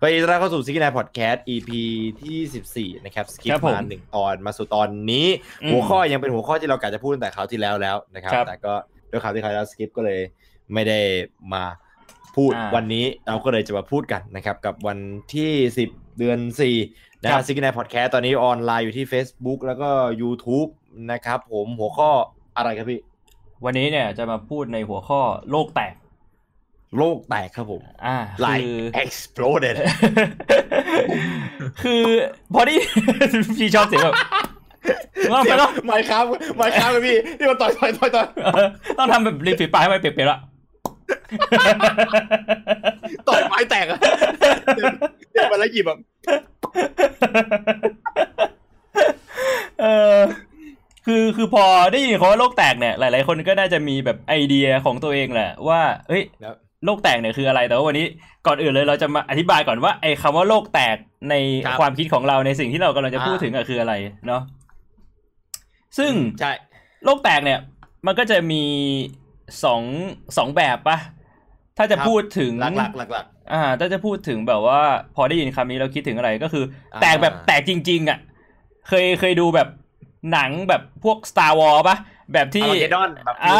[0.00, 1.70] ก็ยินดีต้อนรับเข้าสู่ซิกนายพอดแคสต์ EP
[2.22, 5.26] ที่ 14 นะครับสกิปครับผมมาหนึ่งตอนมาสู่ตอนนี้
[5.62, 8.74] อืมหัวข้อยังเป็นหัวข้อที่เรากะจะพูดตั้งแต่คราวที่แล้วแล้วนะครับครับแต่ก็
[9.10, 10.20] ด้วยคราวที่คราวแล้วสกิปก็เลย
[10.72, 11.00] ไม่ได้
[11.52, 11.64] มา
[12.36, 14.98] พูดอ่าวันนี้เราก็เลยจะมาพูดกันนะครับกับวัน
[15.34, 15.52] ที่
[15.86, 16.38] 10 เดือน
[16.80, 19.90] 4นะคครัรับบซิกนายพอดแคสต์ตอนนี้ออนไลน์อยู่ที่ Facebook แล้วก็
[20.22, 20.70] YouTube
[21.12, 22.10] นะครับผมหัวข้อ
[22.56, 23.00] อะไรครับพี่
[23.64, 25.20] วันนี้เนี่ยจะมาพูดในหัวข้อ
[25.50, 25.94] โลกแตก
[26.98, 29.76] โลกแตกครับผม อ่าไลคือ exploded
[31.82, 32.02] คือ
[32.54, 32.76] พอดี
[33.58, 34.14] พี่ชอบเสียงแบบ
[35.32, 36.24] ว่าไปแล้วไม่ครับ
[36.56, 38.26] ไม่ครับเลยพี่ที่มันต่อยต่อยต่อยต่อย
[38.98, 40.38] ต้องทำแบบริมฝีปากให้มันเปียกๆละ
[43.28, 43.98] ต่อยไม้แตกอะ
[44.76, 44.94] เดิน
[45.32, 45.98] เดินมาแล้วหยิบแบบ
[49.80, 50.18] เออ
[51.06, 56.22] คือคือพอได้ยินคำว่าโลกแตกเนี่ย หลาย ๆ คนก็น่าจะมีแบบไอเดียของตัวเองแหละว่า เฮ้ย
[56.84, 58.06] โลกแตกเนี่ยคืออะไร แต่ว่าวันนี้
[58.46, 60.96] ก่อนอื่นเลยเราจะมาอธิบายก่อนว่าไอ้คำว่าโลกแตก
[61.30, 61.34] ใน
[61.80, 63.94] ความคิดของเราในสิ่งที่เรากำลังจะพูดถึงอะคืออะไร
[64.26, 64.42] เนาะ
[65.98, 66.52] ซึ่งใช่
[67.04, 67.60] โลกแตกเนี่ย
[68.06, 68.62] มันก็จะมี
[69.64, 69.82] สอง
[70.36, 70.98] สองแบบปะ
[71.78, 74.80] ถ้าจะพูดถึงหลักหลักหลักหลักอ่า ถ้าจะพูดถึงแบบว่า
[75.14, 78.18] พอได้ยินคำนี้เราคิดถึงอะไรก็คืออ่าแตกแบบแตกจริง ๆ อะ
[78.88, 79.68] เคยเคยดูแบบ
[80.32, 81.96] หนังแบบพวก Star Wars ปะ
[82.32, 83.58] แบบที่อาร์เกดอนแบบอ่า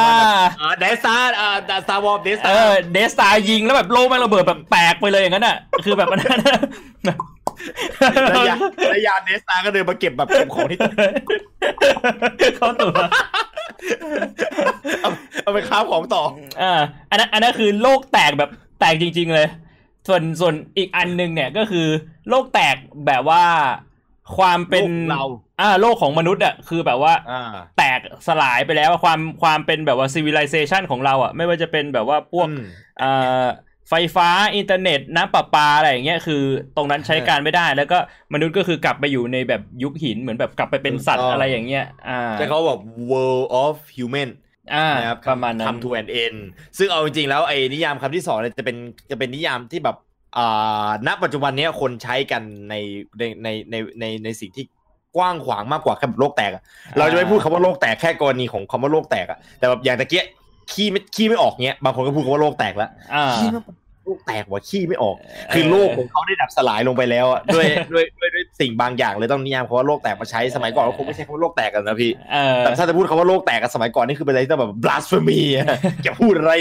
[0.60, 6.58] อ่าเดสตาร์อ่าสตาร์วอร์เดสเอตาอร์เดสตายิงแล้วแบบโลกแม่งระเบิดแบบแตกไปเลยอย่างนั้นอะ คือแบบอันนั้นอะ
[8.36, 8.56] ระยะ
[8.94, 10.78] ระยะเดสตาร์ก็เดินมาเก็บแบบเก็บของที่
[12.56, 12.92] เขาตัว
[15.00, 15.10] เอา
[15.42, 16.22] เอาไปค้าของต่อ
[16.62, 19.48] อ่าอันนั้นอันนั้นคือโลกแตกแบบแตกจริง ๆ เลย
[20.08, 21.86] ส่วนส่วนอีกอันหนึงเนี่ยก็คือ
[22.28, 22.76] โลกแตก
[23.06, 23.44] แบบว่า
[24.36, 25.24] ความเป็นโลกเรา
[25.60, 32.64] อ่าโลกของมนุษย์อะคือแบบว่าอ่าแตกสลายไปแล้วอะความความเป็นแบบว่า civilization ของเราอะ ไม่ว่าจะเป็นแบบว่าพวกอืม
[33.02, 33.46] อ่า
[33.90, 36.42] ไฟฟ้าอินเทอร์เน็ตน้ำประปาอะไรอย่างเงี้ยคือ
[36.76, 37.98] ตรงนั้นใช้การไม่ได้ แล้วก็
[38.34, 42.78] มนุษย์ก็คือกลับไปอยู่ในแบบยุคหินเหมือนแบบกลับไปเป็นสัตว์อะไรอย่างเงี้ยอ่าแต่เขาบอก
[43.10, 44.30] world of human
[44.74, 46.38] อ่านะครับประมาณนั้นทำ to an end
[46.78, 48.76] ซึ่งเอาจริงๆแล้วไอ้นิยามคำที่สองเนี่ยจะเป็น
[49.10, 50.13] จะเป็นนิยามที่แบบอ่า
[51.06, 52.74] ณปัจจุบันเนี้ยคนใช้กันใน
[53.18, 54.64] ในในในในในสิ่งที่
[55.16, 56.62] กว้างขวางมากกว่าแค่แบบโลกแตกอะ
[56.98, 60.24] เราจะไม่พูดคำว่าโลกแตกแค่กรณีของคำว่าโลกแตกอะแต่แบบอย่างตะเกีย
[60.72, 65.16] ขี้ไม่ขี้ไม่ออกเงี้ยบางคนก็พูดคำว่าโลกแตกแล้วอ่าขี้ไม่โลกแตกว่ะขี้ไม่ออก
[65.54, 75.66] คือโลกของเขาได้ดับสลายลงไปแล้วอะด้วยด้วยด้วยด้วยสิ่งบางอย่างเลยต้องนิยามคำว่าโลกแตกมาใช้สมัยก่อนเราคงไม่ใช่คำว่าโลกแตกกันนะพี่เออแต่ถ้าจะพูดคำว่าโลกแตกกันสมัยก่อนนี่คือเป็นอะไรที่แบบ blasphemy อะ
[76.04, 76.52] อย่าพูดอะไร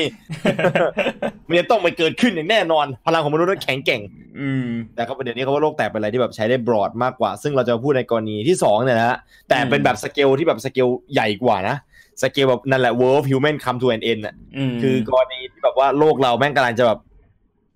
[1.47, 4.01] มันจะต้องไปเกิดขึ้นอย่างแน่นอน พลังของมนุษย์นั้นแข็งแกร่ง
[4.39, 9.17] อืมแต่เขาประเด็นนี้เขาว่าโลกแตกเป็นอะไรที่แบบใช้ได้บรอดมากกว่า ซึ่งเราจะมาพูดในกรณีที่สองเนี่ยนะฮะ
[9.49, 11.77] แต่เป็นแบบสเกลที่แบบสเกลใหญ่กว่านะ
[12.21, 16.99] สเกลแบบนั่นแหละ world of human come to an end อะอืมคือกรณีที่แบบว่าโลกเราแม่งกำลังจะแบบ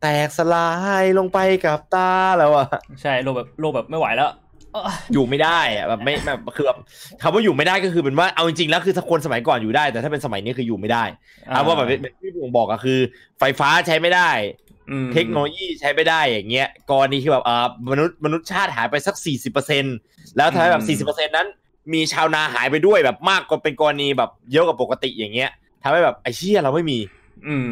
[0.01, 0.69] แตกสลา
[1.01, 2.67] ยลงไปกับตาแล้วอะ
[3.01, 4.31] ใช่โลกแบบโลกแบบไม่ไหวแล้ว
[4.73, 6.77] เอ้ออยู่ไม่ได้อะแบบไม่แบบคือแบบ
[7.21, 11.03] คำว่าอยู่ไม่ได้ก็คือเป็นว่าเอาจริงๆแล้วคือถ้าคนสมัยก่อนอยู่ได้ แต่ถ้าเป็นสมัยนี้คืออยู่ไม่ได้
[11.47, 12.99] เอาว่าแบบเป็นที่ผมบอกอะคือ
[13.39, 14.29] ไฟฟ้าใช้ไม่ได้
[14.91, 19.83] อืมเทคโนโลยีใช้ไม่ได้อย่างเงี้ยกรณีคือแบบอ่ามนุษย์มนุษย์ชาติหายไปสักสี่สิบเปอร์เซ็น
[20.37, 21.47] แล้วทำให้แบบสี่สิบเปอร์เซ็นนั้น
[21.93, 25.51] มีชาวนาหายไปด้วยแบบมากกว่าเป็นกรณีแบบเยอะกว่าปกติอย่างเงี้ย
[25.83, 27.16] ทำให้แบบไอ้เชี่ยเราไม่มีอืม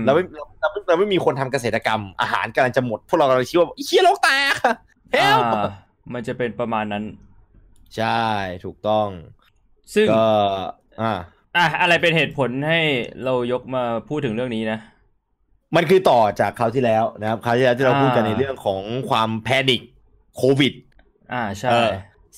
[0.06, 4.56] เราไม่เราเราไม่เราไม่มีคนทำเกษตรกรรม อาหารกำลังจะหมด พวกเรากำลังคิดว่าไอ้เชี่ยโลกแตก
[5.12, 5.66] เฮลอ่า
[6.14, 7.04] มันจะเป็นประมาณนั้น
[7.98, 8.24] ใช่
[8.66, 9.08] ถูกต้อง
[9.94, 10.26] ซึ่งก็
[11.02, 11.14] อ่า
[11.56, 12.80] อะอะไรเป็นเหตุผลให้
[13.24, 14.80] เรายกมาพูดถึงเรื่องนี้นะ
[15.76, 19.82] มันคือต่อจากคราวที่แล้วนะครับคราวที่แล้วที่เราอ่าพูดกันในเรื่องของความแพนิค
[20.38, 20.74] โควิด
[21.34, 21.92] อ่าใช่เออ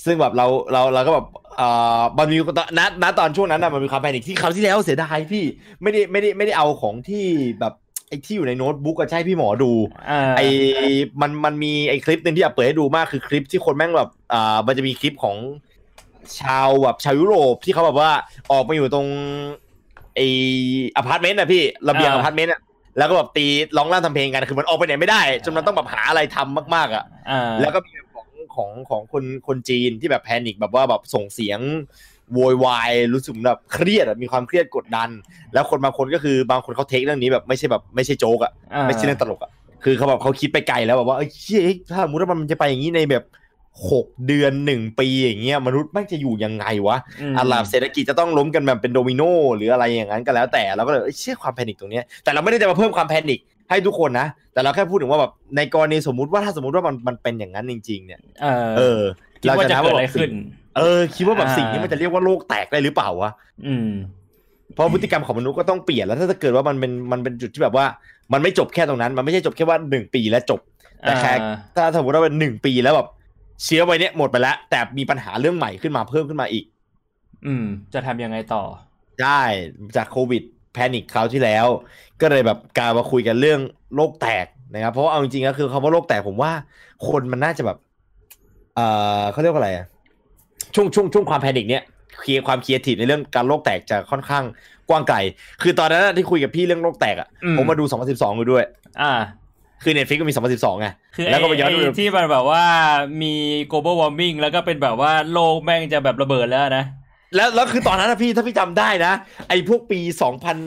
[0.05, 1.27] ซึ่งแบบเราเราเราก็แบบ
[1.57, 1.67] เอ่
[1.99, 2.37] อมันมี
[2.77, 5.45] ณณตอนช่วงนั้นนะมันมีความแพนิคที่คราวที่แล้วเสียดายพี่
[5.81, 7.25] ไม่ได้ไม่ได้ไม่ได้เอาของที่
[7.59, 7.73] แบบ
[8.09, 9.71] ไอ้ที่อยู่ในโน้ตบุ๊กอะใช่พี่หมอดู
[10.09, 10.47] อ่าไอ้
[11.21, 15.35] มันมันมีไอ้คลิปหนึ่งที่อยากเปิดให้ดูมากคือคลิปที่คนแม่งแบบอ่ามันจะมีคลิปของ
[16.41, 18.11] ชาวแบบชาวยุโรปที่เขาแบบว่า
[18.51, 19.07] ออกมาอยู่ตรง
[20.15, 20.27] ไอ้
[20.97, 22.61] อพาร์ตเมนต์นะพี่ระเบียงอพาร์ตเมนต์อะ
[22.97, 23.45] แล้วก็แบบตี
[23.77, 27.91] ร้องร่ำทำเพลงกันคือมันออกไปไหนไม่ได้จนมันต้องแบบหาอะไรทำมากๆอะอ่าแล้วก็มี
[28.57, 31.59] ของของของคนคนจีนที่แบบ panic แบบว่าแบบส่งเสียง
[32.33, 35.09] โวยวายรู้สึกแบบเครียดอะมีความเครียดกดดัน
[35.53, 39.51] แล้วคนบางคนก็คือบางคนเขาเทคเรื่องนี้แบบไม่ใช่แบบไม่ใช่โจ๊กอะอ่าไม่ใช่เรื่องตลกอะ
[39.83, 41.61] คือเขาแบบเขาคิดไปไกลแล้วแบบว่าเอ้ยเชี่ย
[41.91, 43.23] ถ้าสมมติว่ามันจะไปอย่างนี้ในแบบ
[43.91, 46.97] หกเดือนหนึ่งปีอย่างเงี้ยมนุษย์แม่งจะอยู่ยังไงวะ
[47.31, 49.21] มอะไรเศรษฐกิจจะต้องล้มกันแบบเป็นโดมิโน
[49.55, 59.01] หรืออะไรอย่างนั้นก็แล้วแต่เราก็เลยเอ้ยเชื่อความแพนิคตรงเนี้ยแต่เราไม่ได้จะมาเพิ่มความแพนิค ให้ทุกคนนะ แต่เราแค่พูดถึงว่าแบบในกรณีสมมุติว่าถ้าสมมติว่ามันมันเป็นอย่างนั้นจริง ๆ เนี่ย เออเออ
[59.41, 60.31] คิดว่าจะนับเกิดอะไรแบบขึ้น
[60.77, 63.31] เออ คิดว่าแบบอ่าสิ่งนี้มันจะเรียกว่าโลกแตกได้หรือเปล่าวะ
[63.67, 63.89] อืม
[64.73, 67.85] เพราะพฤติกรรมของมนุษย์ก็ต้องเปลี่ยนแล้วถ้าเกิดว่ามันเป็นมันเป็นจุดที่แบบว่า
[68.33, 70.59] มันไม่จบแค่ตรงนั้น มันไม่ใช่จบแค่ว่าหนึ่งปีแล้วจบ
[71.01, 71.31] แต่แค่
[71.75, 73.07] ถ้าสมมติว่าเป็นหนึ่งปีแล้วแบบ
[73.63, 76.65] เชื้อไวเนี้ยหมดไปแล้ว แต่มีปัญหาเรื่องใหม่ขึ้นมาเพิ่มขึ้นมาอีก
[77.45, 78.63] อืม จะทำยังไงต่อ
[79.23, 79.41] ได้
[79.95, 80.43] จากโควิด
[80.77, 81.67] แพนิคคราวที่แล้ว
[82.21, 83.59] ก็เลยแบบการมาคุยกันเรื่อง
[83.95, 86.51] โรคแตกนะครับ เพราะว่าเอาจริงๆก็คือคำว่าโรคแตกผมว่า
[87.07, 87.77] คนมันน่าจะแบบ
[88.75, 88.87] เอ่
[89.19, 89.85] อเขาเรียกว่าอะไรอะ
[90.75, 91.83] ช่วงช่วงช่วงความ panic เนี้ย
[92.19, 94.43] creativity ความ creativity ในเรื่องการโลกแตกจะค่อนข้าง
[94.89, 95.17] กว้างไกล
[95.61, 97.27] คือตอนนั้นที่คุยกับพี่เรื่องโลกแตกอะ
[97.57, 98.63] ผมมาดู 2012อยู่ด้วย
[99.01, 99.11] อ่า
[99.83, 100.87] คือ Netflix ก็มี 2012ไง
[101.31, 102.63] แล้วก็ไปย้อนดูที่มันแบบว่า
[103.21, 103.33] มี
[103.71, 106.85] global warming แล้วก็เป็นแบบว่าโลกแม่งจะแบบระเบิดแล้วนะ
[107.35, 109.13] แล้วแล้วคือตอนนั้นนะพี่ถ้าพี่จำได้นะ
[109.49, 109.99] ไอ้พวกปี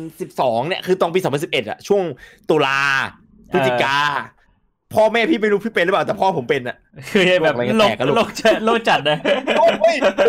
[0.01, 2.03] 2012 เนี่ยคือตอนปี 2011อะช่วง
[2.51, 2.79] ตุลา
[3.53, 3.97] พฤศจิกา
[4.95, 6.77] พ่อแม่พี่ไม่รู้พี่เป็นหรือเปล่าแต่พ่อผมเป็นอะ
[7.11, 8.29] คือแบบโลกโลก
[8.65, 9.17] โลกจัดเลย
[9.61, 9.73] ผม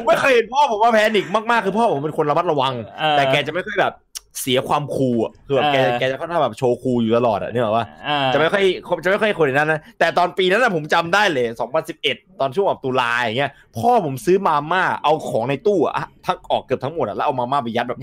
[0.07, 2.74] ไม่เคยเห็นพ่อผมว่าแพนิกมากๆคือพ่อผมเป็นคนระมัดระวัง
[3.12, 3.94] แต่แกจะไม่ค่อยแบบ
[4.39, 7.86] เสียความคูลอะคือแบบแกแกจะค่อนข้างแบบโชว์คูลอยู่ตลอดอะนี่หรอว่า
[8.33, 8.63] จะไม่ค่อย
[9.04, 11.45] จะไม่ค่อยคนอย่างนั้นนะแต่ตอนปีนั้นนะผมจำได้เลย
[11.94, 15.94] 2011 ตอนช่วงแบบตุลาอย่างเงี้ยพ่อผมซื้อมาม่าเอาของในตู้อะ
[16.25, 18.00] ทั้งออกเกือบทั้งหมดอะแล้วเอามาม่าไปยัดแบบ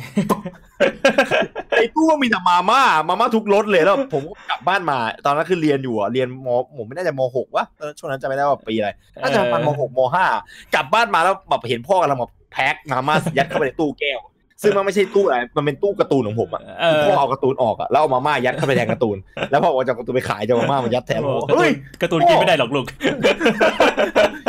[1.76, 6.48] ในตู้มันมีแต่มาม่ามาม่าทุกรสเลยแล้วผมก็กลับบ้านมา ตอนนั้นคือเรียนอยู่อะเรียนม
[6.78, 7.64] ผมไม่แน่ใจมหกวะ
[7.98, 8.90] ช่วงนั้นจะไม่ได้ว่าปีอะไร
[9.22, 10.26] น่าจะประมาณมหกมห้า
[10.74, 14.20] กลับบ้านมาแล้วแบบเห็นพ่อกำลังแบบแพ็คมาม่ายัดเข้าไปในตู้แก้ว
[14.62, 16.62] ซึ่งมันไม่ใช่ตู้อะไรมันเป็นตู้การ์ตูนของผมอะ
[17.08, 19.16] พ่อเอาการ์ตูนออกอะแล้วเอามาม่ายัดเข้าไปแทนการ์ตูน
[19.50, 21.20] แล้วพ่อเอาจากการ์ตูนไปขายจะมาม่ามันยัดแทน
[21.54, 21.70] เฮ้ย
[22.02, 22.86] การ์ตูนกินไม่ได้หรอกลูก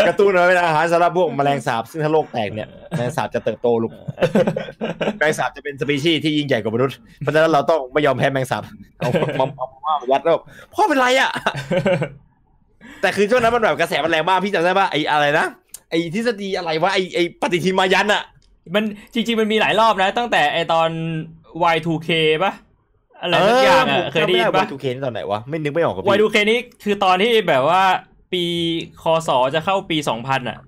[0.08, 3.92] การ์ตูนเป็นอาหารสำหรับพวกแมลงสาบซึ่งถ้าโลกแตกเนี่ยแมลงสาบจะเติบโตลูก
[5.18, 8.64] แมลงสาบจะเป็นสปีชีส์ที่ยิ่งใหญ่กว่ามนุษย์เพราะฉะนั้นเราต้องไม่ยอมแพ้แมลงสาบ
[9.00, 9.10] เอา
[9.40, 9.46] มา
[9.86, 10.38] ม่ายัดแล้ว
[10.74, 11.32] พ่อเป็นไรอะ
[13.02, 15.46] แต่คือช่วงนั้นมันแบบกระแสมันแรงมากพี่จำได้ป่ะไอ้อะไรนะ
[15.90, 18.24] ไอ้ทฤษฎีอะไรวะไอ้ไอ้ปฏิทินมายันอะ
[18.76, 18.84] มัน
[19.14, 20.90] จริง ๆ มันมีหลายรอบนะ ตั้งแต่ไอตอน
[21.76, 22.10] Y2K
[22.44, 22.54] ป่ะ
[23.22, 27.84] อะไรสักอย่างอะเคยได้ยินป่ะ Y2K นี่ตอนไหนวะ ไม่นึกไม่ออกกับ Y2K นี่คือตอนที่แบบว่า
[28.32, 28.44] ปี
[29.02, 30.68] คศจะเข้าปีสองพันอะเ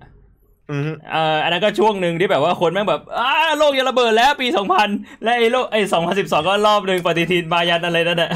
[0.70, 3.28] อ่ออันนั้นก็ช่วงหนึ่งที่แบบว่าคนแม่งแบบอ้า
[3.58, 4.88] โลกจะระเบิดแล้วปีสองพัน
[5.24, 8.30] และไอ้โลกไอ้สองพันสิบสองก็รอบหนึ่งปฏิทินมายันอะไรนั่นแหละ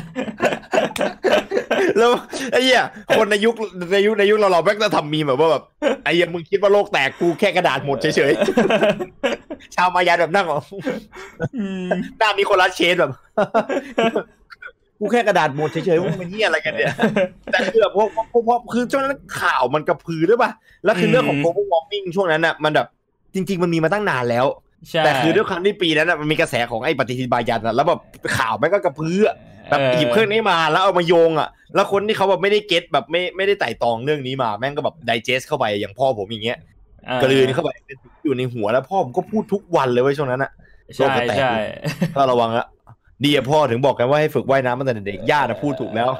[1.98, 2.10] แล้ว
[2.52, 2.82] ไอ้เหี้ย
[3.16, 3.54] คนในยุค
[3.92, 5.62] ในยุคในยุคเราเราแม่งจะทำมีแบบว่าแบบ
[6.04, 10.60] ไอ้เหี้ยมึงคิดว่าโลกแตกกูแค่กระดาษหมดเฉยๆชาวมายันแบบนั่งอ๋อ
[12.18, 13.10] หน้ามีคนรัดเชนแบบ
[14.98, 16.94] กูแค่กระดาษหมดเฉยๆว่ามันเหี้ยอะไรกันเนี่ย
[17.52, 20.50] แต่คือแบบพวกพวกพวกคือช่วงนั้นข่าวมันกระพือด้วยป่ะ
[20.84, 22.86] แล้วคือเรื่องของ global warming ช่วงนั้นอะมันแบบ
[23.34, 24.46] จริง ๆ มันมีมาตั้งนานแล้ว
[25.04, 28.00] แต่คือด้วยความที่ปีนั้นมันมีกระแสของไอ้ปฏิทินบายันอะแล้วแบบ
[28.36, 29.18] ข่าวมันก็กระพือ
[29.70, 36.58] แบบหยิบเครื่องนี้มาแล้วเอามาโยงอะ แล้วคนที่เขาแบบไม่ได้เก็ตแบบไม่ไม่ได้ไต่ตองเรื่องนี้มา แม่งก็แบบไดเจสเข้าไปอย่างพ่อผมอย่างเงี้ย
[37.22, 37.70] กระลืนเข้าไป
[38.24, 40.50] อยู่ในหัวแล้วพ่อผมก็พูดทุกวันเลยว่าช่วงนั้นอะ
[40.96, 41.52] ใช่ใช่
[42.16, 42.66] ก็ระวังละ
[43.24, 46.10] ดีอะพ่อถึงบอกกันว่าให้ฝึกว่ายน้ำตั้งแต่เด็กย่านะพูดถูกแล้ว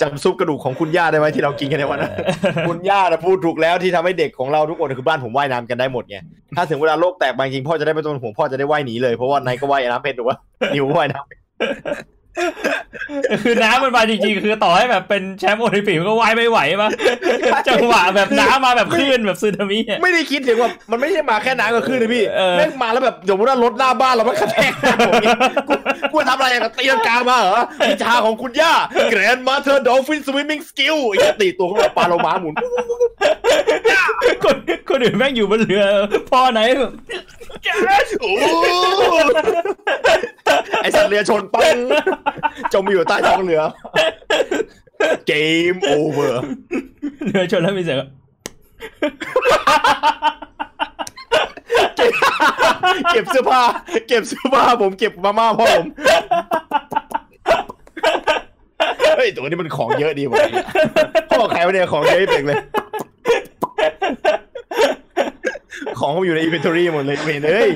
[0.00, 2.12] จำซุปกระดูกของคุณย่าได้ไหมที่เรากินกันในวันนั้น
[2.68, 6.16] คุณย่านะพูดถูกแล้วที่ทำให้เด็กของเราทุกคนคือบ้านผมว่ายน้ำกันได้หมดไง
[6.56, 10.38] ถ้าถึงเวลาโลกแตกบางจริงพ่อจะได้ไม่ต้องห่วงพ่อจะได้ว่ายหนีเลยเพราะว่านายก็ว่ายน้ำเป็นถูกปะ
[10.74, 11.38] นิวว่ายน้ำเป็น
[13.42, 16.90] คือน้ำมันมาจริงๆ คือต่อให้แบบเป็นแชมป์โอลิมปิกก็ว่ายไม่ไหวปะ
[17.68, 22.24] จังหวะแบบน้ำมาแบบคลื่นแบบซึนามิไม่ได้คิดถึงว่ามันไม่ใช่มาแค่น้ำกับคลื่นนะพี่
[22.56, 24.72] แม่งมาแล้วแบบสมมติว่ารถหน้าบ้านเราไม่กระแทก
[25.06, 25.14] ผม
[26.12, 28.72] กูทำอะไรกับตีลังกามาเหรอวิชาของคุณย่า
[29.10, 32.54] grandmother dolphin swimming skill อย่าตีตัวเข้ามาปลาโลมาหมุน
[34.44, 34.56] คน
[34.88, 35.84] คนอื่นแม่งอยู่บนเรือ
[36.30, 36.60] พ่อไหน
[39.34, 39.44] แบบ
[40.82, 41.76] ไอสัตว์เรือชนปัง
[42.74, 43.62] จมอยู่ใต้ท้องเรือ
[45.26, 46.42] game over
[47.26, 47.98] เรือชนแล้วมีเสียง
[53.12, 53.60] เก็บเสื้อผ้า
[54.08, 55.86] เก็บเสื้อผ้าผมเก็บมาม่าพ่อผม
[59.16, 60.36] เฮ้ยตัวนี้มันของเยอะดีหมด
[61.30, 62.58] พ่อใครวะเนี่ยของเยอะเป็งเลย
[65.98, 67.70] ของเขาอยู่ในอินเวนทอรี่หมดเลยเวนเลย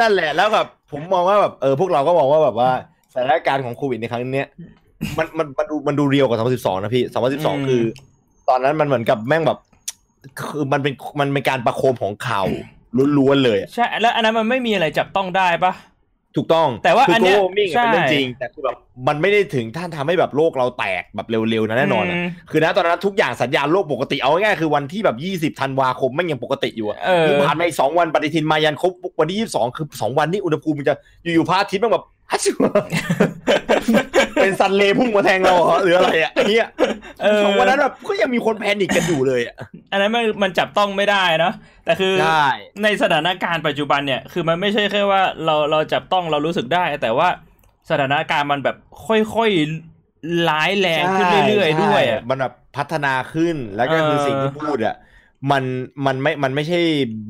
[0.00, 2.70] นั่นแหละแล้วแบบผมมองว่าแบบเออพวกเราก็มองว่าแบบว่า
[3.12, 4.44] สถานการณ์ของโควิดในครั้งนี้
[5.18, 7.04] มันมันมันดูมันดูเรียวกว่า 2012 นะพี่
[7.36, 7.82] 2012 คือ
[8.48, 9.58] ตอนนั้นมันเหมือนกับแม่งแบบ
[10.38, 12.46] คือมันเป็นมันเป็นการประโคมของข่าว
[13.18, 15.72] ล้วนๆเลย ใช่ แล้วอันนั้นมันไม่มีอะไรจับต้องได้ปะ
[16.36, 18.76] ถูกต้องแต่ว่าอันนี้เป็นเรื่องจริง แต่คือแบบ
[19.08, 22.04] มันไม่ได้ถึงท่านทำให้แบบโลกเราแตกแบบเร็วๆนะแน่นอน
[22.50, 26.98] คือนะตอนนั้นทุกอย่างสัญญาณโลกปกติเอาง่ายๆคือวันที่แบบยี่สิบธันวาคมไม่ยังปกติอยู่อะ
[27.46, 32.46] ผ่านไปสองวันปฏิทินมายันครบวันที่ยี่สิบสองคือสองวันนี้อุณหภูมิมันจะอยู่ๆพระอาทิตย์มันแบบฮัช
[34.34, 36.68] เป็น sun ray พุ่งมาแทงเราเหรอหรืออะไรอะเนี่ย
[37.44, 39.56] สองวันนั้นแบบก็ยังมีคน panic กันอยู่เลยอะ
[39.92, 41.52] อันนั้นมันมันจับต้องไม่ได้นะ
[41.84, 42.14] แต่คือ
[42.82, 47.28] ในสถานการณ์ปัจจุบันเนี่ยคือมันไม่ใช่แค่ว่าเราเราจับต้องเรารู้สึกได้ แต่ว่า
[47.90, 49.50] สถานการณ์มันแบบค่อย
[50.48, 54.96] ร้ายแรงขึ้นเรื่อยๆด้วยอะมันแบบพัฒนาขึ้นแล้วก็คือสิ่งที่พูดอะ
[55.50, 55.64] มัน
[56.06, 56.80] มันไม่ มันไม่ใช่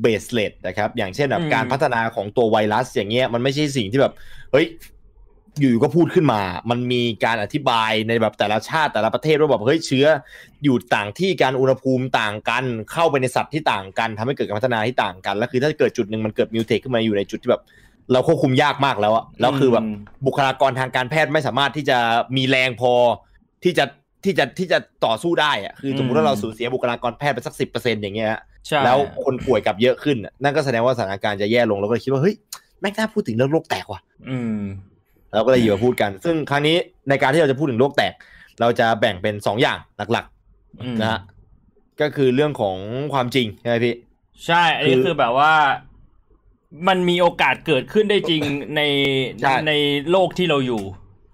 [0.01, 4.13] baseless นะครับ อย่างเช่นแบบการพัฒนาของตัวไวรัสอย่างเงี้ย มันไม่ใช่สิ่งที่แบบ
[4.51, 4.65] เฮ้ย
[5.59, 10.05] อยู่ก็พูดขึ้นมา มันมีการอธิบายในแบบแต่ละชาติแต่ละประเทศว่าแบบเฮ้ยเชื้อ
[10.63, 17.63] อยู่ต่างที่การอุณหภูมิต่างกัน เข้าไปในสัตว์ที่ต่างกันทำให้เกิดการพัฒนาที่ต่างกัน แล้วคือถ้าเกิดจุดหนึ่งมันเกิดมิวเทคขึ้นมาอยู่ในจุดที่แบบ
[18.11, 19.85] เราควบคุมยากมากแล้วอะแล้วคือแบบ
[20.27, 21.97] บุคลากรทางการแพทย์ไม่สามารถที่จะ
[22.37, 22.93] มีแรงพอ
[23.63, 23.85] ที่จะ
[24.23, 28.29] ที่จะที่จะต่อสู้ได้อะคือสมมติว่าเราสูญเสียบุคลากรแพทย์ไปสักสิบเปอร์เซ็นต์อย่างเงี้ย
[28.85, 32.35] แล้วคนป่วยกับเยอะขึ้น นั่นก็แสดงว่าสถานการณ์จะแย่ลงเราก็คิดว่าเฮ้ย
[32.79, 34.59] แม่งน่าพูดถึงเรื่องโลกแตกว่ะอืม
[35.33, 36.77] เราก็เลยอยู่มาพูดกัน ซึ่งครั้งนี้
[37.09, 38.13] ในการที่เราจะพูดถึงโลกแตก
[38.61, 39.77] เราจะแบ่งเป็นสองอย่าง
[40.11, 41.19] หลักๆนะฮะ
[42.01, 42.77] ก็คือเรื่องของ
[43.13, 43.95] ความจริงใช่ไหมพี่
[44.45, 45.53] ใช่ อันนี้คือแบบว่า
[46.87, 48.41] มันมีโอกาสเกิดขึ้นได้จริง
[48.75, 48.81] ใน
[49.67, 49.71] ใน
[50.11, 50.83] โลกที่เราอยู่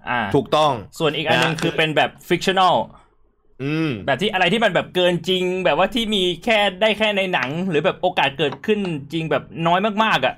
[0.10, 2.76] อ่า ถูกต้อง ส่วนอีกอันนึงคือเป็นแบบ fictional
[4.06, 8.80] แบบที่อะไรที่มันแบบเกินจริง แบบว่าที่มีแค่ได้แค่ในหนัง หรือแบบโอกาสเกิดขึ้น
[9.14, 10.36] จริงแบบน้อยมากๆ อะ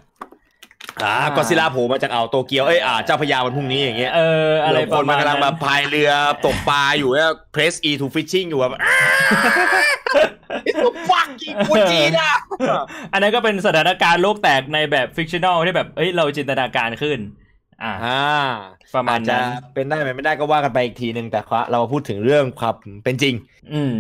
[1.06, 6.12] อ่ากอซิล่าโผล่มาจากอ่าวโตเกียวเอ้ยอ่าเจ้าพระยาวันพรุ่งนี้อย่างเงี้ยเอออะไรคนมันกำลังมาพายเรือ
[6.46, 8.74] ตกปลาอยู่แล้ว press E to fishing อยู่แบบ
[11.10, 12.32] fucking Gojira
[13.14, 17.20] อันนั้นก็เป็นสถานการณ์โลกแตกในแบบ fictional ที่แบบเอ้ยเราจินตนาการขึ้น
[17.84, 17.94] อ่า
[18.96, 21.40] ประมาณนั้นเป็นได้ไหมไม่ได้ก็ว่ากันไปอีกทีหนึ่งแต่
[21.72, 23.36] เราพูดถึงเรื่องความเป็นจริง
[23.74, 23.96] อืม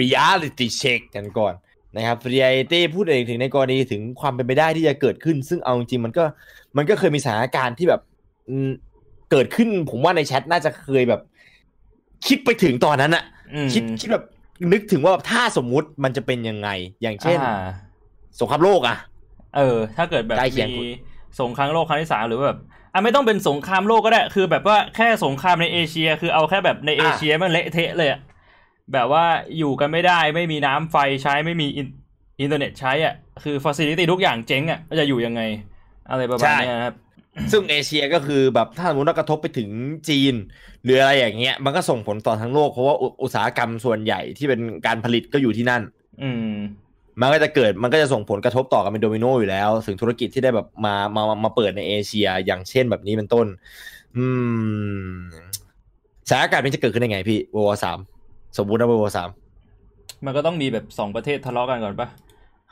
[0.00, 1.54] reality check กันก่อน
[1.96, 6.24] นะครับเรียตี้พูดเองถึงในกรณีถึงความเป็นไปได้ที่จะเกิดขึ้น ซึ่งเอาจริงมันก็
[6.76, 8.00] มันก็เคยมีสถานการณ์ที่แบบ
[9.30, 11.20] เกิดขึ้น ผมว่าในแชทน่าจะเคยแบบ
[12.26, 13.24] คิดไปถึงตอนนั้นอะ
[13.72, 14.24] คิดคิดแบบ
[14.72, 16.68] นึกถึงว่าถ้าสมมุติมันจะเป็นยังไง
[17.02, 17.38] อย่างเช่น
[18.40, 18.96] สงครามโลกอะ
[19.56, 20.88] เออ ถ้าเกิดแบบมี
[21.40, 22.58] สงครามโลกครั้งที่สามหรือแบบ
[22.92, 28.20] อะไม่ต้องเป็นสงครามโลกก็ได้ คือแบบว่าแค่สงครามในเอเชีย คือเอาแค่แบบในเอเชียมันเละเทะเลยอะ
[28.92, 29.24] แบบว่า
[29.58, 31.66] อยู่กันไม่ได้ไม่มีน้ำไฟใช้ไม่มี
[32.40, 35.42] อินเทอร์เน็ตใช้อะคือ facility ทุกอย่างเจ๊งอะจะอยู่ยังไง
[36.10, 36.94] อะไรประมาณนี้ครับ
[37.52, 39.68] ซึ่งเอเชียก็คือแบบถ้าสมมติว่ากระทบไปถึง
[40.08, 40.34] จีน
[40.84, 45.82] หรืออะไรอย่างเงี้ย มันก็ส่งผลต่อทั้งโลกเพราะว่าอุตสาหกรรมส่วนใหญ่ที่เป็นการผลิตก็อยู่ที่นั่น
[46.22, 46.50] อืม
[47.20, 53.46] มันก็จะเกิดมันก็จะส่งผลกระทบต่อกันเป็นโดมิโนอยู่แล้ว ถึงธุรกิจที่ได้แบบมามามาเปิดในเอเชียอย่างเช่นแบบนี้เป็นต้น
[54.16, 54.26] อื
[55.08, 55.14] ม
[56.28, 57.98] สถานการณ์นี้จะเกิดขึ้นยังไงพี่วอสาม
[58.56, 59.28] สมมุตินะวอสาม
[60.24, 62.08] มันก็ต้องมีแบบสองประเทศทะเลาะกันก่อนปะ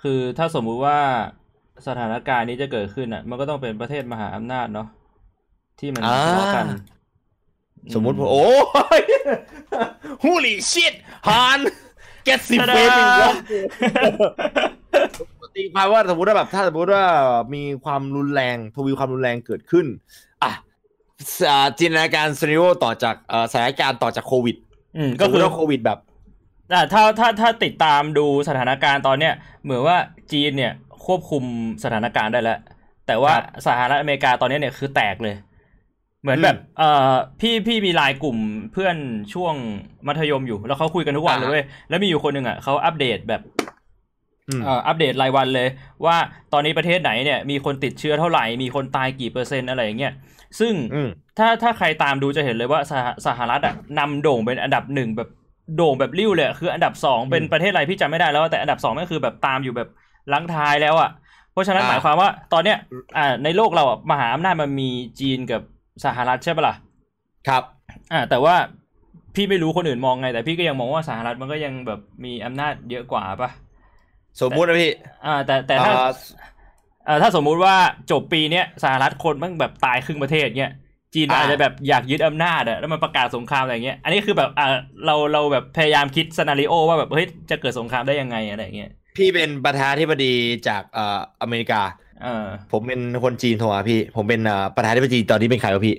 [0.03, 0.99] คือถ้าสมมุติว่า
[1.87, 4.89] สถานการณ์นี้จะเกิดขึ้นอะ มันก็ต้องเป็นประเทศมหาอำนาจเนาะ
[5.79, 6.67] ที่มันทะเลาะกัน
[7.95, 8.47] สมมุติโอ้
[8.99, 9.03] ย
[10.23, 10.95] ฮูลี่ชิต
[11.29, 11.59] ฮาน
[12.25, 12.91] เกตสิเฟน
[15.41, 17.05] วะตีความว่าสมมติว่าแบบถ้าสมมติว่า
[17.55, 19.87] มีความรุนแรงทวีความรุนแรงเกิดขึ้น
[20.43, 20.53] อะ
[21.79, 23.15] จินตนาการซีนิโอต่อจาก
[23.53, 24.57] สถานการณ์ต่อจากโควิด
[25.21, 25.99] ก็คือโควิดแบบ
[26.73, 29.33] อ่าถ้าถ้าถ้าติดตามดูสถานการณ์ตอนเนี้ย
[29.63, 29.97] เหมือนว่า
[30.33, 30.73] จีนเนี่ย
[31.07, 31.43] ควบคุม
[31.85, 32.59] สถานการณ์ได้แล้ว
[33.07, 33.35] แต่ว่า
[33.67, 35.35] สหรัฐอเมริกาตอนนี้เนี่ยคือแตกเลย
[36.23, 38.39] เหมือนแบบเอ่อพี่พี่มีไลน์กลุ่ม
[38.73, 38.97] เพื่อน
[39.35, 39.55] ช่วง
[40.07, 43.43] มัธยมอยู่ แล้วเขาคุยกันทุกวันเลยเว้ยแล้วมีอยู่คนหนึ่งอะเขาอัปเดตแบบ
[44.87, 45.69] อัปเดตรายวันเลย
[46.05, 46.17] ว่า
[46.53, 50.13] ตอนนี้ประเทศไหนเนี่ยมีคนติดเชื้อเท่าไหร่ มีคนตายกี่เปอร์เซ็นต์อะไรอย่างเงี้ย
[50.61, 50.75] ซึ่ง
[51.39, 55.29] ถ้าถ้าใครตามดูจะเห็นเลยว่าสหสหรัฐอะนำโด่งเป็นอันดับหนึ่งแบบ
[55.77, 59.89] โด่งแบบริ้วเลยคืออันดับสองเป็นประเทศอะไรพี่จำไม่ได้แล้วแต่อันดับสองก็คือแบบตามอยู่แบบ
[60.33, 61.11] ลังท้ายแล้วอะ
[61.53, 62.79] เพราะฉะนั้นหมายความว่าตอนเนี้ย
[63.17, 64.89] อ่าในโลกเราอะมหาอำนาจมันมี
[65.21, 65.63] จีนกับ
[66.05, 66.75] สหรัฐใช่ปะล่ะ
[67.49, 67.63] ครับ
[68.13, 68.55] อ่าแต่ว่า
[69.35, 73.51] พี่ไม่รู้คนอื่นมองไง แต่พี่ก็ยังมองว่าสหรัฐมันก็ยังแบบมีอำนาจเยอะกว่าปะ
[74.41, 74.91] สมมุตินะพี่
[75.27, 75.95] อ่าแต่แต่ถ้า
[77.09, 77.75] อ่าถ้าสมมุติว่า
[78.11, 80.73] จบปีเนี้ยสหรัฐคนมันแบบตายครึ่งประเทศเนี้ย
[81.15, 84.69] จีนอาจจะแบบอยากยึดอำนาจอะแล้วมันประกาศสงครามอะไรเงี้ย อันนี้คือแบบอ่า
[85.07, 90.33] เราเราแบบพยายามคิดสนาริโอว่าแบบเฮ้ยจะเกิดสงครามได้ยังไงอะไรเงี้ยพี่เป็นประธานธิบดี
[90.69, 91.83] จากเอ่ออเมริกา
[92.23, 95.97] เออผมเป็นคนจีนโทรมาพี่ ผมเป็นอ่ประธานธิบดีตอนนี้เป็นใครวะพี่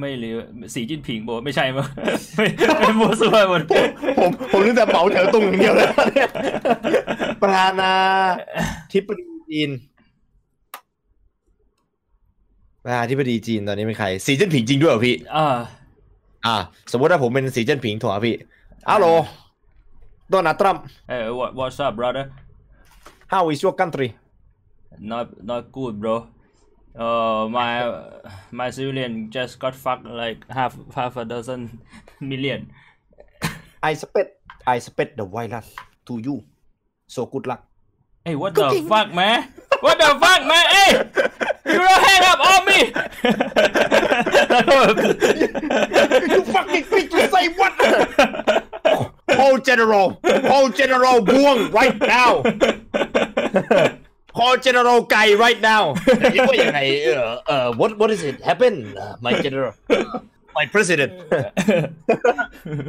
[0.00, 0.32] ไม่รู้
[0.74, 1.86] สีจิ้นผิงบอกไม่ใช่มั้ง
[2.36, 2.46] ไม่
[2.78, 3.62] ไม่มัวซัวหมด
[4.18, 5.88] ผมผมนึกแต่เป๋าแถวตรงอย่างเดียวเลย
[7.42, 7.92] ประธานา
[8.92, 9.70] ธิบดีจีน
[12.82, 15.46] ประธานาธิบดีจีนตอนนี้เป็นใครสีจิ้นผิงจริงด้วยเหรอพี่อ่า
[16.46, 16.56] อ่า
[16.92, 18.36] สมมติว่าผมเป็นสีจิ้นผิงโทรพี่
[18.90, 19.06] ฮัลโหล
[20.30, 22.24] โดนัลด์ทรัมป์เอ้ what what's up brother
[23.32, 24.08] how is your country
[25.10, 26.16] not not good bro
[27.04, 27.72] uh my
[28.58, 31.60] my civilian just got fucked like half half a dozen
[32.30, 32.60] million
[33.90, 34.28] I spread
[34.74, 35.68] I spread the virus
[36.06, 36.36] to you
[37.14, 37.62] so good luck
[38.26, 39.38] hey what the fuck man
[39.84, 40.90] what the fuck man hey
[41.72, 42.80] You don't hang up on me
[46.32, 47.72] you fucking bitch you say what
[49.36, 50.06] Paul General
[50.50, 52.30] Paul General บ่วง right now
[54.36, 55.82] Paul General ไก่ right now
[56.34, 58.74] คิดว่ายังไงเออเออ what what is it happen
[59.24, 59.72] my general
[60.56, 61.12] my president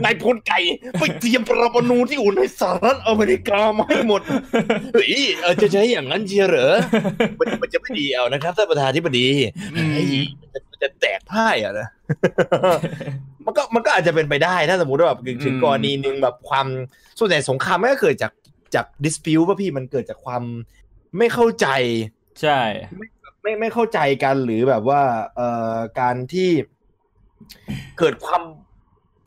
[0.04, 0.60] นายพลไก่
[1.00, 4.22] ไปเตรียมปรมาณูที่อุ่นให้สหรัฐอเมริกามาให้หมด
[4.94, 6.76] เฮ้ยเออจะใช้อย่างนั้นเชียวเหรอ
[7.40, 9.28] มันมันจะไม่ดีเอานะครับท่านประธานที่บดี
[9.94, 10.04] ไอ้
[10.72, 11.88] มันจะแตกพ่ายอะนะ
[13.46, 16.68] มันก็มันก็อาจจะเป็นไปได้ถ้าสมมติว่าแบบถึงกรณีหนึ่งแบบความ
[17.20, 18.32] ส่วนใหญ่สงครามแม่งก็เกิดจาก
[18.76, 20.44] จาก dispute ป่ะพี่มันเกิดจากความ
[21.18, 21.68] ไม่เข้าใจ
[22.42, 22.60] ใช่
[22.98, 25.02] ไม่ไม่เข้าใจกันหรือแบบว่า
[25.36, 26.50] เอ่อการที่
[28.00, 28.42] เกิดความ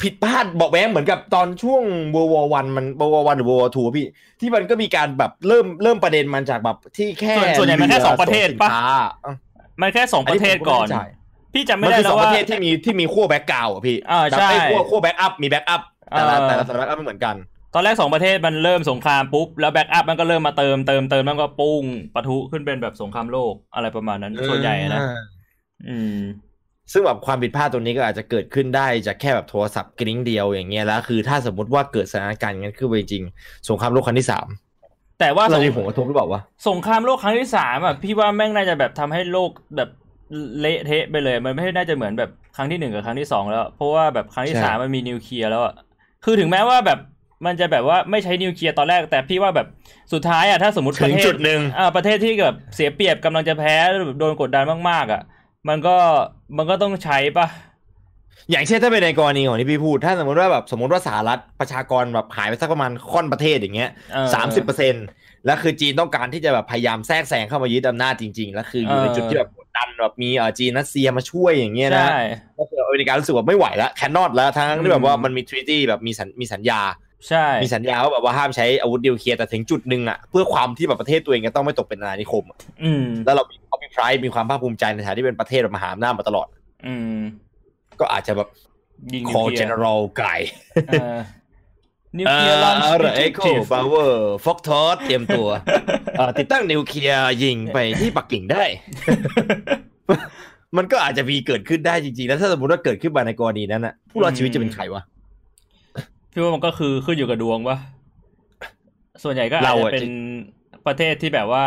[0.02, 1.82] ผิดพลาดบอกแว้งเหมือนกับตอนช่วง
[2.14, 4.06] World War One มัน World War One หรือ World War Two พี่
[4.40, 8.84] ที่มันก็มีการแบบเริ่มเริ่มประเด็นมันจากแบบที่แค่ส่วนส่วนใหญ่มันแค่สองประเทศปะสินค้า
[9.24, 9.34] อะ
[9.80, 11.16] มันแค่สองประเทศก่อนอัผมไม่แใจ
[11.54, 17.34] พี่จำมัไม่ได้คือแล้วว่าสองประเทศที่มีที่มีขั้ว background อะพี่อ่าใช่แบบไอ้ขั้วขั้ว backup มี backupแต่ละเออแต่ละแต่ละ backup ไม่เหมือนกัน
[17.74, 25.00] ตอนแรกสองประเทศมันเริ่มสงครามปุ๊บแล้ว backup มันก็เริ่มมาเติมเติมเติมมันก็ปุ้งปะทุขึ้นเป็นแบบสงครามโลกอะไรประมาณนั้นส่วนใหญ่นะ
[25.88, 26.18] อืม
[26.92, 33.24] ซึ่งแบบความผิดพลาดตรงนี้ก็อาจจะเกิดขึ้นได้จากแค่แบบโทรศัพท์กริ้งเดียวอย่างเงี้ยแล้วคือถ้าสมมติว่าเกิดสถานการณ์อย่างนั้นขึ้นไปจริง
[33.68, 34.46] สงครามโลกครั้งที่สาม
[35.20, 39.90] แต่ว่าเราสงมีผลกระทบหรือเปล่าวะสงครามโลกครั้งที่สามอะพี่ว่าแม่งน่าจะแบบทำให้โลกแบบ
[40.60, 45.74] เละเทะไปเลย มันไม่น่าจะเหมือนแบบครั้งที่หนึ่งกับครั้งที่สองแล้ว เพราะว่าแบบครั้งที่สามมันมีนิวเคลียร์แล้วอะ
[46.24, 46.98] คือถึงแม้ว่าแบบ
[47.46, 49.66] มันจะแบบว่าไม่ใช้นิวเคลียร์ตอนแรก แต่พี่ว่าแบบ
[50.12, 55.22] สุดท้ายอะถ้าสมมติปถึระงเทศจุดหนึ่งอ่าประเทศที่แบบเสียเปรียบกำลังจะแพ้หรือโดนกดดันมากๆอะ
[55.68, 55.96] มันก็
[56.56, 57.46] มันก็ต้องใช้ปะ
[58.50, 64.94] อย่างเช่นถ้าเป็นในกรณีของที่พี่พูด ถ้าสมมติว่าแบบสมมติว่าสหรัฐประชากรแบบหายไปสักประมาณค่อนประเทศอย่างเงี้ยเออสามสิบเปอร์เซ็น
[65.46, 72.22] แล้วคือจีนต้องการที่จะแบบพยายามแทรกแซงเข้ามายึดอำนาจจริง ๆ แล้วคืออยู่ในเออจุดที่แบบกดดันแบบมีเอ่อจีนรัสเซียมาช่วยอย่างเงี้ยนะใช่
[72.58, 76.80] ก็คืออเมริการู้สึกว่าไม่ไหวแล้วแคนนอตแล้วทั้งที่แบบว่าอืมมันมีทรีตี้แบบมีสัญมีสัญญา
[77.28, 86.46] ใช่มีสัญญาว่าแบบว่าห้ามใช้อาวุธนิวเคลียร์แต่ถึงจุดหนึ่งอะเพื่อความที่แบบประเทศตัวเองจะต้องไม่ตกเป็นอาณานิคมอะอืมแล้วเรามีเขามี pride มีความภาคภูมิใจในฐานะที่เป็นประเทศแบบมหาอำนาจมาตลอด
[86.86, 87.18] อืม
[88.00, 88.48] ก็อาจจะแบบ
[89.12, 90.36] ยิงนิว call เคลียร์ general ไก่
[90.88, 91.18] เออ
[92.18, 95.48] นิวเคลียร์ลันเออเอ็กโคบาวเวอร์ฟอกทอสเตรียมตัว
[96.18, 98.64] เอ่อติดตั้งนิวเคลียร์ยิงไปที่ปักกิ่งได้
[100.76, 105.02] มันก็อาจจะมีเกิดขึ้นได้จริงๆ แล้วถ้าสมมติว่าเกิดขึ้นมาในกรณีนั้นน่ะผู้รอดชีวิตจะเป็นใครวะ
[106.36, 107.78] พี่ว่ามันก็คือขึ้นอยู่กับดวงปะ
[109.24, 110.08] ส่วนใหญ่ก็อาจเราจะอะเป็น
[110.86, 111.64] ประเทศที่แบบว่า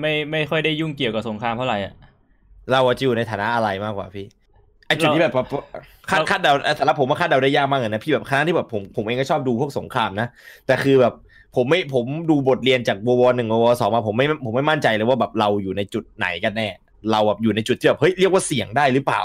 [0.00, 1.94] ไม่ไม่ค่อยได้ยุ่งเกี่ยวกับสงครามเท่าไหร่อะ
[2.72, 4.26] เราอะจะอยู่ในฐานะอะไรมากกว่าพี่
[4.86, 5.34] ไอจุดเราที่แบบ
[6.10, 10.28] คาดเราคาดเดาสำหรับผมว่าคาดเดาได้ยากมากเลยนะพี่แบบคณะที่แบบผมผมเองก็ชอบดูพวกสงครามนะ
[10.66, 11.14] แต่คือแบบ
[11.56, 16.68] ผมไม่ผมดูบทเรียนจากววหนึ่งวสองมาผมไม่ผมไม่มั่นใจเลยว่าแบบเราอยู่ในจุดไหนกันแน่
[17.12, 19.22] เราแบบอยู่ในจุดที่แบบเฮ้ยเรียกว่าเสี่ยงได้หรือเปล่า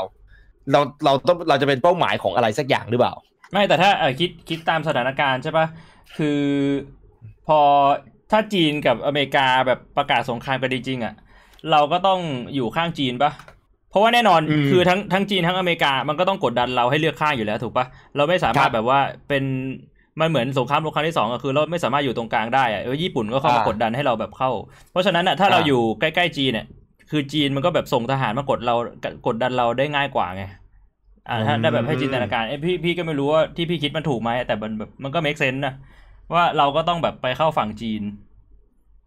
[0.72, 3.14] เราเราต้องเราจะเป็นเป้าหมายของอะไรสักอย่างหรือเปล่า
[3.52, 5.66] ไม่แต่ถ้าเออคิดคิดตามสถานการณ์ใช่ปะ
[6.18, 6.42] คือ
[7.48, 7.60] พอ
[8.32, 11.14] ถ้าจีนกับอเมริกาแบบประกาศสงครามกันจริงๆอะ
[11.72, 12.20] เราก็ต้อง
[12.56, 13.32] อยู่ข้างจีนปะ
[13.90, 19.44] เพราะว่าแน่นอนอืมคือทั้งทั้งจีนทั้งอเมริกามันก็ต้องกดดันเราให้เลือกข้างอยู่แล้วถูกปะเราไม่สามารถครับแบบว่าเป็น
[20.22, 24.52] มันเหมือนสงครามโลกครั้งที่สองอะคือเราไม่สามารถอยู่ตรงกลางได้อะเออญี่ปุ่นก็เข้ามาอ่ากดดันให้เราแบบเข้า
[24.92, 26.66] เพราะฉะนั้นอะถ้าเราอ่าอยู่ใกล้ๆจีนเนี่ย
[27.12, 28.76] คือจีนมันก็แบบส่งทหารมากดเรา
[29.28, 30.44] กดดันเราได้ง่ายกว่าไง
[31.30, 35.74] อ่าถ้าได้แบบให้จินตนาการเอ้ยพี่พี่ก็ไม่รู้ว่าที่พี่คิดมันถูกไหมแต่มันแบบมันก็ make sense นะ
[36.34, 38.02] ว่าเราก็ต้องแบบไปเข้าฝั่งจีน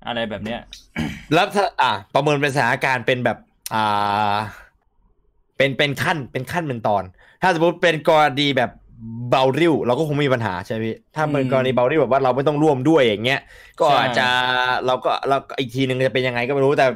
[0.07, 0.61] อะไรแบบเนี้ย
[1.35, 3.39] แล้วถ้าอะประเมินเป็นสถานการณ์เป็นแบบ
[3.75, 4.37] อ่า
[5.57, 7.03] เป็นเป็นขั้นเป็นขั้นเป็นตอน
[7.43, 8.71] ถ้าสมมติเป็นกรณีแบบ
[9.31, 13.41] เบาริ้วเราก็คงไม่มีปัญหาใช่ไหมพี่ถ้าเป็นอืมกรณีเบาริ้วแบบว่าเราไม่ต้องร่วมด้วยอย่างเงี้ย
[13.81, 14.27] ก็ใช่อาจจะ
[14.87, 16.87] เราก็เราก็อีกทีหนึ่งจะเป็นยังไงก็ไม่รู้แต่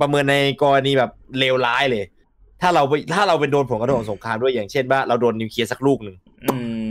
[0.00, 2.04] ประเมินในกรณีแบบเลวร้ายเลย
[2.62, 6.16] ถ้าเราไปถ้าเราเป็นโดนผลกระทบของสงครามด้วยอย่างเช่นว่าเราโดนนิวเคลียร์สักลูกหนึ่ง
[6.50, 6.84] อืม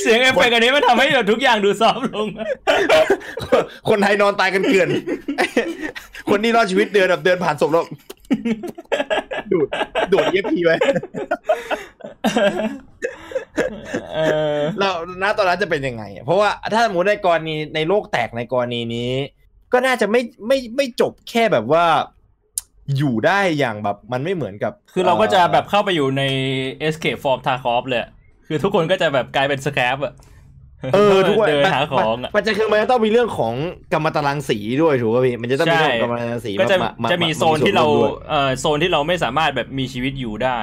[0.00, 2.28] เสียงเอฟเฟกต์อันนี้มันทำให้แบบทุกอย่างดู soft ลง
[3.88, 4.88] คนไทยนอนตายกันเกลื่อน
[6.30, 7.84] คนที่รอดชีวิตเดินแบบเดินผ่านศพแล้ว
[9.52, 9.68] ดูด
[10.12, 10.76] ดูดเย็บพีไว้
[14.14, 14.18] เอ
[14.56, 14.90] อเรา
[15.22, 19.10] ณตอนนั้นจะเป็นยังไงอะเพราะว่าถ้าสมมติในกรณีในโลกแตกในกรณีนี้
[19.72, 21.84] ก็น่าจะไม่ไม่ไม่จบแค่แบบว่า
[22.96, 26.22] อยู่ได้อย่างแบบมันไม่เหมือนกับ คือเราก็จะแบบเข้าไปอยู่ใน
[26.86, 28.10] escape from Tarkov เลยอะ
[28.46, 30.14] คือทุกคนก็จะแบบกลายเป็นสแครปอะ
[30.94, 33.54] เออทุกคนเดินมันหาของอะมันจะคือมันจะต้องมีเรื่องของ
[33.92, 40.58] กรรมตารางสีด้วยถูกป่ะพี่มันจะต้องมีเรื่องของกรรมตารางสีก็จะาาจะมีาโซนที่เราส่วนวมด้วยเอ่อโซนที่เราไม่สามารถแบบมีชีวิตอยู่ได้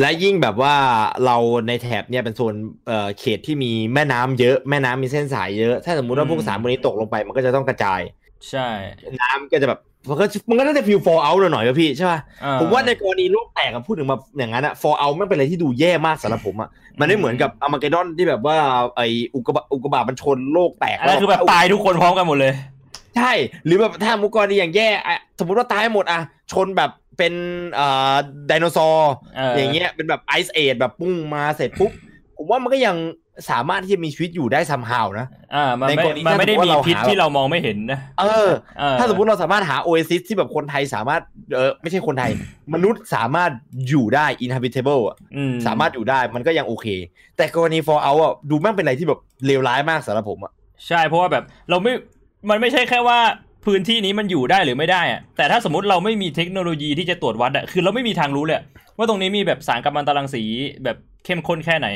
[0.00, 0.74] และยิ่งแบบว่า
[1.24, 1.36] เรา
[1.68, 2.54] ในแถบเนี่ยเป็นโซน
[2.86, 8.00] เอ่อเขตที่มีแม่น้ำเยอะแม่น้ำมีเส้นสายเยอะถ้าสมมุติว่าพวกอืมสารพวกนี้ตกลงไปมันก็จะต้องกระจาย
[8.50, 8.68] ใช่
[9.20, 12.20] น้ำก็จะแบบมันก็มันก็น่าจะ feel Fallout หน่อยๆพี่ใช่ป่ะ
[12.60, 16.68] ผมว่าในกรณีโลกแตกอะพูดถึงมาอย่างนั้นอะ Fallout ไม่เป็นอะไรที่ดูแย่มากสำหรับผมอะ
[17.00, 18.56] มันไม่เหมือนกับ Armageddon ที่แบบว่า
[18.96, 19.00] ไอ
[19.34, 22.52] อุกกาบาตอุกกาบาตมันชนโลกแตกอันนั้นคือแบบตายทุกคนพร้อมกันหมดเลย
[23.16, 23.32] ใช่
[23.64, 26.20] หรือแบบถ้ามุกรณีอย่างแย่อะสมมติว่าตายหมดอะ
[26.52, 27.34] ชนแบบ เป็น
[27.78, 28.14] อ่า
[28.48, 31.92] ไดโนเสาร์เออออย่างเงี้ยเป็นแบบไอซ์เอจแบบปุ้งมาเสร็จปุ๊บ
[32.36, 32.96] ผมว่ามันก็ยัง
[33.50, 41.22] สามารถที่จะมีชีวิตอยู่ได้ซัมฮาวนะอ่ามันในไม่กรณีมันไม่ได้ถ้ามีสมมุติว่าเราพิษหาที่เรามองไม่เห็นนะเออเออ ถ้าสมมติเราสามารถหาโอเอซิสที่แบบคนไทยสามารถ
[41.54, 42.30] เออไม่ใช่คนไทย
[42.74, 43.50] มนุษย์สามารถ
[43.88, 46.86] อยู่ได้ inhabitable อะอืมสามารถอยู่ได้มันก็ยังโอเค
[47.36, 50.52] แต่กรณี for out อะดูแม่งเป็นอะไรที่แบบเลวร้ายมากสำหรับผมอะ
[50.88, 51.92] ใช่เพราะว่าแบบเราไม่
[52.50, 53.18] มันไม่ใช่แค่ว่า
[53.64, 58.64] พื้นที่นี้มันอยู่ได้หรือไม่ได้อะแต่ถ้าสมมติเราไม่มีเทคโนโลยีที่จะตรวจวัดอะคือเราไม่มีทางรู้เลยอะ
[58.98, 60.42] ว่าตรงนี้มีแบบสารกัมมันตรังสี
[60.84, 61.88] แบบเข้มข้นแค่ไหน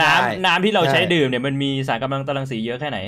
[0.00, 2.98] น้ำใช่น้ำที่เราใช้ใช่ดื่มเนี่ยมันมีสารกัมมันตรังสีเยอะแค่ไหน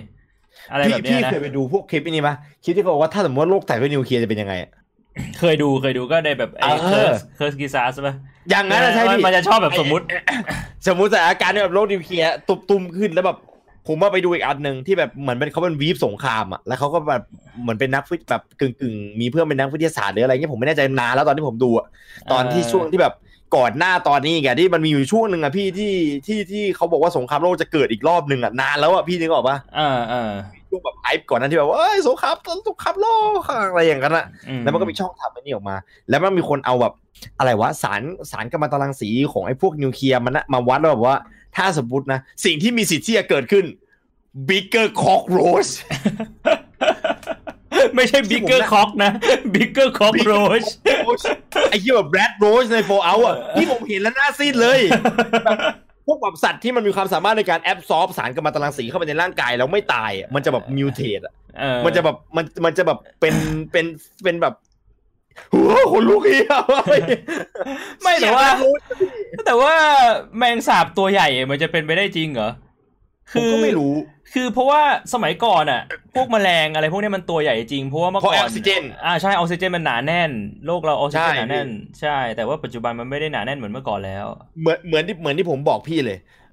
[0.71, 4.71] อะไรพี่แบบเนี้พี่ยนะเคยไปดูพวกคลิปนี้ปะคลิปที่เขาบอกว่าถ้าสมมติว่าโลกแตกด้วยนิวเคลียร์จะเป็นยังไงอะ
[5.39, 8.15] เคยดูเคยดูก็ในแบบไอ้เอ Kurz Kurzgesagt ป่ะ
[8.51, 10.05] อย่างนั้นอะใช่พี่มันจะชอบแบบสมมุติ
[10.89, 13.39] สมมติสถานการณ์ที่แบบโลกนิวเคลียร์ตุบตุมขึ้นแล้วแบบ
[13.87, 17.23] ผมว่าไปดูอีกอันหนึ่งที่แบบเหมือนเป็นเขาเป็นวีฟสงครามอะแล้วเขาก็แบบ
[17.63, 21.87] เหมือนเป็นนักฟิแบบกึ่งกึ่งๆมีเพื่อนเป็นนักวิทยาศาสตร์หรืออะไรเงี้ยผมไม่แน่ใจนานแล้วตอนที่ผมดูอะ
[22.33, 23.15] ตอนที่เออช่วงที่แบบ
[23.57, 25.95] ก่อนหน้าตอนนี้ไงที่มันมีอยู่ช่วงหนึ่งอะพี่ที่
[26.27, 30.31] ที่ที่เขาบอกว่าสงครามโลกจะเกิดอีกรอบหนึ่งอะนานแล้วอะพี่นึกออกปะอ่าอ่า
[30.69, 32.37] ช่วงแบบไอป์ก่อนนั้นที่แบบว่าเอ้ยสงคราม
[32.69, 33.07] สงครามโล
[33.41, 35.77] กอะไรอย่างนั้นอะอืแล้วมันก็มีช่องทำอันนี้ออกมา
[36.11, 36.93] แล้วมันมีคนเอาแบบ
[37.39, 41.17] อะไรวะสารสารกัมมันตรังสีของไอ้พวกนิวเคลียร์มันนะมาวัดแล้วแบบว่า
[41.57, 43.65] ถ้าสมมตินะ สิ่งที่มีสิทธิ์ที่จะเกิดขึ้น
[44.49, 45.71] bigger cockroach
[47.95, 49.11] ไม่ใช่ bigger cock นะ
[49.55, 50.65] bigger cockroach
[51.71, 54.81] ไอ้ที่แบบ red roach ใน for out อะที่ผมเห็นแล้วหน้าซีดเลย
[56.07, 61.35] พวกแบบสัตว์ที่มันมีความสามารถในการ absorb สารกัมมันตรังสีเข้าไปในร่างกายแล้วไม่ตายอะมันจะแบบ mutate อะ
[61.85, 63.35] มันจะแบบมันมันจะแบบเป็น
[63.73, 63.87] เป็น
[64.23, 64.55] เป็นแบบ
[65.55, 66.55] หัวคนลุกเฮีย
[68.03, 68.47] ไม่แต่ว่า
[69.47, 69.73] แต่ว่า
[70.39, 72.51] แมงสาบตัวใหญ่มันจะเป็นไปได้จริงเหรอ
[73.33, 73.95] ผมก็ไม่รู้
[74.33, 74.83] คือเพราะว่า
[75.15, 75.83] สมัยก่อนอะ
[76.15, 80.31] พวกแมลงอะไรพวกเนี้ยมันตัวใหญ่จริงเพราะว่าเมื่อเพราะก่ออนอกซิเจนอ่าใช่ออกซิเจนมันหนาแน่น
[80.67, 81.69] โลกเราออกซิเจนใช่หนาแน่น
[82.01, 84.27] ใช่ แต่ว่าปัจจุบันมันไม่ได้หนาแน่นเหมือนเมื่อก่อนแล้ว
[84.61, 86.44] เหมือนเหมือนที่เหมือนที่ผมบอกพี่เลยอ่า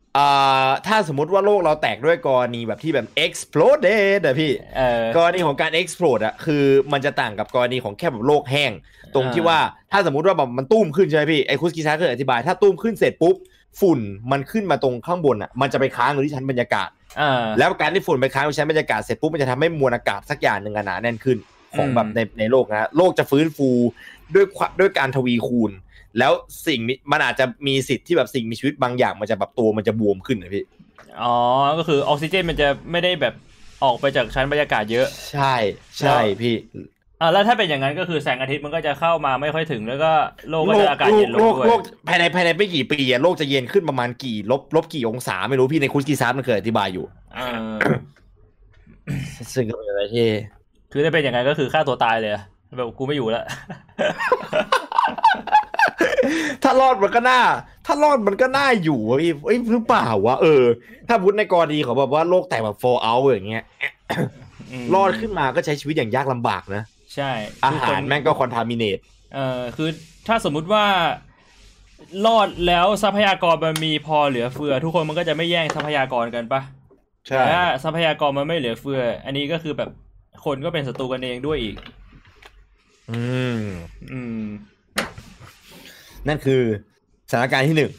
[0.87, 8.71] ถ้าสมมติว่าโลกเราแตกด้วยกรณีแบบที่แบบ exploded อะพี่เออกรณีของการ explode อะคือมันจะต่างกับกรณีของแค่แบบโลกแห้ง
[9.15, 9.59] ตรงที่อ่าว่า
[9.91, 13.35] ถ้าสมมติว่าแบบมันตุ้มขึ้นใช่ไหมพี่ไอ้คุสกิซาเคยอธิบาย ถ้าตุ้มขึ้นเสร็จปุ๊บ
[13.81, 13.99] ฝุ่น
[14.31, 21.37] มันขึ้นมาตรงข้างบนอะมันจะไปค้างอยู่ที่ชั้นบรรยากาศอ่าแล้วการที่ฝุ่นไปค้างอยู่ชั้นบรรยากาศเสร็จปุ๊บมันจะทำให้มวลอากาศสักอย่างหนึ่งอะหนาแน่นขึ้น
[21.75, 23.69] ของแบบอืมในในโลกนะโลกจะฟื้นฟู
[24.35, 25.71] ด้วยความด้วยการทวีคูณ
[26.19, 26.31] แล้ว
[26.67, 30.63] สิ่งนี้มันอาจจะมีสิทธิ์ที่แบบสิ่งมีชีวิตบางอย่าง มันจะแบบตัวมันจะบวมขึ้นนะพี่
[31.21, 31.35] อ๋อ
[31.77, 33.33] ก็คือออกซิเจนมันจะไม่ได้แบบ
[33.83, 35.53] ออกไปจากชั้นบรรยากาศเยอะ ใช่
[35.99, 36.55] ใช่พี่
[37.21, 40.11] อ่าแล้วถ้าเป็นอย่างนั้นก็คือแสงอาทิตย์มันก็จะเข้ามาไม่ค่อยถึงแล้วก็
[40.49, 47.39] โลกก็จะอากาศเย็นลงโลกด้วยโลกภายในภายในไม่กี่ปีอะโลกจะเย็นขึ้นประมาณกี่ลบลบกี่องศาไม่รู้พี่ในคุสกิซาร์มันเคยอธิบายอยู่เอ
[47.73, 47.77] อ
[49.53, 50.27] ซึ่งก็เป็นอะไรที่
[50.91, 52.43] คือถ้าเป็นอย่างนั้นก็คือฆ่าตัวตายเลยอะ
[52.77, 53.43] แบบกูไม่อยู่แล้ว
[56.63, 57.39] ถ้ารอดมันก็น่า
[57.85, 60.63] ถ้ารอดมันก็น่าอยู่อะพี่เอ้ยหรือเปล่าวะเออ
[61.07, 63.63] ถ้าพุทธในกรณีของแบบว่าโลกแตกแบบ for out อย่างเงี้ย
[64.81, 66.83] มรอดขึ้นมาก็ใช้ชีวิตอย่างยากลำบากนะ
[67.15, 67.31] ใช่
[67.63, 68.99] อาคือหาครนแม่งก็คอนทามิเนต
[69.33, 69.89] เอ่อคือ
[70.27, 70.85] ถ้าสมมุติว่า
[72.25, 76.61] รอดแล้วทรัพยากรมันมีพอเหลือเฟือ ทุกคนมันก็จะไม่แย่งทรัพยากรกันปะ
[77.27, 79.89] ใช่แต่ถ้าทรัพยากรมันไม่เหลือเฟือ อันนี้ก็คือแบบ
[80.45, 81.75] คนก็เป็นศัตรูกันเองด้วยอีก
[83.11, 83.21] อื
[83.57, 83.59] ม
[84.11, 84.43] อืม
[86.27, 86.61] นั่นคือ
[87.29, 87.91] สถานการณ์ที่หนึ่ง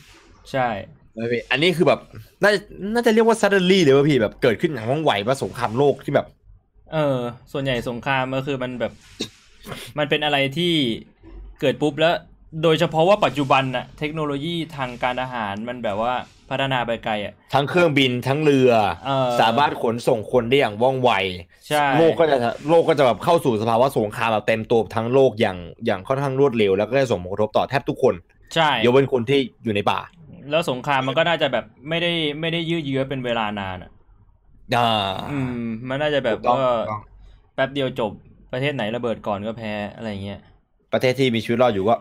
[0.53, 0.69] ใช่
[1.15, 2.01] เลยพี่อันนี้คือแบบ
[2.43, 2.61] น่าจะ
[2.95, 6.27] น่าจะเรียกว่า suddenly เลยว่าพี่แบบเกิดขึ้นอย่างว่องไวว่าสงครามโลกที่แบบ
[6.93, 7.19] เออ
[7.53, 8.93] ส่วนใหญ่สงครามก็คือมันแบบ
[9.99, 10.73] มันเป็นอะไรที่
[11.61, 12.15] เกิดปุ๊บแล้ว
[12.63, 16.15] โดยเฉพาะว่าปัจจุบันน่ะ เทคโนโลยีทางการอาหารมันแบบว่า
[16.53, 18.71] พัฒนาไปไกลอะทั้งเครื่องบินทั้งเรือ
[19.07, 21.11] เออสามารถขนส่งคนได้อย่างว่องไว
[21.69, 22.37] ใช่โลกก็จะ
[22.69, 28.15] โลกก็จะแบบเข้าสู่สภาวะสงครามแบบเต็มตัวทั้งโลกอย่างอย่างค่อนข้างรวดเร็ว แล้วก็จะส่งผลกระทบต่อแทบทุกคน
[28.55, 30.01] ใช่ยกเว้นคนที่อยู่ในป่า
[30.51, 33.91] แล้วสงครามมันก็น่าจะแบบไม่ได้ไม่ได้ยืดเยื้อเป็นเวลานานอะ
[34.77, 37.03] อ่าอืม มันน่าจะแบบถูกต้องว่าถูกต้อง
[37.55, 38.13] แป๊บเดียวจบ
[38.53, 40.41] ประเทศไหนระเบิดก่อนก็แพ้อะไรเงี้ย
[40.93, 41.95] ประเทศที่มีชีวิตรอดอยู่ก็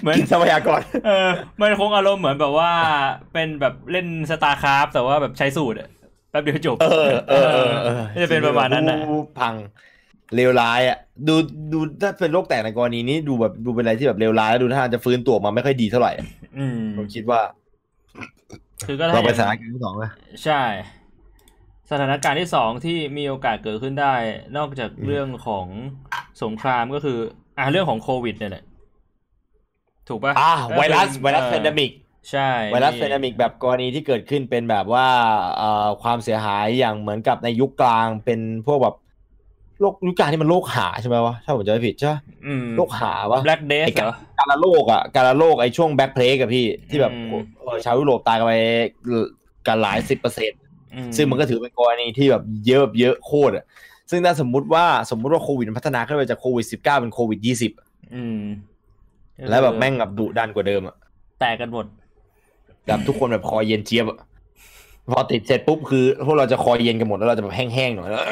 [0.00, 2.72] เหมือนกินทรัพยากรเออมันคงอารมณ์เหมือนแบบว่า
[3.32, 5.88] เป็นแบบเล่นสตาร์คราฟแต่ว่าแบบใช้สูตรอะ
[6.30, 9.54] แป๊บเดียวจบเออเออเออเออจะเป็นประมาณนั้นนะดูพัง
[10.34, 11.34] เลวร้ายอะดู
[11.72, 16.12] ดูถ้าเป็นโรคแตกในกรณีนี้ดูแบบดูเป็นอะไรที่แบบเลวร้ายแล้วดูท่าทางจะฟื้นตัวมาไม่ค่อยดีเท่าไหร่
[16.58, 17.40] อืมผมคิดว่า
[18.86, 20.10] คือก็เราไปถ้าสถานการณ์ที่สองนะ
[20.44, 20.62] ใช่
[21.90, 24.14] สสถานการณ์ที่สองที่มีโอกาสเกิดขึ้นได้
[24.56, 25.66] นอกจากเรื่องของ
[26.42, 27.18] สงครามก็คือ
[27.60, 28.64] อ่าเรื่องของโควิดเนี่ยแหละ
[30.08, 31.90] ถูกปะอ่าไวรัสก็คือไวรัสเออ pandemic
[32.30, 35.06] ใช่ไวรัส pandemic แบบกรณีที่เกิดขึ้นเป็นแบบว่า
[35.56, 38.94] เอ่อความเสียหายอย่างเหมือนกับในยุคกลางเป็นพวกแบบ
[39.80, 42.14] โรคยุคกลางที่มันโรคห่าใช่ไหมวะถ้าผมจำไม่ผิดใช่ไหม
[42.46, 48.54] อืมโรคห่าวะ Black Death ไอ้เหรอการละโรคอะการละโรคไอ้ช่วง Black Plague อะพี่ที่แบบอืมเออชาวยุโรปตายกันไป
[49.66, 50.60] กันหลายสิบเปอร์เซ็นต์
[50.94, 53.64] อืซึ่งมันก็ถือเป็นกรณีที่แบบเยอะแบบเยอะโคตรอะ
[54.10, 57.72] ซึ่งถ้าสมมุติว่าสมมุติว่าโควิดมันพัฒนาขึ้นไปจากโควิดสิบเก้าเป็นโควิดยี่สิบ
[58.14, 58.40] อืม
[59.50, 60.96] แล้วแบบแม่งแบบดุดันกว่าเดิมอะ
[61.40, 61.86] แตกกันหมด
[62.86, 64.18] แบบทุกคนแบบคอเย็นเจี๊ยบอะ
[65.10, 68.24] พอติดเสร็จปุ๊บคือพวกเราจะคอเย็นกันหมดแล้วเราจะแบบแห้งๆหน่อยแล้ว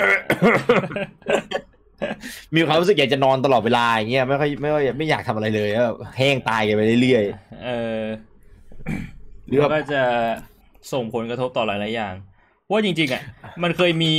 [2.55, 7.25] มีความรู้สึกอยากจะนอนตลอดเวลาอย่างเงี้ยไม่ค่อยไม่ค่อยไม่อยากทำอะไรเลยแล้วแบบแห้งตายกันไปเรื่อย
[7.65, 10.03] เออๆหรือแล้วว่าก็จะ
[10.93, 12.15] ส่งผลกระทบต่อหลายๆอย่าง
[12.63, 13.23] เพราะว่าจริง ๆอะ
[13.63, 14.15] มันเคยมี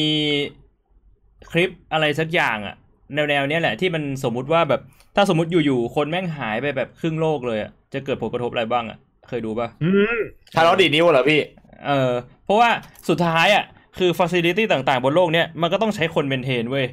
[1.52, 2.76] คลิปอะไรสักอย่างอะ
[3.14, 4.82] แนวๆเนี้ยแหละที่มันสมมุติว่าแบบ
[5.16, 8.98] ถ้าสมมติอยู่ๆคนแม่งหายไปแบบครึ่งโลกเลยอะจะเกิดผลกระทบอะไรบ้างอะ
[9.28, 10.20] เคยดูป่ะอืม
[10.54, 11.40] ชาร์ลอตดีดนิ้วเหรอพี่
[11.88, 12.12] เออ
[12.46, 12.70] เพราะว่า
[13.10, 13.64] สุดท้ายอะ
[13.98, 16.86] คือฟ a ซิลิตี้ต่างๆ บนโลกเนี้ยมันก็ต้องใช้คน maintain เว้ย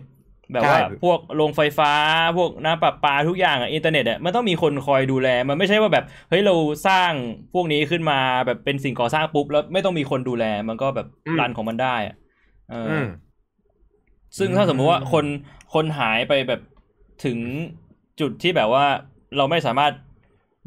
[0.52, 1.92] แบบว่าใช่พวกโรงไฟฟ้า
[2.36, 6.54] พวกน้ำประปาทุกอย่างอะอินเทอร์เน็ตอะมันต้องมีคนคอยดูแล มันไม่ใช่ว่าแบบเฮ้ยเรา
[6.86, 7.10] สร้าง
[7.54, 11.06] พวกนี้ขึ้นมาแบบเป็นสิ่งก่อสร้างปุ๊บแล้วไม่ต้องมีคนดูแลมันก็แบบ
[11.40, 12.14] รันของมันได้อะ
[12.70, 13.06] เออออืม
[14.38, 15.24] ซึ่งถ้าสมมติว่าคน
[15.74, 16.60] คนหายไปแบบ
[17.24, 17.38] ถึง
[18.20, 18.84] จุดที่แบบว่า
[19.36, 19.92] เราไม่สามารถ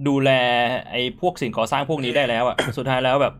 [0.07, 0.31] ดูแล
[0.91, 3.33] ไอ้พวกสิ่งก่อสร้างพวกนี้ได้แล้วอะสุดท้ายแล้วแบบ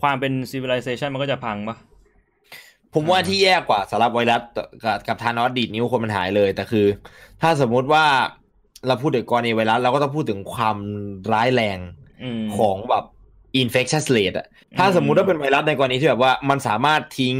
[0.00, 1.76] ความเป็น civilization มันก็จะพังปะ
[2.94, 4.42] ผมว่าที่แย่กว่าสำหรับไวรัส
[4.84, 6.86] กับกับทานอสดีดนิ้วคนมันหายเลย แต่คือ
[7.42, 8.04] ถ้าสมมุติว่า
[8.86, 10.76] เราพูดถึงกรณีไวรัสเราก็ต้องพูดถึงความ
[11.32, 11.78] ร้ายแรง
[12.22, 13.04] อืมของแบบ
[13.62, 14.46] infectious rate อะ
[14.78, 17.36] ถ้าอืมสมมุติว่าเป็นไวรัสในกรณีที่แบบว่ามันสามารถทิ้ง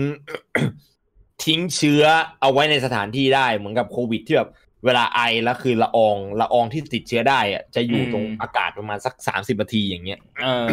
[1.44, 2.04] ทิ้งเชื้อ
[2.40, 4.50] เอาไว้ในสถานที่ได้เหมือนกับโควิดที่แบบ
[4.84, 10.68] เวลาไอแล้วคือละอองละอองที่ติดเชื้อได้อะจะอยู่ตรงอากาศประมาณสักสามสิบนาทีอย่างเงี้ยเออ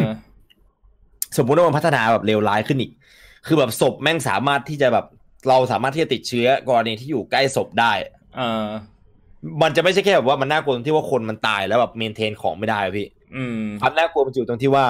[1.37, 2.91] สมมุติว่ามันพัฒนาแบบเลวร้ายขึ้นอีก
[3.47, 5.05] คือแบบศพแม่งสามารถที่จะแบบ
[5.47, 7.91] เราสามารถที่จะติดเชื้อกรณีที่อยู่ใกล้ศพได้
[8.37, 8.65] เออ
[9.61, 14.85] มันจะไม่ใช่แค่แบบว่ามันน่ากลัวตรงที่ว่าคนมันตายแล้วแบบเมนเทนของไม่ได้อะพี่อืมความน่ากลัวมันอยู่ตรงที่ว่า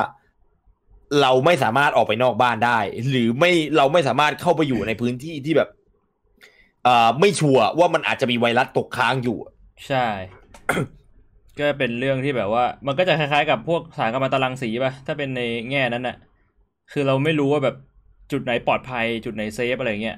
[1.22, 5.70] เราไม่สามารถออกไปนอกบ้านได้ หรือไม่เราไม่สามารถเข้าไปอยู่ในพื้นที่ที่แบบ
[6.84, 9.38] เอ่อไม่ชัวร์ว่ามันอาจจะมีไวรัสตกค้างอยู่
[9.88, 10.08] ใช่
[11.60, 16.18] ก็เป็นเรื่องที่แบบว่า มันก็จะคล้ายๆ กับพวกสารกัมมันตรังสีป่ะถ้าเป็นในแง่นั้นน่ะ
[16.92, 17.76] คือเราไม่รู้ว่าแบบ
[18.32, 20.18] จุดไหนปลอดภัย จุดไหนเซฟอะไรเงี้ย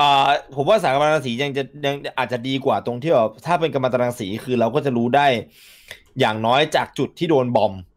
[0.00, 5.26] อ่าผมว่าสารกัมมันตรังสียังจะยังอาจจะดีกว่าตรงที่แบบถ้าเป็นกัมมันตรังสีคือเราก็จะรู้ได้
[6.20, 7.95] อย่างน้อยจากจุดที่โดนบอมอ่า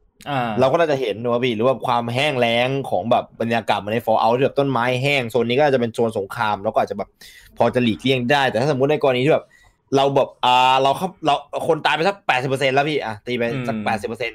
[0.60, 7.10] เราก็น่าจะเห็นนะว่าพี่หรือว่าความแห้งแล้งของแบบบรรยากาศเหมันในฟอร์เอาที่แบบต้นไม้แห้งโซนนี้ก็อาจจะเป็นโซนสงครามแล้วก็อาจจะแบบ
[7.58, 9.46] พอจะหลีกเลี่ยงได้ แต่ถ้าสมมติในกรณีที่แบบ
[9.96, 11.36] เราแบบอ่าเราเข้าเรา
[11.68, 14.32] คนตายไปสักแปดสิบเปอร์เซ็นต์แล้วพี่อะตีไปสักอืมแปดสิบเปอร์เซ็นต์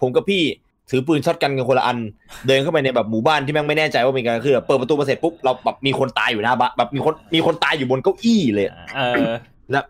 [0.00, 0.42] ผมกับพี่
[0.90, 1.98] ถือปืน shotgun กันคนละอัน
[2.46, 9.32] เดินเข้าไปในแบบหมู่บ้านที่แม่งไม่แน่ใจว่ามีการคือแบบเปิดประตูมาเสร็จปุ๊บเราแบบมีคนตายอยู่หน้าบ้านแบบมีคนมีคนตายอยู่บนเก้าอี้เลยเออ
[9.70, 9.84] แล้ว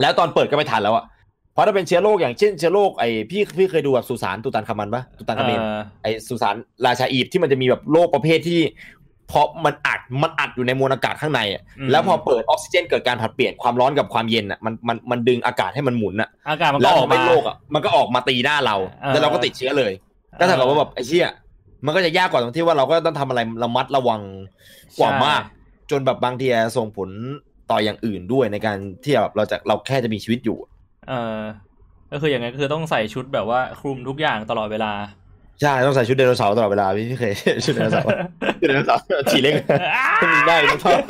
[0.00, 1.04] แล้วตอนเปิดก็ไม่ทันแล้วอะ
[1.54, 6.54] เพราะถ้าเป็นเชื้อโรคอย่างเช่นเชื้อโรคไอ้พี่พี่เคยดูแบบสุสานตุตันคามันปะตุตันคาเมนเออไอ้สุสาน
[6.86, 8.60] ราชาอียิปต์ที่มันจะมีแบบโรคประเภทที่
[9.28, 19.92] เพราะมันอัดมันอัดอยู่ในมวลอากาศข้างในอะอืมแล้วพอเปิดออกซิเจนเกิดการผลัดเปลี่ยนความร้อนกับความเย็นอะมันมันมันดึงอากาศให้มันหมุนอะอากาศมันแล้ก็วอพออกเป็มานโรคอะมันก็ออกมาตีหน้าเราเออแล้วเราก็ติดเชื้อเลย
[20.38, 21.28] ก็เท่ากับว่าแบบไอ้เชี่ย
[21.86, 24.20] มันก็จะยากกว่าตรงที่ว่าเราก็ต้องทำอะไรระมัดระวัง
[24.98, 25.42] กว่ามาก
[25.90, 27.08] จนแบบบางทีส่งผล
[27.70, 30.58] ต่ออย่างอื่นด้วยในการที่แบบเราจะเราแค่จะมีชีวิตอยู่
[31.08, 31.40] เออ
[32.12, 34.92] ก็คืออย่างไงก็คือต้องใส่ชุดแบบว่าคลุมทุกอย่างตลอดเวลา
[35.62, 37.32] ใช่ต้องใส่ชุดไดโนเสาร์ตลอดเวลาพี่พี่เคย
[37.64, 38.08] ชุดไดโนเสาร์
[38.60, 39.54] ชุดไดโนเสาร์ T-Rex
[40.34, 41.00] มีได้ต้องชอบ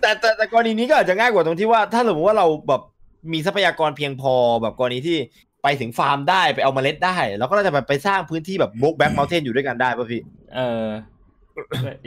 [0.00, 2.82] แต่แต่แต่กรณีนี้ก็อาจจะง่ายกว่าตรงที่ว่าถ้าสมมติว่าเราแบบ
[3.32, 5.18] มีทรัพยากรเพียงพอแบบกรณีที่
[5.62, 10.20] ไปถึงฟาร์มได้ไปเอาเมล็ดได้เราก็น่าจะแบบไปสร้างพื้นที่แบบ Brokeback Mountain อยู่ด้วยกันได้ป่ะพี่
[10.54, 10.84] เออ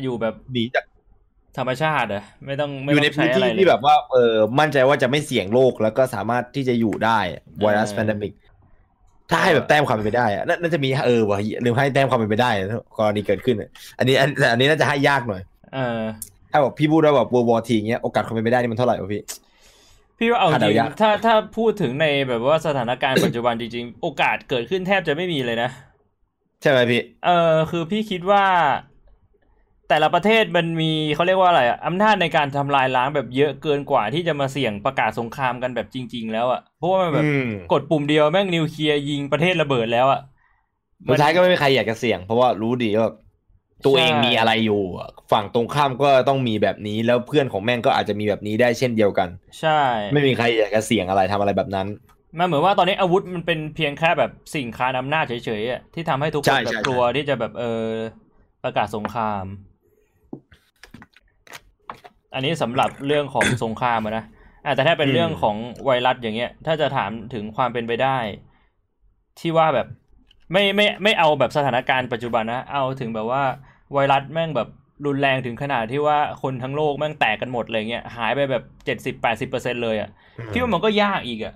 [0.03, 0.83] อยู่แบบหนีจาก
[1.57, 7.19] ธรรมชาติอะไม่ต้องไม่อยู่ต้ในองพื้ใช้นอะไรที่เลยที่แบบว่าเออมั่นใจว่าจะไม่เสี่ยงโรคแล้วก็สามารถที่จะอยู่ได้
[7.61, 8.33] ไวรัสเออ pandemic
[9.29, 12.51] ถ้าให้แบบแต้มความเป็นไปได้อะน่าน่าจะมีเออวะลืมให้แต้มความเป็นไปได้
[12.97, 15.41] กรณีเกิดขึ้นอะอันนี้อันแต่อันนี้น่าจะให้ยากหน่อย
[15.75, 16.01] เออ
[16.51, 19.21] ถ้าบอกพี่พูดว่าแบบ World War ทีเงี้ยโอกาสความเป็นไปได้นี่มันเท่าไหร่วะพี่
[20.17, 25.69] พี่ว่าเอาจคาดริเดางยากถ้าถ้าพูดถึงในแบบว่าสถานการณ์ปัจจุบันจริงๆ โอกาสเกิดขึ้นแทบจะไม่มีเลยนะ
[26.61, 28.45] ใช่ไหมพี่ เออคือพี่คิดว่า
[29.87, 40.19] แต่ละประเทศมันมีเขาเรียกว่าอะไรอะอำนาจในการทำลายล้างแบบเยอะเกินกว่าที่จะมาเสี่ยงประกาศสงครามกันแบบจริง ๆ แล้วอะเพราะว่ามันแบบอืมกดปุ่มเดียวแม่งนิวเคลียร์ยิงประเทศระเบิดแล้วอะ
[41.07, 43.09] สุดท้ายก็ไม่มีใครอยากจะเสี่ยง เพราะว่ารู้ดีว่า
[43.85, 44.81] ตัวเองมีอะไรอยู่
[45.31, 49.69] ฝั่งตรงข้ามก็ต้องมีแบบนี้แล้วเพื่อนของแม่งก็อาจจะมีแบบนี้ได้เช่นเดียวกัน ใช่
[50.11, 51.87] ไม่มีใครอยากจะเสี่ยงอะไรทำอะไรแบบนั้น
[52.37, 57.65] มันเหมือนว่าตอนนี้อาวุธมันเป็นเพียงแค่แบบสิ่งคานอำนาจเฉยๆอะที่ทำให้ทุกคใช่นแบใช่บกลัวที่จะแบบเออ
[58.63, 59.45] ประกาศสงคราม
[62.33, 64.25] อันนี้สำหรับเรื่องของสงครามอะนะ
[64.65, 68.17] อะแต่ถ้าเป็นเรื่องของไวรัสอย่างเงี้ย ถ้าจะถามถึงความเป็นไปได้
[69.39, 69.87] ที่ว่าแบบ
[70.51, 73.43] ไม่ไม่ไม่เอาแบบสถานการณ์ปัจจุบันนะ เอาถึงแบบว่า
[73.93, 74.69] ไวรัสแม่งแบบ
[75.05, 80.09] รุนแรงถึงขนาดที่ว่าคนทั้งโลกแม่งแตกกันหมดเลยเงี้ยหายไปแบบเจ็ดสิบแปดสิบเปอร์เซ็นเลยอะ
[80.51, 81.53] พี่ว่ามันก็ยากอีกอะ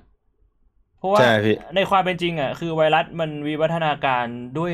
[0.97, 4.25] เพราะว่าใช่พี่ในความเป็นจริงอะคือไวรัสมันวิวัฒนาการ
[4.57, 4.73] ด้วย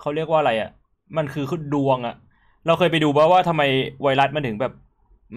[0.00, 0.70] เขาเรียกว่าอะไรอะ
[1.16, 2.16] มันคือคือดวงอะ
[2.66, 3.62] เราเคยไปดูว่าว่าทำไม
[4.02, 4.72] ไวรัสมันถึงแบบ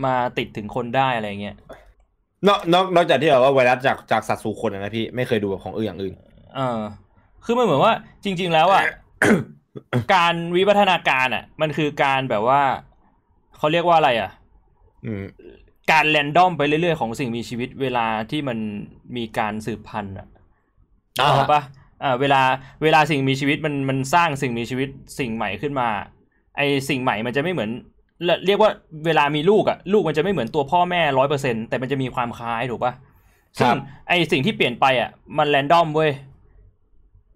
[0.05, 1.55] มาติดถึงคนได้อะไรเงี้ย
[2.47, 6.13] นอกนอกนอกจากที่แบบว่าไวรัสจากจากสัตว์สู่คนอะนะพี่ไม่เคยดูของอื่นอย่างอื่น
[6.55, 6.79] เออ
[7.45, 8.83] คือมันเหมือนว่า จริง ๆ แล้วอะ
[10.13, 12.61] การวิวัฒนาการอะ มันคือการแบบว่า
[13.57, 14.31] เขาเรียกว่าอะไรอะ
[15.05, 15.23] อืม
[15.91, 18.57] การแรนดอมไปเรื่อยๆของสิ่งมีชีวิตเวลาที่มัน
[19.15, 20.27] มีการสืบพันธุ์อะ
[21.19, 21.61] อ่าเข้าปะ
[22.03, 22.41] อ่าเวลา
[22.83, 25.89] เวลาสิ่งมีชีวิตมันมันสร้างสิ่งมีชีวิตสิ่งใหม่ขึ้นมา
[26.57, 27.71] ไอสิ่งใหม่มันจะไม่เหมือน
[28.23, 28.71] เรียเรียกว่า
[29.05, 32.93] เวลามีลูกอะลูกมันจะไม่เหมือนตัวพ่อแม่ร้อยเปอร์เซ็นแต่มันจะมีความคล้ายถูกปะ
[33.59, 33.71] ซึ่ง
[34.07, 36.11] ไอสิ่งที่เปลี่ยนไปอะมันแรนดอมเว้ย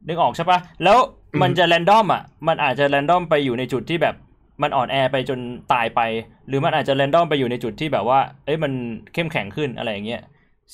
[0.08, 0.98] นึกออกใช่ปะแล้ว
[1.42, 4.15] มันจะแรนดอมอะ มันอาจจะแรนดอมไปอยู่ในจุดที่แบบ
[4.62, 5.39] มันอ่อนแอไปจน
[5.74, 6.02] ตายไป
[6.48, 8.72] หรือมันอาจจะแรนดอมไปอยู่ในจุดที่แบบว่า เอ้ยมัน
[9.13, 10.22] เข้มแข็งขึ้นอะไรอย่างเงี้ย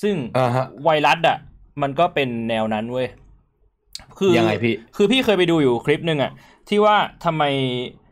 [0.01, 1.37] ซึ่งอ่าฮะไวรัสอะ
[1.81, 3.07] มันก็เป็นแนวนั้นเว้ย
[4.17, 6.31] คือยังไงพี่ คือพี่เคยไปดูอยู่คลิปหนึ่งอะ
[6.69, 8.04] ที่ว่าทำไมเอ่อ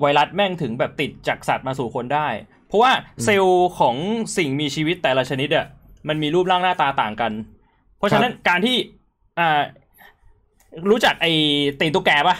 [0.00, 2.28] ไวรัสแม่งถึงแบบติดจากสัตว์มาสู่คนได้
[2.68, 2.92] เพราะว่า
[3.24, 3.96] เซลล์ของ
[4.36, 5.66] สิ่งมีชีวิตแต่ละชนิดอะ
[6.08, 7.32] มันมีรูปร่างหน้าตาต่างกัน
[7.98, 8.76] เพราะฉะนั้นการที่
[9.38, 9.60] อ่า
[10.90, 11.32] รู้จักไอ้
[11.80, 12.36] ตีนตุ๊กแกปะ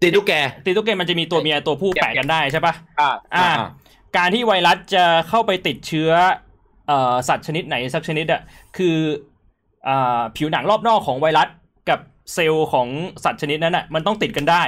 [0.00, 0.32] ตีตุ๊กแก
[0.64, 3.48] ตีนตุ๊กแกมันจะมีตัวเมียตัวผู้แปะกันได้ใช่ปะอ่าอ่า
[4.16, 6.10] การที่ไวรัสจะเข้าไปติดเชื้อ
[6.88, 8.40] เอ่อสัตว์ชนิดไหนสักชนิดอะ
[8.76, 8.96] คือ
[9.88, 11.48] อ่าผิวหนังรอบนอกของไวรัส
[11.88, 12.00] กับ
[12.34, 12.88] เซลล์ของ
[13.24, 14.62] สัตว์ชนิดนั้นอะมันต้องติดกันได้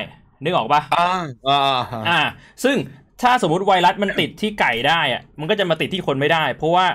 [0.45, 1.09] นึกออกปะอ่า
[1.49, 1.61] อ่า
[1.93, 2.21] อ่าอ่า
[2.65, 2.77] ซึ่ง
[3.23, 6.87] ถ้าสมมุติไวรัสมันติดที่ไก่ได้อะมันก็จะมาติดที่คนไม่ได้ เพราะว่า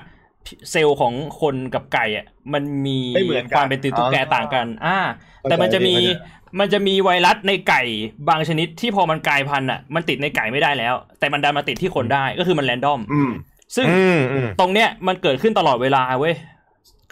[0.71, 4.97] เซลล์ของคนกับไก่อะมันมีไม่เหมือนกันความเป็นติดตุ๊กแกอ๋อต่างกัน อ่า
[5.41, 7.81] แต่เข้าใจมันจะมีเข้าใจมันจะมีไวรัสในไก่
[8.29, 13.31] บางชนิดที่พอมันกลายพันธุ์อะมันติดในไก่ไม่ได้แล้ว แต่มันดันมาติดที่คนได้ก็คือมันแรนดอมอืม
[13.75, 16.35] ซึ่งอืมอืมตรงเนี้ยมันเกิดขึ้นตลอดเวลาเว้ย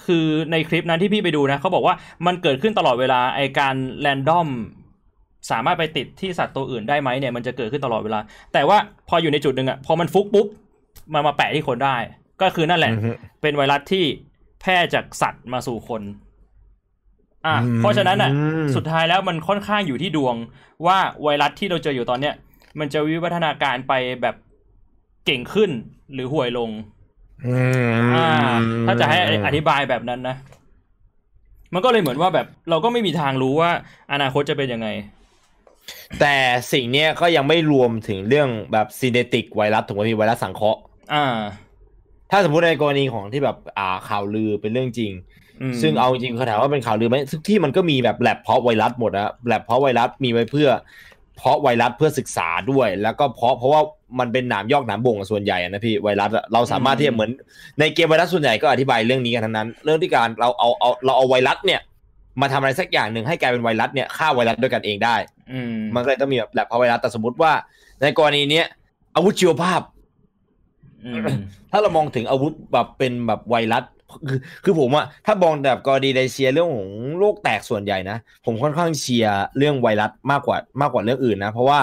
[0.05, 4.47] คือในคลิปนั้นที่พี่ไปดูนะเขาบอกว่ามันเกิดขึ้นตลอดเวลาไอการแรนดอม
[5.51, 8.19] สามารถไปติดที่สัตว์ตัวอื่นได้ไหมเนี่ยมันจะเกิดขึ้นตลอดเวลา
[8.53, 8.77] แต่ว่า
[9.09, 10.47] พออยู่ในจุดหนึ่งอะพอมันฟุกปุ๊บ
[11.13, 11.97] มันมาแปะที่คนได้
[12.41, 14.05] ก็คือนั่นแหละอือฮึเป็นไวรัสที่
[14.61, 16.01] แพร่จากสัตว์มาสู่คน
[17.45, 20.35] อะเพราะฉะนั้นอะอืมสุดท้ายแล้วมันค่อนข้างอยู่ที่ดวง
[20.85, 22.33] ว่าไวรัสที่เราเจออยู่ตอนเนี้ย
[22.79, 24.35] มันจะวิวัฒนาการไปแบบ
[25.25, 25.71] เก่งขึ้น
[26.13, 26.69] หรือห่วยลง
[27.45, 27.55] อื
[27.99, 28.29] มอ่า
[28.87, 30.35] ถ้าจะให้อธิบายแบบนั้นนะ
[31.73, 33.71] มันก็เลยเหมือนว่าแบบเราก็ไม่มีทางรู้ว่า
[34.13, 34.87] อนาคตจะเป็นยังไง
[36.19, 36.35] แต่
[36.73, 40.79] สิ่งเนี้ยก็ยังไม่รวมถึงเรื่องแบบซีเนติกไวรัสถูกไหมพี่ไวรัสสังเคราะห์
[41.13, 41.25] อ่า
[42.31, 45.11] ถ้าสมมติในกรณีของที่แบบอ่าข่าวลือเป็นเรื่องจริง
[45.61, 50.69] อืมซึ่งเอาจริงๆเขาถามว่าเป็นข่าวลือไหมทุกที่มันก็มีแบบแลบเพาะไวรัสหมดนะแลบเพาะไวรัสมีไว้เพื่อ
[51.37, 53.81] เพาะไวรัสเพื่อศึกษาด้วย แล้วก็เพาะเพราะว่า
[54.19, 57.31] มันเป็นหนามยอกหนามบ่งอะส่วนใหญ่อะนะพี่ไวรัสอะเราสามารถที่จะเหมือน
[57.79, 61.81] ในเกมไวรัสส่วนใหญ่ก็อธิบายเรื่องนี้กันทั้งนั้น เรื่องที่การเราเอาเอาเราเอาไวรัสเนี่ย
[62.41, 65.15] มาทำอะไรสักอย่างหนึ่งให้กลายเป็นไวรัสเนี่ยฆ่าไวรัสด้วยกันเองได้
[65.51, 67.51] อืมมันก็เลยต้องมีแบบแลบเพาะไวรัสแต่สมมติว่า
[68.01, 68.65] ในกรณีเนี้ย
[69.15, 69.81] อาวุธชีวภาพ
[71.05, 71.25] อืม
[71.71, 73.83] ถ้าเรามองถึงอาวุธแบบเป็นแบบไวรัส
[74.27, 81.79] คือคือผมอะถ้ามองแบบกรณีในเชียร์เรื่องของโรคแตกส่วนใหญ่นะ ผมค่อนข้างเชียร์เรื่องไวรัสมากกว่ามากกว่าเรื่องอื่นนะ เพราะว่า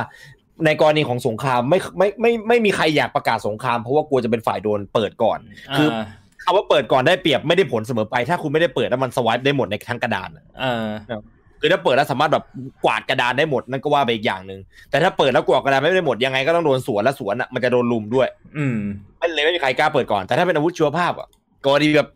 [0.65, 5.39] ในกรณีของสงครามไม่ไม่ไม่ไม่มีใครอยากประกาศสงคราม เพราะว่ากลัวจะเป็นฝ่ายโดนเปิดก่อน
[5.77, 6.05] คืออ่า
[6.47, 10.87] คำว่าเปิดก่อนได้เปรียบไม่ได้ผลเสมอไป ถ้าคุณไม่ได้เปิดแล้วมันสวายได้หมดในทั้งกระดานอะเออ
[11.61, 12.45] คือถ้าเปิดแล้วสามารถแบบ
[12.85, 18.79] กวาดกระดานได้หมดนั่นก็ว่าไปอีกอย่างหนึ่งแต่ถ้าเปิดแล้วกวาดกระดานไม่ได้หมดยังไงก็ต้องโดนสวนและสวนอะมันจะโดนลุมด้วย อืม
[19.19, 21.29] ไม่เลยไม่มีใครกล้าเปิดก่อนแต่ถ้าเป็นอาวุธชีวภาพอะ
[21.65, 22.09] กรณีแบบ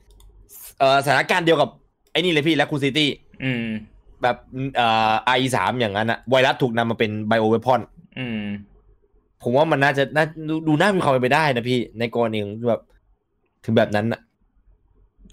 [0.79, 1.69] เอ่อสถานการณ์เดียวกับ
[2.13, 3.11] ไอ้นี่เลยพี่และคูซิตี้
[3.45, 3.67] อืม
[4.23, 4.37] แบบ
[4.77, 7.81] เอ่อไอสามอย่างนั้นอะไวรัสถูกนำมาเป็นไบโอเวพอน
[8.19, 8.43] อืม
[9.43, 12.39] ผมว่ามันน่าจะน่าดูดูน่ามีความเป็นไปได้นะพี่ในกรณี
[12.69, 12.83] แบบ
[13.65, 14.21] ถึงแบบนั้นอะ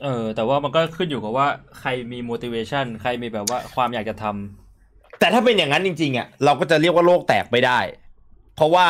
[0.03, 1.47] เออ แต่ว่ามันก็ขึ้นอยู่กับว่า
[1.79, 7.79] ใครมี motivation ใครมีแบบว่าความอยากจะทำแต่ถ้าเป็นอย่างนั้นจริงๆอะเราก็จะเรียกว่าโลกแตกไม่ได้
[8.55, 8.87] เพราะว่า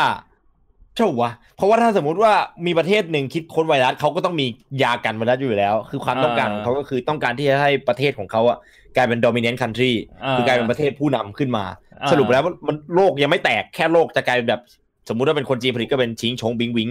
[0.95, 2.33] ใช่วะเพราะว่าถ้าสมมุติว่า
[2.65, 4.45] มีประเทศหนึ่งคิดค้นไวรัสเขาก็ต้องมี
[4.83, 8.57] ยากันไวรัสอยู่แล้ว คือความต้องการของเขาก็คือต้องการที่จะให้ประเทศของเขาอะ
[8.95, 9.93] กลายเป็น dominant country
[10.37, 11.65] คือกลายเป็นประเทศผู้นำขึ้นมา
[12.11, 14.61] สรุปแล้วมันโลกยังไม่แตกแค่โลกจะกลายเป็นแบบ
[15.09, 16.89] สมมุติว่าเป็นคนจีนผลิตก็เป็นชิงชงบิงวิง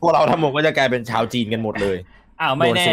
[0.00, 1.96] พวกเราทั้งหมดก็จะกลายเป็นชาวจีนกันหมดเลย
[2.40, 2.86] อ้าวไม่แน่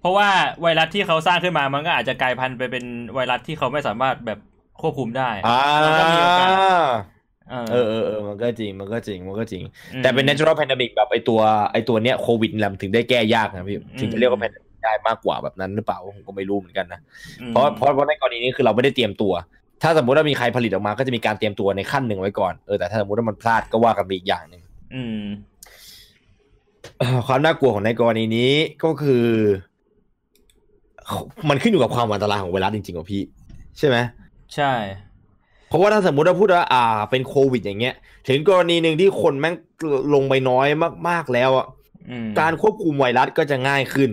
[0.00, 0.28] เพราะว่า
[0.62, 4.38] ไวรัสที่เขาสร้างขึ้นมามันก็อาจจะกลายพันธุ์ไปเป็นไวรัสที่เขาไม่สามารถแบบ
[4.80, 5.30] ควบคุมได้
[5.82, 6.48] มันก็มีโอกาส
[7.70, 9.62] เออเออเออมันก็จริง มันก็จริง มันก็จริง
[10.02, 11.40] แต่เป็น natural pandemic แบบไอตัว
[11.72, 17.00] ไอตัวเนี้ยโควิดนี่ถึงได้แก้ยากนะพี่ ถึงจะเรียกว่า pandemic ได้มากกว่าแบบนั้นหรือเปล่า ผมก็ไม่รู้เหมือนกันนะ
[17.48, 19.32] เพราะเพราะในกรณีนี้คือเราไม่ได้เตรียมตัว
[19.82, 24.62] ถ้าสมมติว่ามีใครผลิตออกมาก็จะมีการเตรียมตัวในขั้นหนึ่งไว้ก่อน เออ แต่ถ้าสมมติว่ามันพลาดก็ว่ากันอีกอย่างหนึ่ง
[27.26, 28.52] ความน่ากลัวของในกรณีนี้
[28.84, 29.26] ก็คือ
[31.48, 33.22] มันขึ้นอยู่กับความอันตรายของไวรัสจริงๆของพี่
[33.78, 33.96] ใช่ไหม
[34.54, 34.72] ใช่
[35.68, 37.94] เพราะว่าถ้าสมมติว่าพูดว่าอ่า เป็นโควิด อย่างเงี้ย
[38.28, 39.54] ถึงกรณีหนึ่งที่คนแม่ง
[40.14, 40.66] ลงไปน้อย
[41.08, 41.66] มาก ๆแล้วอะ
[42.40, 44.10] การควบคุมไวรัสก็จะง่ายขึ้น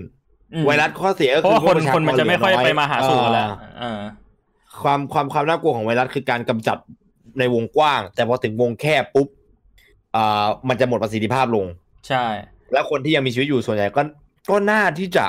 [0.66, 3.50] ไวรัสข้อเสียก็คือคนคนมันจะไม่ค่อยไปมาหาสู่แล้ว
[4.84, 6.78] ความความความน่ากลัวของไวรัสคือการกำจัด
[7.40, 9.28] ในวงกว้าง แต่พอถึงวงแคบปุ๊บ
[10.16, 11.66] อ่ามันจะหมดประสิทธิภาพลง
[12.08, 12.26] ใช่
[12.74, 14.02] แล้วคนที่ยังมีชีวิตอยู่ส่วนใหญ่ก็
[14.50, 15.26] ก็น่าที่จะ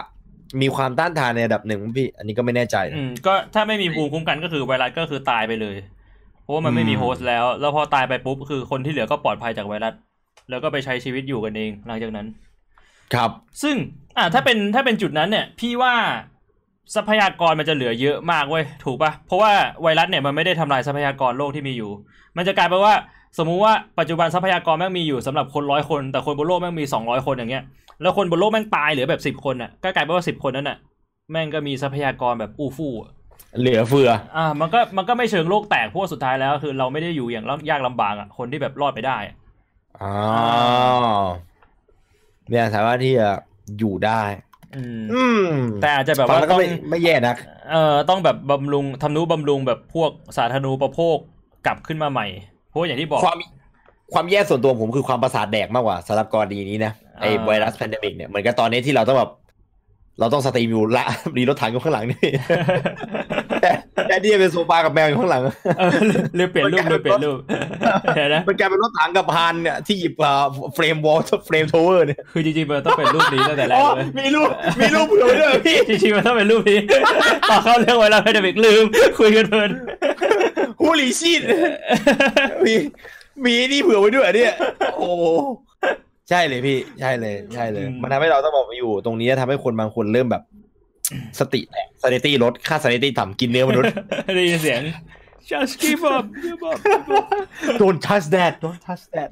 [0.61, 5.77] มีความต้านทานในระดับหนึ่งพี่ อันนี้ก็ไม่แน่ใจอืมก็ถ้าไม่มีภูมิคุ้มกันก็คือไวรัสก็คือตายไปเลย
[6.43, 9.95] เพราะว่ามันไม่มีโฮสต์แล้ว แล้วพอตายไปปุ๊บคือคนที่เหลือก็ปลอดภัยจากไวรัส
[10.51, 12.27] แล้วก็ไปใช้ชีวิตอยู่กันเองหลังจากนั้น
[13.15, 13.31] ครับ
[13.63, 13.77] ซึ่ง
[14.17, 15.95] อ่าถ้าเป็นถ้าเป็นจุดนั้นเนี่ย พี่ว่า
[16.95, 21.91] ทรัพยากรมันจะเหลือเยอะมากเว้ยถูกปะเพราะว่าไวรัสเนี่ยมันไม่ได้ทำลายทรัพยากรโลกที่มีอยู่
[22.37, 22.95] มันจะกลายเป็นว่า
[23.39, 27.65] สมมุติว่าปัจจุบันทรัพยากรแม่งมีอยู่สำหรับคนร้อยคน แต่คนบนโลกแม่งมีสองร้อยคนอย่างเงี้ย
[28.03, 30.77] แล้วคนบนโลกแม่งตายเหลือแบบสิบคนอะก็กลายเป็นว่าสิบคนนั้นอะ
[31.33, 32.95] แม่งก็มีทรัพยากรแบบอู้ฟู่
[33.59, 39.19] เหลือเฟือ อ่า มันก็มันก็ไม่เชิงโลกแตกเพราะสุดท้ายแล้วคือเราไม่ได้อยู่อย่างยากลำบากอะคนที่แบบรอดไปได้
[40.01, 40.13] อ๋อ
[42.51, 43.29] เนี่ยสามารถที่จะ
[43.79, 44.23] อยู่ได้
[44.77, 45.47] อืม
[45.83, 46.61] แต่อาจจะแบบว่าต้อง
[46.91, 47.37] ไม่แย่นัก
[47.71, 51.17] เอ่อต้องแบบบำรุงทำนุบำรุงแบบพวกสาธารณูปโภค
[51.67, 52.27] กลับขึ้นมาใหม่
[52.73, 53.39] เพราะอย่างที่บอกความ
[54.15, 59.31] ความแย่ส่วนตัวผมคือความประสาทแดกมากกว่าสำหรับกรณีนี้นะไอไวรัส pandemic เนี่ยเหมือนกับตอนนี้ที่เราต้องแบบ
[60.21, 61.05] เราต้อง stream อยู่ละ
[61.37, 62.31] มีรถถังอยู่ข้างหลังนี่
[63.61, 63.71] แต่
[64.09, 65.43] แต่ที่เป็นโซฟากับแมวอยู่ข้างหลัง
[66.35, 67.39] เรือเปลี่ยนรูปเรือเปลี่ยนรูป
[68.17, 70.13] เห็นนะเป็นการเป็นรถถังกับพานเนี่ยที่หยิบ
[70.75, 74.49] flame wall flamethrower เนี่ยคือจริงๆมันต้องเป็นรูปนี้ตั้งแต่แรกเลยมีรูป
[74.81, 76.79] มีรูปเผื่อด้วยพี่จริงๆมันต้องเป็นรูปนี้
[77.51, 78.85] ต่อเข้าเรื่องไว้แล้วไม่ได้เบกลืม
[79.19, 79.71] คุยกันเพลิน
[80.81, 81.43] holy shit
[82.65, 82.75] มี
[83.45, 84.55] มีนี่เผื่อไว้ด้วยเนี่ย
[84.97, 85.09] โอ้
[86.31, 90.43] ใช่เลยพี่ใช่เลยใช่เลย มันทำให้เราต้องบอกอยู่ ตรงนี้ทำให้คนบางคนเริ่มแบบ
[91.39, 93.93] สติแตก sanity ลดค่า sanity ต่ำกินเนื้อมนุษย์
[94.37, 94.81] ได้ยินเสียง
[95.51, 96.79] just give up give up
[97.81, 99.29] don't touch that don't touch that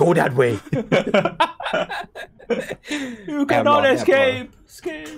[0.00, 0.52] go that way
[3.32, 5.12] you cannot escape escape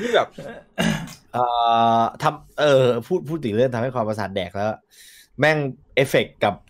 [0.00, 0.28] นี่แบบ
[1.32, 1.44] เอ่
[2.00, 4.70] อทำเออพูดพูดถึงเรื่องทำให้ความประสาทแดกแล้ว
[5.38, 5.56] แม่ง
[5.94, 6.69] เอฟเฟกกับไอ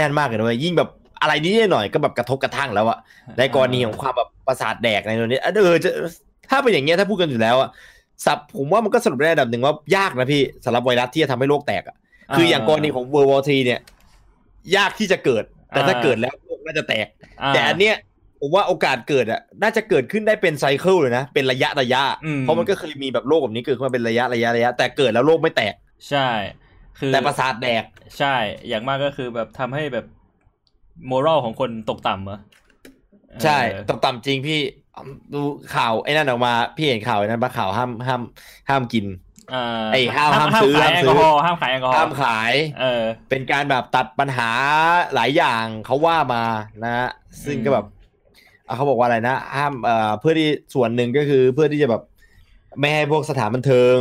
[0.00, 0.88] นั่นมากเลยนะยิ่งแบบ
[1.22, 2.98] อะไรนี้หน่อยก็แบบกระทบกระทั่งแล้วอะ
[3.38, 5.90] ในกรณีของความแบบประสาทแดกในตัวนี้เออจะ
[6.50, 7.70] ถ้าเป็นอย่างเงี้ยถ้าพูดกันอยู่แล้วอะ
[8.24, 11.96] สับผมว่ามันก็สรุปได้ระดับหนึ่งว่ายากนะพี่สำหรับไวรัสที่จะทำให้โลกแตกอะ
[12.36, 13.80] คืออย่างกรณีของ World War 3เนี่ย
[14.76, 17.06] ยากที่จะเกิด แต่ถ้าเกิดแล้วโลกน่าจะแตก
[17.54, 17.94] แต่อันเนี้ย
[18.40, 22.02] ผมว่าโอกาสเกิดอะน่าจะเกิดขึ้นได้เป็นไซเคิลเลยนะ เป็นระยะระยะ
[22.40, 25.74] เพราะมันก็เคยมีแบบโลกแบบนี้เกิดขึ้นมาเป็นระยะระยะระยะ แต่เกิดแล้วโลกไม่แตก
[26.08, 26.28] ใช่
[26.98, 27.84] คือแต่ประสาทแดก
[28.18, 28.34] ใช่
[28.68, 30.06] อย่างมากก็คือแบบทำให้แบบ
[31.10, 32.38] มอรัลของคนตกต่ำเหรอ
[33.44, 33.58] ใช่
[33.90, 34.60] ตกต่ำจริงพี่
[35.32, 35.40] ดู
[35.74, 38.22] ข่าวไอ้นั่นออกมา พี่เห็นข่าวนั้นปะข่าวห้ามห้าม
[38.68, 39.06] ห้ามกิน
[39.92, 41.12] ไอ้ห้ามห้ามซื้อห้ามซื้อ
[41.44, 44.50] ห้ามขายแอลกอฮอล์ห้ามขาย เออ เป็นการแบบตัดปัญหา
[45.14, 46.42] หลายอย่างเขาว่ามา
[46.84, 47.08] นะ
[47.44, 47.86] ซึ่งก็แบบ
[48.76, 52.02] เขาบอกว่าอะไรนะ ห้ามเอ่อเพื่อที่ส่วนหนึ่งก็คือเพื่อที่จะแบบ
[52.80, 53.98] ไม่ให้พวกสถานบันเทิง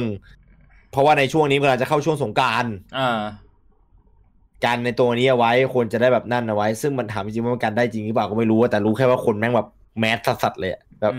[0.95, 2.65] เพราะว่าในช่วงนี้เวลาจะเข้าช่วงสงการ
[2.97, 3.21] อ่า
[4.65, 9.67] การในตัวนี้เอาไว้คนจะได้แบบนั่นเอาไว้ ซึ่งมันถามจริงว่ามันกันได้จริงหรือเปล่าก็ไม่รู้แต่รู้แค่ว่าคนแม่งแบบ
[9.99, 10.71] แมสสัตว์เลย
[11.01, 11.13] แบบ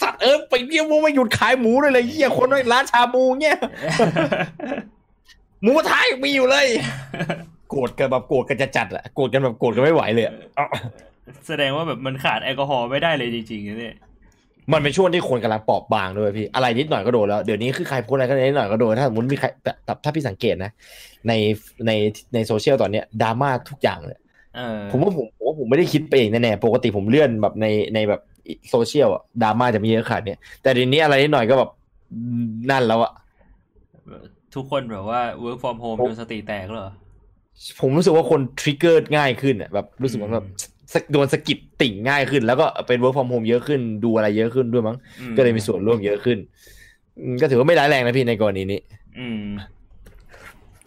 [0.00, 3.56] สัตว์เออไปเดียวมึงไม่หยุดขายหมูเลยเลยเฮียคนในร้านชาบูเนี่ย
[5.62, 6.66] หมูไทยมีอยู่เลย
[7.70, 10.26] โกรธกันแบบโกรธกันจะจัดอะโกรธกันแบบโกรธกันไม่ไหวเลย
[11.48, 13.96] แสดงว่าแบบมันขาดแอลกอฮอล์ไม่ได้เลยจริงๆเนี่ย
[14.72, 19.72] มันเป็นช่วงที่คนกำลังปอบบางด้วยพี่อะไรนิดหน่อยก็โดนแล้วเดี๋ยวนี้คือใครพูดอะไรก็นิดหน่อยก็โดนถ้าสมมติมีใครแต่
[20.04, 20.70] ถ้าพี่สังเกตนะ
[21.28, 21.32] ใน
[21.86, 21.90] ใน
[22.34, 24.18] ในโซเชียลตอนเนี้ยดราม่าทุกอย่างเลย
[24.90, 28.20] ผมว่าผมผมว่าผมไม่ได้คิดไปเองแน่ๆปกติผมเลื่อนแบบในในแบบ
[28.70, 31.70] โซเชียลอะดราม่าจะมีเยอะขนาดนี้แต่เดี๋ยวนี้อะไรนิดหน่อยก็แบบ
[32.70, 33.12] นั่นแล้วอะ
[34.54, 36.92] ทุกคนแบบว่า work from home จนสติแตกเหรอ
[37.80, 40.46] ผมรู้สึกว่าคน trigger ง่ายขึ้นอะแบบรู้สึกว่าแบบ
[41.12, 44.96] โดนสะกิดติ่งง่ายขึ้น แล้วก็เป็น work from home เยอะขึ้นดูอะไรเยอะขึ้นด้วยมั้ง
[45.36, 46.38] ก็เลยมีส่วนร่วมเยอะขึ้น
[47.40, 48.80] ก็ถือว่าไม่ร้ายแรงนะพี่ในกรณีนี้
[49.18, 49.42] อืม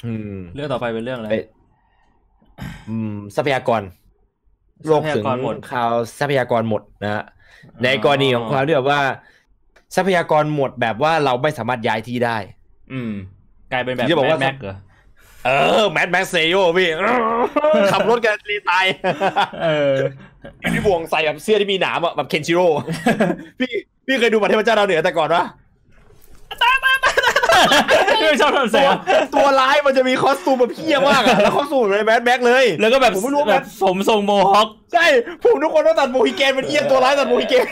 [0.06, 1.30] อืม เรื่องต่อไปเป็นเรื่องอะไร
[2.90, 3.82] อืมทรัพยากร
[4.88, 7.24] โลกถึงทรัพยากรหมดข่าวทรัพยากรหมดนะฮะ
[7.84, 9.02] ในกรณีของความที่แบบว่า
[9.96, 12.38] ทรัพยากรหมดแบบว่าเราไม่สามารถย้ายที่ได้
[12.94, 13.12] อืม
[13.72, 14.76] กลายเป็นแบบที่บอกว่าแม็กเหรอ
[15.46, 15.50] เอ
[15.82, 16.90] อแมดแม็กเซโยพี่
[17.92, 18.86] ขับรถกันรีตาย
[19.64, 19.94] เออ
[20.74, 22.68] พี่บวงใส่แบบเสื้อที่มีหนามอะแบบเคนชิโร่
[23.60, 23.72] พี่
[24.08, 25.44] พี่เคยดูมาเทพเจ้าดาวเหนือแต่ก่อนปะ
[28.22, 28.92] ไม่ชอบทำเสียง
[29.36, 35.06] ตัวร้ายมันจะมี costume แบบเพี้ยมากอะแล้ว costume เหมือน Mad Max เลย แล้วก็แบบผมไม่รู้ว่าแบแบบบผมทรง mohawk ใช่
[35.44, 37.66] ผมทุกคนต้องตัด mohican เป็นเอี้ยตัวร้ายตัด mohican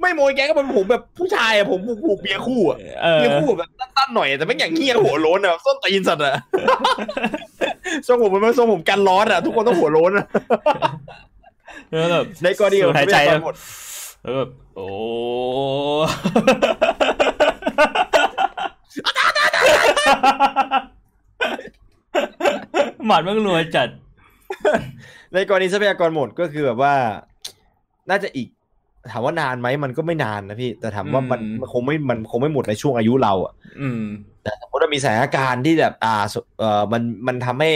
[0.00, 6.34] ไม่ mohican ก็เป็นผมแบบผู้ชายอะผมผูกเบียร์คู่อะเออเบียร์คู่แบบตั้นๆหน่อยแต่ไม่อย่างเงี้ยหัวโล้นอะส้นตีนสัตว์อะ
[8.06, 10.26] ทรงผมมันไม่ทรงผมกันร้อนอะทุกคนต้องหัวโล้นอะ
[11.90, 13.54] แล้วแบบในกรณีของหายใจทรัพแล้ยาวกรหมด
[14.22, 14.86] แล้วแบบโอ้
[23.06, 23.88] หมัดมันรวยจัด
[25.34, 26.94] ในกรณีทรัพยากรหมดก็คือแบบว่า
[28.10, 28.48] น่าจะอีก
[29.12, 34.02] ถามว่านานไหมมันก็ไม่นานนะพี่ แต่ถามว่ามันอืมมันคงไม่มันคงไม่หมดในช่วงอายุเราอะอืม
[34.42, 37.72] แต่สมมติว่ามีสถานการณ์ที่แบบ อ่าสเอ่อมันมันทำให้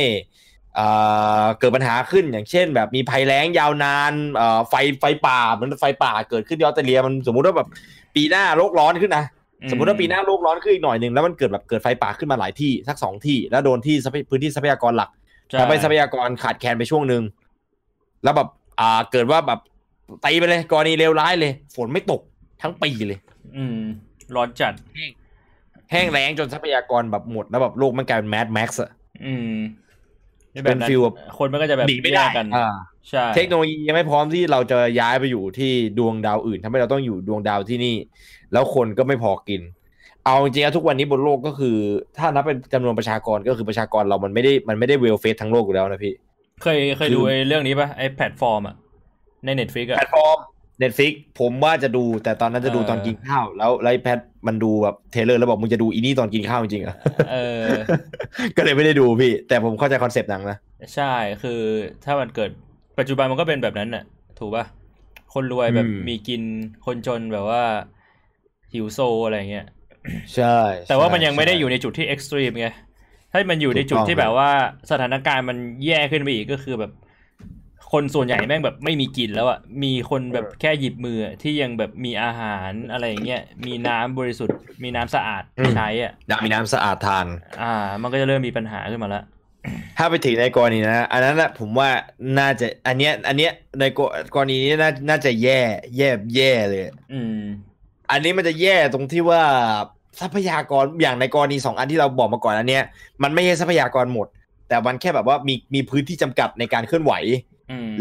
[0.78, 7.68] อ่าเกิดปัญหาขึ้นอย่างเช่น แบบมีภัยแล้งยาวนานเอ่อไฟไฟป่าเหมือนไฟป่าเกิดขึ้นที่ออสเตรเลียมันสมมุติว่าแบบ
[8.14, 9.39] ปีหน้าโลกร้อนขึ้นนะอืม
[9.70, 15.10] สมมติว่าปีหน้าโลกร้อนขึ้นอีกหน่อยหนึ่งแล้วมันเกิดแบบเกิดไฟป่าขึ้นมาหลายที่สักสองที่ แล้วโดนที่ทรัพยพื้นที่ทรัพยากรหลัก
[15.50, 17.22] ใช่ทำให้ทรัพยากรขาดแคลนไปช่วงหนึ่ง
[18.24, 18.48] แล้วแบบ
[18.80, 19.60] อ่าเกิดว่าแบบ
[20.24, 22.20] ตีไปเลยกรณีเลวร้ายเลย ฝนไม่ตก
[22.62, 23.18] ทั้งปีเลย
[23.56, 23.78] อืม
[24.34, 24.72] ร้อนจัด
[25.92, 28.90] แห้งแล้งจนทรัพยากรแบบหมดแล้วแบบโลกมันกลายเป็นแมดแม็กซ์อะ
[29.24, 29.54] อืม
[30.64, 32.68] เป็น feel แบบคนมันก็จะแบบหนีไม่ได้แยกกันอ่า
[33.10, 37.96] ใช่เทคโนโลยียังไม่พร้อมที่เราจะย้ายไปอยู่ที่ดวงดาวอื่นทำให้เราต้องอยู่ดวงดาวที่นี่
[38.52, 39.60] แล้วคนก็ไม่พอกิน
[40.26, 41.76] เอาจริงๆแล้วทุกวันนี้บนโลกก็คือ
[42.18, 46.14] ถ้านับเป็นจำนวนประชากรก็คือประชากรเรามันไม่ได้มันไม่ได้ welfare ทั้งโลกอยู่แล้วนะพี่
[46.62, 48.76] เคยเคยคือดูไอ้เรื่องนี้ป่ะไอ้ The Platform อะ
[49.44, 50.38] ใน Netflix The Platform
[50.82, 56.96] Netflix ผมว่าจะดูแต่ตอนนั้นจะดูเออตอนกินข้าว แล้วแล้วไอ้แพท มันดูแบบ trailer แล้วบอกมึงจะดูอีนี่ตอนกินข้าวจริงๆเหรอะ
[57.32, 57.64] เออ
[58.56, 60.56] ก็เลยไม่ได้ดูพี่ แต่ผมเข้าใจ concept หนังนะ
[60.94, 61.12] ใช่
[61.42, 61.60] คือ
[62.04, 62.50] ถ้ามันเกิด
[62.98, 64.04] ปัจจุบันมันก็เป็นแบบนั้นน่ะ
[64.38, 64.64] ถูกป่ะ
[65.34, 66.42] คนรวยแบบอืมมีกิน
[66.86, 67.62] คนจนแบบว่า
[68.72, 69.66] หิวโซอะไรเงี้ย
[70.34, 72.68] ใช่ แต่ว่ามันยังไม่ได้ใช่อยู่ในจุดที่ extreme ไง
[73.32, 74.50] ถ้ามันอยู่ในจุดถูกต้องที่แบบว่า
[74.90, 76.92] สถานการณ์มันแย่ขึ้นไปอีกก็คือแบบ
[77.92, 85.42] คนส่วนใหญ่แม่งแบบไม่มีกินแล้วอะมีคนแบบแค่หยิบมืออะที่ยังแบบมีอาหารอะไรอย่างเงี้ยมีน้ำบริสุทธิ์ มีน้ำสะอาด
[85.76, 87.26] ใช้อะอยากมีน้ำสะอาดทาน
[87.62, 87.72] อ่า
[88.02, 89.24] มันก็จะเริ่มมีปัญหาขึ้นมาแล้ว
[89.98, 91.88] ถ้าไปถึงในกรณีนะ อันนั้นแหละผมว่า
[92.38, 93.84] น่าจะ อันเนี้ย อันเนี้ยใน
[94.34, 95.60] กรณีนี้น่าน่าจะแย่
[95.96, 96.82] แย่แย่เลย
[97.12, 97.40] อืม
[98.10, 99.42] อันนี้มันจะแย่ตรงที่ว่า
[100.20, 102.84] ทรัพยากรอย่างในกรณีสองอันที่เราบอกมาก่อนอันเนี้ย
[103.22, 104.26] มันไม่ใช่ทรัพยากรหมด
[104.68, 107.49] แต่มันแค่แบบว่ามีมีพื้นที่จำกัดในการเคลื่อนไหวอืม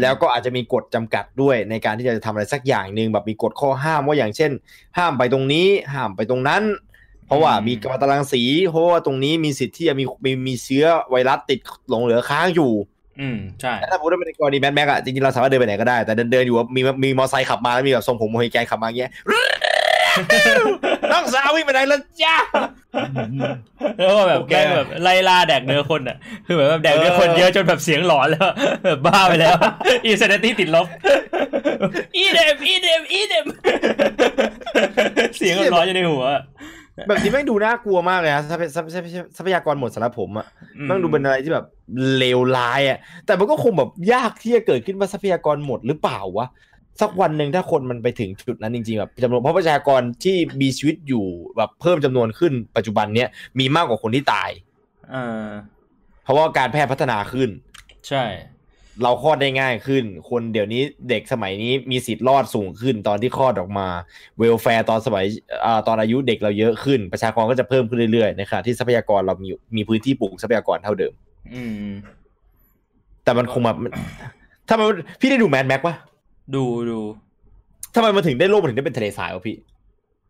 [0.00, 4.50] แล้วก็อาจจะมีกฎจำกัดด้วยในการที่จะทำอะไรสักอย่างหนึ่งแบบมีกฎข้อห้ามว่าอย่างเช่น
[4.98, 6.62] ห้ามไปตรงนี้ ห้ามไปตรงนั้น
[7.26, 11.58] เพราะว่ามีกัมมันตรังสีเพราะว่าตรงนี้มีสิทธิ์ที่จะมีมีมีเชื้อไวรัสติด
[11.88, 12.72] หลงเหลือค้างอยู่
[13.20, 19.10] อืมใช่แต่ถ้าพูดว่าเป็นกรณีแมทแม็กอะจริงๆเราสามารถเดินไปไหนก็ได้แต่เดินเดินอยู่ว่ามีมีมอเตอร์ไซค์ขับมาแล้วมีแบบทรงผมโมฮิแกนขับมาอย่างเงี้ย
[21.12, 22.36] น้องสาววิ่งไปไหนแล้วจ้า
[23.96, 28.42] แล้วก็แบบโอเคแกล้งแบบไล่ล่าแดกเนื้อคนอะ คือแบบแบบแดกเนื้อคนเออเยอะจนแบบเสียงหลอนแล้ว
[28.84, 29.56] แบบบ้าไปแล้ว
[30.04, 30.86] อีเซนตี้ติดลบ
[32.16, 33.46] อีเดมอีเดมอีเดม
[35.36, 36.26] เสียงหลอนอยู่ในหัว
[37.08, 40.46] แบบนี้แม่งดูน่ากลัวมากเลยนะทรัพยทรัพยทรัพยทรัพยากรหมดสำหรับผมอะ
[40.76, 41.64] อืมแม่งดูเป็นอะไรที่แบบ
[42.16, 46.46] เลวร้ายอะแต่มันก็คงแบบยากที่จะเกิดขึ้นว่าทรัพยากรหมดหรือเปล่าวะ
[47.00, 51.24] สักวันหนึ่งถ้าคนมันไปถึงจุดนั้นจริงๆแบบจำนวนเพราะประชากรที่มีชีวิตอยู่
[51.56, 53.28] แบบเพิ่มจำนวนขึ้นปัจจุบันเนี้ย
[53.58, 54.50] มีมากกว่าคนที่ตาย
[55.10, 55.46] เออ
[56.24, 57.48] เพราะว่าการแพทย์พัฒนาขึ้น
[58.08, 58.24] ใช่
[59.02, 63.88] เราคลอดได้ง่ายขึ้น คนเดี๋ยวนี้เด็กสมัยนี้มีสิทธิ์รอดสูงขึ้นตอนที่คลอดออกมา
[64.38, 65.24] welfare ตอนสมัย
[65.64, 71.12] อ่าตอนอายุเด็กเราเยอะขึ้น ประชากรก็จะเพิ่มขึ้นเรื่อยๆในขณะที่ทรัพยากรเรามีมีพื้นที่ปลูกทรัพยากรเท่าเดิม
[71.54, 71.90] อืม
[73.24, 73.92] แต่มันคงแบบมัน
[74.68, 74.86] ถ้ามัน
[75.20, 75.94] พี่ได้ดู Mad Max ปะ
[76.54, 77.00] ดูดู
[77.94, 79.56] ทำไมมันถึงได้โลกมันถึงได้เป็นทะเลทรายวะพี่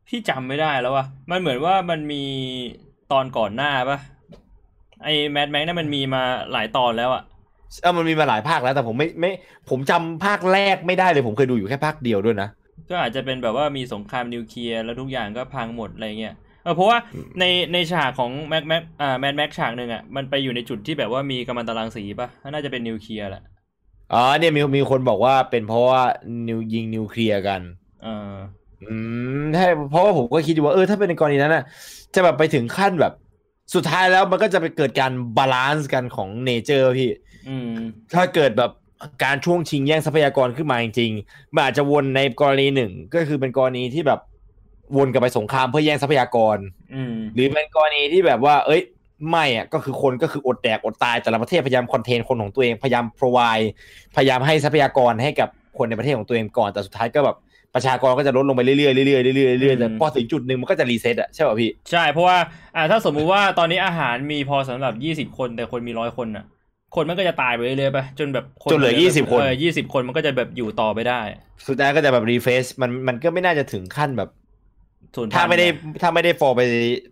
[0.09, 2.23] พี่จำไม่ได้แล้ววะมันเหมือนว่ามันมี
[3.12, 3.99] ตอนก่อนหน้าปะ
[5.05, 7.23] ไอ้แมดแม็กนั่นมันมีมาหลายตอนแล้วอะ
[7.83, 9.31] เออมันมีมาหลายภาคแล้วแต่ผมไม่ไม่
[9.71, 12.49] ผมจำภาคแรกไม่ได้เลย ผมเคยดูอยู่แค่ภาคเดียวด้วยนะ
[12.91, 16.99] ก็อาจจะเป็นแบบว่ามีสงครามนิวเคลียร์แล้วทุกอย่างก็พังหมดอะไรเงี้ยเออเพราะว่า
[17.41, 23.43] ในในฉากของแม็กแม็กอ่าแมนแม็กฉากหนึ่งอะมันไปอยู่ในจุดที่แบบว่ามีกัมมันตรังสีป่ะน่าจะเป็นนิวเคลียร์แหละ
[24.12, 26.02] อ๋อเนี่ยมีมีคนบอกว่าเป็นเพราะว่า
[26.48, 27.61] นิวฯ ยิงนิวเคลียร์กัน
[28.02, 28.34] เออ
[28.82, 28.94] อื
[29.40, 31.64] มใช่เพราะว่าผมก็คิดอยู่ว่าเออถ้าเป็นในกรณีนั้นน่ะ
[32.14, 33.12] จะแบบไปถึงขั้นแบบ
[33.74, 37.11] สุดท้ายแล้วมันก็จะไปเกิดการ balance กันของ nature พี่
[37.48, 37.70] อืม
[38.14, 38.70] ถ้าเกิดแบบ
[39.24, 44.20] การช่วงชิงแย่งทรัพยากรขึ้นมาจริงๆมันอาจจะวนในกรณีหนึ่งก็คือเป็นกรณีที่แบบ
[44.96, 46.56] วนกลับไปสงครามเพื่อแย่งทรัพยากร
[46.94, 48.82] อืมหรือเป็นกรณีที่แบบว่า เอ้ย
[49.31, 53.66] ไม่อะก็คือคนก็คืออดแดกอดตายแต่ละประเทศพยายาม contain คนของตัวเองพยายาม provide
[54.16, 55.49] พยายามให้ทรัพยากรให้กับ
[55.79, 57.37] คนในประเทศของตัวเองก่อนแต่สุดท้ายก็แบบ
[57.75, 62.39] ประชากรก็จะลดลงไปเรื่อยๆเรื่อยๆเรื่อยๆเรื่อยๆแต่พอถึงจุดหนึ่งมันก็จะ reset อะใช่ป่ะพี่ใช่เพราะว่า
[62.77, 66.45] อ่าถ้าสมมุติว่าตอนนี้อาหารมีพอสำหรับยี่สิบคนแต่คนมีร้อยคนอะ
[66.95, 71.21] คนมันก็จะตายไปเรื่อยๆไปจนแบบจนเหลือ20คนเออยี่สิบคนมันก็จะแบบอยู่ต่อไปได้
[71.66, 74.31] สุดท้ายก็จะแบบ refresh มันมันก็ไม่น่าจะถึงขั้นแบบ
[75.14, 75.66] ส่วนถ้าไม่ได้
[76.02, 76.62] ถ้าไม่ได้ฟอร์ไป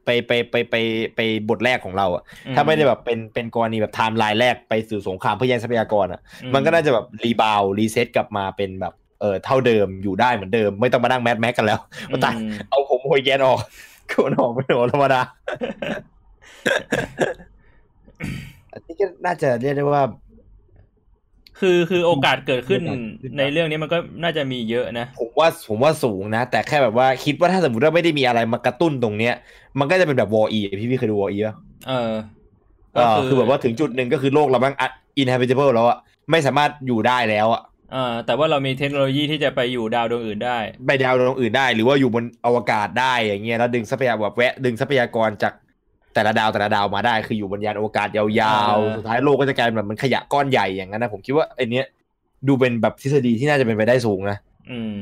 [0.04, 0.74] ไปไปไปไป
[1.16, 2.22] ไปบทแรกของเราอะ
[2.54, 6.20] ถ้าไม่ได้แบบเป็นเป็นกรณีแบบไทม์ไลน์แรกไปสู่สงครามเพื่อแย่งทรัพยากรอะ
[6.54, 11.80] มันก็น่าจะแบบรีบาวรีเซ็ตกลับมาเป็นแบบเออเท่าเดิมอยู่ได้เหมือนเดิม ไม่ต้องมานั่งแมสแม็กกันแล้ว
[12.12, 13.58] มาตัดอืมเอาผมโฮยแกนออก
[14.08, 15.20] โคนออกไม่หมดธรรมดา
[18.72, 20.02] อันนี้ก็น่าจะเรียกได้ว่า
[21.60, 29.34] คือคือโอกาสเกิดขึ้นโอกาสขึ้นในเรื่องนี้มันก็น่าจะมีเยอะนะ ผมว่าผมว่าสูงนะ แต่แค่แบบว่าคิดว่าถ้าสมมติว่าไม่ได้มีอะไรมากระตุ้นตรงเนี้ย
[29.78, 31.54] มันก็จะเป็นแบบวออีพี่พี่เคยดูวออีป่ะ
[31.88, 32.12] เออ
[32.94, 34.74] เออคือแบบว่าถึงจุดหนึ่งก็คือโลกเราบ้าง
[35.22, 35.98] inhabitable แล้วอะ
[36.30, 37.62] ไม่สามารถอยู่ได้แล้วอะ
[37.94, 45.52] อ่าแต่ว่าเรามีเทคโนโลยีที่จะไปอยู่ดาวดวงอื่นได้ ไปดาวดวงอื่นได้ หรือว่าอยู่บนอวกาศได้อย่างเงี้ยแล้วดึงทรัพยากรแบบแวะดึงทรัพยากรจาก
[46.14, 51.84] แต่ละดาวแต่ละดาวมาได้คืออยู่บนยานอวกาศยาวอ่าๆสุดท้ายโลกก็จะกลายเป็นแบบมันขยะก้อนใหญ่อย่างนั้นนะผมคิดว่าไอเนี้ย
[52.48, 54.38] ดูเป็นแบบทฤษฎีที่น่าจะเป็นไปได้สูงนะ
[54.70, 54.96] อืม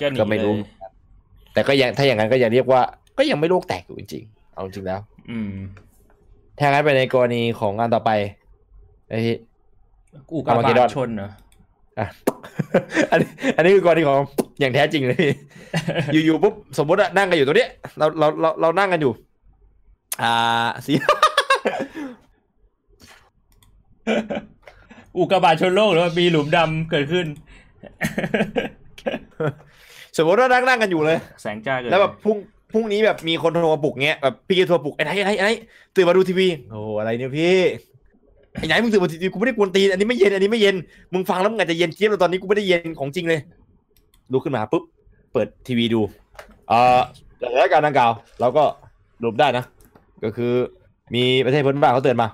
[0.00, 0.68] ก็หนีก็ไม่รู้เลย
[1.52, 2.80] แต่ก็ยังถ้าอย่างนั้นก็อย่าเรียกว่า
[3.18, 5.00] ก็ยังไม่โลกแตกอยู่จริงๆเอาจริงแล้ว
[5.30, 5.52] อืม
[6.58, 8.10] ถ้างั้นไปในกรณีของงานต่อไป
[9.08, 9.36] ไอ้ที่
[10.34, 11.30] อุกกาบา Armageddon ตชนเหรอ
[11.98, 12.06] อะ
[13.10, 14.20] อันนี้อันนี้คือกรณีของ
[14.60, 15.16] อย่างแท้จริงเลย
[16.14, 19.12] พี่อยู่ๆปุ๊บสมมติอะนั่งกันอยู่ตรงเนี้ยเราเราเราเรานั่งกันอยู่
[20.22, 20.32] อ่า
[20.86, 20.92] สี
[25.16, 27.26] อุกกาบาตชนโลกหรือว่ามีหลุมดำเกิดขึ้น
[30.16, 32.36] สมมติว่านั่งนั่งกันอยู่เลย แสงจ้าเกิดแล้วแบบพรุ่ง
[32.72, 35.50] พรุ่งนี้แบบมีคนโทรมาปลุกเงี้ยแบบพี่กิโทรมาปลุกไอ้ไหนไอ้ไหนไอ้ไหน
[35.94, 37.56] ตื่นมาดูทีวีโอ้โหอะไรเนี่ยพี่
[38.58, 40.76] ไอ้ไหนมึงตื่นมาทีวีกูไม่ได้กวนตีนอันนี้ไม่เย็นอันนี้ไม่เย็น
[41.12, 43.40] มึงฟังแล้วมึงอาจจะเย็นเจี๊ยบแล้วตอนนี้กูไม่ได้เย็นของจริงเลย
[44.32, 44.82] ลุกขึ้นมาปุ๊บ
[45.32, 46.00] เปิดทีวีดู
[46.68, 47.00] เอ่อ
[47.40, 48.64] สถานการณ์ดังกล่าวเราก็
[49.22, 49.64] รวมได้นะ
[50.24, 50.52] ก็คือ
[51.14, 52.28] มีประเทศเพื่อนบ้านเขาเตือนมา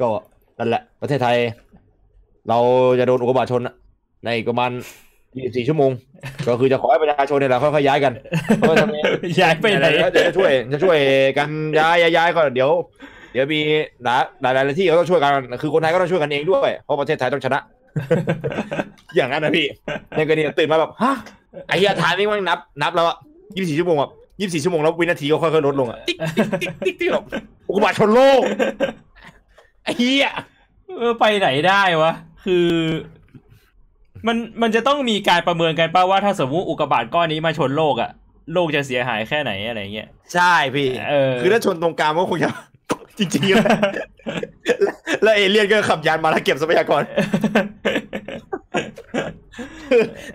[0.00, 0.08] ก็
[0.58, 1.36] นั่นแหละ ประเทศไทย
[2.48, 2.58] เรา
[2.98, 3.74] จะโดนอุกกาบาตชนอะ
[4.24, 4.70] ในอีกประมาณ
[5.24, 5.90] 24ชั่วโมง
[6.48, 8.12] ก็คือจะขอให้ประชาชนเนี่ยแหละค่อยๆย้ายกัน
[8.58, 8.96] เพราะว่าทำไม
[9.40, 10.98] ย้ายไปไหนเดี๋ยวจะช่วยจะช่วย
[11.38, 11.48] กัน
[11.78, 12.70] ย้ายย้ายย้ายก็เดี๋ยว
[13.32, 13.60] เดี๋ยวมี
[14.04, 17.60] หลายหลายหลายที่เขาต้องช่วยกัน คือคนไทยก็ต้องช่วยกันเองด้วย เพราะประเทศไทยต้องชนะ
[19.16, 19.66] อย่างนั้นนะพี่
[20.16, 21.12] ในกรณีตื่นมาแบบฮะ
[21.68, 23.16] ไอ้เหี้ยทายไม่ว่างนับ นับแล้วอะ
[23.56, 27.24] ยี่สิบสี่ชั่วโมงแบบ ยี่สิบสี่ชั่วโมงแล้ววินาทีก็ค่อยๆลดลงอะติ๊กติ๊กติ๊กติ๊กติ๊กแบบ
[27.68, 28.42] อุกกาบาตชนโลก
[29.84, 30.32] ไอ้เหี้ย
[30.98, 32.12] เออไปไหนได้วะ
[32.44, 32.68] คือ
[34.26, 38.10] มันมันจะต้องมีการประเมินกันป่าว่าถ้าสมมติอุกกาบาตก้อนนี้มาชนโลกอะ
[38.52, 42.50] โลกจะเสียหายแค่ไหนอะไรเงี้ยใช่พี่เออคือถ้าชนตรงกลางก็คงจะ
[43.18, 43.66] จริงๆแล้ว
[45.22, 47.02] แล้วเอเลี่ยนก็ขับยานมาแล้วเก็บทรัพยากร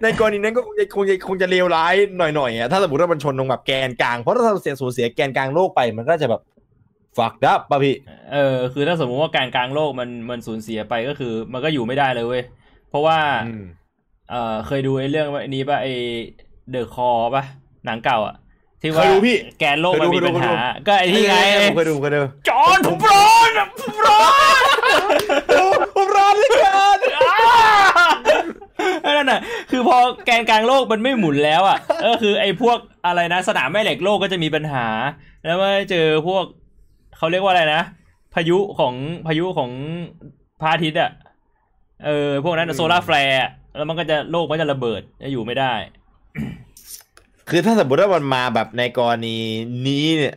[0.01, 6.41] ในกรณีนั้นก็คงจะคงจะคงจะเลวร้ายหน่อยๆอะถ้าสมมติว่ามันชนตรงแบบแกนกลาง เพราะถ้าเราเสียสูญเสียแกนกลางโลกไปมันก็จะแบบ
[7.17, 7.95] ฝักดับป่ะพี่
[8.33, 12.43] เออ คือถ้าสมมติว่าการกลางโลกมันมันสูญเสียไปก็คือ มันก็อยู่ไม่ได้เลยเว้ย
[12.89, 13.63] เพราะว่าอืม
[14.29, 15.93] เออเคยดูไอ้เรื่องว่านี้ป่ะไอ้
[16.71, 17.43] เดอะคอป่ะ
[17.85, 18.35] หนังเก่าอะ
[18.81, 20.57] ที่เคว่ายดูพี่แกนโลกมันมีเคยดูปัญเคยดูหา
[20.87, 24.19] ก็ไอ้ที่ไงผมเคยดูผมเคยดูจอห์นผมร้อนอะผมร้อ
[24.59, 24.61] น
[25.95, 26.96] ผมร้อนเหลยกันนั่นน่ะ
[29.71, 34.87] คือพอแกนกลางโลกมันไม่หมุนแล้วอะก็คือไอ้พวกอะไรนะ สนามแม่เหล็กโลกก็จะมีปัญหา
[35.45, 36.43] แล้วมาเจอพวก
[37.17, 37.83] เขาเรียกว่าอะไรนะ
[38.33, 38.93] พายุของ
[39.27, 39.71] พายุของ
[40.61, 41.11] พระอาทิตย์อะ
[42.05, 45.73] เออพวกนั้น solar flare แล้วมันก็จะโลกมันจะระเบิดจะอยู่ไม่ได้
[47.49, 49.37] คือถ้าสมมติว่ามันมาแบบในกรณี
[49.87, 50.35] นี้เนี่ย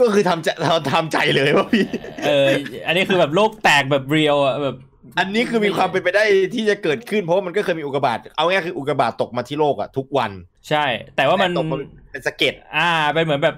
[0.00, 1.86] ก็คือทำใจเราทำใจเลยว่าพี่
[2.26, 2.46] เออ
[2.86, 4.76] อันนี้คือแบบโลกแตกแบบเรียวอะแบบ
[5.18, 10.30] อันนี้คือมีความเป็นไปได้ที่จะเกิดขึ้นเพราะว่ามันก็เคยมีอุกกาบาตเอาง่ายๆคืออุกกาบาตตกมาที่โลกอะทุกวัน
[10.68, 10.84] ใช่
[11.16, 11.76] แต่ว่ามันตกมา
[12.10, 13.56] เป็นสะเก็ดอ่าเป็นเหมือนแบบ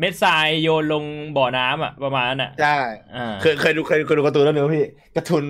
[0.00, 1.04] เม็ดทรายโยนลง
[1.36, 2.78] บ่อน้ำอะประมาณนั้นอะใช่
[3.16, 4.86] อ่าเคยเคยดูเคยเคยดูการ์ตูนเรื่องนึงไหมพี่
[5.16, 5.42] การ์ตูน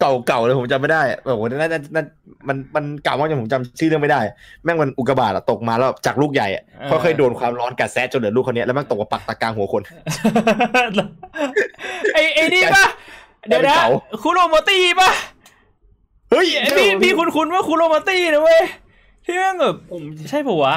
[0.00, 2.04] เก่าเก่าเลยผมจำไม่ได้โอ้โหน่าจะน่า
[2.48, 4.20] มันมันเก่ามากจนผมจำชื่อเรื่องไม่ได้
[4.64, 9.82] แม่งมันอุกกาบาตอะตกมาแล้วจากลูกใหญ่อะค่อยๆโดนความร้อนกัดแซะจนเหลือลูกคนเนี้ยแล้วแม่งตกมาปักตะกลางหัวคน
[12.12, 12.84] ไอ้ไอ้นี่ปะ
[13.46, 13.88] เดี๋ยวนะเผา
[14.22, 15.10] คุโรโมตี้ปะ
[16.30, 18.62] เฮ้ยไอ้พี่พี่คุณคุณว่าคุโรโมตี้นะเว้ย
[19.24, 20.76] ที่แม่งแบบผมใช่ปะวะ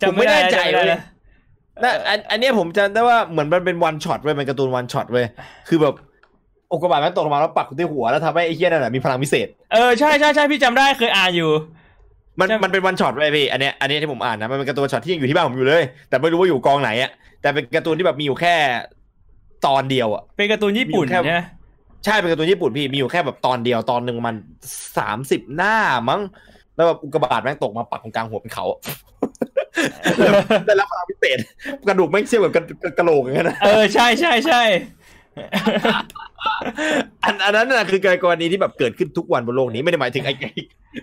[0.00, 1.00] ผมไม่แน่ใจจำไม่ได้เลย
[1.82, 5.26] นะอันอันเนี้ยผมจำได้ว่าเหมือนมันเป็น one shot เว้ยมันการ์ตูน one shot เว้ย
[5.68, 5.94] คือแบบ
[6.72, 11.50] อุกกาบาตแม่งตกลงมาแล้วปักที่หัวแล้วทำให้ไอ้เหี้ยนั่นแหละมีพลังพิเศษเออใช่ใช่ใช่พี่จำได้เคยอ่านอยู่
[12.38, 17.10] มันใช่มันเป็น one shot เว้ยพี่อันเนี้ยอันเนี้ยที่ผมอ่านนะมันเป็นการ์ตูนช็อตที่ยังอยู่ที่บ้านผมอยู่เลย แต่ไม่รู้ว่าอยู่กองไหนอะ
[17.40, 18.54] แต่เป็นการ์ตูนที่แบบมีอยู่แค่
[19.66, 21.44] ตอนเดียวอะเป็นการ์ตูนญี่ปุ่นมีอยู่แค่เนี่ย
[22.04, 24.34] ใช่เป็นการ์ตูนญี่ปุ่นพี่มีอยู่แค่แบบตอนเดียวตอนหนึ่งมัน
[24.98, 25.76] สามสิบหน้า
[26.08, 26.20] มั้ง
[26.76, 28.66] แล้วแบบอุกกาบาตแม่งตกมาปักตรงกลางหัวเป็นเขา
[30.18, 30.32] แล้ว
[30.66, 31.38] ได้รับพลังพิเศษ
[31.88, 34.62] กระดูกแม่งเชี่ยวกับกระกระโหลกอย่างนั้นนะเออใช่ใช่ใช่
[37.24, 40.50] อันอันนั้นน่ะคือกรณีที่แบบเกิดขึ้นทุกวันบนโลกนี้ไม่ได้หมายถึงไอ้ไอ้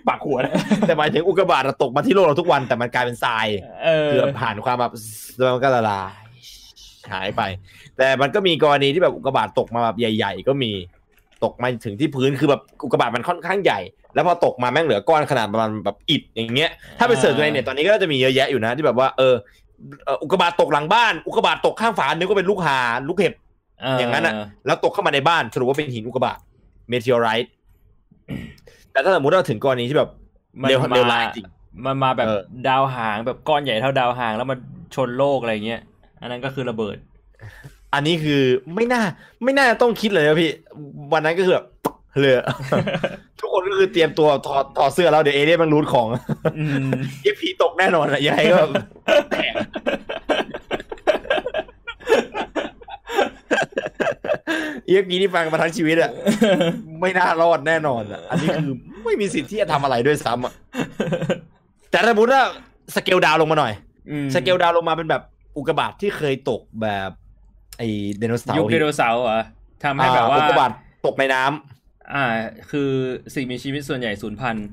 [0.08, 0.52] ปากหัวนะ
[0.86, 3.46] แต่หมายถึงอุกกาบาตอะตกมาที่โลกเราทุกวันแต่มันกลายเป็นทราย
[3.84, 4.92] เออเกือบผ่านความแบบ
[5.36, 6.10] แล้วมันก็ละลาย
[7.12, 7.42] หายไป
[7.98, 10.72] แต่มันก็มีกรณีที่แบบอุกกาบาตตกมาแบบใหญ่ ๆ ก็มี
[11.44, 13.80] ตกมาถึงที่พื้นคือแบบอุกกาบาตมันค่อนข้างใหญ่
[14.14, 19.34] แล้วพอตกมาแม่งเหลือก้อนขนาดประมาณแบบอิฐอย่างเงี้ยถ้าไปเสิร์ชในเน็ตตอนนี้ก็จะมีเยอะแยะอยู่นะที่แบบว่าเออ
[20.04, 23.34] เอ่ออุกกาบาตตกหลังบ้านอุกกาบาตตกข้างฝานึกว่าเป็นลูกหาลูกเห็บ
[23.98, 24.34] อย่างนั้นอะ
[24.66, 26.38] แล้วตกเข้ามาในบ้านสรุปว่าเป็นหินอุกกาบาต
[26.88, 27.52] เมเทอไรต์
[28.92, 30.10] แต่ถ้าสมมติเราถึงกรณีที่แบบ
[30.60, 31.46] มันเร็วมาเร็วร้ายจริง
[31.86, 34.58] มันมาแบบเออดาวหางแบบก้อนใหญ่เท่าดาวหางแล้วมัน
[34.94, 35.80] ชนโลกอะไรเงี้ย
[36.20, 36.96] อันนั้นก็คือระเบิด
[37.94, 38.42] อันนี้คือ
[38.74, 39.02] ไม่น่า
[39.44, 40.50] ไม่น่าต้องคิดเลยนะพี่
[41.12, 41.66] วันนั้นก็คือแบบ
[42.20, 42.34] เลย
[43.38, 46.06] ทุกคนก็คือเตรียมตัวถอดถอดเสื้อแล้วเดี๋ยวเอเลี่ยนมันรูดของ
[46.58, 46.88] อืม
[47.24, 48.84] ยี่ผีตกแน่นอนอะยังไงก็แบบ
[49.30, 49.52] แตก
[54.86, 56.10] เยี่ยพีนี่ฟังมาทั้งชีวิตอะ
[57.00, 58.72] ไม่น่ารอดแน่นอนอะอันนี้คือ
[59.04, 60.52] ไม่มีสิทธิ์ที่จะทำอะไรด้วยซ้ำอะ
[61.90, 62.42] แต่ถ้าสมมติว่า
[62.94, 63.72] scale down ลงมาหน่อย
[64.10, 65.22] อืม scale down ลงมาเป็นแบบ
[65.56, 67.10] อุกกาบาตที่เคยตกแบบ
[67.78, 67.82] ไอ
[68.18, 69.42] ไดโนเสาร์ยุคไดโนเสาร์เหรอ
[69.84, 70.70] ทำให้แบบว่าอุกกาบาต
[71.06, 72.24] ตกในน้ำอ่า
[72.70, 72.90] คือ
[73.34, 74.66] สิ่งมีชีวิตส่วนใหญ่สูญพันธุ์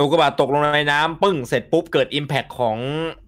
[0.00, 2.76] อุกกาบาตตกลงในน้ำปึ้งเสร็จปุ๊บเกิด impact ของ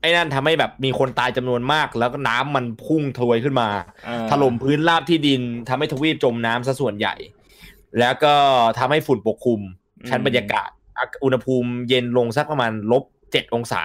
[0.00, 3.68] ไอ้นั่นทำให้แบบมีคนตายจำนวนมาก แล้วก็น้ำมันพุ่งทวยขึ้นมา
[4.08, 7.14] อ่าถล่มพื้นราบที่ดินทำให้ทวีปจมน้ำซะส่วนใหญ่
[7.98, 8.34] แล้วก็
[8.78, 9.60] ทำให้ฝุ่นปกคลุม
[10.08, 13.82] ชั้นบรรยากาศอะอุณหภูมิเย็นลงสักประมาณลบเจ็ดองศา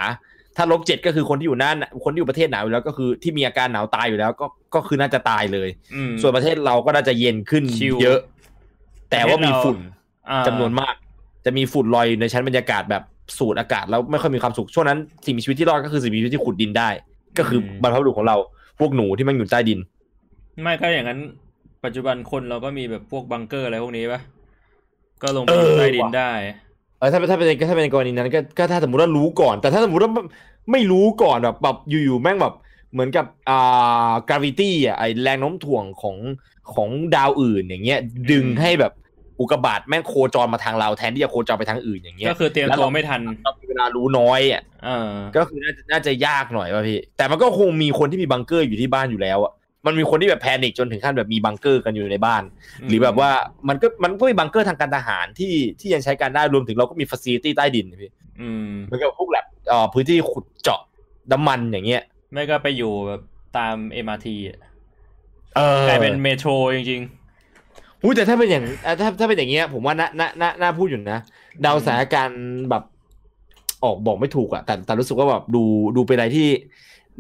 [0.58, 1.72] ถ้าลบเจ็ดก็คือคนที่อยู่หน้า
[2.04, 4.46] คนที่อยู่ประเทศหนาวอยู่แล้วก็คือที่มีอาการหนาวตายอยู่แล้ว ก็
[4.76, 8.20] ก็คือน่าจะตายเลยอืมส่วนประเทศเราก็น่าจะเย็นขึ้นชิลเยอะ
[9.12, 9.78] แต่ว่ามีฝุ่น
[10.30, 10.96] อ่าจำนวนมาก
[11.46, 13.04] จะมีฝุ่นลอยอยู่ในชั้นบรรยากาศแบบ
[13.38, 16.90] สูดอากาศแล้วไม่ค่อยมีความสุขช่วงนั้นสิ่งมีชีวิตที่รอดก็คือสิ่งมีชีวิตที่ขุดดินได้
[17.38, 18.38] ก็คือบรรพบุรุษของเรา
[18.80, 19.80] พวกหนูที่มันอยู่ใต้ดิน
[20.62, 21.20] ไม่ก็อย่างนั้น
[21.84, 24.22] ปัจจุบันคนเราก็มีแบบพวกบังเกอร์อะไรพวกนี้ปะ
[25.22, 30.12] ก็ลงไปเออใต้ดินว่ะได้เออถ้าถ้าเป็นถ้าเป็นกรณีนั้นก็ก็ถ้าสมมติว่ารู้ก่อน แต่ถ้าสมมติว่า
[30.72, 32.54] ไม่รู้ก่อนแบบแบบอยู่ๆแม่งแบบ
[32.94, 36.18] เหมือนกับอ่า gravity อะไอแรงโน้มถ่วงของ
[36.74, 38.00] ของดาวอื่นอย่างเงี้ย
[38.32, 38.94] ดึงให้แบบ
[39.40, 49.54] อุกกาบาตแม่งโคจรมาทางเราแทนที่จะโคจรไปทางอื่นอย่างเงี้ยก็คือเตรียมแล้วตัวเราไม่ทันเรามีเวลารู้น้อยอะเออก็คือน่าจะน่าจะยากหน่อยว่ะพี่แต่มันก็คงมีคนที่มีบังเกอร์อยู่ที่บ้านอยู่แล้วอะ
[49.86, 52.44] มันมีคนที่แบบ panic จนถึงขั้นแบบมีบังเกอร์กันอยู่ในบ้าน
[52.88, 53.32] หรือแบบว่า
[53.70, 58.12] มันก็มันก็มีบังเกอร์ทางการทหารที่ที่ยังใช้การได้รวมถึงเราก็มี facility ใต้ดินพี่
[58.42, 60.82] อืมเหมือนกับพวกแล็บเอ่อพื้นที่ขุดเจาะ
[61.32, 63.22] น้ำมันอย่างเงี้ยไม่ก็ไปอยู่แบบ
[63.58, 63.76] ตาม
[64.06, 64.60] MRT อะ
[65.56, 67.02] เออกลายเป็น Metro จริง
[68.04, 71.20] อุ้ยแต่ถ้าเป็นอย่างอะถ้าถ้าเป็นอย่างเงี้ย ผมว่าน่าน่าน่าน่าพูดอยู่นะ
[71.62, 72.84] เดาสถานการณ์แบบ
[73.84, 75.64] ออกบอกไม่ถูกอะแต่แต่รู้สึกว่าแบบดู
[75.96, 76.48] ดูเป็นอะไรที่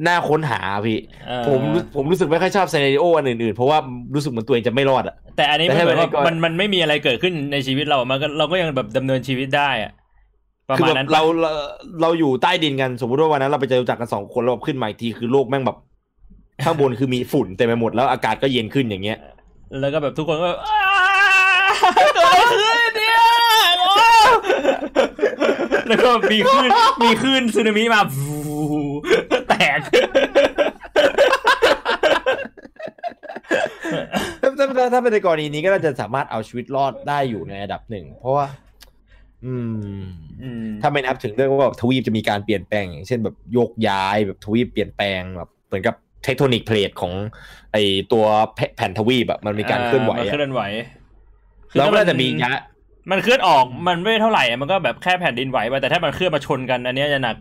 [0.08, 3.78] น่าค้นหาพี่ๆเออผมรู้ผมรู้สึกไม่ค่อยชอบซีนาริโออันอื่นๆ เพราะว่า
[4.16, 9.92] รู้สึกเหมือนตัวเองจะไม่รอดอะแต่อันนี้แต่มันถ้าเหมือนว่าเป็นในกรมันมันไม่มีอะไรเกิดขึ้นในชีวิตเรา มันก็เราก็ยังแบบดำเนินชีวิตได้อะ
[10.68, 11.52] ประคือมาณแบบนั้นเราเรา
[12.02, 15.78] เราอยู่ใต้ดินกันสมมติว่าวันนั้นเราไปเจอรู้จักกันสองคนเราขึ้นมาอีกทีคือโลกแม่งแบบ
[16.64, 19.18] ข้างบนคือมีฝุ่นเต็มไปหมดแล้วอากาศก็เย็นขึ้นอย่างเงี้ย
[19.80, 20.80] แล้วก็แบบทุกคนก็แบบอ้า
[22.16, 23.20] เกิดอะไรขึ้นเนี่ย
[23.80, 23.94] โอ้
[25.88, 26.70] แล้วก็มีคลื่น
[27.04, 28.36] มีคลื่นสึนามิมาฟู
[29.30, 29.35] แตก
[34.42, 38.46] ถ้าถ้าถ้าถ้าเป็นในกรณีนี้ก็น่าจะสามารถเอาชีวิตรอดได้อยู่ในระดับหนึ่ง เพราะว่า
[39.46, 40.02] อืม
[40.44, 47.14] อืมถ้าไม่นับถึงเรื่องว่าแบบทวีปจะมีการเปลี่ยนแปลงอย่างเช่นแบบโยกย้ายแบบทวีปเปลี่ยนแปลงแบบเหมือนกับเทคโทนิกเพลทของ
[47.72, 47.78] ไอ
[48.12, 48.26] ตัว
[48.56, 50.62] แผ่แผ่นทวีปแบบมันมีการเคลื่อนไหวมันอะเคลื่อนไหว
[51.76, 52.54] แล้วก็น่าจะมียะ
[53.12, 57.36] มันเคลื่อนออกมันไม่เท่าไหร่อะมันก็แบบแค่แผ่นดินไหวไปแต่ถ้ามันเคลื่อนมาชนกันอันเนี้ยจะหนัก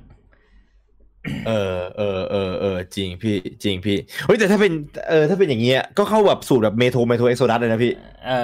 [1.43, 1.53] เออ
[1.97, 3.33] เออเออเออจริงพี่
[3.65, 3.95] จริงพี่
[4.25, 4.73] เฮ้ยแต่ถ้าเป็น
[5.07, 7.91] เออถ้าเป็นอย่างเงี้ยก็เข้าแบบสูตรแบบ Metro Metro Exodus เลยนะพี่
[8.25, 8.35] เออ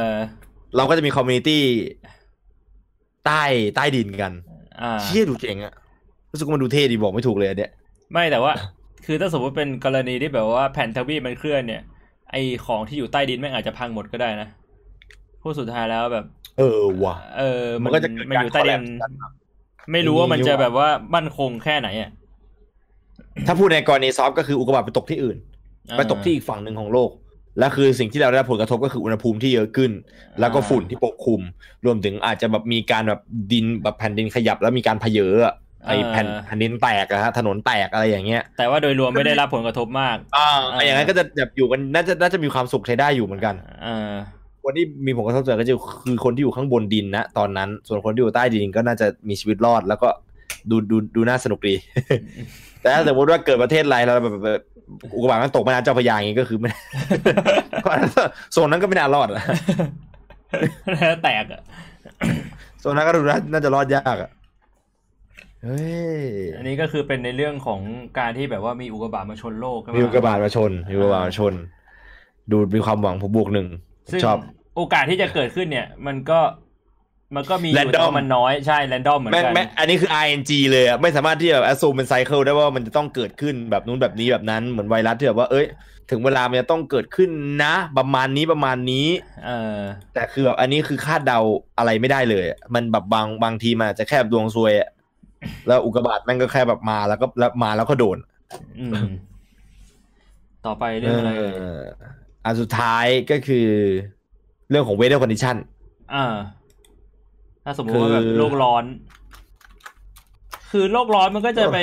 [0.77, 1.63] เราก็จะมี community
[3.23, 3.33] ใต้
[3.75, 4.33] ใต้ดินกัน
[4.81, 5.73] อ่าเชี่ยดูเจ๋งอะ
[6.31, 7.71] รู้สึกว่ามันดูเท่ดีบอกไม่ถูกเลยอันเนี่ย
[8.13, 8.53] ไม่แต่ว่า
[9.03, 11.81] คือถ้าสมมติเป็นกรณีที่แบบว่าแผ่นทวีปมันเคลื่อนเนี่ย
[12.29, 14.47] ไอของที่อยู่ใต้ดินแม่งอาจจะพังหมดก็ได้นะ
[15.41, 16.25] พูดสุดท้ายแล้วแบบ
[16.57, 16.65] เออ
[17.05, 17.43] ว่ะเออ
[17.83, 19.33] มันก็จะเกิดมันการอยู่ใต้ดิน collapse กันครับ
[19.93, 22.09] ไม่รู้ว่ามันจะอย่างนี้แบบว่ามั่นคงแค่ไหนอะ
[23.47, 25.37] ถ้าพูดในกรณีซอฟต์ก็คืออุกกาบาตไปตกที่อื่น
[25.97, 27.11] ไปตกที่อีกฝั่งหนึ่งของโลก
[27.59, 29.91] และคือสิ่งที่เราได้รับผลกระทบก็คืออุณหภูมิที่เยอะขึ้น
[30.41, 31.41] แล้วก็ฝุ่นที่ปกคลุม
[31.85, 33.21] รวมถึงอาจจะแบบมีการแบบ
[33.53, 35.55] ดินแบบแผ่นดินขยับแล้วมีการเพเยอะอะ
[35.89, 44.11] ไอแผ่นแผ่นดินแตกอะฮะถนนแตกอะไรอย่างเงี้ย แต่ว่าโดยรวมไม่ได้รับผลกระทบมากอ่าอ่าอย่างนั้นก็จะแบบอยู่กันน่าจะน่าจะมีความสุขใช้ได้อยู่เหมือนกันเออ
[44.65, 45.75] คนที่มีผลกระทบเจอก็จะ
[46.05, 50.09] คือคนที่อยู่ข้างบนดินนะตอนนั้น ส่วนคนที่อยู่ใต้ดินก็น่าจะมีชีวิตรอด แล้วก็
[50.71, 51.75] ดูดูดูน่าสนุกดี
[52.81, 54.63] แต่ถ้าสมมติว่าเกิดประเทศไรเราแบบแบบ
[55.15, 56.71] อุกกาบาตมันตกแม่น้ำเจ้าพระยาอย่างงี้ก็คือไม่
[58.53, 59.43] โซนนั้นก็ไม่น่ารอดอะ
[61.01, 61.61] แล้วแตกอะ
[62.81, 64.31] โซนนั้นก็ดูน่าน่าจะรอดยากอะ
[65.65, 65.83] เฮ้
[66.19, 66.23] ย
[66.57, 67.81] อันนี้ก็คือเป็นในเรื่องของ
[68.19, 71.55] การที่แบบว่ามีอุกกาบาตมาชนโลกใช่ไหมมีอุกกาบาตมาชนมีอุกกาบาตมาชน
[72.51, 73.69] ดูมีความหวังผมบวกหนึ่ง
[74.11, 74.39] ซึ่งชอบ
[74.77, 76.41] โอกาสที่จะเกิดขึ้นเนี่ย มันก็
[77.37, 85.67] มันก็มีอยู่ Random แต่ว่ามันน้อยใช่แรนดอมเหมือนแม่งกันแม่งอันนี้คือ ing เลยอะไม่สามารถที่จะแบบ assume เป็นไซเคิลได้ว่ามันจะต้องเกิดขึ้นแบบนู้นแบบนี้แบบนั้นเหมือนไวรัสที่แบบว่าเอ้ย
[86.11, 87.31] ถึงเวลามันจะต้องเกิดขึ้น
[87.65, 89.07] นะ ประมาณนี้ประมาณนี้
[89.47, 89.79] เออ
[90.15, 91.39] แต่คือแบบอันนี้คือคาดเดา
[91.79, 94.89] อะไรไม่ได้เลยอะมันแบบบางบางทีมันอาจจะแค่ดวงซวยอะ
[95.67, 98.19] แล้วอุกกาบาตแม่งก็แค่แบบมาแล้วก็แล้วมาแล้วก็โดน
[98.79, 99.11] อืม
[100.67, 101.81] ต่อไปเรื่องอะไรเอ่ยเออ
[102.45, 103.67] อันสุดท้ายก็คือ
[104.71, 105.57] เรื่องของ weather condition
[106.15, 106.35] อ่า
[107.65, 108.85] ถ้าสมมติว่าแบบโลกร้อน
[110.71, 111.79] คือโลกร้อนมันก็จะไป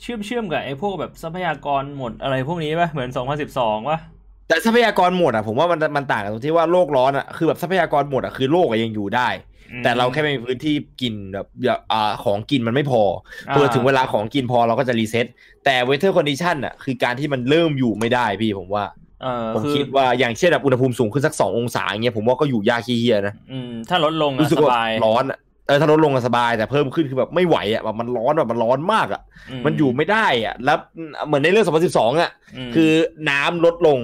[0.00, 3.98] เชื่อมเชื่อมกับไอ้พวกแบบทรัพยากรหมดอะไรพวกนี้ป่ะเหมือนสองพันสิบสองป่ะ
[4.48, 9.28] แต่ทรัพยากรหมดอะผมว่ามันมันต่างกันตรงที่ว่าโลกร้อนอะคือแบบทรัพยากรหมดอะคือโลกอะยังอยู่ได้
[9.84, 11.46] แต่เราแค่ไม่มีพื้นที่กินแบบ
[11.92, 13.02] อ่าของกินมันไม่พอ
[13.50, 15.26] เพื่อถึงเวลาของกินพอเราก็จะรีเซ็ต
[15.64, 19.03] แต่ weather condition อะคือการที่มันเริ่มอยู่ไม่ได้พี่ผมว่าเออ
[19.54, 29.22] ผมคือคิดว่าอย่างเช่นแบบอุณหภูมิสูงขึ้นสักสององศาอย่างเงี้ยผมว่าก็อยู่ยากขี้เฮียนะอืมถ้าลดลงอะรู้สึกสบายกว่าร้อนอะเออถ้าลดลงอะสบายแต่เพิ่มขึ้นคือแบบไม่ไหวอะแบบมันร้อนแบบมันร้อนมากอะ
[29.64, 30.78] มันอยู่ไม่ได้อะ แล้ว
[31.26, 32.30] เหมือนในเรื่อง2012อะ
[32.68, 32.92] มคือ
[33.30, 33.98] น้ำลดลง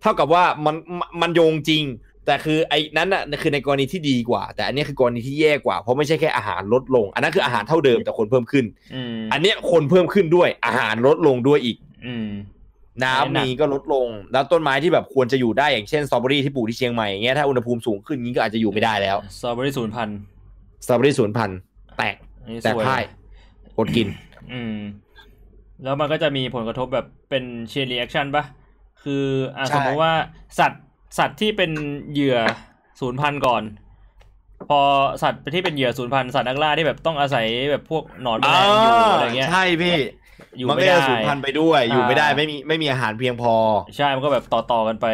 [0.00, 1.84] เท่ากับว่ามันมันมันโยงจริง
[2.26, 8.64] แต่คือไอ้นั้นอะคือในกรณีที่ดีกว่า แต่อันนี้คือกรณีที่แย่กว่าเพราะไม่ใช่แค่อาหารลดลง อันนั้นคืออาหารเท่าเดิมแต่คนเพิ่มขึ้น
[8.94, 11.76] อืมอันเนี้ยคนเพิ่มขึ้นด้วยอาหารลดลงด้วยอีก
[12.06, 12.28] อืม
[13.02, 20.08] น้ำอันนั้นหนักมีก็ลดลง แล้วต้นไม้ที่แบบควรจะอยู่ได้อย่างเช่นสตรอเบอรี่ที่ปลูกที่เชียงใหม่อย่างเงี้ยถ้าอุณหภูมิสูงขึ้นงี้ก็อาจจะอยู่ไม่ได้แล้วสตรอเบอรี่ศูนย์พัน
[20.84, 21.58] สตรอเบอรี่สูญพันธุ์
[21.98, 23.02] แดกอันนี้แดกสวยพ่าย
[23.78, 24.08] อดกิน
[24.52, 24.78] อืม
[25.84, 28.44] แล้วมันก็จะมีผลกระทบแบบเป็น chain reaction ปะ
[29.02, 29.24] คือ
[29.56, 30.12] อะใช่สมมติว่า
[30.58, 30.82] สัตว์
[31.18, 31.70] สัตว์ที่เป็น
[32.12, 32.38] เหยื่อ
[33.00, 33.62] สูญพันธุ์ก่อน
[34.68, 34.80] พอ
[35.22, 39.96] สัตว์ที่เป็นเหยื่อสูญพันธุ์สัตว์นักล่าที่แบบต้องอาศัยแบบพวกหนอนแมลงอยู่อะไรเงี้ยใช่พี่
[40.58, 43.54] อยู่มันไม่ก็ได้จะสูญพันธุ์ไปด้วย อยู่ไม่ได้อ่าไม่มีไม่มีอาหารเพียงพอ
[43.96, 45.06] ใช่มันก็แบบต่อต่อๆกันไป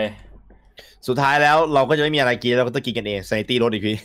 [1.09, 3.97] สุดท้ายแล้วเราก็จะไม่มีอะไรกินเราก็ต้องกินกันเองไซตี้ลดอีกพี่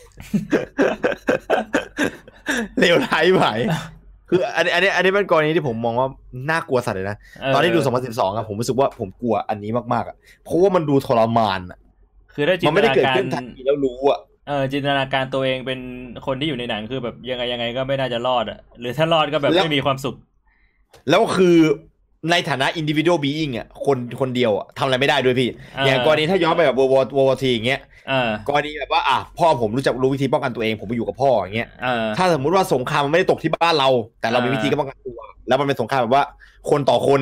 [2.80, 3.44] เลวร้ายไหม
[4.30, 6.08] คืออันนี้อันนี้อันนี้เป็นกรณีที่ผมมองว่า
[6.50, 11.80] น่ากลัวสัตว์เลยนะเออตอนที่ดู 2012อะผมรู้สึกว่าผมกลัวอันนี้มากๆอะเพราะว่ามันดูทรมานอะ
[12.34, 15.80] คือถ้าจิมันนไม่ได้ตนาเกิดการขึ้นทันทีแล้วรู้อะเออจินตนาการตัวเองเป็น
[16.26, 20.16] คนที่อยู่ในหนังคือแบบยังไงยังไงก็ไม่น่าจะรอดอะหรือถ้ารอดก็แบบไม่มีความสุข
[21.10, 21.58] แล้วคือ
[22.32, 27.80] ในฐานะ individual being อะคนคนเดียวอะทำอะไรไม่ได้ด้วยพี่อ่าอย่างกรณีถ้าย้อนไปแบบ World War World War อย่างเงี้ย
[28.10, 33.90] เออกรณีแบบว่าอะพ่อผมรู้จักรู้วิธีป้องกันตัวเองผมไปอยู่กับพ่ออย่างเงี้ยเออถ้าสมมุติว่าสงครามมันไม่ได้ตกที่บ้านเรา
[34.22, 36.24] แต่เรามีอ่าวิธีการป้องกันตัว แล้วมันเป็นสงครามแบบว่า
[36.70, 37.22] คนต่อคน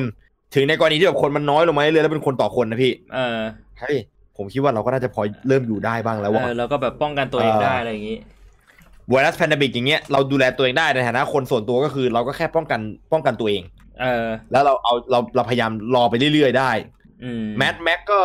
[0.54, 3.38] ถึงในกรณีที่แบบคนมันน้อยลงมาเรื่อยๆแล้วเป็นคนต่อคนนะพี่เออ
[3.80, 3.96] เฮ้ย
[4.36, 8.18] ผมคิดว่าเราก็น่าจะพอเริ่มอยู่ได้บ้างแล้วเอว่าอแล้วก็แบบป้องกันตัวเองเออได้อะไรอย่างงี้
[9.10, 12.80] ไวรัสแพนดมิกอย่างเงี้ยเราดูแลตัวเองได้ในฐานะคนส่วนตัวก็คือ เราก็แค่ป้องกัน
[13.12, 13.62] ป้องกันตัวเอง
[14.00, 16.70] เออ แล้วเราเอาเราเราพยายามรอไปเรื่อยๆได้
[17.24, 18.20] อืมแมทแม็กก็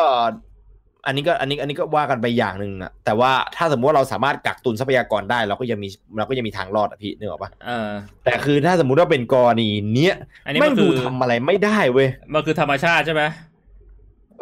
[1.06, 7.90] อันนี้ก็อันนี้อันนี้ก็ว่ากันไปอย่างหนึ่งอะแต่ว่าถ้าสมมติว่าเราสามารถกักตุนทรัพยากรได้ เราก็ยังมีเราก็ยังมีทางรอดอะพี่นึกออกปะเออ
[8.26, 10.16] แต่คือถ้าสมมุติว่าเป็นกรณีเนี้ย
[10.46, 13.24] อันนี้ไม่มันดูคือทำอะไรไม่ได้เว้ยมันคือธรรมชาติใช่ไหม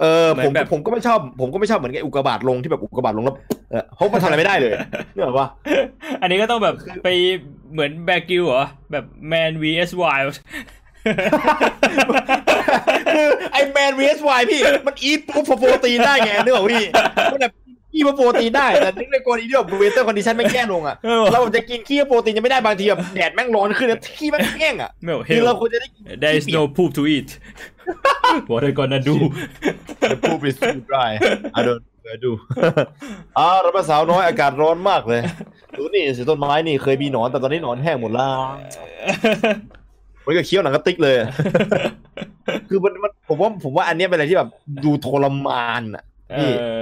[0.02, 3.38] เออเหมืผอมนแบบผมก็ไม่ชอบ ผมก็ไม่ชอบเหมือนกับอุกกาบาตลงที่แบบอุกกาบาตลงแล้ว
[3.72, 4.72] เออเพราะมันทำอะไรไม่ได้เลย
[5.16, 5.48] นึกออกปะ
[6.22, 7.08] อันนี้ก็ต้องแบบไป
[7.72, 10.36] เหมือนแบกิวเหรอแบบ man vs wild
[13.14, 16.86] คือไอแมน vs y พี่ มันอีทปุ๊บโฟตีนได้ไงนึกออกปะพี่
[17.32, 17.54] มันแบบ
[17.92, 20.96] ขี้โปรตีนได้แต่นึกในกรณีที่แบบเวเตอร์คอนดิชันไม่แย่ลงอะ
[21.34, 25.88] เราจะกินขี้โปรตีนจะไม่ได้บางทีแบบแดดแม่งร้อนขึ้นแล้วขี้แม่งแห้งอะไม่คือเราควรจะได้
[26.22, 27.30] there is no poop to eat
[28.50, 29.16] what are you gonna do
[30.24, 31.12] poop is too dry
[31.58, 31.84] I don't
[32.16, 32.32] I do
[33.38, 35.22] อ่าเราเป็นสาวน้อยอากาศร้อนมากเลย
[35.78, 38.28] ดูนี่สิต้นไม้นี่เคยมีหนอนแต่ตอนนี้หนอนแห้งหมดแล้ว
[40.26, 41.16] มันก็เคี้ยวหนังกระติกเลย
[42.70, 44.50] คือมันมันผมว่าผมว่าอันเนี้ยเป็นอะไรที่แบบ
[44.86, 46.04] ดูทรมานอะ
[46.38, 46.76] เออ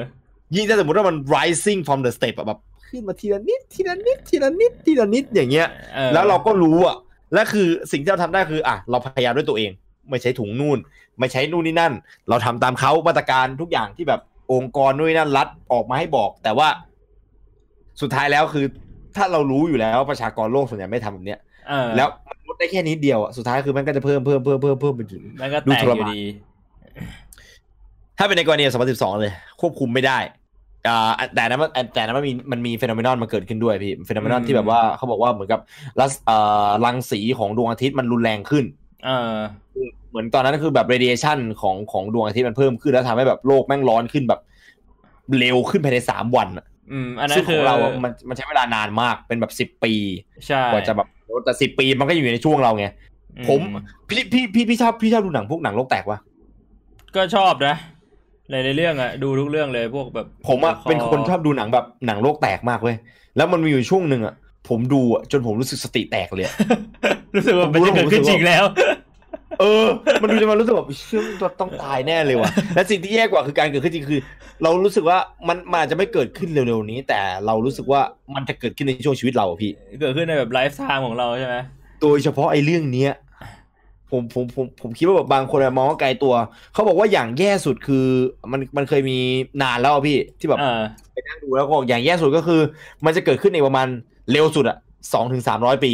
[0.56, 5.68] ยิ่งถ้าสมมติว่ามัน rising from the step อะแบบขึ้นมาทีละนิดทีละนิดทีละนิดทีละนิดอย่างเงี้ย
[5.98, 6.98] ออแล้วเราก็รู้อะ
[7.34, 9.72] และคือสิ่งที่เราทำได้คืออะเราพยายามด้วยตัวเอง
[10.10, 10.78] ไม่ใช้ถุงนู่น
[11.20, 11.94] ไม่ใช้นู่นนี่นั่น
[12.30, 14.22] เราทำตามเขามาตรการทุกอย่างที่แบบ
[14.54, 16.68] องค์กรนู่นนนั่นรัฐออกมาให้บอก แต่ว่า
[18.02, 18.66] สุดท้ายแล้วคือ
[19.16, 21.40] ถ้าเรารู้อยู่แล้วประชากรโลกส่วนใหญ่ไม่ทำแบบเนี้ย
[21.70, 26.22] เออแล้วมันลดได้แค่นิดเดียวอะสุดท้ายคือมันก็จะเพิ่มเพิ่มเพิ่มเพิ่มเพิ่มไปถึงมันก็ดูแตกทอรยู่มานดี
[28.18, 28.64] ถ้าเป็นในกรณี
[28.94, 30.20] 2012 เลย ควบคุมไม่ได้
[30.88, 35.60] อ่าแต่นั้นมันแต่นั้นมันมีมันมีเฟโนเมนอนมาเกิดขึ้นด้วยพี่เฟโนเมนอนอืมที่แบบว่าเขาบอกว่าเหมือนกับ
[36.00, 36.38] รัสเอ่
[36.68, 38.66] อรังสีของดวงอาทิตย์มันรุนแรงขึ้น
[39.06, 39.36] เออ
[40.10, 44.42] เหมือนตอนนั้นคือแบบ radiation ของของดวงอาทิตย์มันเพิ่มขึ้นแล้วทำให้แบบโลกแม่งร้อนขึ้นแบบ
[45.38, 49.94] เร็วขึ้นภายในสามวันอะอืมอันนั้ซึ่นงขคือองเราอะมันมันใช้เวลานานมากเป็นแบบสิบ10ปี
[50.48, 51.08] ใช่กว่าจะแบบ
[51.46, 52.86] แต่สิบปีมันก็อยู่ในช่วงเราไง
[53.40, 53.62] อืผม
[54.10, 56.20] พี่พี่พี่พี่ชอบพี่ชอบดูหนังพวกหนังโลกแตกวะ
[57.16, 57.76] ก็ชอบนะ
[58.50, 62.96] หลายๆเรื่องอะดูทุกเรื่องเลยพวกแบบ ผมอะเป็นคนชอบดูหนังแบบหนังโลกแตกมากเว้ย
[63.38, 64.34] แล้วมันมีอยู่ช่วงหนึ่งอะ
[64.70, 66.54] ผมดูอะจนผมรู้สึกสติแตกเลยอะ
[67.36, 68.66] รู้สึกว่ามันจะเกิดขึ้นจริงแล้ว
[69.60, 69.86] เออ
[70.22, 74.20] มันดูจนมันรู้สึกแบบเชื่อมันต้องตายแน่เลยว่ะและสิ่งที่แย่กว่าคือการเกิดขึ้นจริงคือ
[74.64, 75.18] เรารู้สึกว่า
[75.48, 78.02] มันมันอาจจะไม่เกิดขึ้นเร็วๆนี้ แต่เรารู้สึกว่า
[78.36, 79.72] มันจะเกิดขึ้นในช่วงชีวิตเราอะพี่
[80.02, 81.56] เกิดขึ้นในแบบ lifetime ของเราใช่ไหม
[82.02, 83.12] โดยเฉพาะไอ้เรื่องเนี้ย
[84.12, 86.34] ผมผมผมผมคิดว่าแบบบางคนอะมองว่าไกลตัว
[86.74, 88.06] เขาบอกว่าอย่างแย่สุดคือ
[88.52, 89.18] มันมันเคยมี
[89.62, 90.82] นานแล้วอะพี่ที่แบบเออ
[91.14, 92.62] ไปนั่งดูแล้วก็อย่างแย่สุดก็คือ
[93.06, 93.88] มันจะเกิดขึ้นในประมาณ
[94.32, 94.78] เร็วสุดอะ
[95.14, 95.94] สองถึงสามร้อยปี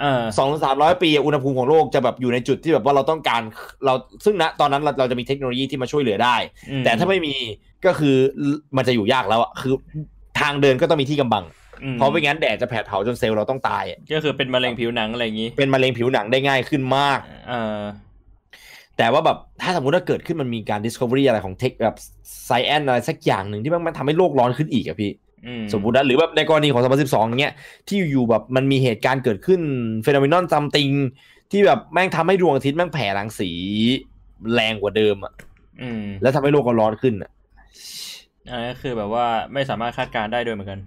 [0.00, 3.42] เออสองถึงสามร้อยปีอะอุณหภูมิของโลกจะแบบอยู่ในจุดที่แบบว่าเราต้องการ
[3.84, 3.94] เรา
[4.24, 6.36] ซึ่งณตอนนั้นเราเราจะมีเทคโนโลยีที่มาช่วยเหลือได้
[6.70, 7.34] อืมแต่ถ้าไม่มี
[7.86, 8.14] ก็คือ
[8.76, 9.74] มันจะอยู่ยากแล้วอะคือ
[10.40, 17.18] ทางเดินก็ต้องมีที่กำบังอืม เพราะไม่งั้นแดดจะแผดเผาจนเซลล์เราต้องตายอะก็คือเป็นมะเร็งผิวหนังอะไรอย่างงี้ เป็นมะเร็งผิวหนังได้ง่ายขึ้นมาก
[17.48, 17.80] เออ
[18.96, 21.96] แต่ว่าแบบถ้าสมมติว่าเกิดขึ้นมันมีการ discovery อะไรของเทคแบบ
[22.48, 25.10] science อะไรสักอย่างหนึ่งที่มันมันทำให้โลกร้อนขึ้นอีกอะพี่
[25.46, 27.52] อืมสมมุตินะหรือแบบในกรณีของ 2012 เนี้ย
[27.88, 29.60] ที่อยู่ๆแบบมันมีเหตุการณ์เกิดขึ้น
[30.02, 30.90] เฟโนเมนอนซัมติง
[31.52, 33.50] ที่แบบแม่งทำให้ดวงอาทิตย์แม่งแผ่รังสี
[34.54, 35.32] แรงกว่าเดิมอะ
[35.82, 37.30] อืมแล้วทำให้โลกก็ร้อนขึ้นอะ
[38.50, 40.80] อันนี้คือแบบว่าไม่สามารถคาดการณ์ได้ด้วยเหมือนกัน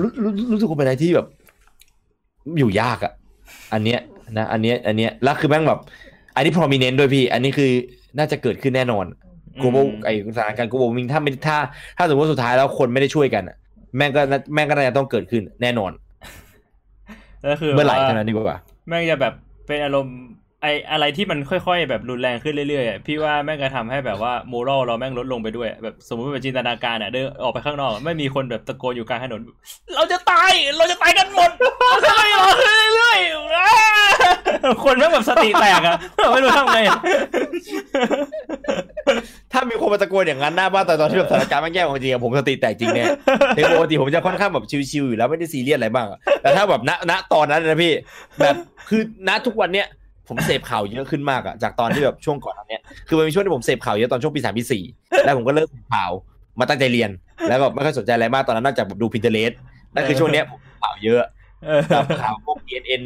[0.00, 1.26] รู้รู้รู้สึกว่าเป็นอะไรที่แบบ
[2.58, 3.12] อยู่ยากอะ
[3.72, 4.00] อันเนี้ย
[4.38, 5.80] นะอันเนี้ย อันเนี้ยแล้วคือแม่งแบบ
[6.36, 7.70] อันนี้ prominent ด้วยพี่ อันนี้คือ
[8.18, 9.04] น่าจะเกิดขึ้นแน่นอน
[9.62, 11.56] global อืมไอสถานการณ์ global warming ถ้าไม่ถ้า
[11.98, 13.56] ถ้าสมมติว่าสุดท้ายแล้วคนไม่ได้ช่วยกันอะ
[13.96, 15.92] แม่งก็น่าแม่งก็น่าจะต้องเกิดขึ้นแน่นอน
[17.40, 18.58] แล้วคือเมื่อไหร่ว่าเท่านั้นดีกว่า
[18.88, 19.34] แม่งจะแบบ
[19.66, 20.18] เป็นอารมณ์
[20.62, 29.40] ไออะไรที่มันค่อยๆ แบบรุนแรงขึ้นเรื่อยๆพี่ว่าแม่งจะทำให้แบบว่าโมรัลเราแม่งลดลงไปด้วย แบบสมมติแบบจินตนาการอะเดินออกไปข้างนอกไม่มีคนแบบตะโกนอยู่กลางถนน
[29.94, 31.50] เราจะตายเราจะตายกันหมด
[31.88, 32.56] เราจะไมออก
[32.94, 35.96] เรื่อยๆคนแม่งแบบสติแตกอะ
[36.32, 36.78] ไม่รู้ทำไง
[39.52, 43.06] ถ้ามีคนมาตะโกนอย่างนั้นหน้าบ้านแต่ตอนที่แบบสถานการณ์แม่งแย่จริงผมสติแตกจริงเนี่ย
[43.56, 46.06] ในปกติผมจะค่อนข้างแบบชิวๆอยู่แล้วไม่ได้ซีเรียสอะไรบ้าง
[46.42, 47.92] แต่ถ้าแบบณณตอนนั้นนะพี่
[48.40, 48.54] แบบ
[48.88, 49.86] คือณทุกวันเนี้ย
[50.28, 54.82] ผมเสพข่าวเยอะขึ้นมากอะจากตอนที่แบบช่วงก่อนอันเนี้ยคือมันมีช่วงที่ผมเสพข่าวเยอะตอนช่วงปีสามปีสี่
[55.24, 56.10] แล้วผมก็เลิกเสพข่าว
[56.60, 57.10] มาตั้งใจเรียน
[57.48, 59.52] แล้วก็ไม่ค่อยสนใจอะไรมากตอนนั้นนอกจากแบบดูพินเทเลส
[59.94, 61.22] นั่นคือช่วงเนี้ยผมข่าวเยอะ
[61.64, 63.04] เออแบบข่าวพวก TNN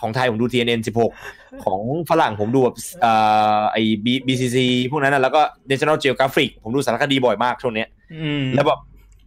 [0.00, 0.80] ของไทยผมดู TNN
[1.22, 3.12] 16 ของฝรั่งผมดูแบบเอ่
[3.58, 4.58] อไอ้ B- BCC
[4.90, 5.40] พวกนั้นนะแล้วก็
[5.70, 8.78] National Geographic ผมดูสารคดีบ่อยมากช่วงเนี้ยอืมแล้วแบบ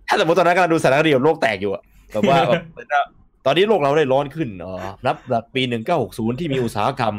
[0.08, 1.84] ถ้าสมมติตอนนั้นกำลังดูสารคดีแบบโลกแตกอยู่อะ
[2.14, 3.04] แบบว่าแบบเหมือนว่า
[3.48, 5.62] ตอนนี้โลกเราได้ร้อนขึ้นเออนับจากปี
[6.02, 7.16] 1960 ที่มีอุตสาหกรรม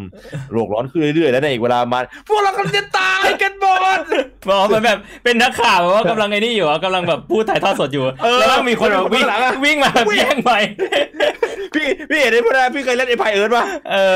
[0.53, 1.99] โลกร้อนขึ้นเรื่อยๆ แล้วในอีกเวลามา
[2.29, 3.67] พวกเรากำลังจะตายกันหม
[3.99, 4.01] ด
[4.49, 10.53] บอกมันแบบเป็นนักข่าวแบบว่ากำลังไอ้นี่อยู่อะกำลังแบบพูดถ่ายทอดสดอยู่เออแล้วก็มีคนแบบวิ่งข้างหลังอะวิ่งมาแบบแย่งไป
[11.75, 14.15] พี่พี่เห็นไอ้พวกนั้นพี่เคยเล่นไอ้พายเอิร์ธป่ะเออ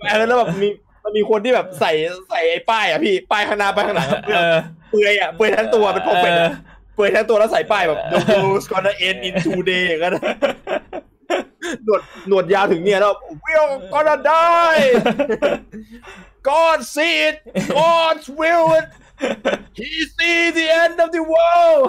[0.00, 0.68] ไอ้เอิร์ธแล้วแบบมี
[1.04, 1.92] มันมีคนที่แบบใส่
[2.30, 4.56] ใส่ไอ้ป้ายอะพี่ป้ายข้างหน้าป้ายข้างหลังอะเออ
[4.90, 6.50] เปื่อยอะเปื่อยทั้งตัวเป็นพอเป็นเออ
[6.94, 7.98] เปื่อยทั้งตัวแล้วใส่ป้ายแบบ
[8.30, 10.22] the world's gonna end in two day อย่างนั้นอะ
[11.84, 13.14] หนวดหนวดยาวถึงเนี่ยแล้ว
[13.44, 14.86] we're gonna die
[16.48, 17.36] God see it
[17.76, 18.88] God's will it
[19.78, 21.82] He see the end of the world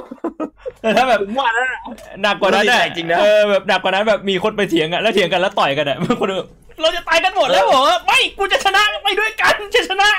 [0.81, 1.81] แต่ถ้าแบบผมว่านั่นอะ
[2.21, 6.49] หนักกว่านั้นมันอะดีใจจริงนะเออแบบหนักกว่านั้นแบบมีคนไปเถียงอะแล้วเถียงกันแล้วต่อยกันอะบางคนแบบ
[6.81, 10.09] เราจะตายกันหมดแล้วเหรอไม่กูจะชนะไปด้วยกันจะชนะ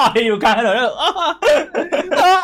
[0.00, 2.42] ต่อยอยู่กลางถนนแล้วอ้าว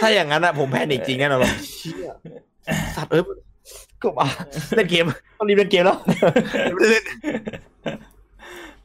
[0.00, 2.10] ถ้าอย่างนั้นอะผมแพนิคจริงแน่นอนแบบเชี่ย
[2.96, 3.22] สัตว์เอ้ย
[4.02, 4.26] ก็มา
[4.76, 5.04] เล่นเกม
[5.38, 5.98] ต้องรีบเล่นเกมแล้ว
[6.90, 7.04] เล่น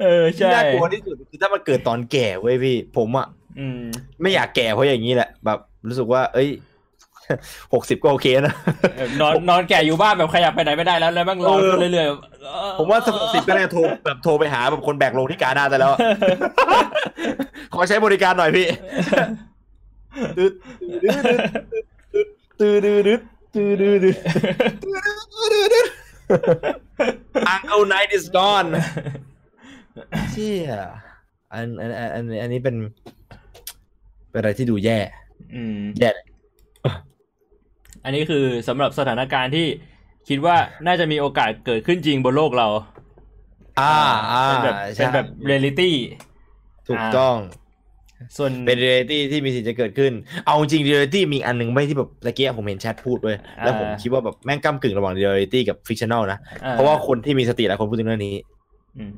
[0.02, 3.28] เออที่ใช่น่ากลัวที่สุดคือถ้ามันเกิดตอนแก่เว้ยพี่ ผมอะ
[3.60, 3.82] อืม
[4.22, 6.50] ไม่อยากแก่เพราะอย่างนี้แหละ แบบ รู้สึกว่า เอ้ย
[7.74, 8.56] หกสิบก็โอเคนะ
[8.96, 16.00] เออนอนนอนแก่อยู่บ้านแบบขยับไปไหนไม่ได้แล้วแล้วแม่งร้อนขึ้นเรื่อยๆเออผมว่าสักหกสิบก็น่าจะโทรแบบโทรไปหาแบบคนแบกลงที่กาหน้าได้แล้วอะ
[17.74, 18.68] ขอใช้บริการหน่อยพี่
[20.38, 20.54] ตืด
[21.04, 21.22] ตืด
[22.60, 23.20] ตืดตืด
[23.56, 24.18] ตืดตืดตืด
[27.54, 28.70] Uncle Night is gone
[30.32, 30.72] เชี่ย
[31.54, 32.76] อันอันอันอันอันนี้เป็น
[34.30, 35.00] เป็นอะไรที่ดูแย่
[35.54, 36.26] อืมแย่เลย
[38.04, 39.68] อันนี้คือสำหรับสถานการณ์ที่
[40.30, 40.58] คิดว่า
[40.88, 42.68] น่าจะมีโอกาสเกิดขึ้นจริงบนโลกเรา
[43.80, 43.96] อ่า
[44.32, 45.96] อ่าเป็นแบบใช่เป็นแบบเรียลิตี้
[46.88, 47.36] ถูกต้อง
[48.38, 50.12] ส่วนเป็นเรียลิตี้ที่มีสิทธิ์จะเกิดขึ้น
[50.46, 58.36] เอาจริงเรียลิตี้มีอันหนึ่งไม่ที่แบบตะกี้ผมเห็นแชทพูดด้วย แล้วผมคิดว่าแบบแม่งก้ำกึ่งระหว่างเรียลิตี้กับ fictional นะอ่เพราะว่าคนที่มีสติหลายคนพูดถึงเรื่องนี้
[58.98, 59.12] อืม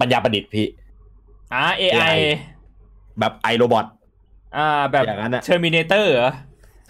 [0.00, 0.66] ปัญญาประดิษฐ์พี่
[1.54, 2.18] อ่า AI AI
[3.20, 3.86] แบบ I, Robot
[4.56, 6.32] อ่า แบบอย่างนั้นอะ Terminator เหรอ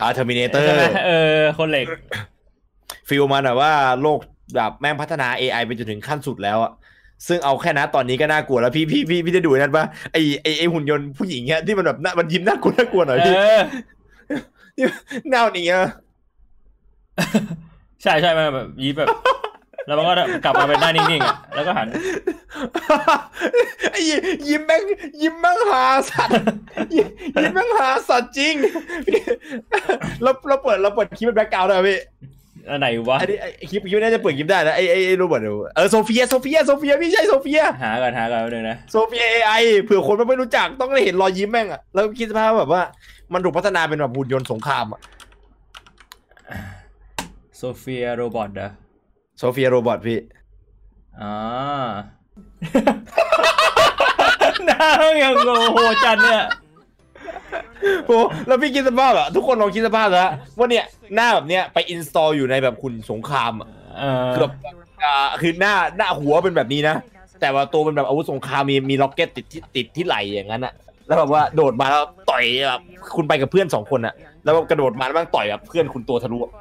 [0.01, 1.87] อ่า Terminator ใช่ไหมเออ คนเหล็ก
[3.09, 4.19] ฟิลมันแบบว่าโลก
[4.57, 6.73] แบบแม่งพัฒนา AI ไปจนถึงขั้นสุดแล้วอะ
[7.27, 13.39] ซึ่งเอาแค่นะตอนนี้ก็น่ากลัวแล้วพี่พี่พี่พี่ได้ดูนั่นปะไอไอไอหุ่นยนต์ผู้หญิงเนี้ยที่มันแบบน่ามันยิ้มน่ากลัวน่ากลัวหน่อยเอพี่อ
[14.77, 14.85] ที่
[15.31, 15.79] หน้ามันอย่างเงี้ย
[18.03, 19.09] ใช่ใช่มันแบบยิ้มแบบ
[19.87, 20.13] แล้วมันก็
[20.45, 21.87] กลับมาเป็นหน้านิ่งๆอะแล้วก็หัน
[23.93, 24.01] ไอ้
[24.49, 24.83] ยิ้มแม่ง
[25.21, 26.35] ยิ้มแม่งหาสัตว์
[26.95, 27.09] ยิ้ม
[27.41, 28.55] ยิ้มแม่งหาสัตว์จริง
[30.23, 31.99] เราเราเปิดเราเปิดคลิปเป็น background ด้วยพี่
[32.71, 35.41] อันไหนวะอันนี้ไอ้คลิปคลิปน่าจะเปิดคลิปได้นะไอ้ไอ้ไอ้ robot
[35.77, 42.83] เออโซเฟียโซเฟียโซเฟียพี่ใช่โซเฟียหากันหากันเลยนะโซเฟีย AI เผื่อคนมันไม่รู้จักต้องได้เห็นรอยยิ้มแม่งอะแล้วคิดสภาพแบบว่า
[43.33, 45.01] มันถูกพัฒนาเป็นแบบหุ่นยนต์สงครามอะ
[47.57, 48.71] โซเฟีย robot เหรอ
[49.39, 50.19] โซเฟียโ robot พี่
[51.21, 51.33] อ่า
[54.67, 54.89] หน้า
[55.23, 56.43] ยังโอ้โหจัดเนี่ย
[58.07, 60.85] โอ้แล้วพี่คิดสภาพอะทุกคนลองคิดสภาพนะว่าเนี่ย
[61.15, 64.51] หน้าแบบเนี้ยไป install อยู่ในแบบหุ่นสงครามอะเออเกือบ
[65.05, 66.97] อ่าคือหน้าหน้าหัวเป็นแบบนี้นะ
[67.41, 70.75] แต่ว่าตัวเป็นแบบอาวุธสงครามมีมี rocket ติดที่ติดที่ไหล่อย่างนั้นอะ
[71.07, 72.81] แล้วแบบว่าโดดมาแล้วต่อยแบบ
[73.17, 76.53] คุณไปกับเพื่อนสองคนอะแล้วกระโดดมาแล้วมันต่อยแบบเพื่อนคุณตัวทะลุอะ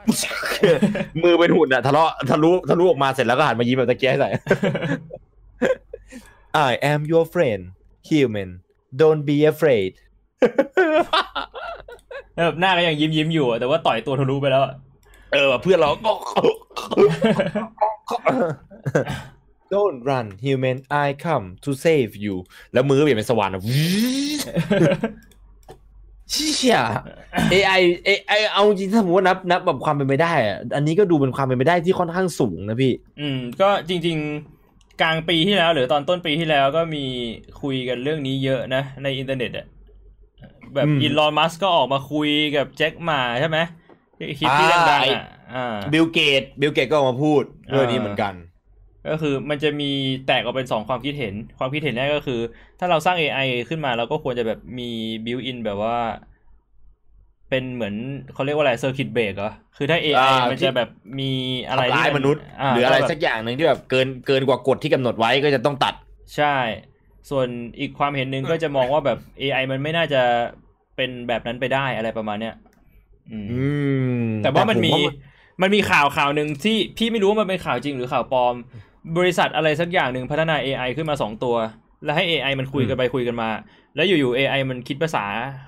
[1.24, 4.30] มือเป็นหุ่นอะทะเลาะทะลุทะลุออกมาเสร็จแล้วก็หันมายิ้มแบบตะกี้ให้ใส่
[6.70, 7.62] I am your friend
[8.10, 8.50] human
[9.02, 9.90] don't be afraid
[12.38, 14.74] แบบหน้าก็ยังยิ้มยิ้มๆอยู่อะแต่ว่าต่อยตัวทะลุไปแล้วอะ
[15.34, 16.12] เออเพื่อนเราก็
[19.74, 22.36] Don't run human I come to save you
[22.74, 23.62] แล้วมือเปลี่ยนเป็นสว่านอะ
[26.32, 26.78] เชี่ย
[27.54, 34.18] AI AI เอาจริงถ้าสมมติว่านับนับแบบความเป็นไปได้อะอันนี้ก็ดูเป็นความเป็นไปได้ที่ค่อนข้างสูงนะพี่ อืม ก็จริง
[34.60, 37.06] ๆ กลางปีที่แล้ว หรือตอนต้นปีที่แล้วก็มี
[37.62, 39.66] คุยกันเรื่องนี้เยอะนะ ในอินเทอร์เน็ตอะ
[40.76, 43.58] แบบอืมอีลอนมัสก็ออกมาคุยกับแจ็คหม่าใช่ไหม
[44.18, 48.34] ที่คลิปที่อ่าดังไอ้ๆอะอ่าบิลเกตบิลเกตก็ออกมาพูดเรื่องนี้เหมือนกัน
[49.10, 49.92] ก็คือมันจะมี
[50.28, 52.40] แตกออกเป็นสองความคิดเห็น ความคิดเห็นแรกก็คือ
[52.80, 54.90] ถ้าเราสร้าง AI ขึ้นมาเราก็ควรจะแบบมี
[55.26, 55.98] built in แบบว่า
[57.50, 57.96] เป็นเหมือน
[58.34, 60.90] เขาเรียกว่าอะไร circuit break เหรอคือถ้า AI อ่ามันจะแบบ
[61.20, 61.32] มี
[61.68, 62.42] อะไรทำร้ายที่มนุษย์
[62.74, 65.94] หรืออะไรสักอย่างหนึ่งที่แบบเกินเกินกว่ากฎที่กำหนดไว้ก็จะต้องตัด
[66.36, 66.56] ใช่
[67.30, 67.48] ส่วน
[67.80, 70.22] อีกความเห็นหนึ่งก็จะมองว่าแบบ AI มันไม่น่าจะ
[70.96, 72.56] เป็นแบบนั้นไปได้อะไรประมาณเนี้ย
[73.32, 73.62] อืมอื
[74.20, 74.98] มแต่ว่ามันมีผ
[75.62, 78.56] มันมีข่าวข่าวหนึ่งที่พี่ไม่รู้ว่ามันเป็นข่าวจริงหรือข่าวปลอม
[79.18, 81.56] บริษัทอะไรสักอย่างหนึ่งพัฒนา AI ขึ้นมาสองตัว
[82.04, 83.50] แล้วให้ AI มันคุยกันไปคุยกันมา
[83.96, 85.26] แล้วอยู่ๆ AI มันคิดภาษา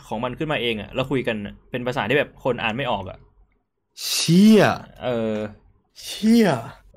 [0.08, 3.18] ของมันขึ้นมาเองอะแล้วคุยกันอะเป็นภาษาที่แบบคนอ่านไม่ออกอะ
[4.06, 4.64] เชี่ย
[5.04, 5.36] เออ
[6.02, 6.50] เชี่ย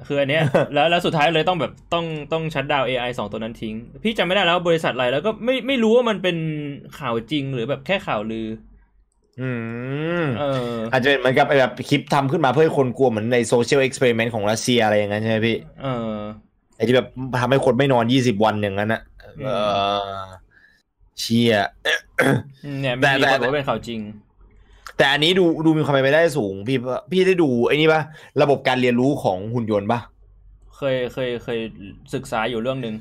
[0.07, 0.43] คืออันเนี้ย
[0.75, 6.37] แล้วแล้วสุดท้ายเลยต้องแบบต้องต้องชัดดาว AI สองตัวนั้นทิ้ง พี่จำไม่ได้แล้วว่าบริษัทอะไรแล้วก็ไม่ไม่รู้ว่ามันเป็น
[6.99, 8.49] ข่าวจริงหรือแบบแค่ข่าวลือ
[9.41, 9.51] อื
[10.23, 16.15] มเอออาจจะเป็นเหมือนกับไอ้แบบคลิปทำขึ้นมาเพื่อให้คนกลัวเหมือนในโซเชียลเอ็กซ์เพร์เมนต์ของรัสเซียอะไรอย่างนั้นใช่ไหมพี่เออ
[16.77, 17.09] ไอ้ที่แบบ
[17.41, 19.03] ทำให้คนไม่นอนยี่สิบวันอย่างนั้นอะ
[19.39, 19.51] อืมเอ
[20.25, 20.27] อ
[21.21, 21.55] เชี่ย
[22.81, 24.01] เนี่ยแต่มีแต่คนบอกว่าเป็นข่าวจริง
[24.97, 26.79] แต่อันนี้ดูดูมีความเป็นไปได้สูง พี่
[27.11, 28.03] พี่ได้ดูไอ้นี่ปะ
[28.43, 30.01] ระบบการเรียนรู้ของหุ่นยนต์ปะ
[30.77, 31.59] เคยเคยเคย
[32.15, 32.95] ศึกษาอยู่เรื่องหนึ่ง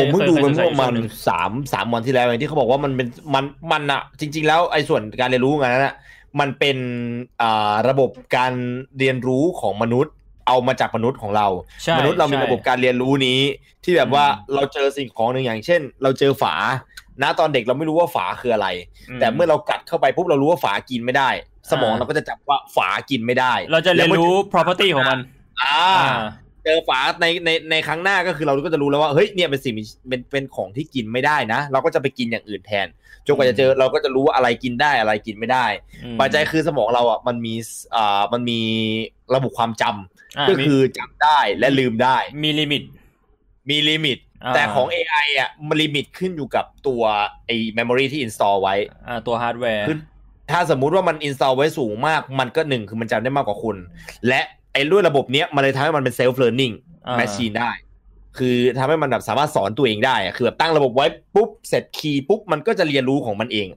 [0.00, 5.94] ผมเพิ่งดูไปคยเมื่อประมาณศึกษายู่ช่วงหนึ่งสามสามวันที่แล้วเองที่เขาบอกว่ามันเป็นมันมันอะจริง ๆ แล้วไอ้ส่วนการเรียนรู้งานนั้นอะ
[6.40, 6.76] มันเป็น
[7.42, 8.52] อ่าระบบการ
[8.98, 10.12] เรียนรู้ของมนุษย์
[10.48, 11.46] เอามาจากมนุษย์ของเรา
[11.84, 13.40] ใช่มนุษย์เรามีใช่ระบบการเรียนรู้นี้
[13.84, 16.54] ที่แบบว่าอืมเราเจอสิ่งของหนึ่งอย่างเช่น เราเจอฝา
[17.22, 18.68] ณตอนเด็กเราไม่รู้ว่าฝาคืออะไร
[19.20, 21.30] แต่เมื่อเรากัดเข้าไปปุ๊บเรารู้ว่าฝากินไม่ได้
[21.70, 25.18] สมองเราก็จะจับว่าฝากินไม่ได้ เราจะเรียนรู้ property ของมัน
[25.62, 25.82] อ่า
[26.64, 29.74] เจอฝาในในในครั้งหน้าก็คือเราก็จะรู้แล้วว่าเฮ้ยเนี่ยเป็นสิ่ง
[30.08, 32.86] เป็นเป็นของที่กินไม่ได้นะ เราก็จะไปกินอย่างอื่นแทน
[33.26, 35.66] จนกว่าจะเจอเราก็จะรู้ว่าอะไรกินได้อะไรกินไม่ได้
[36.20, 37.54] ปัจจัยคือสมองเราอะมันมี
[37.96, 38.60] อ่ามันมี
[39.34, 42.82] ระบบความจำก็คือจำได้และลืมได้ มี limit
[43.70, 44.18] มี limit
[44.54, 47.02] แต่ของ AI อะมัน limit ขึ้นอยู่กับตัว
[47.46, 48.74] ไอ้ memory ที่ install ไว้
[49.08, 49.86] อ่าตัวฮาร์ดแวร์
[50.50, 53.76] ถ้าสมมุติว่ามัน install ไว้สูงมาก มันก็หนึ่งคือมันจำได้มากกว่าคุณ
[54.28, 54.40] และ
[54.72, 56.74] ไอ้ด้วยระบบเนี้ยมันเลยทำให้มันเป็น self learning
[57.18, 57.70] machine ได้
[58.38, 63.68] คือทำให้มันแบบสามารถสอนตัวเองได้อะคือแบบตั้งระบบไว้ปุ๊บเสร็จคีย์ปุ๊บมันก็จะเรียนรู้ของมันเอง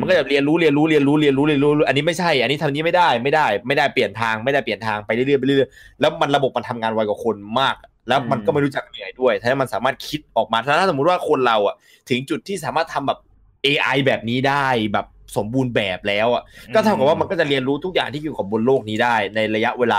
[0.00, 7.76] มันก็จะเรียนรู้เรียนรู้เรียนรู้เรียนรู้เรียนรู้ อันนี้ไม่ใช่ อันนี้ทำนี้ไม่ได้ไม่ได้ ไม่ได้เปลี่ยนทางไม่ได้เปลี่ยนทางไปเรื่อยๆไปเรื่อยๆแล้วมันระบบมันทำงานไวกว่าคนมาก
[8.08, 11.74] แล้วมันก็ไม่รู้จักเหนื่อยด้วยถ้ามันสามารถคิดออกมาถ้าสมมติว่าคนเราอะ
[12.08, 13.18] ถึงจุดที่สามารถทำแบบ
[13.66, 15.06] AI แบบนี้ได้แบบ
[15.36, 16.42] สมบูรณ์แบบแล้วอะ
[16.74, 19.98] ก็เท่ากับว่ามันก็จะเรียนรู้ทุกอย่างที่อยู่กับบนโลกนี้ได้ ในระยะเวลา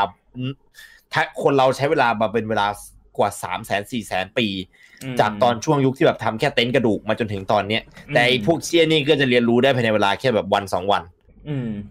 [1.14, 2.68] ถ้าคนเราใช้เวลามาเป็นเวลา
[3.18, 4.48] กว่าสามแสนสี่แสนปี
[5.20, 7.82] จากตอนช่วงยุคที่แบบทำแค่เต็นท์กระดูกมาจนถึงตอนเนี้ย
[8.16, 11.04] แต่พวกเชี่ยนี่ก็จะเรียนรู้ได้ภายในเวลาแค่แบบวันสองวัน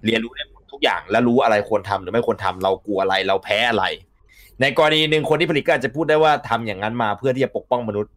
[0.07, 3.85] เรียนรู้ได้ทุกอย่างและรู้อะไรควรทำหรือไม่ควรทำเรากลัวอะไรเราแพ้อะไร
[4.61, 8.13] ในกรณีหนึ่งคนที่ผลิตก็อาจจะพูดได้ว่าทำอย่างนั้นมาเพื่อที่จะปกป้องมนุษย์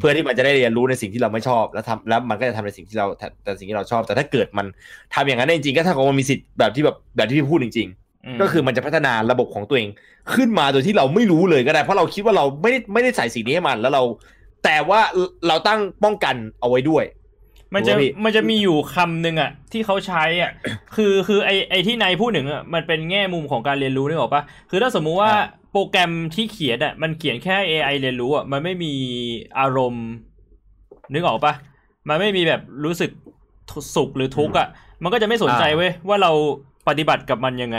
[0.00, 3.06] เพื่อที่มันจะได้เรียนรู้ในสิ่งที่เราไม่ชอบ แล้วทำแล้วมันก็จะทำในสิ่งที่เรา
[3.44, 4.66] แต่สิ่งที่เราชอบ แต่ถ้าเกิดมัน
[5.14, 9.88] ทำอย่างนั้นจริงๆก็ถ้ากับมันมีสิทธิ์แบบที่แบบแบบที่พี่พูดจริง ๆ ก็คือมันจะพัฒนาระบบของตัวเอง
[10.34, 14.02] ขึ้นมาโดยที่เราไม่รู้เลยก็ได้ เพราะเราคิดว่าเราไม่ได้ไม่ได้ใส่สิ่งนี้ให้มัน แล้วเรา
[14.64, 15.00] แต่ว่า
[15.48, 17.04] เราตั้งป้องกันเอาไว้ด้วย
[17.74, 20.50] มันจะมันจะมีอยู่คำหนึ่งอะ ที่เขาใช้อะ
[20.96, 25.32] คือคือไอไอที่นายพูดหนึ่งอะมันเป็นแง่มุมของการเรียนรู้นึกออกปะคือถ้าสมมุติว่า
[25.72, 28.92] โปรแกรมที่เขียนอะมันเขียนแค่ AI เรียนรู้อะมันไม่มี
[29.58, 30.06] อารมณ์
[31.12, 31.54] นึกออกปะ
[32.08, 33.10] มันไม่มีแบบรู้สึก
[33.96, 34.68] สุขหรือทุกข์อะ
[35.02, 36.30] มันก็จะไม่สนใจเว้ยว่าเรา
[36.88, 37.78] ปฏิบัติกับมันยังไง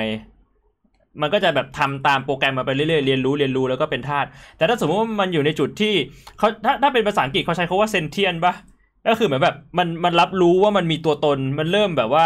[1.21, 5.93] มันก็จะแบบทำตามโปรแกรมมาไปเรื่อยๆเรียนรู้เรียนรู้แล้วก็เป็นธาตุแต่ถ้าสมมติว่ามันอยู่ในจุดที่
[6.37, 8.53] เขาถ้าถ้าเป็นภาษาอังกฤษเขาใช้คาว่าเซนเทียนปะ
[9.07, 12.25] ก็คือเหมือนแบบมันมันรับรู้ว่ามันมีตัวตนมันเริ่มแบบว่า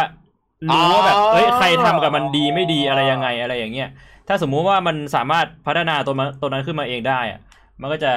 [0.68, 3.90] รู้ว่าแบบเอ้ยใครทำกับมันดีไม่ดีอะไรยังไงอะไรอย่างเงี้ย
[4.28, 7.40] ถ้าสมมุติว่ามันสามารถพัฒนาตัวมันตัวนั้นขึ้นมาเองได้อะ
[7.82, 8.12] มันก็จะ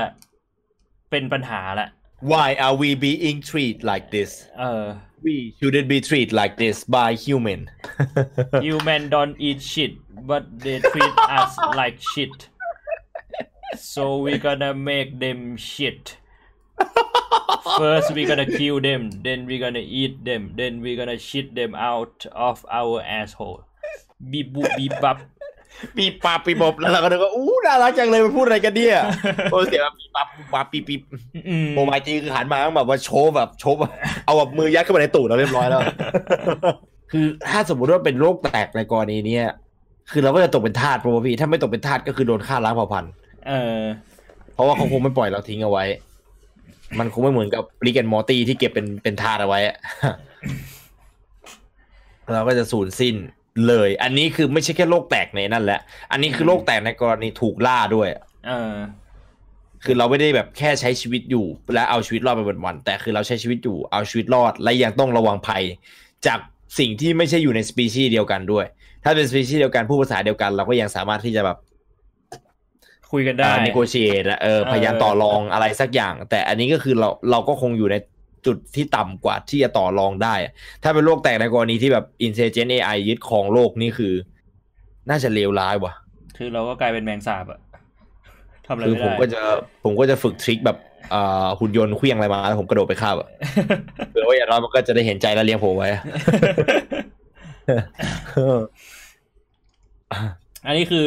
[1.11, 1.89] เป็นปัญหาแหละ
[2.33, 4.31] Why are we being treated like this
[4.61, 4.85] เออ
[5.27, 7.61] We shouldn't be treated like this by human
[8.66, 9.93] Human don't eat shit
[10.31, 12.37] but they treat us like shit
[13.93, 15.41] so we gonna make them
[15.73, 16.03] shit
[17.81, 21.73] First we gonna kill them then we gonna eat them then we gonna shit them
[21.90, 22.16] out
[22.48, 23.61] of our asshole
[24.32, 25.19] บีบบุบีบับ
[25.97, 28.98] ปีปับปีบแล้วเราก็นึกว่าอู้น่ารักจังเลยมันพูดอะไรกันเนี่ย
[29.53, 30.94] โอ้เสียงปีปับปับปีปี
[31.74, 33.77] โมไมจีคือหันมาแบบว่าโชว์แบบโชว์
[34.24, 35.81] เอาแบบมือยัดเข้าไปในตูดเราเรียบร้อยแล้ว
[37.12, 39.39] คือถ้าสมมติว่าเป็นโรคแตกในกรณีนี้
[40.11, 43.12] คือเราก็จะตกเป็นทาสปะพี่ถ้าไม่ตกเป็นทาสก็คือโดนฆ่าล้างเผ่าพันธุ์
[43.48, 43.81] เออ
[44.55, 45.85] เพราะว่าเขาคงไม่ปล่อยเราทิ้งเอาไว้
[47.01, 49.60] มันคงไม่เหมือนกับริกแอนมอร์ตี้ที่เก็บเป็นเป็นทาสเอาไว้
[52.32, 53.14] เราก็จะสูญสิ้น
[53.68, 55.81] เลย อันนี้คือไม่ใช่แค่โรคแตกในนั่นแหละ
[56.12, 58.09] อันนี้คือโรคแตกในกรณีถูกล่าด้วย
[58.47, 58.74] เออ
[59.85, 65.62] คือเราไม่ได้แบบแค่ใช้ชีวิตอยู่ และเอาชีวิตรอดไปวันๆแต่คือเราใช้ชีวิตอยู่เอาชีวิตรอด และยังต้องระวังภัย
[66.27, 66.39] จาก
[66.78, 68.64] สิ่งที่ไม่ใช่อยู่ในสปีชีส์เดียวกันด้วย
[69.05, 71.59] ถ้าเป็นสปีชีส์เดียวกันพูดภาษาเดียวกัน เราก็ยังสามารถที่จะแบบ
[73.12, 77.97] คุยกันได้นิโกเชียตเออพยายามต่อรองอะไรสักอย่าง แต่อันนี้ก็คือเราเราก็คงอยู่ใน
[78.47, 80.35] จุดที่ต่ำกว่าที่จะต่อรองได้
[80.83, 84.12] ถ้าเป็นโลกแตกในกรณีที่แบบ intelligent AI ยึดครองโลกนี่คือ
[85.11, 85.93] น่าจะเลวร้ายว่ะ
[86.37, 87.61] คือเราก็กลายเป็นแมงสาบอะ
[88.66, 89.41] ทำอะไรคือไม่ผมได้ก็จะ
[89.85, 90.78] ผมก็จะฝึก trick แบบ
[91.15, 93.28] อ่าหุ่นยนต์เคลี้ยงอะไรมาแล้วผมกระโดดไปฆ่าอะ
[94.11, 95.89] เผื่อว่าอย่างน้อยมันก็จะได้เห็นใจและเลี้ยงผมไว้
[100.66, 101.05] อันนี้คือ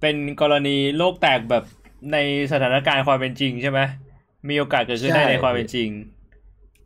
[0.00, 1.64] เป็นกรณีโลกแตกแบบ
[2.12, 2.16] ใน
[2.52, 3.80] สถานการณ์ความเป็นจริงใช่ไหม
[4.48, 5.88] มีโอกาสเกิดขึ้นได้ใช่ในความเป็นจริง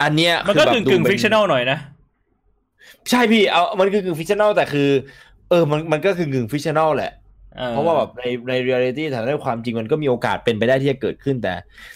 [0.02, 1.78] อันเนี้ยมันก็คืกึ่องแบบกึ่งดูเป็น fictional หน่อยนะ
[3.10, 4.88] ใช่พี่เอามันคือกึ่ง fictional แต่คือ
[5.50, 11.54] เออมันมันก็คือกึ่ง fictional แหละเออเพราะว่าแบบในในเรียลิตี้ฐานะความจริงมันก็มีโอกาสเป็นไปได้ที่จะเกิดขึ้นแต่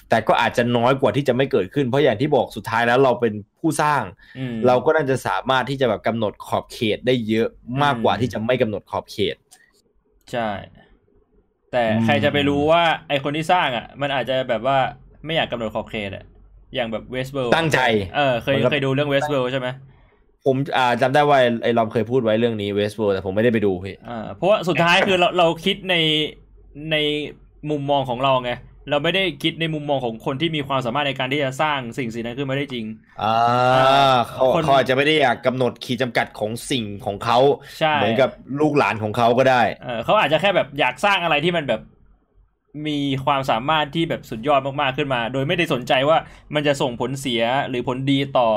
[0.08, 4.02] แต่ก็อาจจะน้อยกว่าที่จะไม่เกิดขึ้น เพราะอย่างที่บอกสุดท้ายแล้วเราเป็นผู้สร้าง
[4.38, 7.48] อืมเราก็น่าจะสามารถที่จะแบบกำหนดขอบเขตได้เยอะ
[7.82, 9.36] มากกว่าอืมที่จะไม่กำหนดขอบเขต
[10.32, 10.48] ใช่
[11.72, 14.78] แต่อืมใครจะไปรู้ว่าไอคนที่สร้างอะ มันอาจจะแบบว่า
[15.24, 16.24] ไม่อยากกำหนดขอบเขตอะ
[16.74, 17.80] อย่างแบบเวสเบิร์ตั้งใจ
[18.16, 19.68] เออเคยมันก็เคยดูเรื่องเวสเบิร์ใช่ไหม
[20.46, 25.94] ผมอ่าจำได้ว่าไอ้ลอมเคยพูดไว้เรื่องนี้เวส t บ o ร์แต่ผมไม่ได้ไปดูพี่อ่าเพราะว่าสุดท้ายคือเราเราคิดใน
[26.90, 26.96] ใน
[27.70, 28.52] มุมมองของเราไง
[28.90, 32.86] เราไม่ได้คิดในมุมมองของคนที่มีความสามารถในการที่จะสร้างสิ่งสิ่งนั้นขึ้นมาได้จริง
[33.22, 33.36] อ่า
[34.28, 37.38] เขาคนเขาอาจจะไม่ได้อยากกำหนดขีดจำกัดของสิ่งของเขา
[37.78, 41.80] ใช่เหมือนกับลูกหลานของเขาก็ได้เออเขาอาจจะแค่แบบอยากสร้างอะไรที่มันแบบ
[42.86, 46.18] มีความสามารถที่แบบสุดยอดมากๆขึ้นมา โดยไม่ได้สนใจว่า
[46.54, 48.48] มันจะส่งผลเสียหรือผลดีต่อ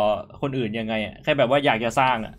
[0.41, 2.33] คนอื่นยังไงอะแค่แบบว่าอยากจะสร้างอะ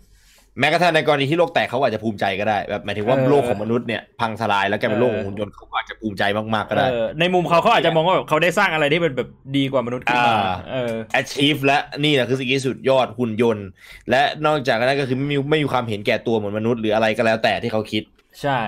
[0.59, 13.67] แม้กระทั่งในกรณีที่โลกแตกเขาอาจจะภูมิใจก็ได้แบบหมายถึงว่าเออโลกของมนุษย์เนี่ยพังทลายแล้วกลายเป็นโลกของหุ่นยนต์เขาก็อาจจะภูมิใจมากๆก็ได้เออในมุมเขาเขาอาจจะมองว่าแบบเขาได้สร้างอะไรที่มันแบบดีกว่ามนุษย์ขึ้นมาอ่าเออ achieve และนี่แหละคือสิ่งที่สุดยอดหุ่นยนต์
[14.09, 18.03] และนอกจากนั้นก็คือไม่มีไม่มีความเห็นแก่ตัวเหมือนมนุษย์หรืออะไรก็แล้วแต่ที่เขาคิด
[18.41, 18.59] ใช่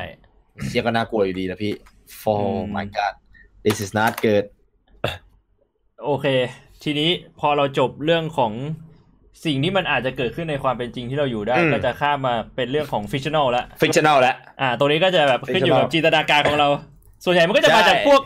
[0.67, 1.73] เชี่ยก็น่ากลัวอยู่ดีนะพี่
[2.21, 3.13] for อืม my god
[3.65, 4.45] this is not good
[6.05, 6.27] โอเค
[6.83, 7.09] ทีนี้
[7.39, 8.51] พอเราจบเรื่องของ
[9.45, 16.67] สิ่งที่มันอาจจะเกิดขึ้นในความเป็นจริงที่เราอยู่ได้อืมก็จะข้ามมาเป็นเรื่องของ fictional แล้ว fictional แล้วอ่าตรงนี้ก็จะแบบขึ้นอยู่กับ Fictional จินตนาการของเรา
[17.25, 18.21] ส่วนใหญ่มันก็จะมาใช่จากพวก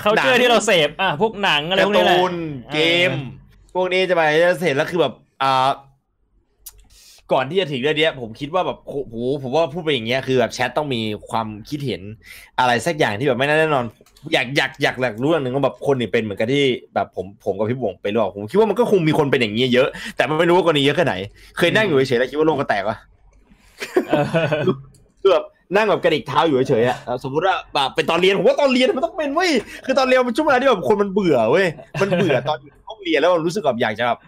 [0.00, 2.34] เขาเจหนัองที่เราเสพอะพวกหนังอะไรการพวก์นี้แหละตูน
[2.74, 2.78] เก
[3.08, 3.10] ม
[3.74, 5.68] พวกนี้จะไปจะเสร็จแล้วคือแบบอ่า
[7.32, 11.00] ก่อนที่จะถึงเรื่องเนี้ยผมคิดว่าแบบโอ้โหผมว่าพูดไปอย่างเงี้ยคือแบบแชทต้องมี
[11.30, 12.02] ความคิดเห็น
[12.58, 13.84] อะไรสักอย่างที่แบบไม่แน่นอน
[14.32, 21.14] อยากอยากอยากอยากรู้อย่างหนึ่งว่าแบบคนนี่เป็นเหมือนกันที่แบบผมผมกับพี่บวงเป็นหรือเปล่าผมคิดว่ามันก็คงมีคนเป็นอย่างนี้เยอะ แต่ไม่รู้ว่ากรณีเยอะแค่ไหน
[21.58, 22.96] เคยนั่งอยู่เฉยๆแล้วคิดว่าโลกก็แตกวะ
[24.08, 24.24] เออ
[25.20, 25.44] คือแบบ
[25.76, 29.50] นั่งแบบกระดิกเท้าอยู่เฉยๆอะแล้วสมมติว่าแบบเป็นตอนเรียนผมว่าตอนเรียนมันต้องเป็นเว้ย
[29.86, 31.66] คือตอนเรียนมันช่วงเวลาที่แบบคนมันเบื่อเว้ย
[32.00, 34.18] มันเบื่อตอนอยู่ในห้องเรียนแล้วมันรู้สึกแบบอยากจะแบบ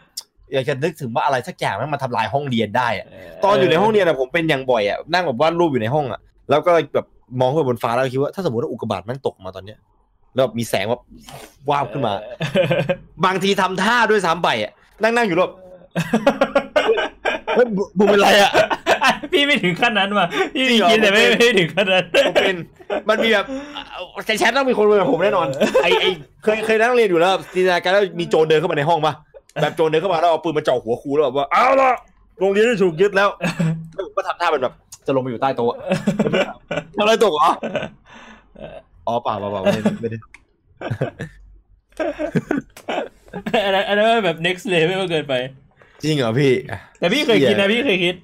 [0.52, 3.06] อยากจะนึกถึงว่าอะไรสักอย่างมันมาทำลายห้องเรียนได้อะ
[3.44, 6.20] ตอนอยู่ในห้องเรียนอะผมเป็นอย่างบ่อยอะนั่งแบบวาดรูปอยู่ในห้องอะ
[6.50, 7.06] แล้วก็แบบ
[7.40, 9.78] มองขึ้นไปบนฟ้าแล้วก็คิดว่าถ้าสมมติว่าอุกกาบาตมันตกมาตอนเนี้ย
[10.34, 11.02] แล้วแบบมีแสงแบบ
[11.70, 12.14] วาบขึ้นมา
[13.24, 14.72] บางทีทำท่าด้วยซ้ำไปอะ
[15.02, 15.54] นั่งนั่งอยู่แล้วแบบ
[17.54, 18.52] เฮ้ยบุบุมเป็นไรอะ
[19.32, 22.56] พี่ไม่ถึงขั้นนั้นว่ะพี่จริงเหรอกินแต่ไม่ผมเป็นไม่ถึงขั้นนั้นผมเป็น
[23.08, 23.46] มันมีแบบ
[24.26, 25.46] ในแชทต้องมีคนเป็นแบบผมแน่นอน
[25.82, 26.04] ไอไอ
[26.42, 29.14] เคยเคยนั่งเรียนอยู่แล้วจินตนาการแล้วมีโจรเดินเข้ามาในห้องปะ
[29.60, 31.90] แบบโจรเดินเข้ามาแล้วเอาปืนมาเจาะหัวครูแล้วแบบว่าเอาละ
[32.40, 33.28] โรงเรียนได้ถูกยึดแล้ว
[33.92, 34.74] แล้วผมก็ทำท่าเป็นแบบ
[35.06, 35.72] จะลงไปอยู่ใต้โต๊ะ
[36.96, 37.48] ทำอะไรตกเหรอ
[39.06, 40.18] อ๋อเปล่าเปล่าเปล่าไม่ได้ไม่ได้
[43.64, 45.34] อันนั้นอันนั้นแบบ next level เกินไป
[46.02, 46.52] จริงเหรอพี่
[46.98, 48.14] แต่พี่เคยคิดนะพี่เคยคิด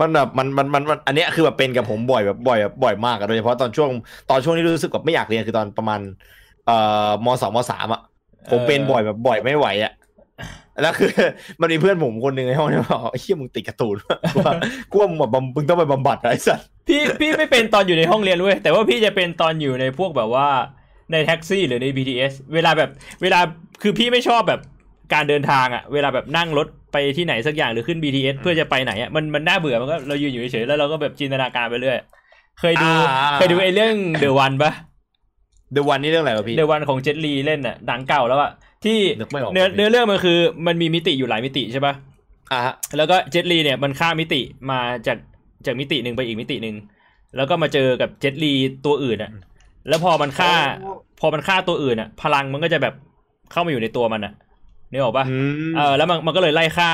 [0.00, 3.90] มันแบบมันมันมันมันอันเนี้ยคือแบบเป็นกับผมบ่อยแบบบ่อยแบบบ่อยมากอะโดยเฉพาะตอนช่วง
[4.30, 6.00] ตอนช่วงที่รู้สึกแบบไม่อยากเรียนคือตอนประมาณ
[6.66, 6.76] เอ่
[7.08, 8.00] อมสองมสามอะ
[8.50, 9.92] ผมเป็นบ่อยแบบบ่อยไม่ไหวอะ
[10.82, 11.10] แล้วคือ
[11.60, 14.52] มันมีเพื่อนผมคนหนึ่งในห้องที่บอกเฮียมึงติดการ์ตูนวะกูว่า
[14.90, 20.48] กูว่ามึงแบบบำมึงต้องไปบำบัดอะไอ้สัสพี่พี่ไม่เป็นตอนอยู่ในห้องเรียนเว้ยแต่ว่าพี่จะเป็นตอนอยู่ในพวกแบบว่า
[21.12, 22.90] ในแท็กซี่หรือใน BTS เวลาแบบ
[23.22, 23.40] เวลา
[23.82, 24.60] คือพี่ไม่ชอบแบบ
[25.14, 31.98] การเดินทางอะเวลาแบบนั่งรถไปที่ไหนสักอย่างหรือขึ้น BTS เพื่อจะไปไหนอะมันมันน่าเบื่อมันก็เรายืนอยู่เฉยๆแล้วเราก็แบบจินตนาการไปเรื่อย
[32.60, 32.90] เคยดู
[33.36, 34.72] เคยดูไอ้เรื่อง The One ปะ
[35.74, 38.50] เดวันนี่เรื่องอะไรวะพี่เดวันของเจ็ตลีเล่นน่ะหนังเก่าแล้วอะ
[38.84, 41.94] ที่นึกไม่ออกเนื้อเนื้อเรื่องมันคือมันมีมิติอยู่หลายมิติใช่ปะ
[42.52, 44.40] อะฮะแล้วก็เจ็ตลีเนี่ยมันข้ามมิติ
[44.70, 45.18] มาจาก
[45.66, 46.74] จากมิติหนึ่งไปอีกมิติหนึ่ง
[47.36, 48.52] แล้วก็มาเจอกับเจ็ตลี
[48.86, 49.30] ตัวอื่นอะ
[49.88, 50.52] แล้วพอมันฆ่า
[51.20, 52.94] พอมันฆ่าตัวอื่นอะพลังมันก็จะแบบ
[53.52, 54.32] เข้ามาอยู่ในตัวมันอะ
[54.90, 55.38] นึกออกปะอื
[55.70, 56.90] มเออแล้วมันมันก็เลยไล่ฆ่า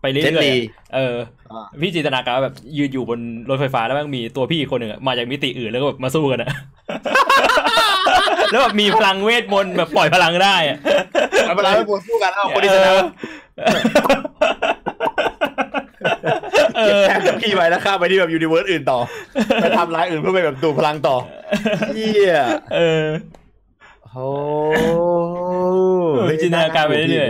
[0.00, 0.62] ไปเรื่อยลีๆอะ
[0.94, 1.16] เออ
[1.50, 6.50] อ่าพี่จินตนาการว่าแบบยืนอยู่บนรถไฟฟ้าแล้วมันมีตัวพี่อีกคนหนึ่งอะมาจากมิติอื่นแล้วก็แบบมาสู้กันอะ
[8.50, 10.78] แล้วแบบมีพลังเวทมนต์แบบปล่อยพลังได้อะ
[11.46, 12.92] เอาเวลาไปบวกสู้กันเอาคนที่ชนะ
[16.76, 18.98] เอเก็บอแต้มจากพี่ไปแล้วข้ามไปที่แบบ universe อื่นต่อ
[19.62, 21.16] ไปทำร้ายอื่นเพื่อไปแบบดูพลังต่อ
[21.94, 22.36] เฮีย
[22.74, 23.04] เออ
[24.10, 24.28] โอ้
[26.42, 27.28] จินตนาการไปเรื่อย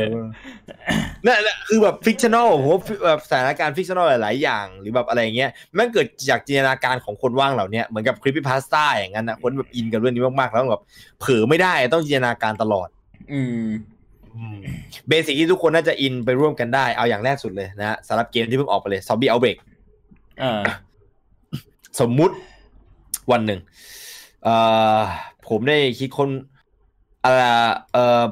[1.24, 10.82] นั่นแหละคือแบบ fictional ผมว่าแบบสถานการณ์ fictional หลาย ๆ อย่าง หรือแบบอะไรอย่างเงี้ยมันเกิดจากจินตนาการของคนว่างเหล่าเนี้ยเหมือนกับ creepypasta อย่างนั้นนะคนแบบอินกับเรื่องนี้มาก ๆ แล้วแบบ
[11.20, 12.89] เผลอไม่ได้ต้องจินตนาการตลอด
[13.32, 13.65] อืม
[15.09, 19.59] basic ที่ทุกคนน่าจะอินไปร่วมกันได้เอาอย่างแรกสุดเลยนะฮะสำหรับเกมที่เพิ่งออกไปเลย Zombie Outbreak
[20.43, 20.62] อ่า
[22.01, 22.35] สมมุติ
[23.32, 23.61] วันหนึ่ง
[24.44, 24.55] เอ่
[24.98, 25.01] อ
[25.48, 26.28] ผมได้คิดคน
[27.24, 27.40] อะไร
[27.93, 28.24] เอ่อ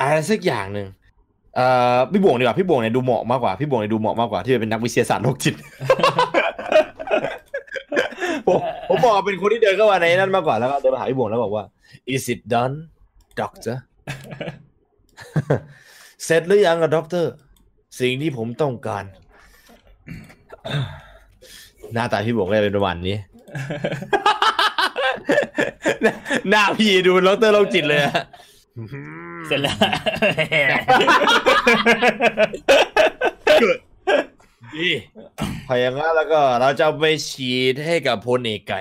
[0.00, 0.88] อะไรสักอย่างหนึ่ง
[1.56, 1.66] เอ่
[1.96, 5.54] อพี่บวงดีกว่าพี่บวงเนี่ยดูเหมาะมากกว่าพี่บวงเนี่ยดูเหมาะมากกว่าที่จะเป็นนักวิทยาศาสตร์โรคจิต
[8.46, 8.58] ผม
[8.88, 11.64] ผมบอกเป็นคนที่เดินเข้ามาในนั้นมากกว่าแล้วก็เดินมาหาพี่บวงแล้วบอกว่า
[12.14, 12.74] is it done
[13.40, 13.76] doctor
[16.24, 17.32] เสร็จหรือยังอะด็อกเตอร์
[18.00, 19.04] สิ่งที่ผมต้องการ
[21.94, 23.16] หน้าตาพี่บวงก็จะเป็นประมาณนี้
[26.50, 28.14] หน้าพี่ดูเป็นด็อกเตอร์โรคจิตเลยอะ
[29.46, 29.76] เสร็จแล้ว
[34.74, 34.88] ดี
[35.66, 38.80] พออย่างนั้นแล้วก็เราจะเอาไปฉีดให้กับพลเอกไก่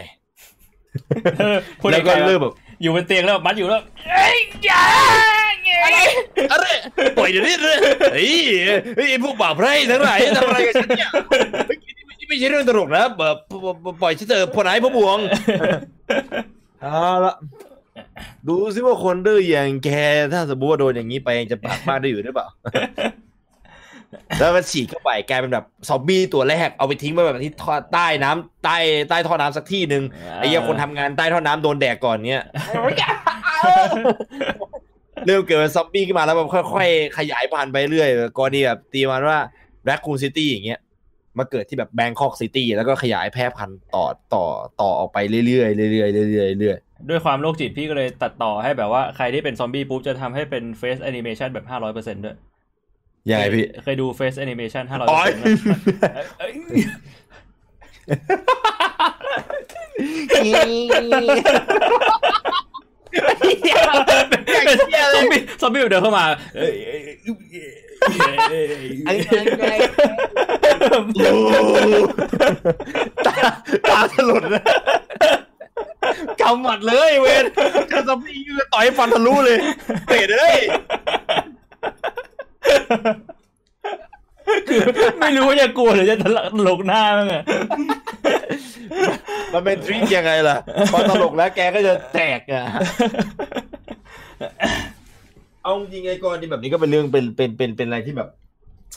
[1.80, 3.82] พูดแล้วก็ง่ายๆเริ่มแบบอยู่บนเตียงแล้วมัดอยู่แล้ว
[4.12, 4.84] เอ้ยอย่า
[6.52, 6.66] อะไร
[7.18, 7.78] ปล่อยเดี๋ยวนี้เลย
[8.14, 8.34] เฮ้ย
[8.96, 11.10] เฮ้ยพวกบ่าวไพร่ทั้งหลายทำอะไรกันฉันเนี่ย
[12.20, 13.38] นี่ไม่ใช่เรื่องตลกนะแบบ
[14.02, 15.18] ปล่อยฉันเถอะพอไหนพ่อบวง
[16.82, 17.34] เอาละ
[18.48, 19.89] ดูซิว่าคนดื้ออย่างแก
[20.34, 22.48] ถ้าสมมติว่าโดนอย่างนี้ไปจะปากบ้านได้อยู่หรือเปล่า
[24.39, 28.77] แล้วมันฉีกเข้าไปกลายเป็นแบบซอมบี้ตัวแรกเอาไปทิ้งไว้แบบที่ท่อใต้น้ำใต้
[29.10, 30.03] ใต้ท่อน้ำสักที่หนึ่ง
[30.38, 32.43] ไอ้เหี้ยคนทำงานใต้ท่อน้ำโดนแดกก่อนเนี้ย
[35.26, 39.39] เริ่มเกิดเป็นซอมบี้ขึ้นมาแล้วแบบค่อยๆขยายพันธุ์ไปเรื่อยกรณีแบบตีมันว่า
[39.86, 40.80] Raccoon City อย่างเงี้ย
[41.38, 44.45] มาเกิดที่แบบ Bangkok City แล้วก็ขยายแพร่พันธุ์ต่อต่อ
[44.81, 46.77] ต่อออกไปเรื่อยๆเรื่อยๆเรื่อยๆเรื่อย
[47.10, 55.76] ด้วยความโรคจิตพี่ก็เลยตัดต่อให้แบบว่าใครที่เป็นซอมบี้ปุ๊บจะทำให้เป็น face animation แบบห้าร้อยเปอร์เซ็นต์ด้วยๆยังไงพี่ เคยดู face animation ห้าร้อยเปอร์เซ็นต์
[64.52, 66.26] เป็นซอมบี้ซอมบี้เดินเข้ามา
[66.56, 68.65] เอ้ยเอ้ยเอ้ย
[69.06, 69.18] เอ้ย
[73.26, 73.34] ตา
[73.90, 74.64] ตาสลดเลย
[76.41, 77.45] กำหมัดเลยเวน
[77.90, 79.58] เจอซอมบี้ก็ต่อยฟันทะลุเลย
[80.10, 80.58] เตะเลย
[84.68, 84.82] คือ
[85.20, 86.26] ไม่รู้ว่าจะกลัวหรือจะต
[86.68, 87.44] ลกหน้ามั้งอะ
[89.53, 90.58] มันเป็น trick ยังไงล่ะ
[90.91, 92.64] พอตลกแล้วแกก็จะแตกอะ
[95.64, 98.30] เอาจริงไอ้กรณีแบบนี้ก็เป็นเรื่องเป็นเป็นเป็นเป็นอะไรที่แบบ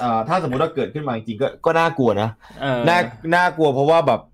[0.03, 2.29] อ่าถ้าสมมติว่าเกิดขึ้นมาจริงๆก็ก็น่ากลัวนะ
[2.63, 2.99] เออน่า
[3.35, 4.34] น่ากลัวเพราะว่าแบบเข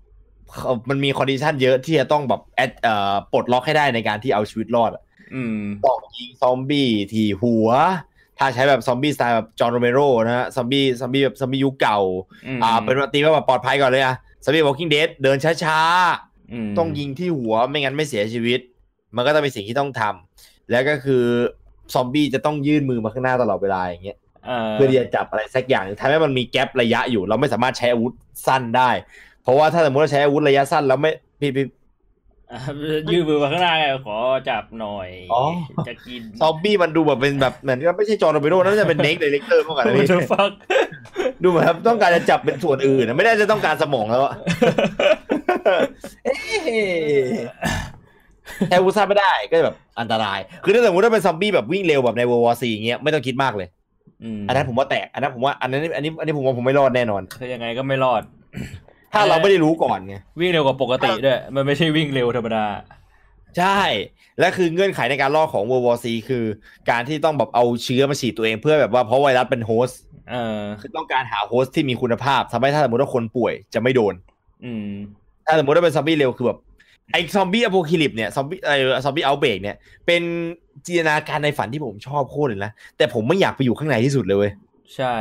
[0.89, 5.03] มันมี condition เยอะที่จะต้องแบบ add เอ่อปลดล็อกให้ได้ในการที่เอาชีวิตรอดอะ
[5.35, 7.69] อืมต้องยิงซอมบี้ที่หัว
[8.39, 11.99] ถ้าใช้แบบซอมบี้สไตล์แบบ George Romero นะฮะซอมบี้ซอมบี้แบบซอมบี้ยุคเก่า
[12.45, 18.59] อืมอ่า เป็นว่าตีว่าแบบปลอดภัยก่อนเลยอะซอมบี้ Walking Dead เดินช้าๆมต้องยิงที่หัวไม่งั้นไม่เสียชีวิต
[19.15, 21.23] มันก็ต้องเป็นสิ่งที่ต้องทำแล้วก็คือ
[21.93, 24.17] ซอมบี้จะต้องยื่นมือมาข้างหน้าตลอดเวลาอย่างเงี้ย
[24.47, 28.13] เออเพื่อที่จะจับอะไรสักอย่างหนึ่งทำให้มันมีแกลระยะอยู่ เราไม่สามารถใช้อาวุธ
[28.47, 28.89] สั้นได้
[29.43, 31.11] เพราะว่าถ้าสมมติเราใช้อาวุธระยะสั้นแล้วไม่
[31.41, 31.65] พี่พี่
[32.51, 32.59] อะ
[33.11, 34.17] ยืดมือมาข้างหน้าไงขอ
[34.49, 35.43] จับหน่อยอ๋อ
[35.87, 40.51] จะกินซอมบี้มันดูแบบเป็นแบบเหมือนกับไม่ใช่จอร์โรเบโรน่าจะเป็นเน็กเดเรคเตอร์มากกว่านะ What พี่ the fuck
[41.43, 44.33] ดูเหมือนครับต้องการจะจับเป็นส่วนอื่นนะไม่ได้จะต้องการสมองแล้วอะ
[46.25, 46.37] เอ๊ะ
[48.67, 53.67] ใช้อาวุธสั้นไม่ได้ก็แบบอันตราย คือถ้าสมมติว่าเป็นซอมบี้แบบวิ่งเร็วแบบใน World War C อย่างเงี้ยไม่ต้องคิดมากเลย
[54.23, 58.21] อืมอันนั้นผมว่าแตกอันนั้นผมว่าอันนั้นอันนี้อันนี้ผมว่าผมไม่รอดแน่นอนคือยังไงก็ไม่รอด
[59.13, 62.65] ถ้าเราไม่ได้รู้ก่อนไงวิ่งเร็วกว่าปกติด้วย มันไม่ใช่วิ่งเร็วธรรมดา
[63.57, 63.81] ใช่
[64.39, 66.43] และคือเงื่อนไขในการรอดของ World War C คือ
[66.89, 74.13] การที่ต้องแบบเอาเชื้อมาฉีดตัวเองเพื่อแบบว่าเพราะไวรัสเป็น host เออคือต้องการหา host ที่มีคุณภาพทำให้ถ้าสมมติว่าคนป่วยจะไม่โดน
[74.65, 74.91] อืม
[75.45, 76.59] ถ้าสมมติว่าเป็นซอมบี้เร็วคือแบบ
[77.13, 78.75] ไอ้ซอมบี้อโพค l ลิปเนี่ยซอมบี้ไอ้
[79.05, 79.75] zombie outbreak เนี่ย
[80.05, 80.21] เป็น
[80.85, 84.51] จินตนาการในฝันที่ผมชอบโคตรเลยนะ แต่ผมไม่อยากไปอยู่ข้างในที่สุดเลยเว้ย
[84.95, 85.13] ใช่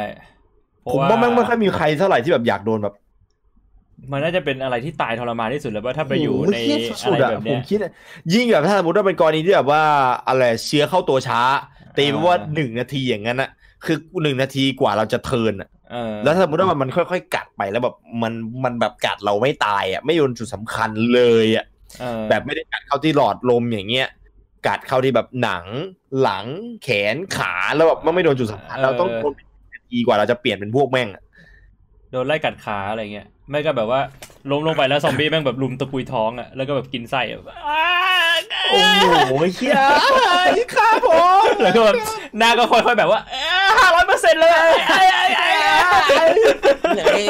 [0.83, 2.95] เพราะผมว่าไม่ไม่ค่อยมีใครเท่าไหร่ที่แบบอยากโดนแบบ
[4.13, 7.93] มันน่าจะเป็นอะไรที่ตายทรมานที่สุดแล้วว่าถ้าไปอยู่โโหในเครียดอะสุดไรๆอะแบบเนี้ยผมคิดอะ
[8.35, 9.83] ยิ่งแบบถ้าสมมติว่าเป็นกรณีที่แบบว่า
[10.29, 11.41] อะไรเชื้อเข้าตัวช้า
[11.97, 13.51] ตีไปว่าหนึ่งนาทีอย่างนั้นอะ
[13.85, 18.33] คือหนึ่งนาทีกว่าเราจะเทิร์นอะเออแล้วถ้าสมมติว่ามันค่อยๆกัดไปแล้วแบบมัน
[18.65, 21.65] มันแบบกัดเราไม่ตายอะไม่โดนจุดสำคัญเลยอะ
[22.01, 24.09] เออแบบไม่ได้กัดเข้าที่หลอดลมอย่างเงี้ย
[24.67, 25.65] กัดเข้าที่แบบหนัง
[26.23, 26.47] หลัง
[26.83, 31.23] แขนขาแล้วแบบมันไม่โดนจุดสำคัญเราต้องทนเป็นนาทีกว่าเราจะเปลี่ยนเป็นพวกแม่งอะ
[32.11, 34.01] โดนไล่กัดขาอะไรเงี้ยไม่ก็แบบว่า
[34.51, 37.41] ล้มลงไปแล้วซอมบี้แม่งแบบลุมตะกุยท้องอะแล้วก็แบบกินไส้อะ
[38.71, 38.81] โอ้
[39.29, 39.75] โหเฮีย
[40.75, 41.09] ข้าผ
[41.43, 41.95] มแล้วก็แบบ
[42.39, 43.21] หน้าก็ค่อยๆแบบว่า
[43.79, 44.53] ห้าร้อยเปอร์เซ็นต์เลย
[44.89, 47.21] ไอ้ไอ้ไอ้ไอ้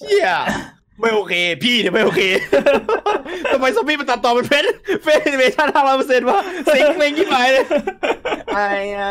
[0.00, 0.30] เฮีย
[1.00, 1.34] ไม่โอเค
[1.64, 2.22] พี่เนี่ยไม่โอเค
[3.52, 4.64] ทำไมซอมบี้มันตัดต่อเป็น face
[5.02, 6.40] face animation ห้าร้อยเปอร์เซ็นต์วะ
[6.74, 7.64] สิงเพลงยิ่งไปเลย
[8.54, 9.10] ไอ้อะ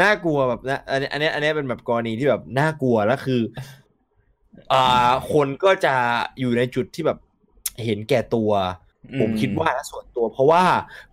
[0.00, 3.40] น่ากลัวแบบนะอันนี้อันนี้อันนี้เป็นแบบกรณีที่แบบน่ากลัวแล้วคือ
[4.72, 5.94] อ่า คนก็จะ
[6.40, 7.18] อยู่ในจุดที่แบบ
[7.84, 8.50] เห็นแก่ตัว
[9.20, 10.62] ผมคิดว่านะส่วนตัว เพราะว่า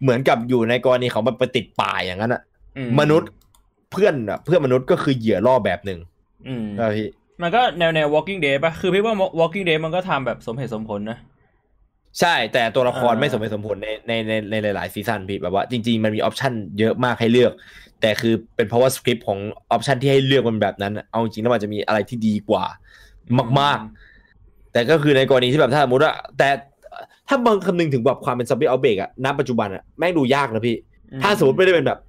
[0.02, 2.42] เหมือนกับอยู่ในกรณีเขามันไปติดป่าอย่างนั้นอะ
[2.78, 3.30] อืมนุษย์
[3.92, 6.00] เพื่อนอะเพื่อนมนุษย์ก็คือเหยื่อล่อแบบหนึ่ง
[6.48, 7.08] อืมนะพี่
[7.42, 11.18] มันก็แนวแนว walking dead ป่ะคือพี่ว่า walking dead มันก็ทำแบบสมเหตุสมผลนะ
[12.20, 17.52] ใช่ แต่ตัวละครอ่าไม่สมเหตุสมผลในในในในหลาย ๆ season พี่แบบว่าจริง ๆ มันมี option เยอะมากให้เลือก
[18.02, 19.40] แต่คือเป็นเพราะว่าสคริปต์ของ
[19.72, 22.66] option ที่ให้เลือกมันแบบนั้นอะเอาจริงๆแล้วมันจะมีอะไรที่ดีกว่า
[23.60, 23.80] มาก
[24.26, 26.50] ๆ แต่ก็คือในกรณีที่แบบถ้าสมมติว่าแต่
[27.28, 30.78] ถ้าบางคำนึงถึงแบบความเป็น zombie outbreak อะณปัจจุบันอะแม่งดูยากนะพี่
[31.22, 32.00] ถ้าสมมติไม่ได้เป็นแบบ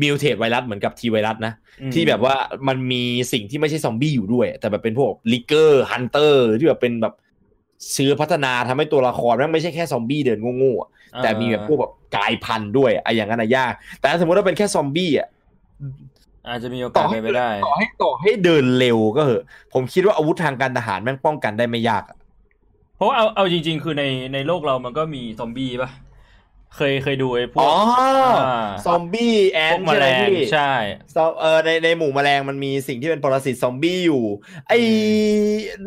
[0.00, 2.34] mutate virus เหมือนกับ T-virus นะอืมที่แบบว่า
[2.68, 7.14] มันมีสิ่งที่ไม่ใช่ซอมบี้อยู่ด้วย แต่แบบเป็นพวก Licker Hunter ที่แบบเป็นแบบ
[7.92, 10.90] เชื้อพัฒนาทำให้ตัวละครแม่งไม่ใช่แค่ซอมบี้เดินโง่ๆอะ
[11.20, 15.28] แต่มีแบบพวกแบบกลายพันธุ์ด้วยอะอย่างนั้นอะยากแต่ถ้าสมมติว่าเป็นแค่ซอมบี้อะ
[16.46, 19.42] อาจจะมีโอต่กาอสให้เป็นไปได้ต่อให้ต่อให้เดินเร็วก็เหอะ
[19.72, 22.16] ผมคิดว่าอาวุธทางการทหารแม่งป้องกันได้ไม่ยากอะ
[22.94, 25.90] เพราะว่าเอาเอาจริง ๆ คือในในโลกเรามันก็มีซอมบี้ป่ะ
[26.76, 27.74] เคยเคยดูไอ้พวอ๋กอ
[28.84, 30.60] ซอมบี้แอพวนกแมใช่ไหลมงพี่ใช่
[31.14, 34.22] ซอมเออในในหมู่แมลงมันมีสิ่งที่เป็นปรสิตซอมบี้อยู่
[34.68, 34.72] ไอ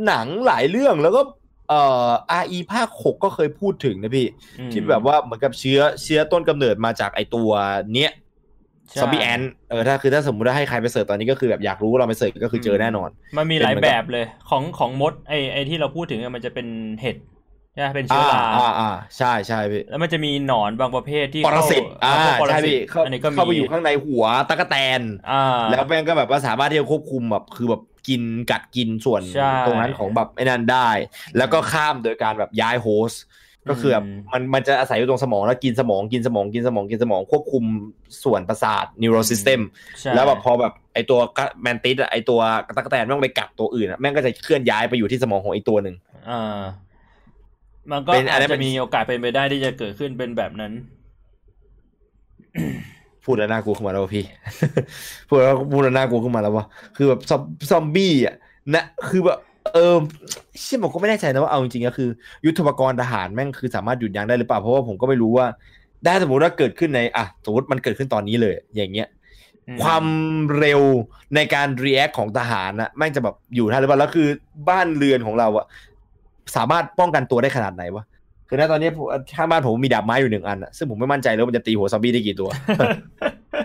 [0.06, 1.22] หนังหลายเรื่องแล้วก็
[1.70, 2.10] เอ่อ
[2.42, 4.28] RE ภาคหกก็เคยพูดถึงนะพี่
[4.60, 7.50] อืมที่แบบว่าเหมือนกับเชื้อเชื้อต้นกำเนิดมาจากไอตัว
[7.96, 8.12] เนี้ย
[8.90, 16.68] ใช่ซอมบี้แอนเออถ้าคือถ้าสมมติว่าให้ใครไปเสิร์ชตอนนี้ก็คือแบบอยากรู้เราไปเสิร์ชก็คือเจอแน่นอน มันมีหลายเป็นเหมือนแบกับบเลยของของมดไอไอที่เราพูดถึงอะมันจะเป็น
[17.02, 17.18] เห็ด
[17.74, 28.22] ใช่ไหมเป็นเชื้อ่าอราอ่าอ่าใช่ใช่พี่แล้วมันจะมีหนอนบางประเภทที่ปรสิตเข้าอ่าพวกปรใช่สิพี่ตเข้าอันนี้ก็มีเข้าไปอยู่ข้างในหัวตะกแตนอ่าแล้วแม่งก็แบบว่าสามารถที่จะควบคุมแบบคือแบบ กิน
[28.52, 30.90] กัดกินส่วนใช่ตรงนั้นของแบบไอ้นั่นได้
[31.38, 33.24] แล้วก็ข้ามโดยการแบบย้ายโฮสต์
[33.70, 37.64] ก็คือแบบอืมมันมันจะอาศัยอยู่ตรงสมองแล้วกินสมองกินสมองกินสมองกินสมองควบคุม
[38.24, 39.60] ส่วนประสาท neural system
[40.02, 41.20] ใช่แล้วแบบพอแบบไอตัว
[41.64, 42.40] แมนติสอะไอตัว
[42.76, 45.96] ตะกแตนแม่งไปกัดตัวอื่นอะแม่งก็จะเคลื่อนย้ายไปอยู่ที่สมองของอีกตัวหนึ่ง
[46.30, 46.62] อ่า
[47.92, 50.72] มันก็เป็นอัอานนั้จนเป็จะนมีโอกาสเป็นไปได้ที่จะเกิดขึ้นเป็นแบบนั้น
[53.26, 54.26] พูดแล้วน่ากลัวขึ้นมาแล้ววะพี่
[55.28, 56.66] พูดแล้วพูดแล้วน่ากลัวขึ้นมาแล้ววะ
[56.98, 57.42] คือแบบซอม
[57.72, 58.36] ซอมบี้อะ
[58.74, 59.40] นะคือแบบ
[59.74, 59.98] เออ
[60.62, 62.10] เชื้อผมก็ไม่แน่ใจนะว่าเอาจริงๆก็คือ
[62.46, 65.46] ยุทโธปกรณ์ทหารแม่งคือสามารถหยุดยั้งได้หรือเปล่าเพราะว่าผมก็ไม่รู้ว่า
[66.06, 69.08] ได้สมมติว่าเกิดขึ้นในอะสมมติมันเกิดขึ้นตอนนี้เลย อย่างเงี้ย
[69.68, 70.06] อืมความ
[70.58, 70.82] เร็ว
[71.36, 74.28] ในการ react ของทหารนะแม่งจะแบบอยู่ท่าหรือเปล่าแล้วคือ
[74.70, 75.66] บ้านเรือนของเราอะ
[76.56, 78.04] สามารถป้องกันตัวได้ขนาดไหนวะ
[78.48, 79.06] คือณตอนนี้ผม
[79.36, 82.50] ข้างบ้านผมมีดาบไม้อยู่หนึ่งอันอะซึ่งผมไม่มั่นใจเลยว่ามันจะตีหัวซอมบี้ได้กี่ตัว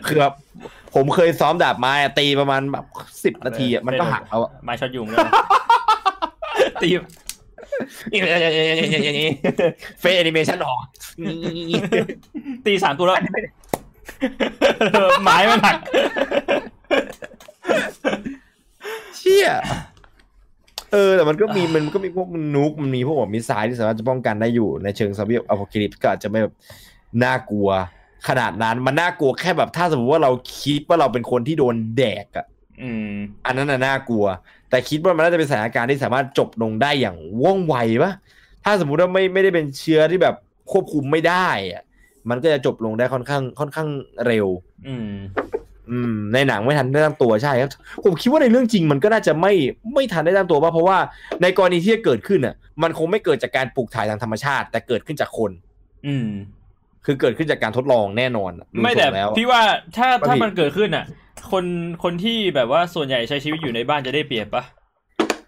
[0.06, 0.34] คือแบบ
[0.94, 2.84] ผมเคยซ้อมดาบไม้อะตีประมาณแบบ
[3.24, 5.32] สิบนาทีอะมันก็หักแล้วอะไม้ช็อตยุงเลยนะ
[6.82, 6.88] ตี
[10.00, 10.80] เฟซแอนิเมชันออก
[12.66, 13.16] ตีสามตัวแล้ว
[15.24, 15.76] ไม้มันหัก
[19.16, 19.48] เชี่ย
[20.92, 26.54] เออแต่มันก็มีมันก็มีพวกนุกมันมีพวกแบบมิสไซล์ที่สามารถจะป้องกันได้อยู่ในเชิงซอมบี้อพอลิปก็อาจจะไม่แบบ
[27.24, 27.68] น่ากลัว
[28.28, 32.46] ขนาดนั้นมันน่ากลัวแค่แบบถ้าสมมติว่าเราคิดว่าเราเป็นคนที่โดนแดกอะ
[32.82, 33.12] อืม
[33.46, 34.26] อันนั้นน่ะน่ากลัว
[34.70, 38.12] แต่คิดว่ามันน่าจะเป็นสถานการณ์ที่สามารถจบลงได้อย่างว่องไวปะ
[38.64, 40.34] ถ้าสมมุติว่าไม่ไม่ได้เป็นเชื้อที่แบบ
[40.72, 41.82] ควบคุมไม่ได้อะ
[42.30, 43.88] มันก็จะจบลงได้ค่อนข้างค่อนข้าง
[44.26, 44.46] เร็ว
[44.86, 45.10] อืม
[45.90, 47.70] อืมในหนังไม่ทันได้ตั้งตัวใช่ครับ
[48.04, 49.52] ผมคิดว่าในเรื่องจริงมันก็น่าจะไม่
[49.94, 50.98] ไม่ทันได้ตั้งตัวป่ะเพราะว่า
[51.42, 55.50] ในกรณีที่จะเกิดขึ้นอะ มันคงไม่เกิดจากการปลูกถ่ายทางธรรมชาติ แต่เกิดขึ้นจากคน
[56.06, 56.28] อืม
[57.04, 59.62] คือเกิดขึ้นจากการทดลองแน่นอนอะดูไม่ทแต่รงแล้วพี่ว่า
[59.96, 61.04] ถ้าว่าถ้าพี่มันเกิดขึ้นอะ
[61.52, 61.64] คน
[62.02, 64.64] คนที่แบบว่าส่วนใหญ่ใช้ชีวิตอยู่ในบ้านจะได้เปรียบปะ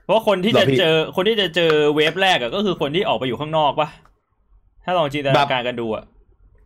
[0.04, 3.88] เพราะคนที่จะเจอคนที่จะเจอเวฟแรกอะก็คือคนที่ออกไปอยู่ข้างนอกปะ
[4.84, 6.04] ถ้าลองจินตนาการกันดูอะ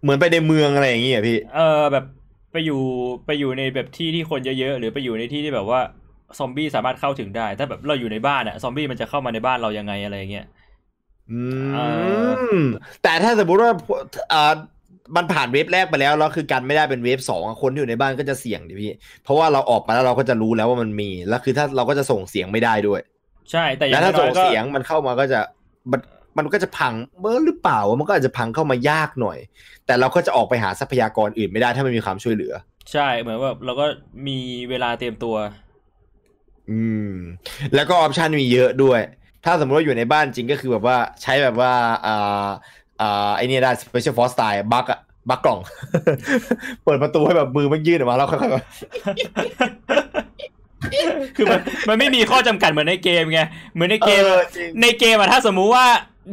[0.02, 2.04] เหมือนไปในเมืองอะไรอย่างเงี้ยพี่เออแบบ
[2.54, 2.82] ไปอยู่
[3.26, 5.80] ไปอยู่ในแบบที่ที่คนเยอะๆหรือไปอยู่ในที่ที่แบบว่า
[6.38, 10.44] ซอมบี้สามารถเข้าถึงได้ ถ้าแบบเราอยู่ในบ้านอะซอมบี้มันจะเข้ามาในบ้านเรายังไงอะไรอย่างเงี้ย
[11.30, 11.40] อื
[11.70, 11.74] เอ
[12.56, 12.60] ม
[13.02, 13.72] แต่ถ้าสมมติว่า
[14.32, 14.54] อ่า
[15.16, 18.90] มันผ่านเวฟแรกไปแล้วแล้วคือกันไม่ได้เป็นเวฟสองอะคนที่อยู่ในบ้านก็จะเสี่ยงดิพี่
[19.22, 23.00] เพราะว่าเราออกมาแล้วเราก็จะรู้แล้วว่ามันมี แล้วคือถ้าเราก็จะส่งเสียงไม่ได้ด้วย
[23.50, 25.40] ใช่ แต่อแล้ย่าวงถ้าน้ส่องยๆก็เสียงมันเข้ามาก็จะ
[25.92, 26.00] มัน
[26.36, 29.38] มันก็จะพังเมื่อหรือเปล่าวะมันก็อาจจะพังเข้ามายากหน่อย
[29.86, 32.54] แต่เราก็จะออกไปหาทรัพยากรอื่นไม่ได้ถ้าไม่มีความช่วยเหลือ
[32.92, 33.86] ใช่เหมือนว่าเราก็
[34.26, 34.38] มี
[34.70, 35.36] เวลาเตรียมตัว
[36.70, 37.12] อืม
[37.74, 39.00] แล้วก็ออปชันมีเยอะด้วย
[39.44, 41.72] ถ้าสมมติว่าอยู่ในบ้านจริงก็คือแบบว่าใช้แบบว่า
[42.06, 42.48] อ่า
[43.00, 45.00] อ่าไอเนี่ยได้ special force style บักอะ
[45.30, 45.60] บักกล่อง
[46.84, 48.64] เปิดประตูให้แบบมือมันยื่นออกมาแล้วค่อยๆแบบ
[51.36, 53.40] คือมันมันไม่มีข้อจำกัดเหมือนในเกมไง
[53.72, 55.86] เหมือนในเกมออะอจริงในเกมอะถ้าสมมุติว่า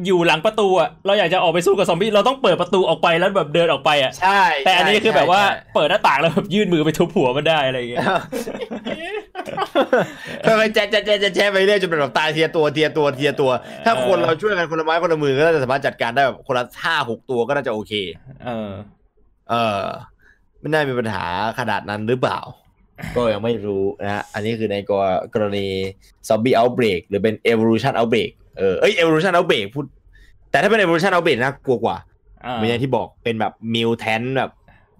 [0.05, 8.05] อยู่หลังประตูอะเราอยากจะออกไปสู้กับซอมบี้เราต้องเปิดประตูออกไปแล้วแบบเดินออกไปอะใช่แต่อันนี้คือแบบว่าใช่เปิดหน้าต่างแล้วแบบยื่นมือไปทุบหัวมันได้อะไรอย่างเงี้ย
[10.41, 13.51] ใช่ไปแจ๊ะแจ๊ะแจ๊ะแจ๊ะแจ๊ะไปเรื่อยจนเป็นแบบตายเทียตัวเทียตัวเทียตัว
[13.85, 17.93] ถ้าคนเราช่วยกันคนละไม้คนละมือก็น่าจะสามารถจัดการได้แบบคนละห้าหกตัวก็น่าจะโอเค
[18.45, 18.71] เออ
[19.49, 19.83] เออ
[20.59, 21.23] ไม่น่ามีปัญหา
[21.59, 22.39] ขนาดนั้นหรือเปล่า
[23.15, 24.77] ก็ยังไม่รู้นะฮะอันนี้คือใน
[25.33, 25.67] กรณี
[26.27, 28.31] zombie outbreak หรือเป็น evolution outbreak
[28.61, 29.85] เออเอ้ย evolution outbreak พูด
[30.51, 31.97] แต่ถ้าเป็น evolution outbreak น่ากลัวกว่า
[32.45, 34.51] อ่าไม่ใช่ที่บอกเป็นแบบ mutant แบบ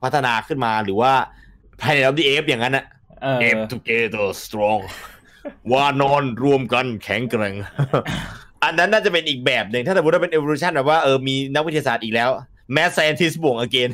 [0.04, 1.12] พัฒนาขึ้นมาหรือว่า
[1.80, 2.86] planet of the apes อย่างนั้นอะ
[3.22, 4.80] เออ ape together strong
[5.72, 7.56] วานอนรวมกันแข็งแกร่ง
[8.64, 12.30] อันนั้นน่าจะเป็นอีกแบบหนึ่งถ้าสมมติว่าเป็น evolution แบบว่าเออมีนักวิทยาศาสตร์อีกแล้ว
[12.74, 13.92] แมส scientist บวก again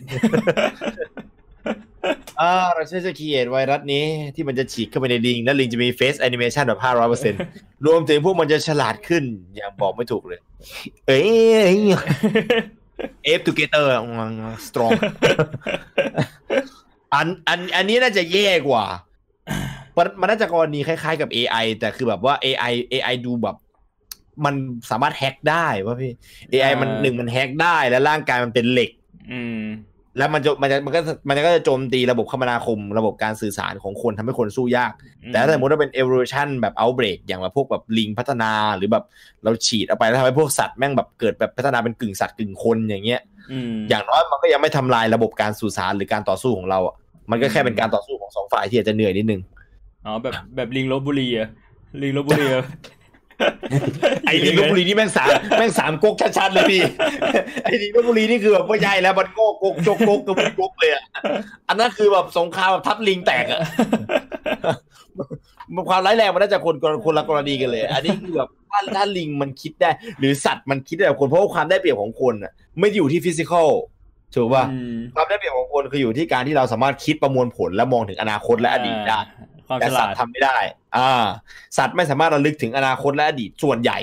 [2.41, 4.03] อ่าเราใช้จะ create ไวรัสนี้
[4.35, 7.39] ที่มันจะฉีกเข้าไปในลิง แล้วลิงจะมี face animation แบบห้าร้อยเปอร์เซ็นต์
[7.85, 9.23] รวมถึงพวกมันจะฉลาดขึ้น
[9.55, 10.39] อย่างบอกไม่ถูกเลย
[11.07, 11.77] เอ้ย
[13.23, 14.91] ape together strong
[17.13, 18.85] อันอันอันนี้น่าจะแย่กว่า
[19.97, 23.57] มันมันน่าจะกรณีคล้ายๆกับ AI แต่คือแบบว่า AI AI ดูแบบ
[24.45, 24.55] มัน
[24.89, 26.11] สามารถ hack ได้ว่าพี่
[26.51, 28.91] AI มันหนึ่งมัน hack ได้แล้วร่างกายมันเป็นเหล็ก
[29.31, 29.61] อืม
[30.17, 34.91] แล้วมันจะมันจะมันก็มันก็จะโจมตีระบบคมนาคม ระบบการสื่อสารของคนทำให้คนสู้ยาก
[35.27, 39.03] แต่ถ้าสมมติว่าเป็น evolution แบบ outbreak อย่างแบบพวกแบบลิงพัฒนาหรือแบบ
[39.43, 43.21] เราฉีดเอาไปแล้วทำให้พวกสัตว์แม่งแบบเกิดแบบพัฒนาเป็นกึ่งสัตว์กึ่งคนอย่างเงี้ย
[43.51, 46.95] อืมอย่างน้อยมันก็ยังไม่ทำลายระบบการสื่อสารหรือการต่อสู้ของเราอะ
[47.31, 49.41] มันก็แค่เป็นการต่อสู้ของสองฝ่ายที่อาจจะเหนื่อยนิดนึง
[50.05, 51.49] อ๋อแบบแบบลิงลบบุรีอะ
[52.01, 52.65] ลิงลบบุรีอะ
[54.25, 56.81] ไอ้ลิงลบบุรีนี่แม่งสามแม่งสามก๊กชัดๆเลยพี่
[57.63, 61.03] ไอ้ลิงลบบุรีนี่คือแบบว่าใหญ่แล้วมันโก้ก๊กจกก๊กกระบุกก๊กเลยอะ
[61.69, 63.61] อันนั้นคือแบบสงครามแบบทับลิงแตกอะ
[65.75, 69.89] มันความร้ายแรงมันน่าจะคนคนละกรณีกันเลย อันนี้คือแบบถ้าถ้าลิงมันคิดได้
[70.19, 73.69] หรือสัตว์มันคิดได้แบบคนเพราะว่าความได้เปรียบของคนอะ ไม่ได้อยู่ที่ฟิสิกอล
[74.35, 79.19] ถูกป่ะอืมความได้เปรียบของคนคืออยู่ที่การที่เราสามารถคิดประมวลผลและมองถึงอนาคตและอดีตได้
[79.67, 80.57] ความแต่ฉสัลาตดว์ทำไม่ได้
[80.97, 81.25] อ่า
[81.77, 83.97] สัตว์ไม่สามารถระลึกถึงอนาคตและอดีตส่วนใหญ่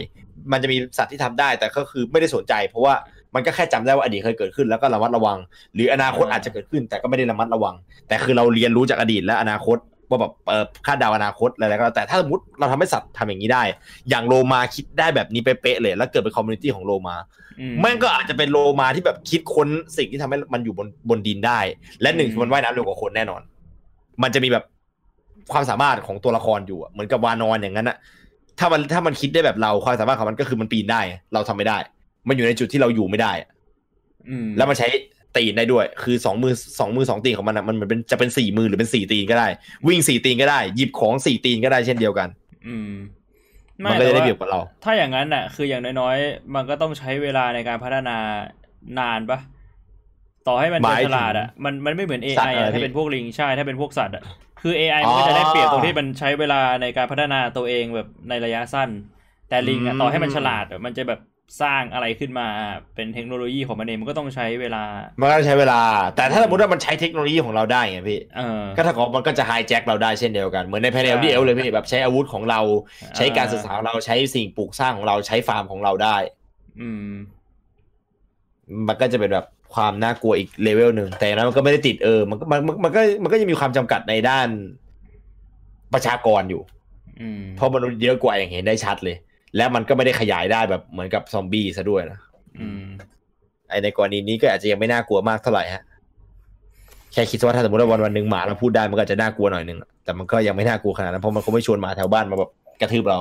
[0.53, 2.95] มันจะมีสัตว์ที่ทำได้แต่ก็คือไม่ได้สนใจ เพราะว่า
[3.35, 5.39] มันก็แค่จำได้ว่าอดีตเคยเกิดขึ้นแล้วก็ระมัดระวัง
[5.75, 7.75] หรืออนาคตอาจจะเกิดขึ้น แต่ก็ไม่ได้ระมัดระวัง
[8.09, 9.79] แต่คือเราเรียนรู้จากอดีตและอนาคต
[10.11, 13.63] ว่าแบบเออคาดเดาอนาคตอะไรก็แล้วแต่ถ้าสมมติเราทำให้สัตว์ทำอย่างนี้ได้
[14.09, 17.17] อย่างโลมาคิดได้แบบนี้เป๊ะๆเลย แล้วเกิดเป็น community ของโลมา
[17.61, 21.59] อืมแม่งก็อาจจะเป็นโลมาที่แบบคิดค้นสิ่งที่ทำให้มันอยู่บนบนดินได้
[22.03, 23.43] และหนึ่งคือมันว่ายน้ำเร็วกว่าคนแน่นอน
[24.23, 24.65] มันจะมีแบบ
[25.53, 27.97] ความสามารถของตัวละครอยู่อะเหมือนกับวานอนอย่างนั้นอะ
[28.59, 31.01] ถ้ามันถ้ามันคิดได้แบบเราความสามารถของมันก็คือมันปีนได้
[31.35, 31.79] เราทำไม่ได้
[32.29, 33.49] มันอยู่ในจุดที่เราอยู่ไม่ได้อะ
[34.29, 34.87] อืมแล้วมันใช้
[35.37, 39.49] ตีนได้ด้วย คือสองมือสองมือสองตีนของมันอะมันเหมือนเป็นจะเป็นสี่มือหรือเป็นสี่ตีนก็ได้
[39.89, 42.29] วิ่งสี่ตีนก็ได้ หยิบของสี่ตีนก็ได้เช่นเดียวกัน
[42.67, 42.93] อืม
[43.85, 48.17] มันก็จะได้เปรียบกับเรา ถ้าอย่างนั้นน่ะคืออย่างน้อยๆ มันก็ต้องใช้เวลาในการพัฒนา
[48.99, 49.39] นานปะ
[50.49, 54.23] ต่อให้มันหจะมายถึฉงลาดอะมันมันไม่เหมือนสัตว์ AI อะไรอะถ้าพี่เป็นพวกลิงใช่ถ้าเป็นพวกสัตว์อะ
[54.67, 58.91] คือ AI มันก็จะได้เปรียบตรงที่มันใช้เวลาในการพัฒนาตัวเองแบบในระยะสั้น
[59.49, 61.21] แต่ลิงอะอืมต่อให้มันฉลาดอะมันจะแบบ
[61.63, 62.49] สร้างอะไรขึ้นมา
[62.95, 64.85] เป็นเทคโนโลยีของมันเองมันก็ต้องใช้เวลา
[65.21, 65.81] มันก็ใช้เวลา
[66.17, 72.61] แต่ถ้าสมมติว่ามันใช้เทคโนโลยีของเราได้ไงพี่เออก็ถ้ากับว่ามันก็จะไฮแจ็คเราได้เช่นเดียวกันเหมือนในแพนเอลใช่ดีเอลเลยพี่แบบใช้อาวุธของเรา
[73.03, 76.17] อ่าใช้การศึกษาของเราใช้สิ่งปลูกสร้างของเราใช้ฟาร์มของเราได้
[76.81, 77.13] อืม
[78.89, 84.49] มันก็จะเป็นแบบ ความน่ากลัวอีกเลเวลหนึ่งแต่อย่างนั้นมันก็ไม่ได้ติดเออมันก็มันมันมันก็มันก็ยังมีความจำกัดในด้าน
[85.93, 86.63] ประชากรอยู่
[87.21, 89.17] อืมเพราะมนุษย์เยอะกว่าอย่างเห็นได้ชัดเลย
[89.57, 92.19] และมันก็ไม่ได้ขยายได้แบบเหมือนกับซอมบี้ซะด้วยนะ
[92.61, 92.85] อืม
[93.69, 95.83] ไอในกรณีนี้ก็อาจจะยังไม่น่ากลัวมากเท่าไหร่ฮะ
[97.13, 103.19] แค่คิดว่าถ้าสมมติว่าวันวันหนึ่งหมาเราพูดได้มันก็อาจจะน่ากลัวหน่อยหนึ่งแต่มันก็ยังไม่น่ากลัวขนาดนั้นเพราะมันคงไม่ชวนหมาแถวบ้านมาแบบกระทืบเรา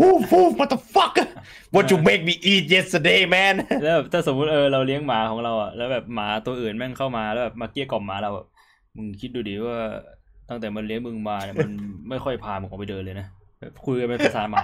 [0.00, 1.26] Woof woof motherfucker
[1.74, 8.46] what you make me eat yesterday man แล้วแบบถ้าสมมติเออเราเลี้ยงหมาของเราอะแล้วแบบหมาตัวอื่นแม่งเข้ามาแล้วแบบมาเกลี้ยกล่อมหมาเราแบบ
[8.96, 9.78] มึงคิดดูดิว่า
[10.48, 11.70] ตั้งแต่มันเลี้ยงมึงมาเนี่ยมัน
[12.08, 13.26] ไม่ค่อยพามึงออกไปเดินเลยนะ
[13.86, 14.62] คุยกันเป็นภาษาหมา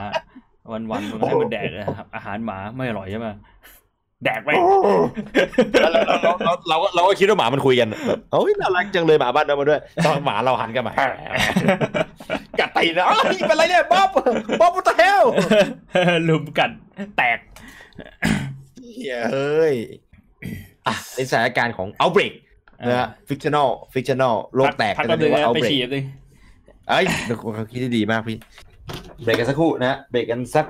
[0.73, 3.27] วันๆมึงให้มันแดกนะครับอาหารหมาไม่อร่อยใช่ไหม
[4.24, 4.51] แดกไป
[5.81, 10.93] แล้วเราเราเราเราก็เราก็คิดว่าหมามันคุยกันแบบโอ้ยน่ารักจังเลยหมาบ้านเรามาด้วยตอนหมาเราหันกันมา
[12.59, 14.09] กัดตีนนะอ้าวนี่เป็นไรเนี่ยบ๊อบ
[14.61, 15.24] บ๊อบ what the hell
[16.28, 16.70] ลุมกัด
[17.16, 17.39] แตก
[19.32, 19.74] เฮ้ย
[20.86, 22.32] อะในสถานการณ์ของ outbreak
[22.89, 26.03] นะฮะ fictional fictional โลกแตกพักก็แป๊บนึเรียงกว่านะไป outbreak ฉีดเลย
[26.89, 27.05] เอ้ย
[27.55, 28.39] เขาคิดได้ดีมากพี่
[29.23, 30.66] เบรกกันสักครู่นะฮะเบรกกันสัก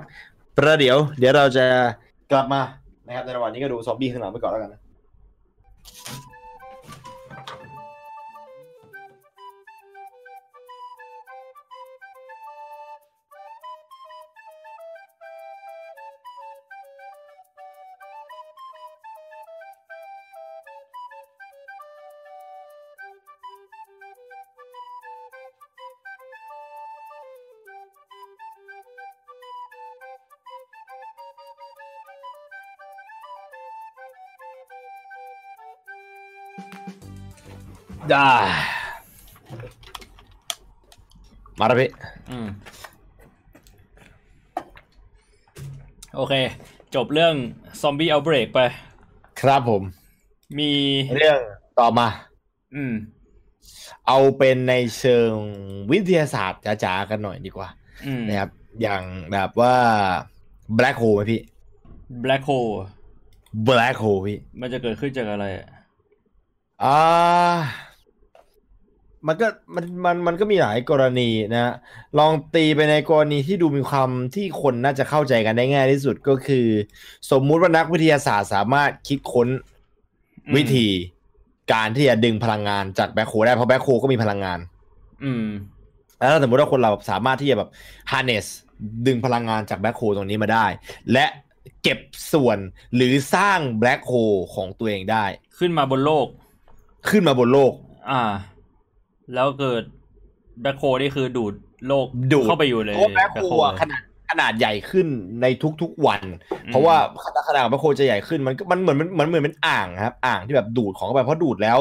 [0.56, 1.66] ประเดี๋ยว เดี๋ยวเราจะ
[2.32, 2.60] กลับมา
[3.12, 4.80] นะครับในระหว่างนี้ก็ดูซอมบี้ข้างหลังไปก่อนแล้วกันนะ
[38.10, 38.32] ได้
[41.58, 41.90] มาแล้วพี่
[42.30, 42.48] อืม
[46.16, 46.34] โอเค
[46.94, 47.34] จบเรื่อง
[47.80, 48.60] ซอมบี้เอาเบรกไป
[49.40, 49.82] ครับผม
[50.58, 50.70] มี
[51.16, 51.38] เรื่อง
[51.80, 52.08] ต่อมา
[52.74, 52.94] อืม
[54.06, 55.32] เอาเป็นในเชิง
[55.90, 57.68] วิทยาศาสตร์จ๋าๆกันหน่อยดีกว่า
[58.06, 58.50] อืมนะครับ
[58.82, 59.02] อย่าง
[59.32, 59.74] แบบว่า
[60.78, 61.40] black hole ไหมพี่
[62.20, 62.50] แบล็คโฮ
[63.68, 65.66] black hole พี่ มันจะเกิดขึ้นจากอะไรอะ
[66.84, 66.98] อ่า
[69.26, 71.74] มันก็มันมันมันก็มีหลายกรณีนะ
[72.18, 76.66] ลองตีไปในกรณีที่ดูมีความที่คนน่าจะเข้าใจกันได้ง่ายที่สุดก็คือ
[77.30, 79.48] สมมุติว่านักวิทยาศาสตร์สามารถคิดค้น
[80.56, 80.86] วิธี
[81.72, 84.58] การที่จะดึงพลังงานจากแบ็คโคได้เพราะแบ็คโคก็มีพลังงาน
[85.24, 85.46] อืม
[86.18, 87.70] แล้วสมมติว่าคนเราสามารถที่จะแบบ
[88.10, 88.46] harness
[89.06, 90.66] ดึงพลังงานจาก black hole ตรงนี้มาได้
[91.12, 91.26] และ
[91.82, 91.98] เก็บ
[92.32, 92.58] ส่วน
[92.94, 94.12] หรือสร้าง black hole
[94.54, 95.24] ของตัวเองได้
[95.58, 96.26] ขึ้นมาบนโลก
[97.08, 97.72] ขึ้นมาบนโลก
[98.10, 98.32] อ่า
[99.34, 99.82] แล้วเกิด
[100.62, 101.54] black hole นี่คือดูด
[101.86, 105.06] โลกดูดเข้าไปอยู่เลยเพราะ black hole อะขนาดขนาดใหญ่ขึ้น
[105.42, 105.46] ใน
[105.82, 106.22] ทุกๆวัน
[106.66, 106.96] เพราะว่า
[107.48, 111.78] ขนาด black hole จะใหญ่ขึ้นมันก็มันเหมือนมันเหมือนเป็นอ่างครับอ่างที่แบบดูดของเข้าไปเพราะดูดแล้ว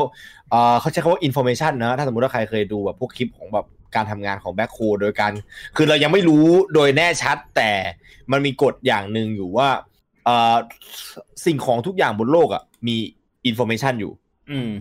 [0.49, 3.65] เออเขาใช้คำว่า information นะถ้าสมมติว่าใครเคยดูแบบพวกคลิปของแบบ
[3.95, 5.31] การทำงานของแบ็คโฮโดยการ
[5.75, 7.71] คือเรายังไม่รู้โดยแน่ชัด แต่
[8.31, 9.69] มันมีกฎอย่างหนึ่งอยู่ว่า
[10.25, 10.55] เอ่อ
[11.45, 12.95] สิ่งของทุกอย่างบนโลกอะมี
[13.49, 14.11] information อยู่
[14.51, 14.71] อืม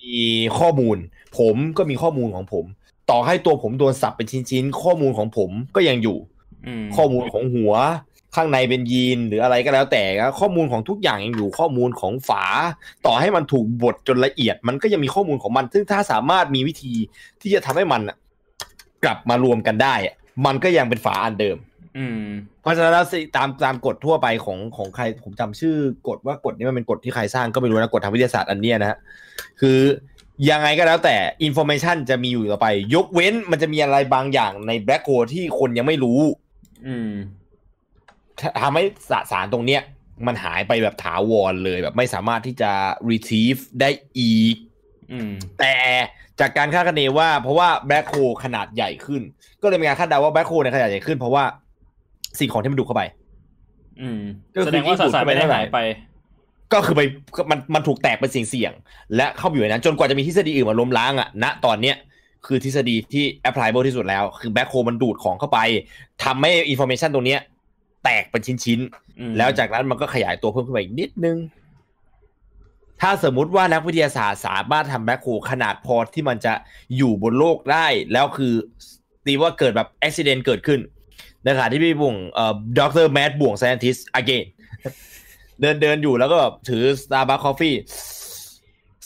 [0.00, 0.20] มี
[0.58, 0.98] ข้อมูล
[1.38, 2.64] ผมก็มีข้อมูลของผม
[3.10, 6.18] ต่อให้ตัวผมโดนสับเป็นชิ้นๆ ข้อมูลของผมก็ยังอยู่
[6.66, 7.74] อืมข้อมูลของหัว
[8.36, 12.44] ข้างในเป็นยีนหรืออะไรก็แล้วแต่ก็ข้อมูลของทุกอย่างยังอยู่ข้อมูลของฝา
[13.06, 16.94] ต่อให้มันถูกบดจนละเอียด มันก็ยังมีข้อมูลของมัน ซึ่งถ้าสามารถมีวิธี
[17.40, 18.16] ที่จะทำให้มันน่ะ
[19.04, 20.14] กลับมารวมกันได้อะ
[20.46, 21.56] มันก็ยังเป็นฝาอันเดิม
[21.98, 22.24] อืม
[22.62, 25.74] เพราะฉะนั้นแล้วสิตามตามกฎทั่วไปของของใครผมจำชื่อ
[26.08, 28.98] กฎว่ากฎนี้มันเป็นกฎที่ใครสร้างก็ไม่รู้นะกฎทางวิทยาศาสตร์อันเนี้ยนะฮะ
[29.60, 29.78] คือ
[30.50, 36.20] ยังไงก็แล้วแต่ information จะมีอยู่ต่อไป ยกเว้นมันจะมีอะไรบางอย่างใน black hole ที่คนยังไม่รู้
[36.86, 37.12] อืม
[38.62, 39.82] ทำให้สสารตรงเนี้ย
[40.26, 42.70] มันหายไปแบบถาวรเลยแบบไม่สามารถที่จะ
[43.10, 44.56] retrieve ได้อีก
[45.12, 45.74] อืมแต่
[46.40, 48.14] จากการคาดคะเนว่า เพราะว่าแบล็คโฮ
[48.44, 49.22] ขนาดใหญ่ขึ้น
[49.62, 51.44] ก็เลยมีการคาดเดาว่าแบล็คโฮในยขนาดใหญ่ขึ้นเพราะว่า
[52.38, 53.02] สิ่งของที่มันดูดเข้าไป
[54.00, 54.20] อืม
[54.54, 55.78] ก็คือแสดงว่าสสารไม่ได้หายไป
[56.72, 57.02] ก็คือไป
[57.50, 58.72] มันมันถูกแตกเป็นสิ่งเสี่ยง
[59.16, 61.96] และเข้าไปอยู่ในนั้นจนกว่าจะมีทฤษฎีอื่นมาล้มล้างอะณตอนเนี้ย
[62.46, 65.58] คือทฤษฎีที่ applicable ที่สุดแล้ว คือแบ็คโฮมันดูดของเข้าไป
[66.24, 67.40] ทำให้ information ตรงเนี้ย
[68.04, 68.80] แตกเป็นชิ้น
[69.18, 71.36] อืมๆแล้วจากนั้นมันก็ขยายตัวเพิ่มขึ้นไปอีกนิดนึง
[73.00, 76.54] ถ้าสมมุติว่านักวิทยาศาสตร์สามารถทำ black hole ขนาดพอที่มันจะ
[76.96, 78.54] อยู่บนโลกได้ แล้วคือ
[79.26, 80.80] ตีว่าเกิดแบบอุบัติเหตุเกิดขึ้น
[81.44, 84.44] ในขณะที่พี่บุ่งเอ่อด็อกเตอร์แมดบ่วง scientist again
[84.82, 87.76] เดินเดินอยู่แล้วก็แบบถือ Starbucks Coffee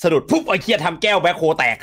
[0.02, 1.76] สะดุดปุ๊บไอ้เคียทำแก้ว black hole แตก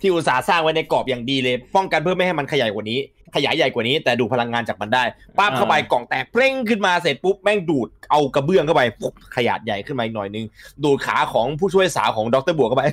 [0.00, 2.98] ที่อุตส่าห์สร้างไว้ในกรอบอย่างดีเลย ป้องกันเพื่อไม่ให้มันขยายกว่านี้
[3.34, 5.04] ขยายใหญ่กว่านี้ แต่ดูดพลังงานจากมันได้
[5.38, 10.44] ป้าบเข้าไปกล่องแตกเปร่งขึ้นมาเสร็จปุ๊บแม่งดูดเอากระเบื้องเข้าไปปุ๊บขยายใหญ่ขึ้นมาอีกหน่อยนึง
[10.84, 12.84] ดูดขาของผู้ช่วยสาวของดร.บ่วงเข้าไป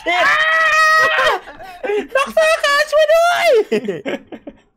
[0.00, 0.22] เช็ด
[2.16, 3.46] ดอกเตอร์ขาช่วยด้วย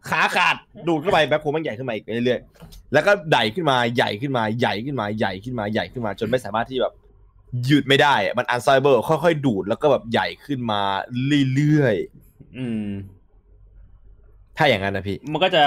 [0.09, 0.55] ขาขาด
[0.87, 6.93] ดูดเข้าไป black hole มันใหญ่ขึ้นมาอีกเรื่อยๆแล้วก็ใหญ่ขึ้นมาใหญ่ขึ้นมาใหญ่ขึ้นมาใหญ่ขึ้นมาใหญ่ขึ้นมาจนไม่สามารถที่แบบ
[7.65, 10.81] หยุดไม่ได้อะมัน unstoppable ค่อยๆดูดแล้วก็แบบใหญ่ขึ้นมา
[11.53, 11.95] เรื่อย
[12.57, 15.63] อืมๆถ้าอย่างนั้นนะพี่ มันก็จะ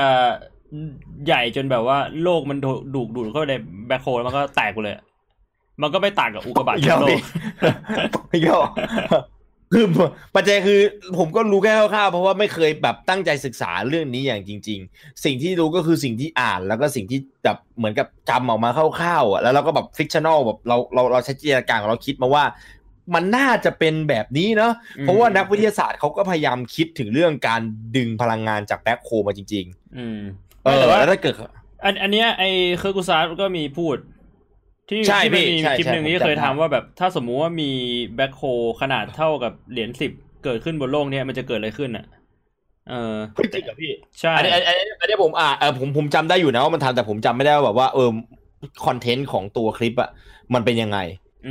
[1.26, 3.54] ใหญ่จนแบบว่า โลกมันดูดูดดูดเข้าไปใน
[3.86, 4.96] black hole แล้วมันก็แตกไปเลย
[5.82, 7.18] มันก็ไม่ต่างกับอุกกาบาตเดี๋ยวโลพี่
[8.14, 8.62] กไม่เกี่ยว
[9.72, 9.86] คือ
[10.34, 10.80] ปัจจัยคือ
[11.18, 22.44] ผมก็รู้แค่คร่าวๆเพราะว่าไม่เคยแบบตั้งใจศึกษาเรื่องนี้อย่างจริง ๆ สิ่งที่รู้ก็คือสิ่งที่อ่านแล้วก็สิ่งที่แบบเหมือนกับจำออกมาคร่าวๆอะแล้วเราก็แบบ fictional แบบเราเราเราใช้จินตนาการของเราคิดมาว่า
[23.14, 27.60] มันน่าจะเป็นแบบนี้เนาะอืมเพราะว่านักวิทยาศาสตร์เขาก็พยายามคิดถึงเรื่องการ
[27.96, 29.64] ดึงพลังงานจาก black hole มาจริง
[29.96, 31.34] อืมๆเออแต่ว่าแล้วถ้าเกิด
[31.84, 32.44] อันอันเนี้ยไอ
[32.78, 33.96] Kurzgesagt ก็มีพูด
[34.88, 37.70] ที่ใช่ที่มันพี่มีใช่คลิปหนึ่งใช่ที่ผมเคยจำได้ ทำว่าแบบถ้าสมมุติว่ามี
[38.16, 38.42] black hole
[38.80, 40.12] ขนาดเท่ากับเหรียญสิบ
[40.44, 42.06] เกิดขึ้นบนโลกเนี้ยมันจะเกิดอะไรขึ้นอะ
[42.88, 48.10] เออเฮ้ยจริงเหรอพี่ ใช่ อันนี้อันนี้อันนี้อันนี้ผมอ่าเออผมผมจำได้อยู่นะว่ามันทันแต่ผมจำไม่ได้ว่าแบบว่าเออ
[48.86, 50.10] content ของตัวคลิปอะ
[50.54, 50.98] มันเป็นยังไง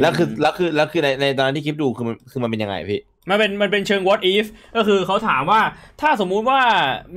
[0.02, 4.45] แล้วคือแล้วคือแล้วคือในในตอนนั้นที่คลิปดูคือมันคือมันเป็นยังไงพี่ มันเป็นมันเป็นเชิง what if
[4.76, 5.62] ก็คือเขาถามว่า
[6.02, 6.62] ถ้าสมมุติว่า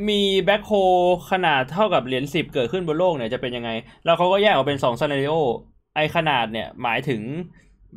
[0.09, 0.72] มี black hole
[1.31, 3.70] ขนาดเท่ากับเหรียญสิบเกิดขึ้นบนโลกเนี่ยจะเป็นยังไง
[4.05, 5.35] แล้วเขาก็แยกออกเป็นสอง scenario
[5.94, 7.20] ไอขนาดเนี่ยหมายถึง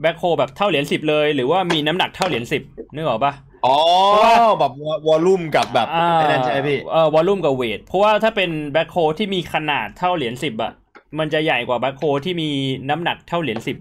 [0.01, 2.63] black hole แบบเท่าเหรียญสิบเลย หรือว่ามีน้ำหนักเท่าเหรียญสิบ
[2.93, 3.33] นึกออกปะ
[3.65, 3.75] อ๋อ
[4.09, 4.71] เพราะว่าแบบ
[5.07, 10.71] volume กับแบบอ่าไอ้นั่นใช่ไหมพี่เอ่อ volume กับ weight เพราะว่าถ้าเป็น black hole ที่มีขนาดเท่าเหรียญสิบอะ
[11.19, 12.49] มันจะใหญ่กว่าแบ็คโฮที่มี
[12.89, 13.77] น้ำหนักเท่าเหรียญสิบ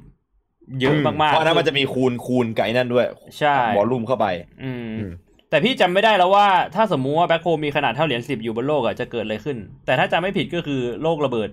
[0.80, 3.06] เยอะมากๆเพราะอันนั้นมันจะมีคูณคูณกับไอ้นั่นด้วย
[3.38, 4.26] ใช่วอลลุ่มเข้าไป
[4.62, 5.12] อืมอืม
[5.50, 9.56] แต่พี่จำไม่ได้แล้วว่าถ้าสมมุติว่าแบ็คโฮมีขนาดเท่าเหรียญสิบอยู่บนโลกอะจะเกิดอะไรขึ้น
[9.86, 11.50] แต่ถ้าจำไม่ผิดก็คือโลกระเบิด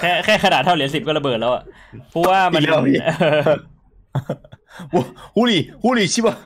[0.00, 1.62] แค่แค่ขนาดเท่าเหรียญสิบก็ระเบิดแล้วอะ
[2.10, 3.10] เพราะว่ามันอีกแล้วพี่เอ
[3.50, 3.52] อ
[5.36, 6.36] ฮูลี่ฮูลี่ชิบะ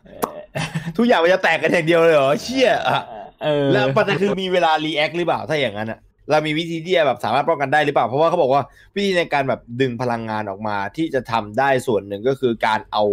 [0.97, 3.03] ทุกอย่างมันจะแตกกันอย่างเดียวเลยเหรอเชี่ยอะ
[3.45, 8.63] เออแล้วปัญหาคือมีเวลารีแอคหรือเปล่าถ้าอย่างนั้นอะเรามีวิธีที่จะแบบสามารถป้องกันได้หรือเปล่า เพราะว่าเขาบอกว่า
[8.95, 13.05] วิธีในการแบบดึงพลังงานออกมาที่จะทำได้ส่วนหนึ่งก็คือการเอา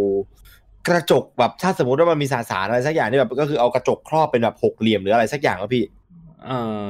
[0.87, 5.83] กระจกแบบถ้าสมมติว่ามันมีสสารอะไรสักอย่างที่แบบก็คือเอากระจกครอบเป็นแบบหกเหลี่ยมหรืออะไรสักอย่างก็พี่
[6.45, 6.81] เออ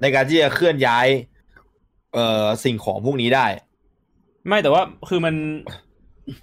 [0.00, 1.06] ในการที่จะเคลื่อนย้าย
[2.14, 3.46] เอ่อสิ่งของพวกนี้ได้
[4.48, 5.34] ไม่แต่ว่าคือมัน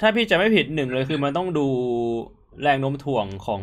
[0.01, 1.67] ถ้าพี่จะไม่ผิดหนึ่งเลยคือมันต้องดู
[2.61, 3.61] แรงโน้มถ่วงของ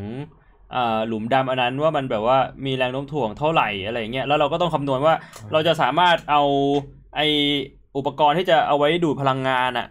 [0.75, 5.15] อ่าหลุมดำอันนั้นว่ามันแบบว่ามีแรงโน้มถ่วงเท่าไหร่อะไรเงี้ยแล้วเราก็ต้องคำนวณว่า
[5.53, 6.43] เราจะสามารถเอา
[7.17, 7.21] ไอ
[7.97, 9.89] อุปกรณ์ที่จะเอาไว้ดูดพลังงานอะ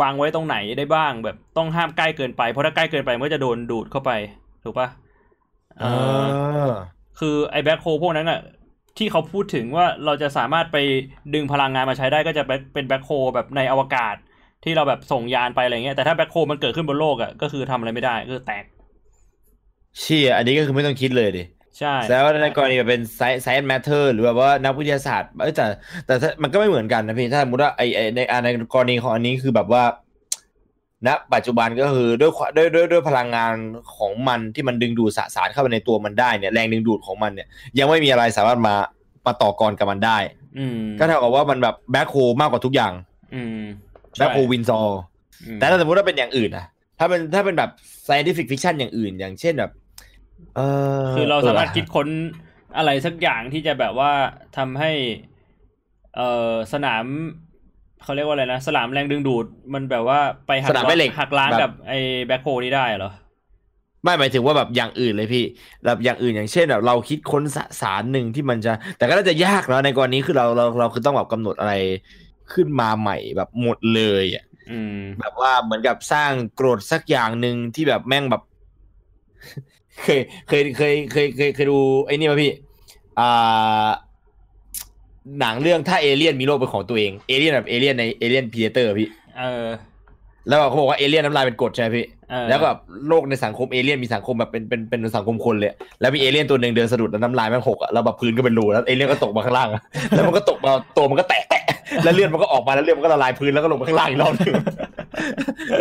[0.00, 4.10] วางไว้ตรงไหนได้บ้าง แบบต้องห้ามใกล้เกินไป เพราะถ้าใกล้เกินไปมันก็จะโดนดูดเข้าไป
[4.64, 4.88] ถูกปะ
[5.78, 5.84] เอ
[6.70, 6.70] อ
[7.18, 8.40] คือไอ้แบ็คโฮพวกนั้นอะ
[8.98, 10.76] ที่เขาพูดถึงว่าเราจะสามารถไป
[11.34, 12.42] ดึงพลังงานมาใช้ได้ก็จะ
[12.74, 14.14] เป็นแบ็คโฮแบบในอวกาศ
[14.64, 18.64] ที่เราแบบส่งยานไปอะไรเงี้ยแต่ถ้าแบ็คโฮมันเกิดขึ้นบนโลกอะก็คือทำอะไรไม่ได้ก็คือแตก
[20.00, 21.44] เชี่ยอันนี้ก็คือไม่ต้องคิดเลยดิ
[21.78, 23.02] ใช่แล้วในกรณีแบบเป็น
[23.44, 25.66] science matter หรือแบบว่านักวิทยาศาสตร์เอ้ยแต่
[26.06, 29.82] แต่ถ้ามันก็ไม่เหมือนกันนะพี่ถ้าสมมติว่าไอไอในในกรณีของอันนี้คือแบบว่า
[31.06, 33.54] ณปัจจุบันก็คือด้วยความด้วยด้วยด้วยพลังงาน
[33.96, 38.74] ของมันที่มันดึงดูดสสารเข้าไปในตัวมันได้เนี่ยแรงดึงดูดของมันเนี่ยยังไม่มีอะไรสามารถมา
[39.26, 40.18] มาต่อกรกับมันได้
[40.58, 42.92] อืมก็เท่ากับว่ามันแบบ black hole มากกว่าทุกอย่าง
[43.34, 43.60] อืม
[44.18, 44.78] black hole wins all
[45.44, 46.66] อืมแต่ถ้าสมมติว่าเป็นอย่างอื่นนะ
[46.98, 47.70] ถ้าเป็นถ้าเป็นแบบ
[48.06, 49.72] scientific fiction อย่างอื่น อย่างเช่นแบบ
[50.56, 50.60] เอ
[51.02, 52.08] อคือเราสามารถออคิดค้น
[52.76, 54.12] อะไรสักอย่างที่จะแบบว่า
[54.56, 54.92] ทำให้
[56.16, 57.04] เอ่อสนาม
[58.06, 63.12] เขาเรียกว่าอะไรนะสนามแรงดึงดูดมันแบบว่าไปหักสนามแม่เหล็กหักล้างแบบ กับไอ้ black hole นี้ได้เหรอ
[64.02, 65.44] ไม่หมายถึงว่าแบบอย่างอื่นเลยพี่
[65.84, 71.74] แบบอย่างอื่นอย่างเช่นแบบเราคิดค้นสสารหนึ่งที่มันจะ แต่ก็น่าจะยากเนาะในกรณีคือเราเราเราคือต้องแบบกำหนดอะไร
[72.52, 78.42] ขึ้นมาใหม่แบบหมดเลยอะอืม แบบว่าเหมือนกับสร้างกรดสักอย่างหนึ่งที่แบบแม่งแบบ
[80.02, 82.52] เคยเคยเคยเคยเคยเคยดูไอ้นี่มาพี่
[83.18, 83.88] อ่า
[85.40, 89.08] หนังเรื่องถ้าเอเลี่ยนมีโลกเป็นของตัวเองเอเลี่ยนแบบเอเลี่ยนในเอเลี่ยน Predator พี่
[89.38, 89.66] เออ
[90.48, 92.78] แล้วเขาบอกว่าเอเลี่ยนน้ำลายเป็นกรดใช่ไหมพี่เออแล้วก็แบบ
[93.08, 101.62] โลกในสังคมเอเลี่ยนมีสังคมแบบเป็นเป็นเป็นสังคมคนเลยแล้วมีเอเลี่ยนตัวหนึ่งเดินสะดุดแล้วน้ำลายมันหกอะแล้วแบบพื้นก็เป็นรูแล้วเอเลี่ยนก็ตกมาข้างล่างอะแล้วมันก็ตกมาตัวมันก็แตกแตะ
[102.04, 104.54] แล้วเลือดมันก็ออกมาแล้วเลือดมันก็ละลายพื้นแล้วก็ลงมาข้างล่างอีกรอบหนึ่ง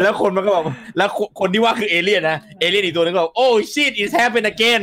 [0.02, 0.64] แล้วคนมันก็แบบ
[0.98, 4.82] แล้วคนคนที่ว่าคือเอเลี่ยนนะเอเลี่ยนอีกตัวนึงก็แบบโอ้ shit is happen again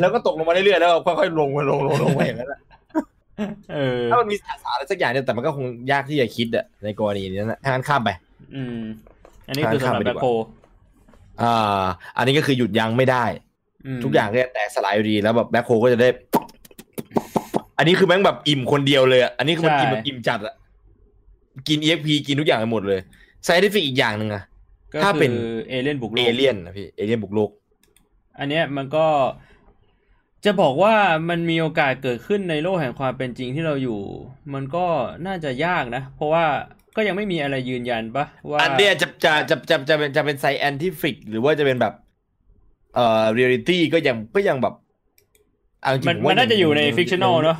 [0.00, 2.69] แล้วก็ตกลงมาเรื่อยๆแล้วก็ค่อยๆลงมาลงลงลงไปอย่างนั้นอะเออ
[4.10, 8.10] ถ้ามันมีสสารอะไรสักอย่างเนี่ยแต่มันก็คงยากที่จะคิดอะในกรณีนี้นะถ้างั้นข้ามไป
[8.54, 8.80] อืม
[9.46, 10.28] อันนี้คือสำหรับข้ามไปดี black hole
[11.42, 11.82] อ่า
[12.16, 13.24] อันนี้ก็คือหยุดยั้งไม่ได้
[13.96, 16.08] มทุกอย่างก็จะแตกสลายอยู่ดีแล้วแบบ black hole ก็จะได้
[17.78, 20.54] อันนี้คือแม่งแบบอิ่มคนเดียวเลยอะอันนี้คือมันใช่อิ่มแบบอิ่มจัดอะ
[21.68, 23.00] กิน EXP กินทุกอย่างไปหมดเลย
[23.44, 24.42] ไซเ n ฟิกอีกอย่างหนึ่งอะ
[24.92, 27.50] ก็ถ้าเป็นคือเอเลี่ยนบุกโลกเอเลี่ยนนะพี่เอเลี่ยนบุกโลก
[28.38, 29.06] อันเนี้ยมันก็
[30.44, 30.94] จะบอกว่า
[31.28, 34.00] มันมีโอกาสเกิดขึ้นในโลกแห่งความเป็นจริงที่เราอยู่
[34.54, 34.84] มันก็
[35.26, 36.44] น่าจะยากนะ เพราะว่า
[36.96, 41.94] ก็ยังไม่มีอะไรยืนยันปะว่าอันเนี้ยจะจะจะจะจะเป็นจะเป็น scientific หรือว่าจะเป็นแบบ
[42.94, 44.74] เอ่อเรียลิตี้ก็ยังก็ยังแบบ
[45.82, 47.58] เอาจริงมันผมว่ามันน่าจะอยู่ใน fictional เนาะ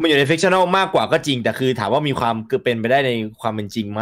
[0.00, 3.10] มันอยู่ใน fictional มากกว่าก็จริง แต่คือถามว่ามีความคือเป็นไปได้ใน
[3.42, 4.00] ความเป็นจริงไหม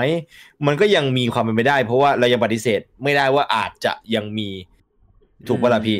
[0.66, 4.48] มันก็ยังมีความเป็นไปได้ เพราะว่าเรายังปฏิเสธไม่ได้ว่าอาจจะยังมี
[5.48, 5.98] ถูกปะล่ะพี่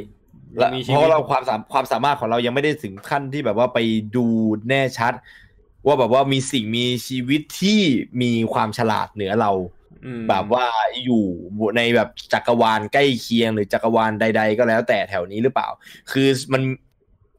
[0.56, 3.78] และมีชีเพวิตราะเราความสามความสามารถของเรายังไม่ได้ถึงขั้นที่แบบว่าไป
[4.16, 4.26] ดู
[4.68, 5.12] แน่ชัด
[5.86, 7.80] ว่าแบบว่ามีสิ่งมีชีวิตที่
[8.22, 9.52] มีความฉลาดเหนือเรา
[10.04, 10.66] อืมแบบว่า
[11.04, 11.24] อยู่
[11.76, 15.68] ในแบบจักรวาลใกล้เคียงหรือจักรวาลใด ๆ ก็แล้วแต่แถวนี้หรือเปล่า
[16.12, 16.62] คือมัน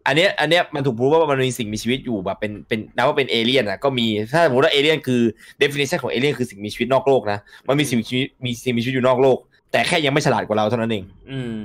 [0.08, 5.22] อันเนี้ย อันเนี้ยมันถูกพูดว่ามันมีสิ่งมีชีวิตอยู่แบบเป็นเป็นนับว่าเป็นเอเลี่ยนนะก็มีถ้าสมมติว่าเอเลี่ยนคือ
[5.62, 9.38] definition ของเอเลี่ยนคือสิ่งมีชีวิตนอกโลกนะมันมีสิ่งมีชีวิตมีสิ่งมีชีวิตอยู่นอกโลก
[9.72, 11.56] แต่แค่ยังไม่ฉลาดกว่าเราเท่านั้นเอง อืม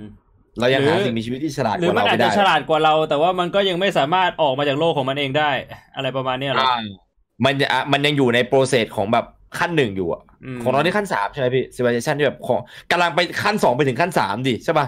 [0.61, 5.51] เรายังหรือหาสิ่งมีชีวิตที่ฉลาดหกรือว่ามันเราอาจไม่จะได้ฉลาดกว่าเรา แต่ว่ามันก็ยังไม่สามารถออกมาจากโลกของมันเองได้
[5.97, 6.77] อะไรประมาณเนี้ยเหรออ่า
[7.45, 9.25] มันจะอะมันยังอยู่ในโปรเซสของแบบ
[9.59, 10.23] ขั้นหนึ่งอยู่อะ
[10.57, 12.61] มของเราที่ขั้นสามใช่ไหมพี่ civilization ที่แบบของ
[12.91, 14.87] กำลังไปขั้นสองไปถึงขั้นสามดิใช่ป่ะ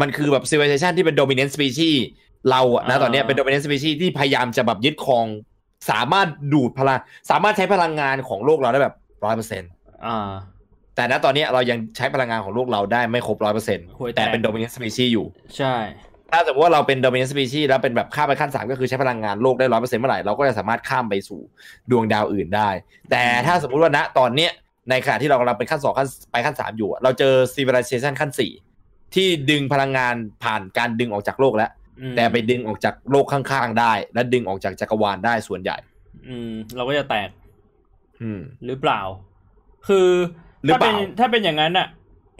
[0.00, 1.96] มันคือแบบ civilization ที่เป็น dominant species
[2.50, 5.26] เราอะนะตอนเนี้ยเป็น dominant species ที่พยายามจะแบบยึดครอง
[5.90, 7.00] สามารถดูดพลัง
[7.30, 9.70] สามารถใช้พลังงานของโลกเราได้แบบร้อยเปอร์เซ็นต์
[10.06, 10.30] อ่า
[10.96, 15.26] แต่ณตอนเนี้ยเรายังใช้พลังงานของโลกเราได้ไม่ครบร้อยเปอร์เซ็นต์ห่วยแตกแต่เป็น dominant species อยู่
[15.58, 15.74] ใช่
[16.32, 21.40] ถ้าสมมติว่าเราเป็น dominant species แล้วเป็นแบบข้ามไปขั้นสามก็คือใช้พลังงานโลกได้ร้อยเปอร์เซ็นต์เมื่อไหร่เราก็จะสามารถข้ามไปสู่
[21.90, 22.70] ดวงดาวอื่นได้
[23.10, 24.50] แต่ถ้าสมมุติว่าณตอนเนี้ย
[24.90, 28.52] ในขณะที่เรากำลังเป็นขั้นสองขั้นไปขั้นสามอยู่อะเราเจอ civilization ขั้นสี่
[29.14, 30.14] ที่ดึงพลังงาน
[30.44, 35.76] ผ่านการดึงออกจากโลกแล้วอืมแต่ไปดึงออกจากโลกข้างๆได้ และดึงออกจากจักรวาลได้ส่วนใหญ่
[36.26, 37.28] อืม เราก็จะแตก
[38.22, 39.00] อืม หรือเปล่า
[39.88, 40.08] คือ
[40.64, 41.86] หรือถ้าเปเป็ล่านถ้าเป็นอย่างนั้นอะ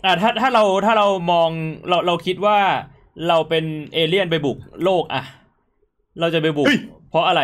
[0.04, 1.48] อ่าถ้าถ้าเราถ้าเรามอง
[1.88, 2.58] เราเราคิดว่า
[3.28, 3.64] เราเป็น
[3.94, 5.22] เอเลี่ยนไปบุกโลกอะ
[6.20, 6.66] เราจะไปบุก
[7.10, 7.42] เพราะอะไร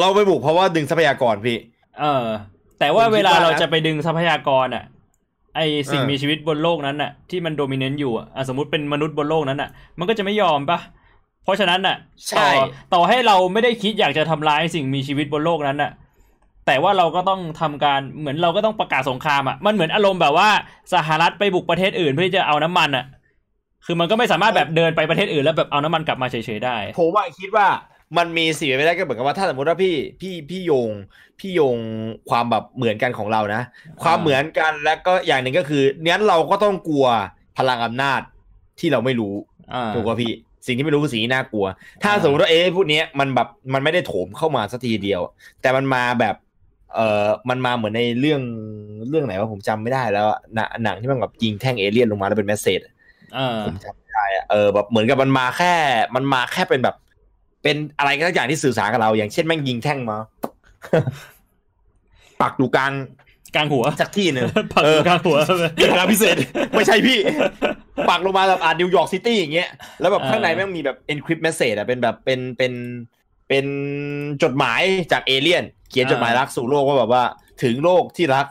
[0.00, 1.58] เราไปบุกเพราะว่าดึงทรัพยากรพี่
[2.00, 2.26] เออ
[2.78, 4.84] แต่ว่าผมคิดเวลาว่านะเราจะไปดึงทรัพยากรอะ
[5.56, 5.60] ไอ
[5.92, 10.78] สิ่งเออมีชีวิตบนโลกนั้นน่ะ ที่มันโดมิเนนต์อยู่อะอะสมมติเป็นมนุษย์บนโลกนั้นน่ะ มันก็จะไม่ยอมปะ
[11.44, 11.96] เพราะฉะนั้นน่ะ
[12.28, 12.62] ใช่ต่อ
[12.94, 15.90] ต่อให้เราไม่ได้คิดอยากจะทำร้ายสิ่งมีชีวิตบนโลกนั้นน่ะ
[16.70, 20.48] แต่ว่าเราก็ต้องทำการเหมือนเราก็ต้องประกาศสงครามอะมันเหมือนอารมณ์แบบว่า
[20.94, 23.04] สหรัฐไปบุกประเทศอื่นเพื่อที่จะเอาน้ำมันอะ
[23.86, 27.66] คือมันก็ไม่สามารถแบบเดินไปประเทศอื่นแล้วแบบเอาน้ำมันกลับมาเฉยๆได้ผมว่าคิดว่า
[28.18, 30.90] มันมีสิ่งเป็นไปได้ก็เหมือนกับว่าถ้าสมมติว่าพี่พี่พี่โยง
[31.40, 31.76] พี่โยง
[32.30, 33.62] ความแบบเหมือนกันของเรานะ
[34.02, 37.06] ความเหมือนกันแล้วก็อย่างหนึ่งก็คืองั้นเราก็ต้องกลัว
[37.58, 38.20] พลังอำนาจ
[38.80, 39.34] ที่เราไม่รู้
[39.74, 40.32] อ่าถูกป่ะพี่
[40.66, 41.66] สิ่งที่ไม่รู้คือสิ่งที่น่ากลัว
[42.02, 45.20] ถ้าอ่าสมมติว่าเอ๊ะพวกเนี้ยมันแบบมันไม่ได้โถมเข้ามาสักทีเดียว
[45.62, 46.34] แต่มันมาแบบ
[46.94, 48.42] เออมันมาเหมือนในเรื่อง
[49.08, 52.80] เรื่องไหนว่าผมจำไม่ได้แล้วอะหนังหนังที่มันแบบยิงแท่งเอเลี่ยนลงมาแล้วเป็นแมสเซจ
[53.36, 55.72] อ่าผมจำไม่ได้อะเออแบบเหมือนกับมันมาแค่
[56.14, 56.96] มันมาแค่เป็นแบบ
[57.62, 60.18] เป็นอะไรก็สักอย่างที่สื่อสารกับเรา อย่างเช่นแม่งยิงแท่งมา
[62.40, 62.92] ปักอยู่กลาง
[63.54, 65.38] กลางหัวสักที่หนึ่งปักอยู่กลางหัว
[65.76, 66.36] เป็นงานพิเศษ
[66.74, 67.18] ไม่ใช่พี่
[68.08, 69.68] ปักลงมาแบบอ่านิวยอร์กซิตี้อย่างเงี้ย
[70.00, 72.72] แล้วแบบเออข้างในแม่งมีแบบ encrypt message อะเป็นแบบเป็นเป็น
[73.48, 73.66] เป็น
[74.42, 77.22] จดหมายจากเอเลี่ยน เขียนจดหมายรักสู่โลกว่าแบบว่า
[77.62, 78.46] ถึงโลกที่รัก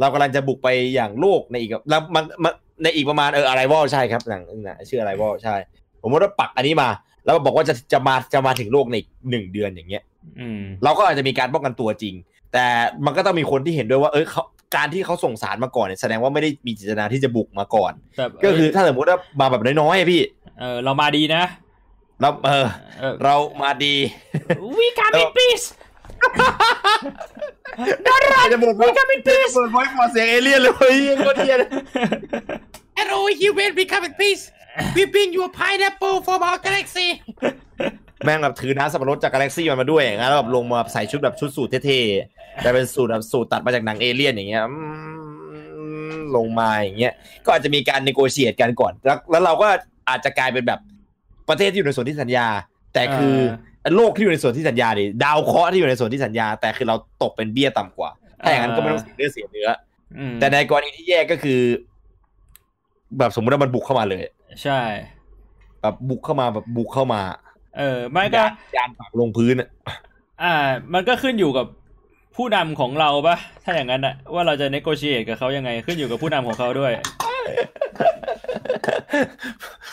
[0.00, 2.52] เรากำลังจะบุกไปอย่างโลกในอีกแล้วมันมัน
[2.82, 5.54] ในอีกประมาณเอออะไรวอใช่ครับหนังนะชื่ออะไรวอใช่
[6.02, 6.88] ผมว่าปักอันนี้มา
[7.24, 10.02] แล้วบอกว่าจะจะมาจะมาถึงโลกในอีกหนึ่งเดือนอย่างเงี้ย
[10.40, 12.14] อืมเราก็อาจจะมีการป้องกันตัวจริง
[12.52, 12.66] แต่
[13.04, 14.44] มันก็ต้องมีคนที่เห็นด้วยว่า เอ้ยเขา
[14.76, 20.22] การที่เขาส่งสารมาก่อนเนี่ยแสดงว่าไม่ได้มีเจตนาที่จะบุกมาก่อนแบบก็คือถ้าสมมติว่ามาแบบน้อยๆอะพี่
[20.58, 21.44] เออเรามาดีนะ
[22.20, 23.94] เราเออเออเรามาดี
[24.76, 25.28] we come in
[26.24, 26.32] peace
[28.52, 31.58] จะบอกว่าจะเป็นพีเปิดไว้พอเสียงเอเลี่ยนเลยเฮ้ยโคตรเทียน
[32.98, 34.44] Hello, human, we come in peace.
[34.94, 37.08] We bring you a pineapple from our galaxy.
[38.24, 44.74] แม่งแบบถือน้ำสับปะรดจากกาแล็กซี่มันมาด้วยอย่างนั้นแล้วแบบลงมาใส่ชุดแบบชุดสูทเท่ๆแต่เป็นสูทแบบสูทตัดมาจากหนังเอเลี่ยนอย่างเงี้ยอื
[46.14, 47.12] มลงมาอย่างเงี้ย
[47.44, 49.68] ก็อาจจะมีการ n นโกเ t ตกันก่อนแล้วแล้วเราก็
[50.08, 50.80] อาจจะกลายเป็นแบบ
[51.48, 52.46] ประเทศที่อยู่ในส่วนที่สัญญา
[52.94, 53.36] แต่คือ
[53.96, 59.68] โลกที่อยู่ในส่วนที่สัญญาดิดาวเคราะห์ที่อยู่ในส่วนที่สัญญา แต่คือเราตกเป็นเบี้ยต่ำกว่าถ้าอย่างนั้นก็ไม่ต้องเสียเลือดเสียเนื้อ
[60.18, 61.60] อืมแต่ในกรณีที่แย่ก็คือ
[63.18, 64.22] แบบสมมติว่ามันบุกเข้ามาเลย
[64.62, 64.80] ใช่
[65.80, 67.22] แบบบุกเข้ามาแบบบุกเข้ามา
[67.78, 69.68] เออไม่ก็ยานยานปักลงพื้นอะ
[70.42, 70.54] อ่า
[70.94, 71.66] มันก็ขึ้นอยู่กับ
[72.36, 76.92] ผู้นำของเราปะถ้าอย่างนั้นอะว่าเราจะ negotiate กับเขายังไงขึ้นอยู่กับผู้นำของเขาด้วย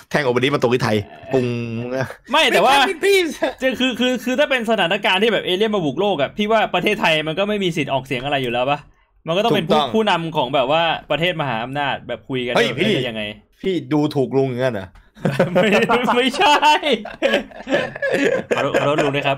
[0.10, 0.98] แทงออกมานี้มาตกที่ไทย
[1.34, 1.46] ปุง
[2.32, 3.34] ไม่แต่ว่า We come in peace.
[3.62, 8.80] จะคือคือคือถ้าเป็นสถานการณ์ที่แบบเอเลี่ยนมาบุกโลกอะพี่ว่าประเทศไทยมันก็ไม่มีสิทธิ์ออกเสียงอะไรอยู่แล้วปะ
[9.28, 13.22] มันก็ต้องเป็นผู้ผู้นำของแบบว่าประเทศมหาอำนาจแบบคุยกันเฮ้ยว่าพี่จะยังไง
[13.62, 14.88] พี่ดูถูกลุงอย่างนั้นเหรอ
[15.54, 15.68] ไม่
[16.16, 16.56] ไม่ใช่
[18.56, 19.38] ขอโทษขอโทษลุงนะครับ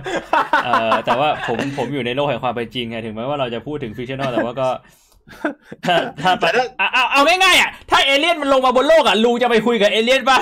[0.64, 4.68] เอ่อแต่ว่าผมผมอยู่ในโลกแห่งความเป็นจริงไงถึงแม้ว่าเราจะพูดถึงฟิ c ชั่นอลแต่ว่าก็
[5.86, 6.46] ถ้าถ้าไป
[6.78, 10.40] เอาเอาเอาง่ายๆอะถ้าเอเลี่ยนมันลงมาบนโลกอะลุงจะไปคุยกับเอเลี่ยนปะ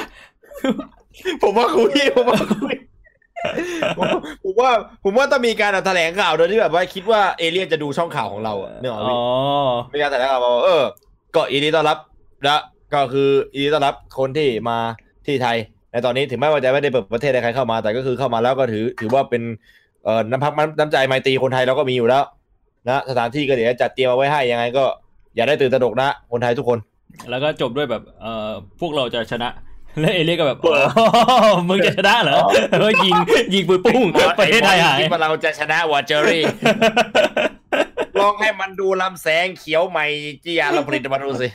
[1.44, 2.76] ผมว่าคุยผมว่าคุย
[3.98, 4.08] ผม
[4.44, 4.72] ผมว่า
[5.03, 9.22] ผมว่าต้องมีการแถลงข่าวโดยที่แบบว่าคิดว่าเอเลี่ยนจะดูช่องข่าวของเราอะนึกออกไหมอ๋อ
[9.94, 10.84] มีการแถลงข่าวมาว่าเออ
[11.36, 11.98] ก็ยินดีต้อนรับ
[12.44, 12.56] และ
[12.94, 14.78] ก็คือยินดีต้อนรับคนที่มา
[15.26, 15.58] ที่ไทย
[15.91, 19.44] ในตอนนี้ถึงแม้ว่าจะไม่ได้เปิดประเทศให้ใครเข้ามาแต่ก็คือเข้ามาแล้วก็ถือถือว่าเป็น
[20.03, 22.24] เอ่อน้ำพักน้ำใจไมตรีคนไทยเราก็มีอยู่แล้ว
[22.88, 24.86] นะสถานที่ก็เดี๋ยวจะจัดเตรียมเอาไว้ให้ยังไงก็
[25.36, 26.80] อย่าได้ตื่นตระหนกนะคนไทยทุกคน
[27.30, 28.49] แล้วก็จบด้วยแบบเอ่อ
[28.80, 29.49] พวกเราจะชนะ
[29.99, 30.80] แล้วเอเลี่ยนก็แบบอ๋อ
[31.70, 32.40] มึงจะชนะเหรอ
[32.70, 33.14] แล้วก็ยิง
[33.53, 34.03] ยิงปืนปุ้ง
[34.40, 36.44] ประเทศไทยหายคิดว่าเราจะชนะวอเจอรี่
[38.20, 40.06] ลองให้มันดูลำแสงเขียวใหม่
[40.44, 41.48] จียาเราผลิตมาดูสิ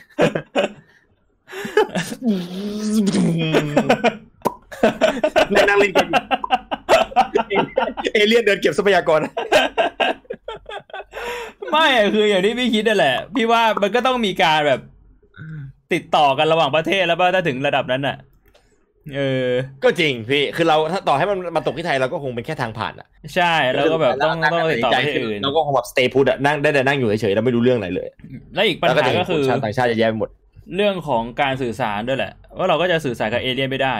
[5.51, 6.07] ในนั่งเลินกัน
[7.31, 9.19] อยู่เอเลี่ยนเดินเก็บทรัพยากร
[11.71, 14.81] ไม่อะคืออย่างที่พี่คิดนั่นแหละ พี่ว่ามันก็ต้องมีการแบบ
[15.93, 18.17] ติดต่อกันระหว่างประเทศแล้วป่ะถ้าถึงระดับนั้นอะ
[19.15, 19.49] เออ
[19.83, 28.07] ก็จริงพี่ คือเราถ้าต่อให้มันมาตกที่ไทยเราก็คงเป็นแค่ทางผ่านอะ ใช่แล้วก็แบบต้องต้องติดต่อประเทศอื่นเราก็คงแบบ stay put อะนั่งได้แต่นั่งอยู่เฉยๆแล้วไม่รู้เรื่องอะไรเลย
[28.55, 30.29] และอีกปัญแล้วก็หาจะเห็นก็คคืนอชาติต่างชาติเยอะแยะไปหมด
[30.75, 33.95] เรื่องของการสื่อสารด้วยแหละ ว่าเราก็จะสื่อสารกับเอเลี่ยนไม่ได้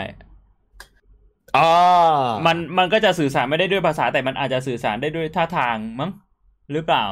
[1.56, 1.70] อ๋อ
[2.46, 6.10] มันมันก็จะสื่อสารไม่ได้ด้วยภาษาแต่มันอาจจะสื่อสารได้ด้วยท่าทางมั้ง
[6.72, 7.04] หรือเปล่า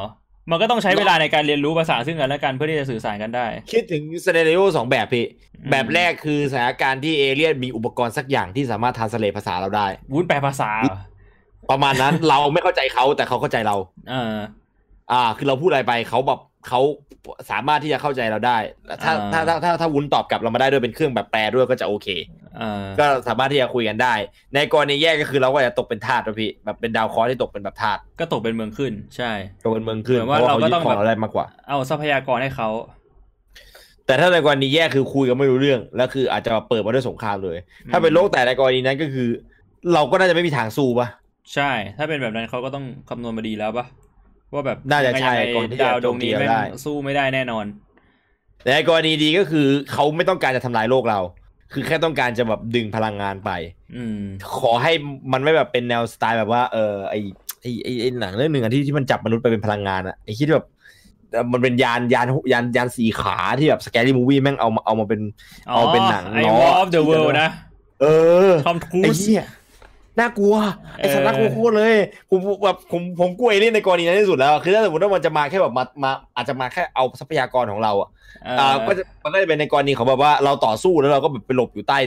[0.50, 5.26] มันก็ต้องใช้เวลาในการเรียนรู้ภาษาซึ่งกันและกันเพื่อที่จะสื่อสารกันได้ คิดถึงซีเนโอสองแบบพี่
[5.60, 10.98] อืมแบบแรกคือสถานการณ์ที่เอเลี่ยนมีอุปกรณ์สักอย่างที่สามารถทานสเลภาษาเราได้วุ้นแปลภาษาเหรอ
[11.70, 13.76] ประมาณนั้นเราไม่เข้าใจเขาแต่เขาเข้าใจเรา
[14.10, 14.34] เออ
[15.12, 16.80] อ่า คือเราพูดอะไรไปเขาแบบเขา
[17.50, 18.58] สามารถที่จะเข้าใจเราได้
[19.02, 22.45] ถ้าอ่าถ้าถ้าถ้าถ้าวุ้นตอบกลับเรามาได้ด้วยเป็นเครื่องแบบแปลด้วยก็จะโอเคเออ
[22.98, 24.14] ก็สามารถที่จะคุยกันได้
[24.54, 29.32] ในกรณีแยกก็คือเราก็จะตกเป็นทาสนะพี่แบบเป็นดาวเคราะห์ที่ตกเป็นแบบทาสก็ตกเป็นเมืองขึ้น ใช่
[29.64, 32.68] ตกเป็นเมืองขึ้นเหมือนเพว่าราะว่าเขาเราก็ยึดต้องของแบบเราได้มากกว่า เอาทรัพยากรให้เขา
[34.06, 37.58] แต่ถ้าในกรณีแยกคือคุยกันไม่รู้เรื่อง แล้วคืออาจจะเปิดมาด้วยสงครามเลย
[37.92, 39.28] ถ้าเป็นโลกแต่ในกรณีนั้นก็คือ
[39.94, 41.08] เราก็น่าจะไม่มีทางสู้ปะ
[41.54, 43.86] ใช่ ถ้าเป็นแบบนั้นเขาก็ต้องคำนวณมาดีแล้วปะ
[44.54, 47.64] ว่าแบบน่าจะใช่ยังไงก่อนที่จะดาวดวงนี้โจมตีแม่งได้สู้ไม่ได้แน่นอน
[48.62, 51.20] แต่ในกรณีดีก็คือเขาไม่ต้องการจะทำลายโลกเรา
[51.72, 53.50] คือแค่ต้องการจะแบบดึงพลังงานไป
[53.96, 54.20] อืม
[54.58, 54.92] ขอให้
[55.32, 57.14] มันไม่แบบเป็นแนวสไตล์แบบว่า เออไอ
[57.62, 60.66] ไอไอไอหนังเรื่องหนึ่งอะที่ที่มันจับมนุษย์ไปเป็นพลังงานอะไอที่แบบ
[61.32, 65.20] เอ่อมันเป็นยานยานยานยานสีขาที่แบบสแกรี่มูวี่แม่งเอามาเอามาเป็น
[65.66, 67.48] เอาเป็นหนังไอ้ล้อ War of the World นะ
[68.02, 68.06] เอ
[68.50, 69.44] อทอมครูไอ้ซเหี้ย
[70.20, 70.54] น่ากลัว
[70.98, 71.94] ไอ้สัตว์เออน่ากลัวโคตรเลย
[72.30, 78.08] ผมผมแบบผมผมกลัวเอเลี่ยนในกรณีนั้นที่สุดแล้วอะคือถ้าสมมติว่ามันจะมาแค่แบบมามาอาจจะมาแค่เอาทรัพยากรของเราอะ
[78.44, 81.98] เอออ่าก็จะมันก็จะเป็นในกรณีของแบบว่าเราต่อสู้แล้วเราก็แบบไปหลบอยู่ใต้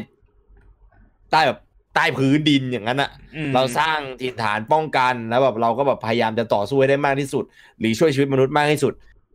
[1.32, 1.60] ใต้แบบ
[1.96, 7.44] ใต้พื้นดินอย่างนั้นอะอืมเราสร้างถิ่นฐานป้องกันแล้วแบบเราก็แบบพยายามจะต่อสู้ให้ได้มากที่สุด
[7.80, 8.94] หรือช่วยชีวิตมนุษย์มากที่สุด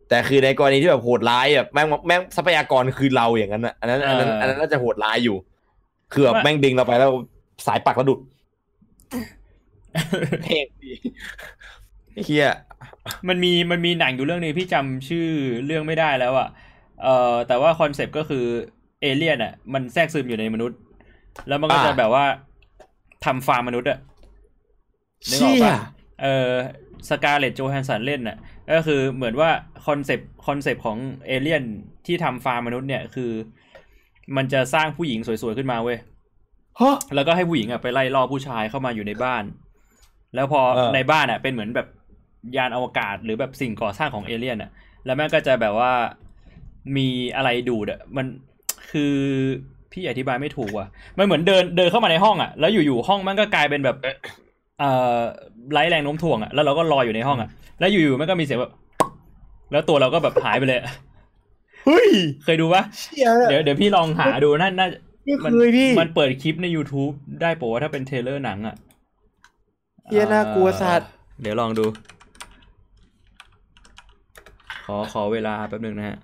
[0.09, 5.37] แต่คือในกรณีที่แบบโหดร้ายแบบแม่งแม่งทรัพยากรคือเราอย่างนั้นอะอันนั้นอันนั้นอันนั้นน่าจะโหดร้ายอยู่
[6.13, 7.11] คือแบบแม่งดึงเราไปแล้ว
[7.67, 8.19] สายปักแล้วดูด
[10.43, 10.93] เพลงดี
[12.25, 12.49] เฮีย
[13.27, 15.27] มันมีมันมีหนังอยู่เรื่องหนึ่งพี่จำชื่อ
[15.65, 16.47] เรื่องไม่ได้แล้วอะ
[17.03, 18.45] เอ่อแต่ว่าคอนเซปต์ก็คือ
[19.01, 20.77] เอเลี่ยนอะ มันแทรกซึมอยู่ในมนุษย์
[21.47, 22.25] แล้วมันก็จะแบบว่า
[23.25, 23.99] ทำฟาร์มมนุษย์อะ
[25.29, 25.75] นึกออกเชี่ยปะ
[26.21, 26.51] เออ
[27.09, 28.37] Scarlett Johansson เล่นน่ะ
[28.73, 29.49] ก็คือเหมือนว่า
[29.87, 30.97] คอนเซปต์คอนเซปต์ของ
[31.27, 31.63] เอเลี่ยน
[32.05, 33.31] ที่ทำฟาร์มมนุษย์เนี่ยคือ
[34.35, 35.97] มันจะสร้างผู้หญิงสวยๆขึ้นมาเว้ย
[36.79, 39.43] ฮะแล้วก็ให้ผู้หญิงอะไปไล่ล่อผู้ชายเข้ามาอยู่ในบ้าน
[40.35, 41.87] แล้วพอเออในบ้านอะเป็นเหมือนแบบ
[42.57, 44.71] ยานอวกาศหรือแบบสิ่งก่อสร้างของเอเลี่ยนอะ
[45.05, 45.91] แล้วแม่งก็จะแบบว่า
[46.97, 48.25] มีอะไรดูดอะมัน
[48.91, 49.13] คือ
[49.91, 50.87] พี่อธิบายไม่ถูกว่ะ
[51.17, 53.97] มันเหมือนเดินเดินเข้ามาในห้องอะ แล้วอยู่ๆห้องมันก็กลายเป็นแบบ
[54.79, 55.19] เอ่อ
[55.71, 57.49] ไร้แรงโน้มถ่วงอะแล้วเราก็รออยู่ในห้องอะ
[57.79, 58.73] แล้วอยู่ๆมันก็มีเสียงแบบ
[59.71, 60.87] แล้วตัวเราก็แบบหายไปเลยอะ
[61.85, 62.09] เฮ้ย
[62.43, 64.87] เคยดูปะเชี่ยเดี๋ยวเดี๋ยวพี่ลองหาดูน่าน่า
[65.25, 68.75] ไม่มัเคยพี่มันเปิดคลิปใน YouTube ได้ปะว่าถ้าเป็นเทรลเลอร์หนังอะ
[70.07, 71.09] เฮียน่ากลัวสัตว์
[71.41, 71.85] เดี๋ยวลองดู
[74.85, 76.17] ขอขอเวลาแป๊บนึงนะฮะ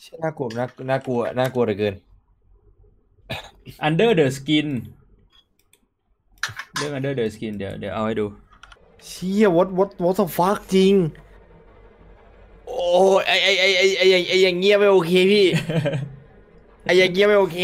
[0.00, 1.94] เชี่ยน่ากลัวน่าน่ากลัวน่ากลัวเหลือเกิน
[3.86, 4.68] Under the Skin
[6.76, 8.26] เรื่อง Under the Skin เดี๋ยวเดี๋ยวเอาให้ดู
[9.06, 10.94] เชี่ย what what what the fuck จริง
[12.66, 12.84] โอ้
[13.18, 15.46] ยไอไอไอไอไอไอ้ไออย่างเงี้ยไม่โอเคพี่
[16.84, 17.58] ไออย่างเงี้ยไม่โอเค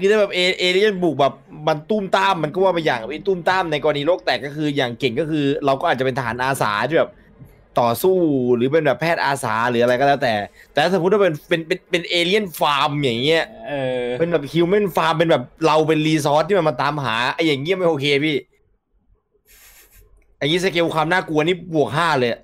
[0.00, 1.34] คือถ้าแบบเอเอเลียนบุกแบบ
[1.68, 7.10] มันตุ้มตามมันก็ว่าไปอย่างไอ้ตุ้มตามในกรณีโลกแตกก็คืออย่างเก่งก็คือ เราก็อาจจะเป็นทหารอาสาที่แบบ
[7.80, 8.16] ต่อสู้
[8.56, 10.34] หรือเป็นแบบแพทย์อาสาหรืออะไรก็แล้วแต่
[10.72, 18.36] แต่ถ้าสมมติว่าเป็นเป็นเป็นเป็น alien farm อย่างเงี้ยเออเป็นแบบ human farm เป็นแบบเราเป็น resource ที่มันมาตามหาไอ้อย่างเงี้ยไม่โอเคพี่
[20.38, 22.40] อย่างนี้สเกลความน่ากลัวนี่บวกห้าเลยอะ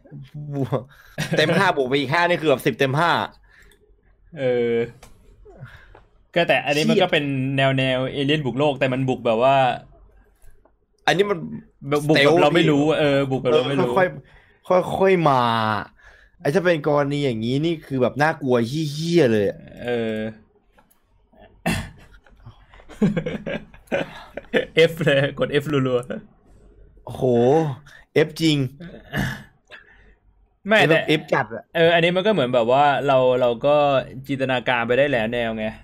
[0.57, 0.81] บวก
[1.39, 3.11] เต็มห้าบวกไปอีกห้านี่คือแบบสิบเต็มห้า
[4.39, 4.73] เออ
[6.35, 7.25] ก็แต่อันนี้มันเชี่ยก็เป็น
[7.57, 9.57] แนวแนวเอเลี่ยนบุกโลกแต่มันบุกแบบว่า
[11.07, 11.39] อันนี้มัน
[11.91, 15.43] บุกบุกแบบ Stealth เราไม่พี่รู้ เออ บุกแบบเราไม่รู้ค่อยๆค่อยๆค่อยๆมา
[16.41, 20.17] ไอ้ถ้าเป็นกรณีอย่างนี้นี่คือแบบน่ากลัวเฮี้ยๆเลยอะเออ
[24.91, 25.99] F เลยกด F รัว
[27.05, 27.25] โอ้โห
[28.15, 28.67] เอฟจริงๆ
[30.69, 33.77] ไม่แบแต่บเอฟจัดอะเอออันนี้มันก็เหมือนแบบว่าเราเราก็
[34.29, 35.67] จินตนาการไปได้แหลายแนวไง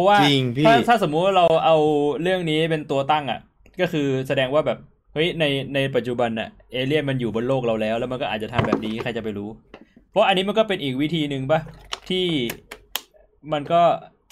[0.00, 1.76] ราะว่าจริงพี่ถ้าถ้าสมมุติว่าเราเอา
[2.22, 3.40] เรื่องนี้เป็นตัวตั้งอะ
[3.80, 4.78] ก็คือแสดงว่าแบบ
[5.14, 5.44] เฮ้ยใน
[5.74, 9.48] ในปัจจุบันอะเอเลี่ยนมันอยู่บนโลกเราแล้ว แล้วมันก็อาจจะทำแบบนี้ใครจะไปรู้
[10.10, 11.60] เพราะอันนี้มันก็เป็นอีกวิธีหนึ่งปะ
[12.08, 12.26] ที่
[13.52, 13.82] มันก็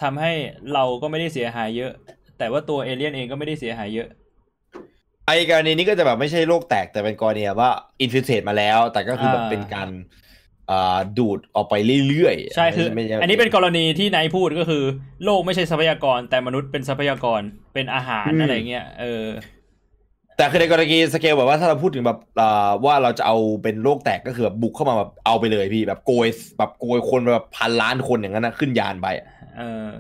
[0.03, 0.33] ทำให้
[0.75, 1.93] เราก็ไม่ได้เสียหายเยอะ
[2.39, 4.09] แต่ว่าตัวเอเลี่ยนเองก็ไม่ได้เสียหายเยอะ
[5.27, 7.71] ไอกรณีนี้ก็จะแบบไม่ใช่โลกแตกแต่เป็นกรณีแบบว่า
[8.03, 10.28] infiltrate มาแล้ว แต่ก็คือแบบอ่าเป็นการอ่า
[11.19, 11.75] ดูดออกไป
[12.09, 14.83] เรื่อยๆ ใช่คือไม่ใช่อันนี้เป็นกรณีที่นายพูดก็คือ
[15.25, 17.41] โลกไม่ใช่ทรัพยากรแต่มนุษย์เป็นทรัพยากร
[17.75, 19.27] เป็นอาหารอะไรเงี้ยเออ
[20.37, 26.29] แต่คือในกรณีสเกลแบบว่าถ้าเราพูดถึงแบบอ่าว่าเราจะเอาเป็นโรคแตกก็คือแบบบุกเข้ามาแบบเอาไปเลยพี่แบบโกย
[26.59, 29.27] แบบโกยคนแบบพันล้านคนอย่างนั้นนะขึ้นยานไปอะ
[29.59, 29.93] เออ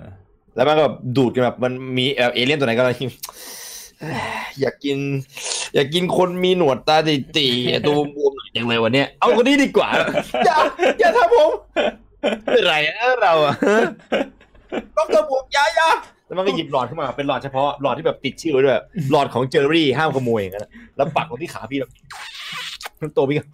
[0.56, 2.96] แล้วมันก็แบบดูดกันแบบมันมีแบบเอเลี่ยนตัวไหนก็เลย
[4.60, 4.98] อยากกิน
[5.74, 6.96] อยากกินคนมีหนวดตา
[7.36, 9.88] ตีๆตัวบวมๆหน่อยจังเลยวันเนี้ยเอาคนนี้ดีกว่า
[10.46, 10.56] อย่า
[11.00, 11.50] อย่าทำผม
[12.52, 13.54] เป็นไรอะเราอะ
[14.96, 15.90] ต้องกระบุกยายา
[16.26, 18.76] แล้วมันก็หยิบหลอดขึ้นมาเป็นหลอดเฉพาะหลอดที่แบบติดชื่อไว้ด้วย
[19.10, 21.90] หลอดของเจอรี่ห้ามขโมยอย่างนั้นแล้วปักลงที่ขาพี่แบบ
[23.16, 23.44] ตัวพี่ก็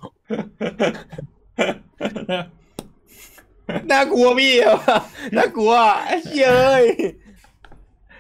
[3.91, 4.79] น่ากลัวพี่อะ
[5.37, 5.73] น่ากลัว
[6.07, 6.85] ไอ้เหี้ยเอ้ย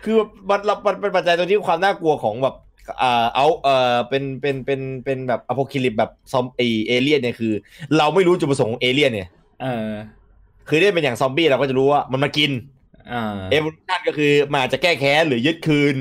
[0.04, 0.16] คือ
[0.50, 2.54] มันมันเป็นปัจจัยตัวที่ความน่ากลัวของแบบ
[3.02, 7.52] อ่าเอาเออเป็นเป็นเป็นเป็นแบบอโพคิลิปแบบซอมเอเอเลียนเนี่ยคือ
[7.96, 9.28] เราไม่รู้จุดประสงค์ของเอเลี่ยนเนี่ย
[9.62, 9.90] เอเออ
[10.68, 12.50] คือเล่นเป็นอย่างซอมบี้เราก็จะรู้ว่ามันมากิน
[13.12, 15.96] อ่าเอวชันก็คือมันอาจจะแก้แค้นหรือยึดคืน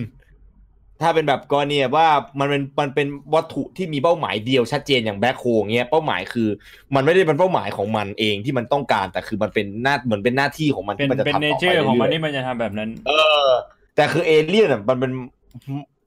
[1.02, 2.08] ถ้าเป็นแบบกรณีแบบว่า
[2.40, 6.50] มันเป็นมันเป็นวัตถุที่มีเป้าหมายเดียวชัดเจนอย่างแบ็คโฮเงี้ยเป้าหมายคือ
[6.96, 13.12] มันไม่ได้เป็นเป้าหมายของมันเองที่มันต้องการแต่คือมันเป็นหน้าเหมือนเป็นหน้าที่ของมันเป็นที่มันจะเป็นทำเนต่อเจไปอร์ของมันเรื่ที่อยมันจะทำแบบนั้นๆเอ
[13.48, 13.50] อ
[13.96, 15.12] แต่คือเอเลี่ยนอะมันเป็น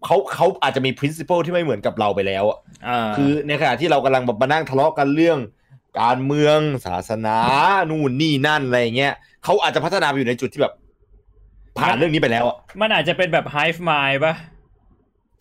[0.04, 2.58] เขาเขาอาจจะมี principle ที่ไม่เหมือนกับเราไปแล้วอะ
[2.88, 5.38] อ่าคือในขณะที่เรากำลังแบบมานั่งทะเลาะกันเรื่อง
[6.00, 7.36] การเมืองศาสนา
[7.90, 9.12] นู่นนี่นั่นอะไรอย่างเงี้ย
[9.44, 10.74] เขาอาจจะพัฒนาไปอยู่ในจุดที่แบบ
[11.78, 14.34] ผ่านเรื่องนี้ไปแล้วอะมันอาจจะเป็นแบบ hive mind ป่ะ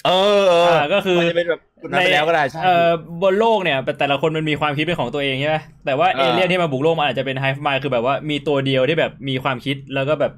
[0.05, 2.89] เออเอออ่าก็คือมันจะเป็นแบบ จุดนั้นไปแล้วก็ได้ใช่เอ่อ
[3.21, 10.33] บนโลกเนี่ยแต่ละคนมันมีความคิดเป็นของตัวเองใช่ไหมแต่ว่าเออ่าเลี่ยนที่มาบุกโลกมันอาจจะเป็น hive mind คือแบบว่ามีตัวเดียวที่แบบมีความคิดแล้วก็แบบ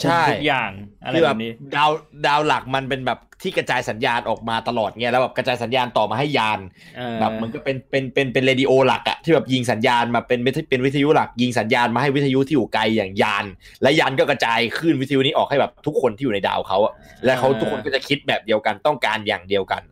[0.00, 0.70] คุใช่มทุกอย่าง
[1.04, 1.90] อะไรที่แบแบบบนี้ดาว
[2.26, 6.60] ดาวหลักมันเป็นแบบที่กระจายสัญญาณออกมาตลอดเงี้ยแล้วแบบกระจายสัญญาณต่อมาให้ยาน
[6.96, 13.44] เออแบบมันก็เป็นเป็นเป็นเป็นเรดิโอหลักอะที่แบบยิงสัญญาณมาเป็นวิทเป็นวิทยุหลัก ยิงสัญญาณมาให้วิทยุที่อยู่ไกลอย่างยาน
[13.82, 16.92] และยานก็กระจายคลื่นวิทยุนี้ออกให้แบบทุกคนที่อยู่ในดาวเขาอะ
[17.24, 19.82] และเขาทุกคนก็จะคิดแบบเดียวกันต้องการอย่างเดียวกัน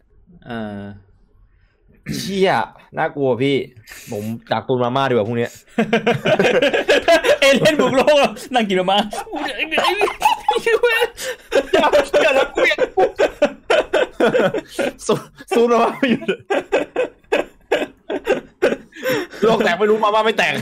[0.47, 0.81] เออ
[2.17, 2.51] เชี่ย
[2.99, 3.57] น่ากลัวพี่
[4.13, 5.49] ผมจากตูนมาม่าดีกว่าพรุ่งนี้
[7.41, 8.99] เอเลี่ยนบุกโลกอะนั่งกินมา
[9.47, 9.57] อย่า
[12.23, 12.79] อย่าแล้วกูยัง
[15.07, 15.15] ซู
[15.55, 16.41] ซูนมาม่าไม่หยุดเลย
[19.45, 20.55] โลกแตกไม่รู้มาม่าไม่แตก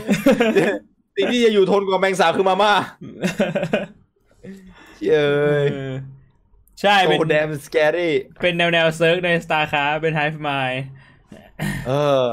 [1.15, 2.71] สิ่งที่จะอยู่ทนกว่าแมงสาบคือมาม่า
[4.95, 5.67] เชี่ยเอ้ย
[6.81, 10.79] ใช่เป็นโอ้ damn scary เป็นแนวแนว Zerg ใน StarCraft เป็น hive mind
[11.87, 11.91] เอ
[12.23, 12.25] อ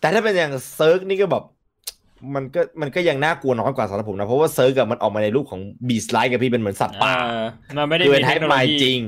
[0.00, 1.44] แต่ถ้าเป็นอย่าง Zerg นี่ก็แบบ
[2.34, 7.44] มันก็มันก็ยังน่ากลัวน้อยกว่าสำหรับผมนะ เพราะว่า Zerg อะมันออกมาในรูปของ beast-like กับพี่เป็นเหมือนสัตว์ป่าเออ
[7.76, 9.00] มันไม่ได้คือมีเป็นไทเทคป์โนโลไมยีจริง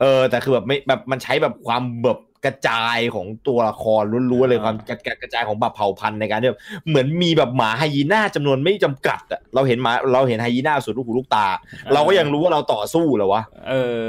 [0.00, 4.02] เออ แต่คือแบบไม่แบบมันใช้แบบความแบบ กระจายของตัวละคร
[4.32, 11.46] ล้วนๆเลยความกระกระกระจายของแบบเผ่าพันธุ์ในการที่แบบเหมือนมีแบบหมาไฮยีน่าจำนวนไม่จำกัดอะเราเห็นหมาเราเห็นไฮยีน่าสุดลูกหูลูกตา
[11.94, 14.00] เราก็ยังรู้ว่าเราต่อสู้เหรอวะเออ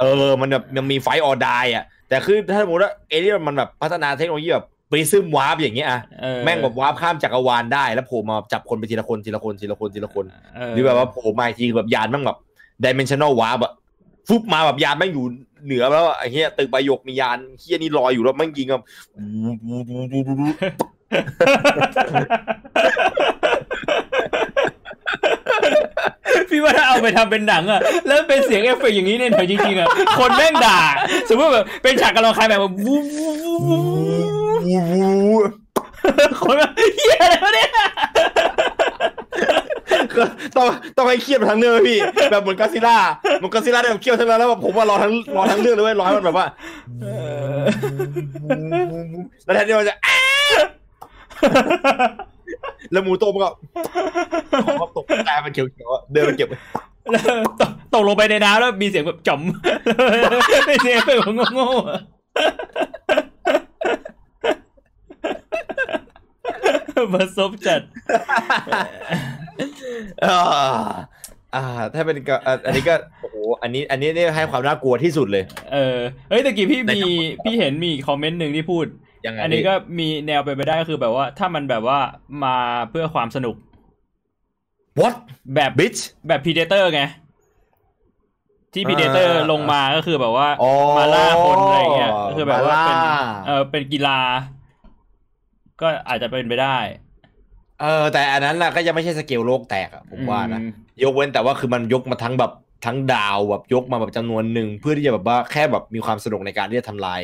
[0.00, 10.24] เออ มันแบบมันมี fight or die อะแต่คือถ้าสมมติว่าเอเลี่ยนมันแบบพัฒนาเทคโนโลยีแบบ prism warp อย่างเงี้ยอะเออแม่งแบบวาร์ปข้ามจักรวาลได้แล้วโผล่มาจับคนไปทีละคนทีละคนทีละคนทีละคน
[10.56, 12.38] เออหรือแบบว่าโผล่มาอีกทีคือแบบยานแม่งแบบ
[12.84, 13.72] dimensional warp อะ
[14.28, 15.24] ฟุบมาแบบยานแม่งอยู่
[15.64, 18.82] เหนือแล้วอะไอ้เหี้ยตึกใบหยกมียานเหี้ยนี่ลอยอยู่แล้วแม่งยิงแบบ
[26.50, 30.78] พี่ว่าถ้าเอาไปทำเป็นหนังอะแล้วเป็นเสียงเอฟเฟกต์อย่างนี้เนี่ยหน่อยจริงๆอะคนแม่งด่า
[31.28, 32.68] สมมติแบบเป็นฉากกำลังคลายแบบวู
[33.02, 33.78] บวูบวูบวู
[35.40, 35.50] บ
[36.42, 37.70] คนแบบเฮียอะไรวะเนี่ย
[39.66, 39.67] ก็
[40.56, 40.66] ต้อง
[40.96, 41.98] ต้องให้เครียดทั้งเรื่องเลยพี่
[42.30, 42.96] แบบเหมือนกอดซิล่า
[43.38, 46.46] เหมือนกอดซิล่าได้แบบเครียดทั้งนั้นแล้วแบบผมว่ารอทั้งรอทั้งเรื่องเลยเว้ยรอให้มันแบบว่า
[49.44, 49.96] แล้วแทนที่มันจะ
[52.92, 53.50] แล้วหมูโตมันก็
[54.80, 56.48] ของตกกลายเป็นเขียวๆเดินไปเก็บ
[57.60, 59.40] ตกตกลงไปในน้ำแล้วมีเสียงแบบจ่อม
[60.66, 61.20] เป็นเสียงแบบ
[61.54, 61.78] โง่ๆ
[67.14, 67.80] มาซบจัด
[70.24, 70.38] อ่า
[71.54, 71.64] อ่า
[71.94, 75.98] ถ้าเป็นก็อะอันนี้ก็โอ้โหอันนี้ อันนี้นี่ให้ความน่ากลัวที่สุดเลย เออ
[76.30, 78.86] เฮ้ยตะกี้พี่ในมีทั้งหมดพี่เห็นมีคอมเมนต์หนึ่งที่พูด
[79.26, 81.98] ยังไงอันนี้ก็มีแนวไปนไปได้ก็คือแบบว่า ถ้ามันแบบว่า
[82.44, 82.56] มา
[82.90, 83.56] เพื่อความสนุก
[85.00, 85.14] what
[85.54, 87.02] แบบ bitch แบบ Predator ไง
[88.74, 94.18] ที่ Predator อ่าลงมาก็คือแบบว่าอ๋อมาล่าคนอะไรเงี้ยก็คือแบบว่าเป็นมาล่าเออเป็นกีฬา
[95.80, 96.78] ก็อาจจะเป็นไปได้
[97.80, 100.70] เออ แต่อันนั้นน่ะก็ยังไม่ใช่สเกลโลกแตกอะผมว่านะอืม
[101.02, 102.52] ยกเว้นแต่ว่าคือมันยกมาทั้งแบบ
[102.86, 107.20] ทั้งดาวแบบยกมาแบบจำนวนหนึ่งเพื่อที่จะแบบว่าแค่แบบมีความสนุกในการที่จะทำลาย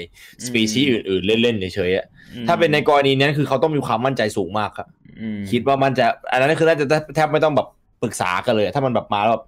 [0.47, 4.89] สปีชีส์อื่นๆ เล่นๆเฉยๆอะอืมถ้าเป็นในกรณีนี้คือเขาต้องมีความมั่นใจสูงมากครับ
[5.20, 7.68] อืมคิดว่ามันจะอันนั้นคือน่าจะแทบไม่ต้องแบบ
[8.02, 9.44] ปรึกษากันเลย ถ้ามันแบบมาแล้วแบบ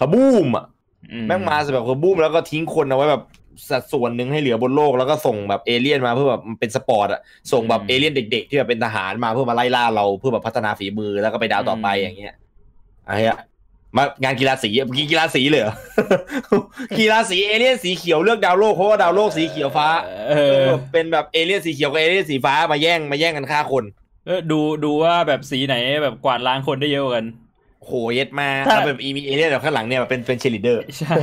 [0.00, 0.64] ขบูมอะ
[1.12, 3.22] อืแม่งมาแบบขบูมแล้วก็ทิ้งคนเอาไว้แบบ
[3.70, 7.20] สัดส่วนหนึ่งให้เหลือบนโลกแล้วก็ส่งแบบเอเลี่ยนมาเพื่อแบบมันเป็นสปอร์ตอะ
[7.52, 12.34] ส่งแบบเอเลี่ยนเด็ก ๆ ที่แบบเป็นทหารมาเพื่อมาไล่ล่าเราเพื่อแบบพัฒนาฝีมือแล้วก็ไปดาวต่อไปอย่างเงี้ย
[13.06, 13.38] ไอ้เหี้ย
[13.96, 15.74] มางานกีฬาสีอะกีกีฬาสีเลยเหรอ
[16.98, 19.88] กีฬาสีเอเลี่ยนสีเขียวเลือกดาวโลกเพราะว่าดาวโลกสีเขียวฟ้า
[20.30, 23.84] เออเป็นแบบเอเลี่ยนสีเขียวกับเอเลี่ยนสีฟ้ามาแย่งมาแย่งกันฆ่าคน
[24.26, 27.26] เออดูดูว่าแบบสีไหนแบบกวาดล้างคนได้เยอะกว่ากัน
[27.86, 31.14] โหเย็ดแม่ถ้าถ้าแบบอีมีเอเลี่ยนแบบข้างหลังเนี่ยแบบเป็นเป็นเชลิเดอร์ใช่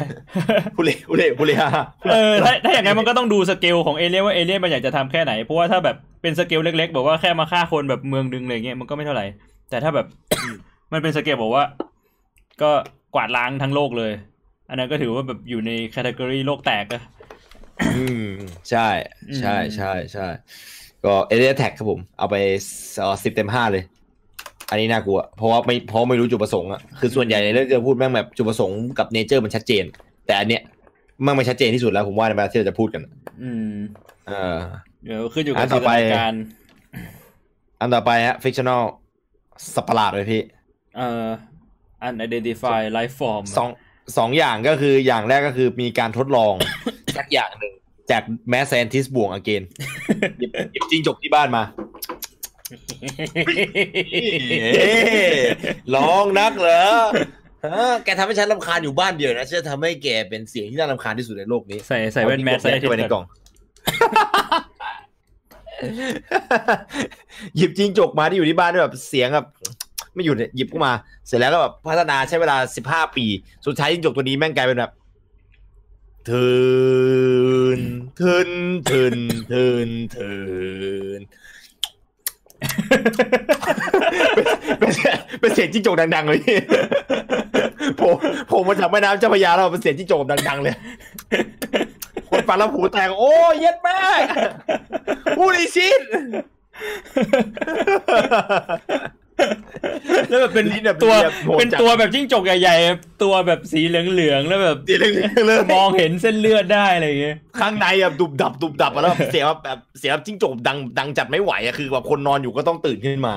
[0.76, 1.72] ผู้เล่ผู้เล่ผู้เล่ฮ่า
[2.12, 9.26] เออถ้าถ้าอย่างนั้นมันก็ต้องดูสเกลของเอเลี่ยนว่าเอเลี่ยนมันอยากจะทำแค่ไหน เพราะว่าถ้าแบบเป็นสเกลเล็กๆแบบว่าแค่มาฆ่าคนแบบเมืองหนึ่งอะไรเงี้ยมันก็ไม่เท่าไหร่
[9.70, 10.06] แต่ถ้าแบบ
[10.94, 11.64] มันเป็นสเกลบอกว่า
[12.62, 12.72] ก็
[13.16, 14.12] กวาดล้างทั้งโลกเลย
[14.70, 17.02] อันนั้นก็ถือว่าแบบอยู่ใน category โลกแตกอะ
[17.98, 18.26] อืม
[18.70, 18.88] ใช่
[19.40, 20.28] ใช่ใช่ใช่
[21.06, 22.36] ก็ alien attack ครับผม เอาไป
[23.24, 23.84] สิบเต็มห้าเลย
[24.70, 29.84] อันนี้น่ากลัว เพราะว่าไม่เพราะไม่รู้จุดประสงค์อะคือส่วนใหญ่ในเรื่องที่จะพูดแม่งแบบจุดประสงค์กับ nature มันชัดเจน
[30.28, 30.62] แต่อันเนี้ย
[31.24, 33.02] แม่งไม่ชัดเจนที่สุดแล้วผมว่าในเวลาที่เราจะพูดกัน
[33.44, 33.76] อืม
[34.28, 34.58] เออ
[35.04, 36.34] เดี๋ยวขึ้นอยู่อักับนต่จิอนไปตนาการ
[37.80, 38.84] อันต่อไปฮะ fictional
[39.76, 40.42] สัตว์ประหลาดเลยพี่
[40.98, 41.28] เอ่อ
[42.08, 43.70] unidentified life form สอง
[44.18, 46.54] สองอย่างก็คืออย่างแรกก็คือมีการทดลอง
[47.18, 47.74] สักอย่างหนึ่ง
[48.12, 49.64] จากแมสแซนทิสบวงอเกน
[50.40, 51.64] หยิบหยิบจิ้งจกที่บ้านมา
[54.76, 55.42] เอ๊ะ
[55.96, 56.84] ลองนักเหรอ
[57.66, 63.24] ฮะแกทำให้ฉันรำคาญอยู่บ้านเดียวนะฉันจะทำให้แกเป็นเสียงที่น่ารำคาญที่สุดในโลกนี้ใส่ใส่แว่นแมสใส่เข้าไปในกล่อง
[67.56, 69.48] หยิบจิ้งจกมาที่อยู่ที่บ้านด้วยแบบเสียงแบบ
[70.14, 70.94] ไม่อยู่เนี่ยหยิบเข้ามา
[71.28, 73.26] เสร็จแล้วก็แบบพัฒนาใช้เวลาสิบห้าปี
[73.66, 74.92] สุดท้ายจิ้งจกตัวนี้แม่งกลายเป็นแบบ
[76.26, 76.50] เทิ
[77.78, 77.80] น
[78.18, 78.50] เทิน
[78.86, 79.18] เทิน
[79.48, 80.34] เทินเทิ
[81.20, 81.20] น
[84.80, 86.58] เป็นเสียงเป็นเสียงจิ้งจกดัง ๆ เลยพี่
[88.00, 88.14] ผม
[88.52, 90.76] ผมมาจากแม่น้ำเจ้าพระยาเราเป็นเสียงจิ้งจกดัง ๆ เลย
[92.30, 93.98] คนฟังแล้วหูแตกโอ้เย็ดแม่
[95.38, 96.02] พูดอีชิด
[100.30, 105.02] แล้วแบบเป็นลิ้นแบบตัวเรียบโหดจัดเป็นตัวแบบจิ้งจกใหญ่ๆ ตัวแบบสีเหลืองๆ แล้วแบบเสียง
[105.46, 113.34] เลยมองเห็นเส้นเลือดได้อะไรอย่างเงี้ย ข้างในแบบดุบดับดุบดับอะแล้วแบบเสียงแบบแบบเสียงแบบจิ้งจกดังดังจัดไม่ไหวอะคือแบบคนนอนอยู่ก็ต้องตื่นขึ้นมา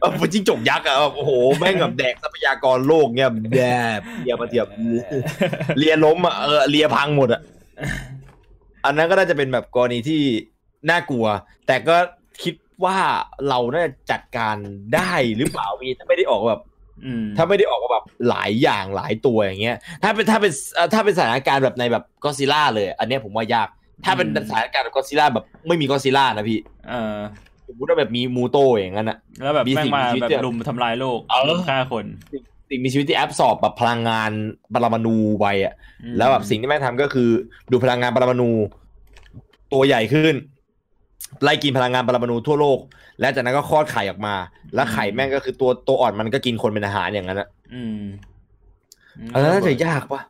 [0.00, 3.62] เออเป็นจิ้งจกยักษ์อะแบบโอ้โห แม่งแบบแดกทรัพยากรโลกเงี้ยแด
[3.98, 4.66] บเลียมาเทียบ
[5.78, 7.42] เลียล้มอะเออเลียพังหมดอะ
[8.84, 10.22] อันนั้นก็น่าจะเป็นแบบกรณีที่
[10.90, 11.26] น่ากลัว
[11.66, 12.17] แต่ก็คิด
[12.84, 12.96] ว่า
[13.48, 14.56] เราน่าจะจัดการ
[14.94, 16.62] ได้หรือเปล่าพี่ถ้าไม่ได้ออกแบบ
[17.04, 23.68] อืมถ้าไม่ได้ออกมาแบบหลายอย่างหลายตัวอย่างเงี้ย ถ้าเป็นถ้าเป็นเอ่อถ้าเป็นสถานการณ์แบบในแบบก็ซิล่าเลย อันเนี้ยผมว่ายาก
[24.04, 27.18] ถ้าเป็นสถานการณ์ก็ซิล่าแบบไม่มีก็ซิล่านะพี่เออ
[27.66, 32.04] สมมติว่าแบบมีมูโตอย่างนั้นอะแล้วแบบมีแม่งสิ่งมามีชีวิตแบบเนี่ยลุมทำลายโลกเออลุมฆ่าคน
[32.70, 34.30] สิ่งมีชีวิตที่แอบสอบแบบพลังงาน
[34.74, 37.30] ปรมาณูไปอะอืมแล้วแบบสิ่งที่แม่งทำก็คือ
[37.70, 38.50] ดูพลังงานปรมาณู
[39.72, 40.34] ตัวใหญ่ขึ้น
[41.42, 42.78] ไล่กินพลังงานปรมาณูทั่วโลก
[43.20, 44.34] และจากนั้นก็คลอดไข่ออกมา
[44.74, 48.00] แล้วไข่แม่งก็คือตัวตัวอ่อนมันก็กินคนเป็นอาหารอย่างนั้นอะอืม
[49.34, 50.20] อันนั้นน่าจะยากปะ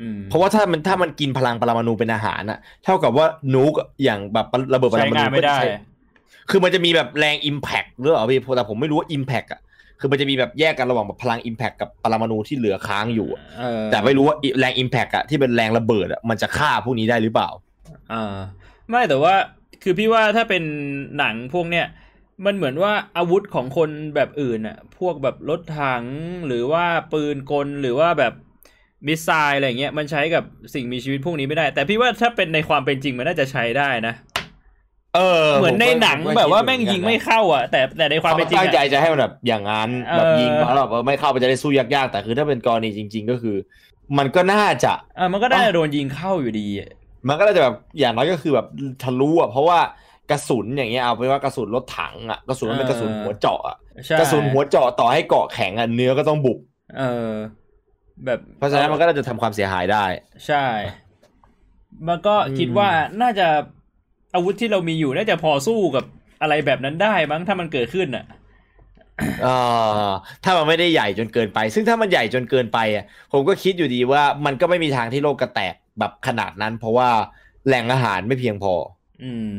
[0.00, 3.72] อืมเพราะว่าถ้ามันถ้ามันกินพลังปรมาณูเป็นอาหารอะเท่ากับว่านูก
[4.04, 5.68] อย่างแบบระเบิดปรใช้มาณูงานไม่ได้ก็จะใช้
[6.50, 9.60] คือมันจะมีแบบแรงอิมแพกหรือเปล่าพี่แต่ผมไม่รู้ว่าอิมแพกอะ
[10.00, 17.48] คือมันจะมีแบบแยกกันระหว่างแบบพลังอิมแพกกับปรมาณูที่เหลือค้างอยู่อะเออแต่ไม่รู้ว่าแรงอิมแพกอะที่เป็นแรงระเบิดอะมันจะฆ่าพวกนี้ได้หรือเปล่า
[18.12, 18.34] อ่า
[18.90, 19.34] ไม่แต่ว่า
[19.82, 20.62] คือพี่ว่าถ้าเป็น
[21.18, 21.86] หนังพวกเนี้ย
[22.44, 26.04] มันเหมือนว่าอาวุธของคนแบบอื่นอะพวกแบบรถถัง
[26.46, 28.32] หรือว่าปืนกลหรือว่าแบบ
[29.06, 30.44] มิสไซล์อะไรเงี้ยมันใช้กับ
[30.74, 34.14] สิ่งมีชีวิตพวกนี้ไม่ได้ แต่พี่ว่าถ้าเป็นในความเป็นจริงมันน่าจะใช้ได้นะ
[35.14, 43.56] เออ เหมือนในหนังผก็แบบว่าคิดแม่งเหยิอนงกันนะไม่เข้าอะ แต่แต่ในความเป็นจริงตั้งใจอะจะให้มันแบบอย่างนั้นเออแบบยิงมาแล้วแบบเออไม่เข้ามันจะได้สู้ยากๆแต่คือถ้าเป็นกรณีจริง ๆ ก็คือ
[44.18, 46.90] มันก็น่าจะเออมันก็ได้โดนยิงเข้าอยู่ดีอะ
[47.28, 48.66] มันก็น่าจะแบบอย่างน้อยก็คือแบบ
[49.02, 49.78] ทะลุอะเพราะว่า
[50.30, 53.76] กระสุนอย่างเงี้ยเอาเป็นว่ากระสุนรถถังอะกระสุนมันเป็นกระสุนหัวเจาะอะ
[54.06, 56.58] ใช่กระสุนหัวเจาะต่อให้เกาะแข็งอะเนื้อก็ต้องบุบ
[56.98, 57.32] เออ
[58.24, 60.04] แบบเพราะฉะนั้นมันก็น่าจะทำความเสียหายได้
[60.46, 60.64] ใช่
[62.08, 62.88] มันก็คิดว่า
[63.22, 63.46] น่าจะ
[64.34, 66.04] อาวุธที่เรามีอยู่น่าจะพอสู้กับ
[66.42, 68.24] อะไรแบบนั้นได้มั้งถ้ามันเกิดขึ้นอะ
[69.42, 69.54] เอ่
[70.06, 70.08] อ
[70.44, 77.08] ถ้ามันไม่ได้ใหญ่จนเกินไป ซึ่งถ้ามันใหญ่จนเกินไปอะผมก็คิดอยู่ดีว่ามันก็ไม่มีทางที่โลกกระแตก แบบขนาดนั้น เพราะว่า
[77.66, 78.74] แหล่งอาหารไม่เพียงพอ
[79.24, 79.54] อืม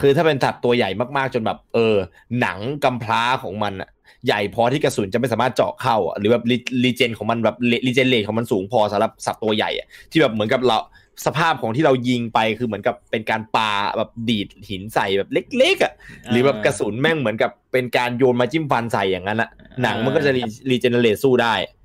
[0.00, 1.96] คือถ้าเป็นสัตว์ตัวใหญ่มากๆจนแบบ เออ
[2.40, 3.88] หนังกำพร้าของมันอะ
[4.26, 6.44] ใหญ่พอที่กระสุนจะไม่สามารถเจาะเข้าอะหรือแบบ
[6.84, 7.56] รีเจนของมันแบบ
[7.86, 10.78] รีเจนเลทของมันสูงพอสำหรับสัตว์ตัวใหญ่อะที่แบบเหมือนกับเรา
[11.26, 15.92] สภาพของที่เรายิงไปคือเหมือนกับเป็นการปาแบบดีดหินใส่แบบเล็กๆอะ
[16.30, 19.50] หรือแบบกระสุนแม่งเหมือนกับเป็นการโยนมาจิ้มฟันใส่อย่างนั้นอะ
[19.82, 20.30] หนังมันก็จะ
[20.70, 21.75] รีเจนเลทสู้ได้เออ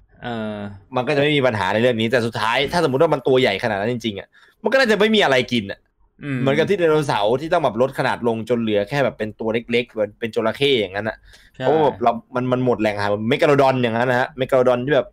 [0.95, 4.27] มันก็จะไม่มีปัญหาในเรื่องนี้แต่สุดท้ายถ้าสมมติว่ามันตัวใหญ่ขนาดนั้นจริงๆอะ
[4.63, 5.79] มันก็น่าจะไม่มีอะไรกินอะ
[6.23, 11.17] อืมเหมือนกับที่ไดโนเสาร์ที่ต้องแบบลดขนาดลงจนเหลือแค่แบบเป็นตัวเล็กๆเหมือนเป็นจระเข้อย่างนั้นอะ
[11.55, 15.07] ใช่เพราะว่าแบบเรามันมันหมดแหล่งอาหารเมกาโลดอนอย่างนั้นนะฮะเมกาโลดอนที่แบบ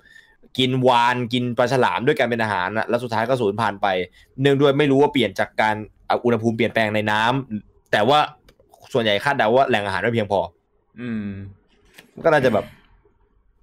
[0.59, 3.89] กินวาฬกินปลาฉลามด้วยกันเป็นอาหารอะแล้วสุดท้ายก็สูญพันธุ์ไป
[4.40, 5.74] เนื่องด้วยไม่รู้ว่าเปลี่ยนจากการ
[6.06, 8.18] เอาอุณหภูมิเปลี่ยนแปลงในน้ำแต่ว่า
[8.93, 10.40] ส่วนใหญ่คาดเดาว่าแหล่งอาหารไม่เพียงพอ
[11.01, 11.26] อืม
[12.14, 12.64] มันก็น่าจะแบบ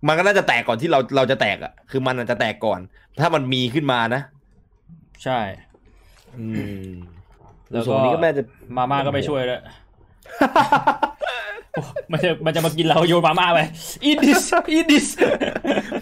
[0.07, 2.79] มันก็น่าจะแตกก่อนที่เราเราจะแตกอะ คือมันอาจจะแตกก่อน
[3.21, 4.21] ถ้ามันมีขึ้นมานะ
[5.23, 5.39] ใช่
[6.37, 6.45] อื
[6.87, 6.89] ม
[7.71, 8.41] แล้วส่ก็วนนี้ก็น่าจะ
[8.77, 9.61] มาม่าก็ไม่ช่วยด้วย
[11.73, 13.59] โอ้มันจะมันจะมากินเราโยนมาม่าไป
[14.09, 14.41] eat this
[14.75, 15.07] eat this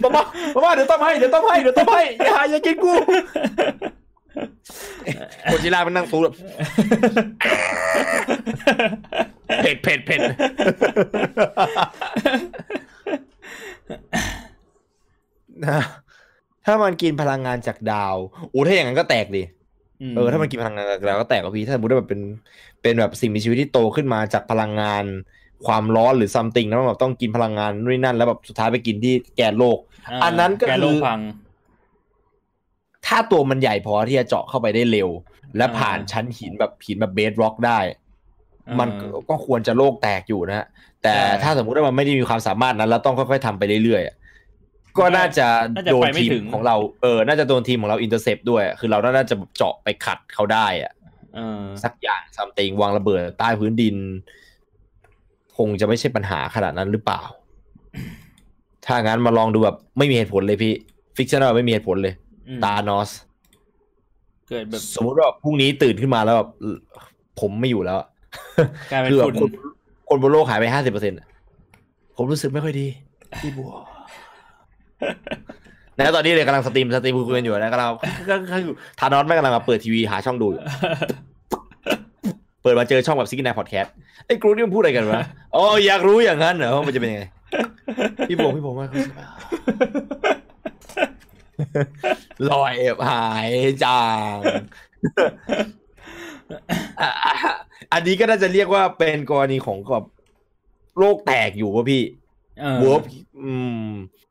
[0.02, 0.22] มามา
[0.54, 2.92] มามาเดี๋ยวต้มให้เดี๋ยวต้มให้เดี๋ยวต้มให้อย่าอย่ากินกู
[5.44, 6.34] โคจิล่ามันนั่งซูแบบ
[9.62, 10.20] เผ็ดเผ็ดเผ็ด
[15.72, 15.80] นะ
[16.64, 18.14] ถ้ามันกินพลังงานจากดาว
[18.50, 19.42] โอ้ถ้าอย่างนั้นก็แตกดิ
[20.16, 22.20] เออถ้ามันกินพลังงานจากดาวก็แตกกับพี่ถ้าสมมติว่าแบบเป็น
[22.82, 25.04] เป็นแบบสิ่งมีชีวิตที่โตขึ้นมาจากพลังงาน
[25.66, 31.20] ความร้อนหรือซัมติงแล้วมันแบบต้องกินพลังงานนู่นนนั่น แล้วแบบสุดท้ายไปกินที่แกนโลกาอันนั้นก็แกคือโลกพัง
[33.06, 35.08] ถ้าตัวมันใหญ่พอที่จะเจาะเข้าไปได้เร็ว
[35.56, 37.78] และอ่าผ่านชั้นหินแบบหินแบบเบสร็อกได้
[38.68, 40.66] อ่ามันก็ก็ควรจะโลกแตกอยู่นะฮะ
[41.02, 44.16] แต่ใช่ถ้าสมมุติว่ามันไม่ได้มีความสามารถนั้น แล้วต้องค่อยๆทำไปเรื่อยๆอะ
[44.98, 45.46] ก็น่าจะ
[45.76, 50.92] น่าจะโดนไปไม่ทันถึงของเราเออ น่าจะโดนทีมของเรา intercept ด้วย คือเราน่าจะเจาะไปขัดเขาได้อะ
[51.34, 53.96] เออสักอย่าง somethingวางระเบิดใต้พื้นดิน
[55.56, 57.20] คงจะไม่ใช่ปัญหาขนาดนั้นหรือเปล่า
[58.86, 60.74] ถ้างั้นมาลองดูแบบไม่มีเหตุผลเลยพี่
[61.16, 62.14] fiction ไม่มีเหตุผลเลย
[62.48, 63.10] อืมทานอส
[64.48, 66.48] เกิดแบบสมมุติว่าพรุ่งนี้ตื่นขึ้นมาแล้วแบบ
[67.40, 68.08] ผมไม่อยู่แล้วอะ
[68.92, 69.50] กลายเป็นคือแบบฝุ่นคน
[70.08, 71.18] คนบนโลกหายไปห้าสิบเปอร์เซ็นต์
[72.16, 72.86] ผมรู้สึกไม่ค่อยดี
[73.42, 73.72] พี่บัว
[75.98, 77.88] นะตอนนี้เลยกำลัง stream stream คุยกันอยู่นะกำลัง
[78.28, 80.62] ก็ก็อยู่ทานอสไม่กำลังมาเปิดทีวีหาช่องดูอยู่
[82.62, 83.92] เปิดมาเจอช่องแบบซิกนายพอดแคสต์
[84.26, 85.20] ไอ้กรุ๊ปนี่มันพูดอะไรกันวะ
[85.54, 87.24] อ๋ออยากรู้อย่างนั้นเหรอว่ามันจะเป็นยังไง
[88.28, 89.26] พี่บงพี่บงว่าเขาสลาย
[92.50, 92.74] ลอย
[93.10, 93.48] หาย
[93.84, 94.04] จา
[94.34, 94.36] ง
[97.00, 97.32] อะอะ
[97.92, 100.06] อันนี้ก็น่าจะเรียกว่าเป็นกรณีของแบบ
[100.98, 102.02] โลกแตกอยู่ป่ะพี่
[102.60, 103.00] เออวอร์
[103.42, 103.54] อื
[103.86, 103.90] ม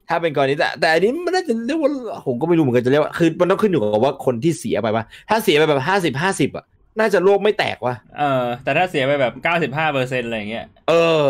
[0.09, 1.91] ถ้าเป็นกรณีแต่แต่อันนี้มันน่าจะเรียกว่า
[2.27, 6.65] ผมก็ไม่รู้เหมือนกันจะเรียกว่าคือมันต้องขึ้นอยู่กับว่าคนที่เสียไปปะถ้าเสียไปแบบห้าสิบห้าสิบอะ
[6.99, 10.93] น่าจะโลกไม่แตกว่ะเออ แต่ถ้าเสียไปแบบเก้าสิบห้าเปอร์เซ็นอะไรอย่างเงี้ยเอ
[11.23, 11.25] อ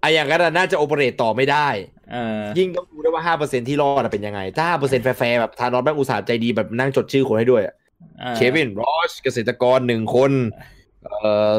[0.00, 1.68] ไอะอย่างนั้นอะน่าจะ operate ต่อไม่ได้
[2.12, 7.74] เออยิ่งต้องดูด้วยว่าห้าเปอร์เซ็นที่รอดอะเป็นยังไง ถ้าห้าเปอร์เซ็นแฟร์ๆแบบทานอสแม่งอุตส่าห์ใจดีแบบนั่งจดชื่อคนให้ด้วยอะ
[8.22, 10.77] อ่าเควินรอชเกษตรกรหนึ่งคนเอ่อ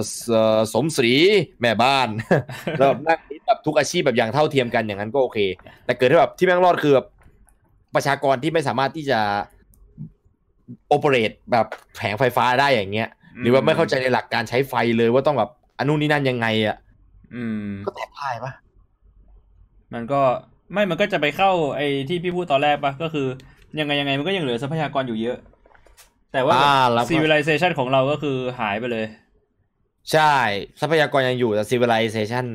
[0.08, 1.14] สเอ่อสมศรี
[1.62, 2.08] แม่บ้าน
[2.80, 5.40] แล้วแบบนั่งแบบทุกอาชีพแบบอย่างเท่าเทียมกันอย่างนั้นก็โอเค
[5.86, 7.08] แต่เกิดที่แบบที่แม่งรอดคือแบบ
[7.96, 9.20] ประชากรที่ไม่สามารถที่จะ
[10.90, 11.66] โอเปเรตแบบ
[11.98, 13.10] แผงไฟฟ้าได้อย่างเงี้ย
[13.42, 15.50] หรือว่าไม่เข้าใจในหลักการใช้ไฟเลยว่าต้องแบบ
[15.80, 16.78] อนุนี่นั่นยังไงอะ
[17.36, 18.52] อืมก็แตกพ่ายปะ
[19.94, 20.22] มันก็
[20.74, 23.28] ไม่มันก็จะไปเข้าไอ้ที่พี่พูดตอนแรกปะก็คือ
[23.80, 25.38] ยังไงยังไงมันก็ยังเหลือทรัพยากรอยู่เยอะ
[26.34, 29.06] แต่ว่าอ่าแล้วก็ civilization ของเราก็คือหายไปเลย
[30.14, 30.34] ใช่
[30.80, 32.46] ทรัพยากรยังอยู่แต่ civilization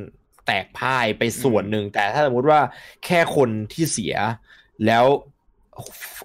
[0.46, 2.60] แตกพ่ายไปส่วนหนึ่ง แต่ถ้าสมมติว่า
[3.04, 4.14] แค่คนที่เสีย
[4.86, 5.04] แล้ว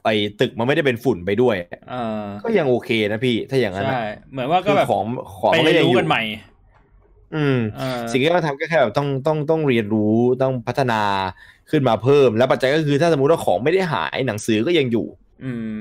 [0.04, 1.56] ไอ้ตึกมันไม่ได้เป็นฝุ่นไปด้วย
[1.90, 5.04] เออก็ยังโอเคนะพี่ ถ้าอย่างนั้นใช่นะเหมือนว่าก็คือแบบของ
[5.40, 6.24] ของไปมันเรียนก็ยังรู้อยู่กันใหม่
[7.36, 11.02] อืมเออสิ่งที่ต้องทำก็แค่แบบต้องต้องต้องเรียนรู้ต้องพัฒนา
[11.72, 15.08] ขึ้นมาเพิ่ม แล้วปัจจัยก็คือถ้าสมมติว่าของไม่ได้หายหนังสือก็ยังอยู่
[15.44, 15.74] อืม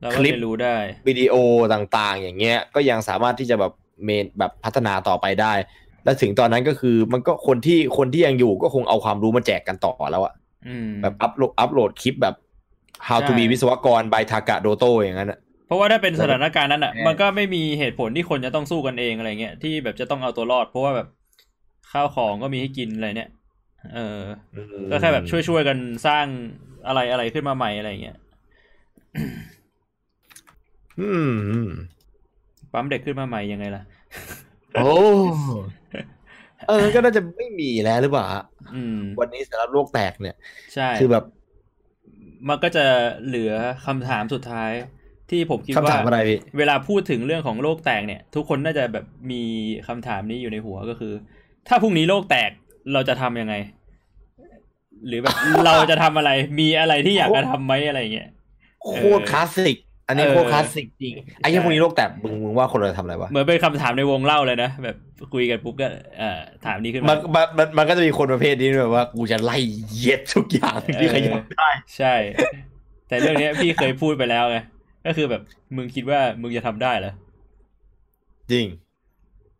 [0.00, 0.76] เราก็คลิปเรียนรู้ได้
[1.08, 1.34] วิดีโอ
[1.74, 3.72] ต่างๆ อย่างเงี้ย ก็ยังสามารถที่จะแบบ
[4.04, 5.52] เมนแบบพัฒนาต่อไปได้
[6.04, 10.34] และถึงตอนนั้นก็คือมันก็คนที่คนที่ยังอยู่ก็คงเอาความรู้มาแจกกันต่อแล้วอะ
[10.68, 12.34] อืมแบบอัพโหลดอัพโหลดคลิปแบบ
[13.08, 21.08] how to ใช่ be วิศวกร by ทากะโดโตอย่างนั้นอะเพราะว่าถ้าเป็นสถานการณ์นั้นอะแน่มันก็ไม่มีเหตุผลที่คนจะต้องสู้กันเองอะไรเงี้ยที่แบบจะต้องเอาตัวรอด เพราะว่าแบบ
[21.92, 23.30] ข้าวของก็มีให้กินอะไรเนี่ย
[23.94, 24.18] เออ
[24.90, 26.26] ก็แค่แบบช่วยช่วยๆกันสร้าง
[26.86, 28.16] อะไรอะไรขึ้นมาใหม่อะไรเงี้ย
[31.00, 31.10] อื
[31.62, 31.64] ม
[32.74, 33.82] ปั๊มเด็กขึ้นมาใหม่ยังไงล่ะ
[34.74, 34.92] โอ้
[36.68, 38.44] เออก็น่าจะไม่มีแล้วหรือเปล่าฮะ
[38.74, 40.36] อืมวันนี้สำหรับโลกแตกเนี่ย
[40.74, 41.24] ใช่คือแบบ
[42.48, 42.84] มันก็จะ
[43.26, 43.52] เหลือ
[43.86, 44.70] คำถามสุดท้าย
[45.30, 49.42] ที่ผมคิดคำว่าถามอะไรพี่เวลาพูดถึงเรื่องของโลกแตกเนี่ย ทุกคนน่าจะแบบมี
[49.88, 51.12] คำถามนี้อยู่ในหัวก็คือ
[51.68, 52.50] ถ้าพรุ่งนี้โลกแตก
[52.92, 53.54] เราจะทำยังไง
[55.06, 55.34] หรือแบบ
[55.66, 56.30] เราจะทำอะไร
[56.60, 58.28] มีอะไรที่อยากจะทำไหมอะไรเงี้ย
[58.84, 59.78] โคตรคลาสสิก
[60.08, 64.96] อันนี้เออโคตรคลาสสิกจริงไอ้ที่พวกนี้โลกแตกมึงมึงว่าคนเราจะทำอะไรวะเหมือนเป็นคำถามในวงเล่าเลยนะแบบ
[65.32, 65.86] คุยกันปุ๊บก็
[66.18, 69.58] เอ่อถามนี้ขึ้นมัมานมันมันมันก็จะมีคนประเภทนี้แบบว่ากูจะไล่
[69.90, 72.14] เหยียดทุกอย่างที่ขยับได้ใช่
[73.08, 74.58] แต่เรื่องเนี้ยพี่เคยพูดไปแล้วไง
[75.06, 75.42] ก็คือแบบ
[75.76, 77.12] มึงคิดว่ามึงจะทำได้เหรอ
[78.52, 78.66] จริง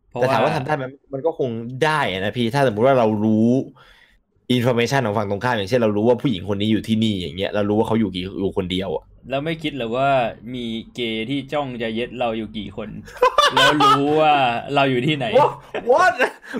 [0.09, 1.49] เพราะแต่ว่าถามว่าทำได้ไหมมันก็คง
[1.83, 3.49] ได้นะพี่ถ้าสมมติว่าเรารู้
[4.51, 10.09] information ของฝั่งตรงข้ามอย่างเช่นเรารู้ว่าผู้หญิงคนนี้อยู่ที่นี่อย่างเงี้ยเรารู้ว่าเขาอยู่กี่อยู่คนเดียวอะ แล้วไม่คิดเหรอว่า
[10.53, 10.65] มี
[10.95, 12.89] เกย์ที่จ้องจะเย็ดเราอยู่กี่คน
[13.53, 14.33] แล้วรู้ว่า
[14.75, 15.25] เราอยู่ที่ไหน
[15.91, 16.13] what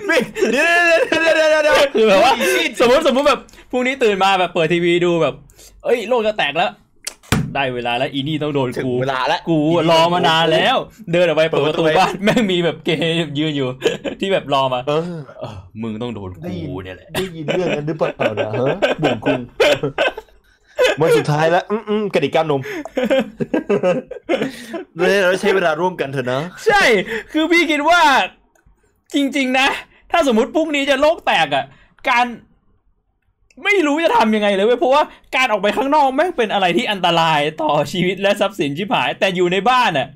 [0.06, 0.18] ไม่
[0.50, 2.32] เดี๋ยวเดี๋ยวเดี๋ยวเดี๋ยวเดี๋ยวคือแบบว่า
[2.80, 3.40] สมมติสมมติแบบ
[3.70, 5.34] พรุ่งนี้ตื่นมาแบบเปิดทีวีดูแบบ
[5.84, 6.72] เอ้ยโลกจะแตกแล้ว
[7.54, 9.58] ได้เวลาแล้วอีนี่ต้องโดนถึงกูเวลาแล้วกู
[9.90, 10.76] รอมานานแล้ว
[11.12, 13.68] เดินออกไปเปิดประตูเปิดประตูบ้านแม่งมีแบบเกย์ยืนอยู่
[14.20, 15.02] ที่แบบรอมาเออ
[15.40, 18.66] เออมึงต้องโดนได้ยินกูเนี่ยแหละได้ยินเรื่องนั้นหรือเปล่านะฮะ
[19.02, 19.40] บุ๋มคุง
[21.00, 22.60] วันสุดท้ายแล้วอืมอืมกระดิกก้ามนม
[25.24, 26.82] เราใช้เวลาร่วมกันเถอะนะ ใช่
[27.32, 28.00] คือพี่คิดว่า
[29.14, 29.68] จริง ๆ นะ
[30.12, 31.64] ถ้าสมมติพรุ่งนี้จะโลกแตกอะ
[32.08, 32.26] การ
[33.64, 35.02] ไม่รู้จะทำยังไงเลยเว้ยเพราะว่า
[35.36, 40.08] การออกไปข้างนอกแม่งเป็นอะไรที่อันตรายต่อชีวิตและทรัพย์สินชิบหาย แต่อยู่ในบ้านอะ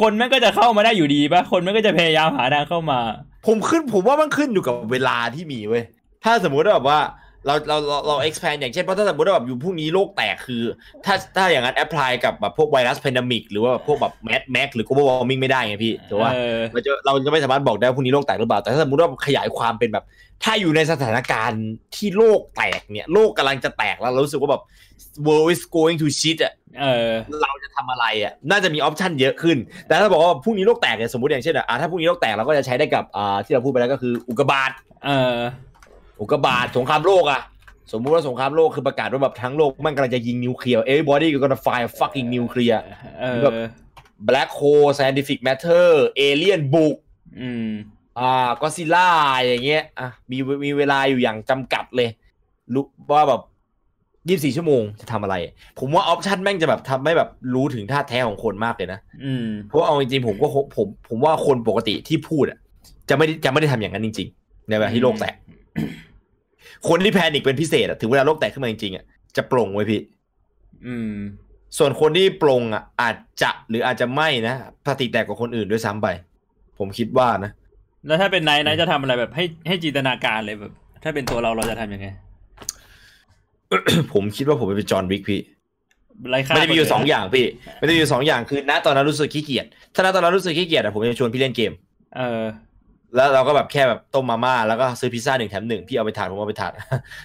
[0.00, 3.00] คนแม่งก็จะเข้ามาได้อยู่ดีปะคนแม่งก็จะพยายามหาทางเข้ามา
[3.46, 5.84] ผมขึ้นผมว่ามันขึ้นอยู่กับเวลาที่มีเว้ย
[6.24, 7.00] ถ้าสมมุติว่าแบบว่า
[7.46, 10.62] เราเราเราเรา expand อย่างเช่นเพราะถ้าสมมติว่าแบบอยู่พรุ่งนี้โลกแตกคือ
[11.04, 20.04] ถ้าถ้าอย่างนั้น apply กับแบบพวกไวรัส pandemic หรือว่าพวกแบบ Mad Max หรือ global warming ไม่ได้ไงพี่ถูกป่ะเออเราจะเราจะไม่สามารถบอกได้ว่าพรุ่งนี้โลกแตกหรือเปล่า แต่ถ้าสมมติว่าขยายความเป็นแบบ
[20.44, 21.62] ถ้าอยู่ในสถานการณ์
[21.94, 24.62] ที่โลกแตกเนี่ยโลกกำลังจะแตกแล้วเรารู้สึกว่าแบบ
[25.26, 27.10] world is going to shit อะเออ
[27.42, 29.56] เราจะทำอะไรอะน่าจะมีออปชันเยอะขึ้น
[29.86, 34.70] แต่ถ้าบอกว่าพรุ่งนี้โลกแตกเนี่ยสมมติอย่างเช่นอะถ้าพรุ่งนี้โลกแตกเราก็จะใช้ได้กับอ่าที่เราพูดไปแล้วก็คืออุกกาบาต
[35.04, 35.36] เออ
[36.22, 37.40] อุกกาบาตสงครามโลกอะ
[37.92, 42.80] สมมุติว่าสงครามโลกคือประกาศว่าแบบทั้งโลกมันกำลังจะยิงนิวเคลียร์ everybody gonna fire fucking nuclear
[43.20, 43.56] เออแบบ
[44.28, 45.88] black hole scientific matter
[46.26, 46.96] alien บุก
[47.40, 47.68] อืม
[48.18, 49.08] อ่าก็ซิล่า
[49.42, 52.08] อย่างเงี้ยอะมีมีเวลาอยู่อย่างจำกัดเลย
[52.74, 53.42] รู้ว่าแบบ
[54.28, 55.36] ยี่สิบสี่ชั่วโมงจะทำอะไร
[55.78, 62.58] ผมว่าออปชันแม่งจะแบบทำให้แบบรู้ถึงท่าแท้ของคนมากเลยนะอืมเพราะว่าเอาจริงๆผมก็คงผม ผมว่าคนปกติที่พูดอะ
[63.08, 65.34] จะไม่ได้จะไม่ได้ทำอย่างนั้นจริงๆในเวลาที่โลกแตก
[66.88, 69.04] คนที่แพนิคเป็นพิเศษอะถึงเวลาโลกแตกขึ้นมาจริงๆอะ
[69.36, 70.00] จะปลงไว้พี่
[70.86, 71.14] อืม
[71.78, 74.54] ส่วนคนที่ปลงอะอาจจะหรืออาจจะไม่นะ
[74.86, 76.08] สติแตกกว่าคนอื่นด้วยซ้ำไป
[76.78, 77.50] ผมคิดว่านะ
[78.06, 80.72] แล้วถ้าเป็นไนท์ไนท์จะทำอะไรแบบ ให้ให้จินตนาการเลยแบบ
[81.02, 82.06] ถ้าเป็นตัวเราเราจะทำยังไง
[84.12, 85.40] ผมคิดว่าผมเป็นจอห์นวิกพี่
[86.30, 87.46] ไร้ค่ามันจะมีอยู่คนสองอย่างพี่
[87.80, 91.72] มันจะมีอยู่สองอย่างคือณตอนนั้นรู้สึกขี้เกียจถ้าณตอนนั้นรู้สึกขี้เกียจอะผมจะชวนพี่เล่นเกม
[92.16, 92.42] เออ
[93.16, 96.72] แล้วเราก็แบบแค่แบบต้มมาม่าแล้วก็ซื้อพิซซ่าหนึ่งแถมหนึ่งพี่เอาไปทานผมเอาไปทาน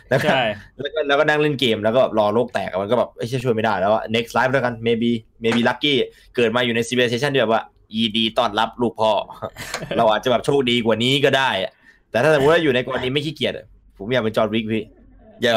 [0.09, 0.43] แล้วก็ใช่
[0.77, 5.11] แล้วก็แล้วก็นั่งเล่นเกมแล้วก็แบบรอโลกแตกอะมันก็แบบเอ้ยช่วยไม่ได้แล้วอะ next life แล้วกัน maybe
[5.43, 5.93] maybe lucky
[6.35, 7.63] เกิดมาอยู่ใน civilization ที่แบบว่า
[7.95, 9.11] ยีดีต้อนรับลูกพ่อ
[9.97, 11.71] เราอาจจะแบบโชคดีกว่านี้ก็ได้อะ
[12.11, 13.65] แต่ถ้าสมมติว่าอยู่ในกรณีไม่ขี้เกียจอะ
[13.97, 14.83] ผมอยากเป็นจอร์นวิกพี่
[15.43, 15.53] อย่า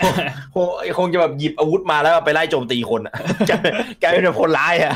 [0.00, 0.14] เออ
[0.54, 0.64] คง
[0.98, 3.14] คงจะแบบหยิบอาวุธมาแล้วไปไล่โจมตีคนอะ
[3.50, 3.60] กลาย
[4.02, 4.94] กลายเป็นแบบคนร้ายอะ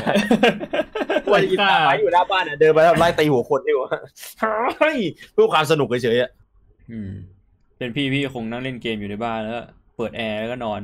[1.31, 3.89] วันยิงตาไม้อยู่หน้าบ้านอะเดินไปแล้วไล่ตีหัวคนดีกว่า
[4.79, 4.97] เฮ้ย
[5.33, 6.29] เพื่อความสนุกเฉยๆอะ
[6.91, 7.11] อืม
[7.77, 9.65] เป็นพี่พี่คงนั่งเล่นเกมอยู่ในบ้านแล้ว
[9.97, 10.81] เปิดแอร์แล้วก็นอน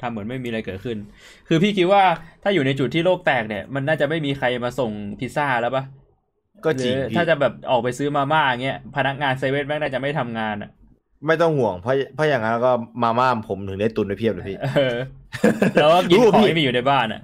[0.00, 0.96] ทำเหมือนไม่มีอะไรเกิดขึ้น
[1.48, 2.02] คือพี่คิดว่า
[2.42, 4.90] ถ้าอยู่ในจุดที่โลกแตกเนี่ย มันน่าจะไม่มีใครมาส่ง
[5.20, 5.84] พิซซ่าแล้วปะ
[6.64, 10.70] ก็จริงหอพี่ถ้าจะแบบออกไปซื้อมาม่าอย่างเงี้ยพนักงานเซเว่นแม่งน่าจะไม่ทำงานอะ
[11.26, 12.72] ไม่ต้องห่วงเพราะเพราะอย่างนั้นก็
[13.02, 14.96] มาม่าผมถึงได้ตุนไปเพียบเลยพี่เออ
[15.74, 17.22] แล้วก็กินรู้ของพี่ที่มีอยู่ในบ้านอะ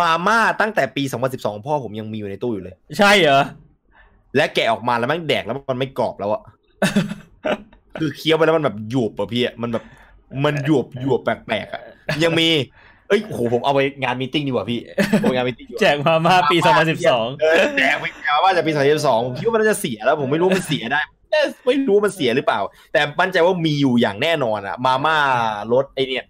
[0.00, 1.02] มาม่าตั้งแต่ปี
[1.34, 3.42] 2012 พ่อผมยังมีอยู่ในตู้อยู่เลย ใช่เหรอ
[4.36, 6.42] และแกะออกมาแล้วมันแดกแล้วมันไม่กรอบแล้วอะ
[8.00, 9.84] คือเคี้ยวไปแล้วมันแบบหยวบอะพี่อะมันแบบ
[10.44, 11.82] มันหยวบหยวบแปลกๆอะ
[12.24, 12.48] ยังมี
[13.08, 14.80] เอ้ยโหผมเอาไปงาน meeting ดีกว่าพี่
[15.22, 16.56] ผมไปงาน meeting ดีกว่าแจกมาม่าปี
[16.98, 21.19] 2012เออแดกไปแกว่าจะปี 2012ผมคิดว่ามันน่าจะเสียแล้ว ผมไม่รู้มันเสียได้แต่
[21.66, 22.60] ไม่รู้มันเสียหรือเปล่า
[22.92, 25.16] แต่มั่นใจว่ามีอยู่อย่างแน่นอนอะมาม่า
[25.72, 26.24] รสไอเนี่ย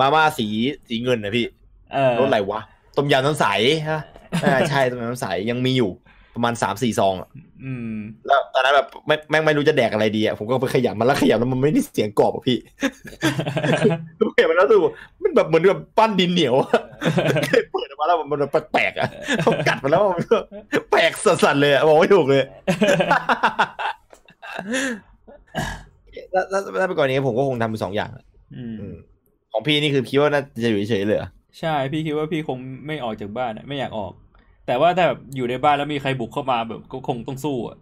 [0.00, 0.46] มาม่าสี
[0.88, 1.46] สีเงินนะพี่
[1.92, 2.60] เออรสอะไรวะ
[2.96, 3.46] ต้มยำน้ำใส
[3.90, 4.00] ฮะ
[4.44, 5.90] อ่าใช่ต้มยำน้ำใสยังมีอยู่
[6.34, 7.28] ประมาณสามสี่ซองอะ
[7.64, 7.96] อืม
[8.26, 12.58] แล้วตอนนั้นแบบไม่แม่งไม่รู้จะแดกอะไรดีอะผมก็ไปขยำมันแล้วขยำแล้วมันไม่ได้เสียงกรอบอะพี่
[14.18, 14.78] ผมเห็นมันแล้วดู
[15.22, 16.70] มันแบบเหมือนแบบปั้นดินเหนียวอะ
[17.72, 19.08] เปิดออกมาแล้วมันแบบแปลกๆอะ
[19.46, 20.36] ผมกัดมันแล้วมันก็
[20.90, 22.44] แปลกสั่นๆเลยอะบอกไม่ถูกเลย
[26.32, 28.24] แล้วแล้วแล้วไปก่อนนี้ผมก็คงทำเป็นสองอย่างอะ
[28.56, 28.94] อืมอืม
[29.52, 31.28] ของพี่นี่คือคิดว่าน่าจะอยู่เฉยๆเลยเหรอ
[31.60, 34.12] ใช่ พี่คิดว่าพี่คงไม่ออกจากบ้านอะไม่อยากออก
[34.66, 37.76] แต่ว่าถ้าแบบอยู่ในบ้านแล้วมีใครบุกเข้ามาแบบก็คงต้องสู้อะ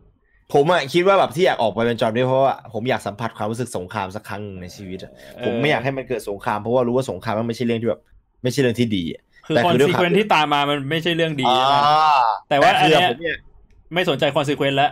[0.53, 5.13] ผมอะคิดว่าแบบที่อยากออกไปเป็นจอร์นด้วยเพราะว่าผมอยากสัมผัสความรู้สึกสงครามสักครั้งหนึ่งในชีวิตอะ
[5.45, 8.01] ผมไม่อยากให้มันเกิดสงครามเพราะว่ารู้ว่าสงครามมันไม่ใช่เรื่องที่แบบ
[8.43, 11.83] ไม่ใช่เรื่องที่ดีอะคือแต่คอนคือด้วยซีความเควนที่ตามมามันไม่ใช่เรื่องดีอ่านะ
[12.51, 13.37] แต่ว่าอันคือเนี้ยผมเนี่ย
[13.95, 14.91] ไม่สนใจ consequence แล้ว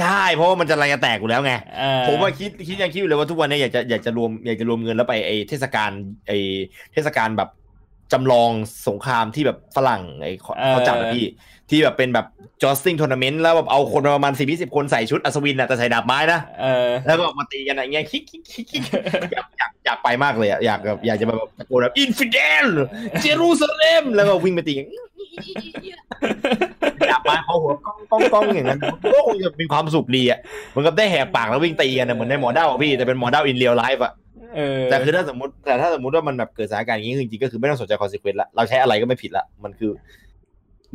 [0.00, 5.90] ใช่เพราะว่ามันจะอะไรจะแตกอยู่แล้วไงเออผมว่าคิดคิดยังคิดอยู่เลยว่าทุกวันเนี้อยากจะอยากจะรวมอยากจะรวมเงินแล้วไปไอเทศกาล
[6.28, 6.32] ไอ
[6.92, 7.48] เทศกาลแบบ
[8.12, 8.50] จำลอง
[8.88, 11.26] สงครามที่แบบฝรั่งไอเขาเขาจัดอะพี่
[11.70, 12.26] ที่แบบเป็นแบบ
[12.62, 18.82] jousting tournament แล้วแบบเอาคนมาประมาณสิบยี่สิบคนใส่ชุดอัศวินอะแต่ใส่ดาบไม้นะเออแล้วก็มาตีกันอะไรเงี้ยคิกคิกคิกคิก
[19.32, 22.66] อยากอยากอยากไปมากเลยอะอยากแบบอยากจะแบบตะโกนแบบ infidel
[23.20, 26.71] Jerusalem แล้วก็วิ่งไปตีกันดาบ
[27.24, 28.80] ไม้เขาหัวก้องก้องอย่างนั้น
[29.14, 30.38] ก็คงจะมีความสุขดีอะ
[30.68, 34.12] เหมือนกับได้แหกปากแล้ววิ่งตีกันเหมือนใน Mordhau อะพี่แต่เป็น Mordhau in real life อะ
[34.90, 39.90] แต่คือถ้าสมมติแต่ถ้าสมมติว่ามันแบบเกิดสถานการณ์อย่างนี้จริงๆก็คือไม่ต้องสนใจ consequence ละเราใช้อะไรก็ไม่ผิดละมันคือ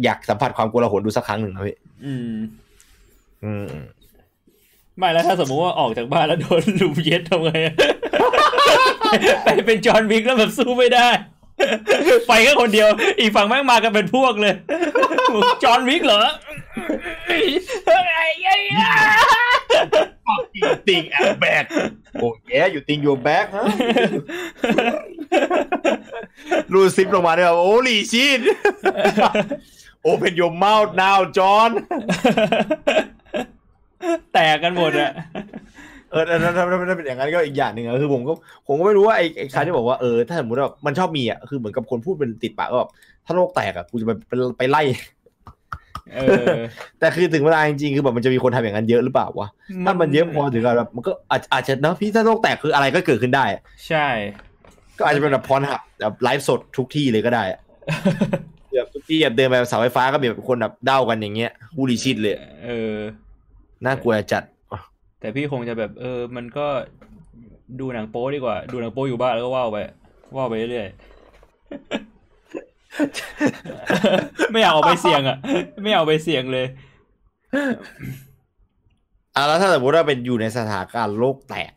[0.03, 2.37] อยากสัมผัสความกลัวหนดูสักครั้งหนึ่งนะพี่อืม
[3.43, 3.67] อืม
[4.97, 7.51] ไม่แล้วถ้าสมมุติว่าออกจากบ้านแล้วโดนรุมเย็ดทำไง
[9.43, 11.07] ไปเป็นจอห์นวิกแล้วแบบสู้ไม่ได้
[12.27, 12.87] ไปแค่คนเดียว
[13.19, 14.53] อีกฝั่งแม่งมากันเป็นพวกเลย
[15.63, 16.23] จอห์นวิกเหรอ
[20.87, 21.65] think I'm back
[22.19, 22.27] โอ้
[22.63, 23.63] ย you think you're back ฮะ
[26.73, 28.39] รูดซิปลงมาเนี่ยโอ้ลีชีน
[30.09, 31.71] Open your mouth now John
[34.33, 38.33] แตกกันหมดอะเออถ้าถ้าถ้าถ้าเป็นอย่างนั้นก็อีกอย่างหนึ่งอะคือผมก็
[38.67, 42.89] ผมก็ไม่รู้ว่าไอ้ไอ้คาที่บอกว่าเออถ้าสมมติว่ามันชอบมีอะคือเหมือนกับคนพูดเป็นติดปากก็แบบ
[43.25, 44.81] ถ้าโลกแตกอะกูจะไปไปไปไล่
[46.15, 46.45] เออ
[46.99, 49.49] แต่คือถึงเวลาจริงๆคือแบบมันจะมีคนทำอย่างนั้นเยอะหรือเปล่าวะ
[49.85, 54.07] ถ้ามันเยอะพอถึงกับแบบมันก็อาจอาจจะเนอะพี่ถ้าโลกแตกคืออะไรก็เกิดขึ้นได้อะใช่
[54.97, 57.59] ก็อาจจะเป็นแบบพรหับแบบไลฟ์สดทุกที่เลยก็ได้อะ
[58.75, 62.35] แบบทุกที่แบบเดินไปเสาไฟฟ้าก็มีแบบคนแบบเด้ากันอย่างเงี้ยฮูลีชิดเลย
[62.65, 62.93] เออ
[63.85, 64.43] น่ากลัวจัด
[65.19, 66.65] แต่พี่คงจะแบบ เออ มันก็
[67.79, 69.77] ดูหนังโป๊ดีกว่า ดูหนังโป๊อยู่บ้านแล้วก็ว่าวไป
[70.35, 70.97] ว่าวไปเรื่อยๆ
[74.51, 75.37] ไม่อยากออกไปเสี่ยงอะ
[75.81, 76.65] ไม่อยากออกไปเสี่ยงเลย
[79.35, 81.71] อะแล้วถ้าสมมติว่าเป็นอยู่ในสถานการณ์โลกแตก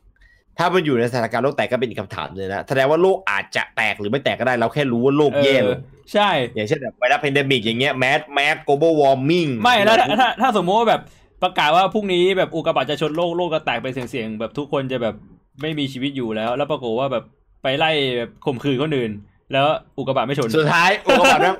[0.59, 5.77] ถ้ามันอยู่ในสถานการณ์โลกแตกก็เป็นอีกคำถามเลยนะแสดงว่าโลกอาจจะแตกหรือไม่แตกก็ได้เราแค่รู้ว่าโลกแย่ลงเออ
[6.12, 11.01] ใช่ อย่างเช่นแบบไวรัส pandemic อย่างเงี้ย Mad Max global warming ไม่แล้วถ้าถ้าถ้าสมมติว่าแบบ
[11.43, 15.15] ประกาศว่าพรุ่งนี้แบบอุกกาบาตจะชนโลกโลกก็แตกเป็นเสียงๆแบบทุกคนจะแบบ
[15.61, 17.25] ไม่มีชีวิตอยู่แล้ว แล้วปรากฏว่าแบบ
[17.62, 19.11] ไปไล่แบบข่มขืนคนอื่น
[19.53, 19.67] แล้ว
[19.99, 21.57] อุกกาบาตไม่ชนสุดท้ายอุกกาบาตนั้น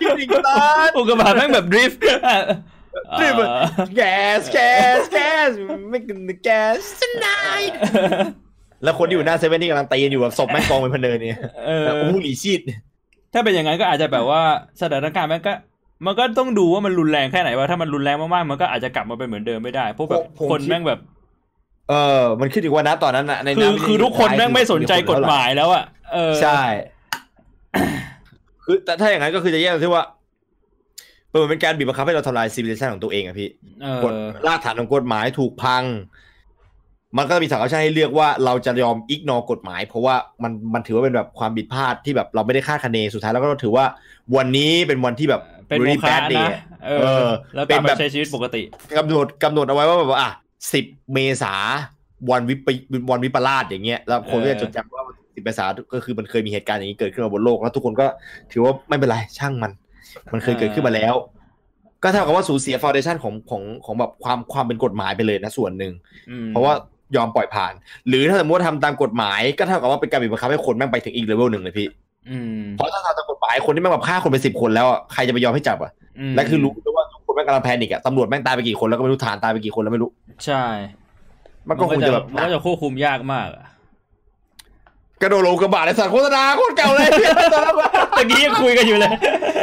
[0.00, 2.02] คิดอีกตอนอุกกาบาตแม่งแบบดริฟต์
[3.20, 3.38] Drift
[3.96, 5.48] แก๊สแก๊สแก๊ส
[5.90, 7.74] ไม่กินแก๊ส Tonight.
[8.84, 12.60] แล้วคนที่อยู่หน้าเซเว่นที่กำลังตีกันอยู่แบบศพแม่งกองเป็นพะเนินเนี่ยเออโอ้โหหลีชีด
[13.32, 14.42] ถ้าเป็นอย่างนั้นก็อาจจะแบบว่า
[14.80, 15.52] สถานการณ์มันก็
[16.06, 21.00] มันก็ต้องดูว่ามันรุนแรงแค่ไหนว่าถ้ามันรุนแรงมากๆมันก็อาจจะกลับมาเป็นเหมือนเดิมไม่ได้เพราะแบบคนแม่งแบบ
[21.90, 26.60] เออ มันขึ้นอยู่ว่านะตอนนั้นอะในคือน้ำคือทุกคนแม่งไม่สนใจกฎหมายแล้วอะเออใช่
[28.64, 30.04] คือแต่ถ้าอย่างนั้นก็คือจะแยกที่ว่า
[31.32, 33.48] เออเป็นการบีบบังคับให้เราทำลายซีวิลิชันของตัวเองอะพี่
[33.82, 35.84] เอกฎอรากฐานของกฎหมายถูกพัง
[37.18, 43.84] มันก็มีสังกัดให้เลือกว่าเราจะยอมอิกนอกฎหมาย เพราะว่ามันมันถือว่าเป็นแบบความผิดพลาดที่แบบเราไม่ได้คาดคะเนสุดท้ายแล้วก็ถือว่า
[44.36, 48.62] วันนี้เป็นวันที่แบบ เป็นโม really ฆะ bad day นะเอเอออ แล้วกเป็ลับนมาแบบใช้ชีวิตปกติ
[48.98, 50.30] กำหนดกำหนดเอาไว้ว่าแบบว่าอะ
[50.72, 50.84] สิบ
[51.14, 51.54] เมษา
[52.30, 52.68] วันวิป
[53.10, 55.02] วันวิปลาสอย่างเงี้ยแล้วคนก็จะเออจดจำว่า
[55.34, 55.64] สิบเมษา
[55.94, 58.06] ก็คือมันเคยมีเหตุการณ์อย่างนี้เกิดขึ้นมาบนโลกแล้วทุกคนก็
[58.52, 59.72] ถือว่าไม่เป็นไรช่างมัน
[60.32, 61.14] มันเคยเกิดขึ้นมาแล้ว
[62.02, 65.92] ก็เท่ากับว่าสูญเสียฟ u n เดชันของของของแบบความความเป็นกฎหมายไปเลยนะส่วนหนึ่ง
[66.30, 66.72] อืมเพราะว่า
[67.16, 67.72] ยอมปล่อยผ่าน
[68.08, 72.13] หรือถ้าสมมติว่าทำตามกฎหมายก็เท่ากับว่าเป็นการบีบบังคับให้คนแม่งไปถึงอีกเลเวลหนึ่งเลยพี่อืม
[72.76, 75.90] เพราะถ้าทำตามกฎหมายคนที่แม่งแบบฆ่าคนไปสิบคนแล้วอะใครจะไปยอมให้จับอะ
[76.30, 80.10] มและคือรู้ด้วยว่าทุกคนแม่งกำลังแพนิกอะตำรวจแม่งตายไปกี่คนแล้วก็ไม่รู้ฐานตายไปกี่คนแล้วไม่รู้
[80.46, 80.62] ใช่
[81.68, 83.66] มันก็คงจะแบบมันก็จะควบคุมยากมากอะ
[85.22, 87.08] กระโดดลงกระบะในสัตว์โฆษณาโคตรเก่าเลย
[87.54, 87.76] ตอนนั้น
[88.16, 89.10] ตะกี้ยังคุยกันอยู่เลย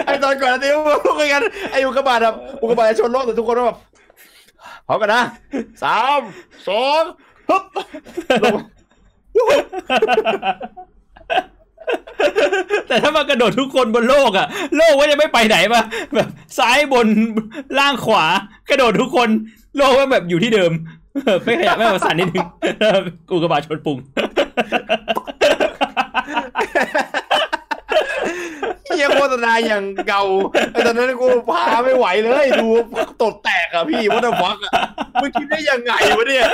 [0.05, 1.41] ไอตอนก่อนที่พูดคุยกัน
[1.71, 3.77] ไออุกกาบาตแบบอุกกาบาตจะชนโลกแต่ทุกคนก็แบบ
[4.87, 5.23] พร้อมกันนะ
[5.83, 6.19] สาม
[6.67, 7.01] สอง
[7.49, 7.63] ฮึบ
[8.43, 8.57] ลง
[12.87, 14.47] แต่ถ้ามากระโดดทุกคนบนโลกอะ
[14.77, 15.83] โลกว่าจะไม่ไปไหนปะ
[16.15, 17.07] แบบซ้ายบน
[17.79, 18.25] ล่างขวา
[18.69, 19.29] กระโดดทุกคน
[19.77, 20.71] โลกว่าแบบอยู่ที่เดิม
[21.43, 22.45] ไม่ขยับไม่มาสั่นนิดนึง
[23.29, 23.97] กูกระบาดชนปุง
[28.95, 30.23] เฮียโฆษณาอย่างเก่า
[30.71, 32.67] ไอตอนนั้นกูพาไม่ไหวเลย ดู
[33.21, 34.71] ตดแตกอะพี่วัตถุฟักอะ
[35.21, 36.45] มึงคิดได้ยังไงวะเนี่ย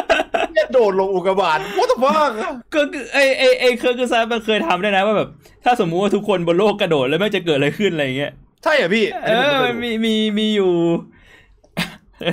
[0.54, 2.30] เนี่ยโดดลงอุกกาบาตวัตถุฟัก
[2.74, 5.30] ก็คือไอไอไอเคอร์กซัสมันเคยทำด้วยนะว่าแบบ
[5.66, 8.32] ถ้าสมมุติว่าทุกคนบนโลกกระโดดแล้วแม่งจะเกิดอะไรขึ้นอะไรอย่างเงี้ย
[8.64, 10.72] ใช่เหรอพี่ เออมันมีมีมีอยู่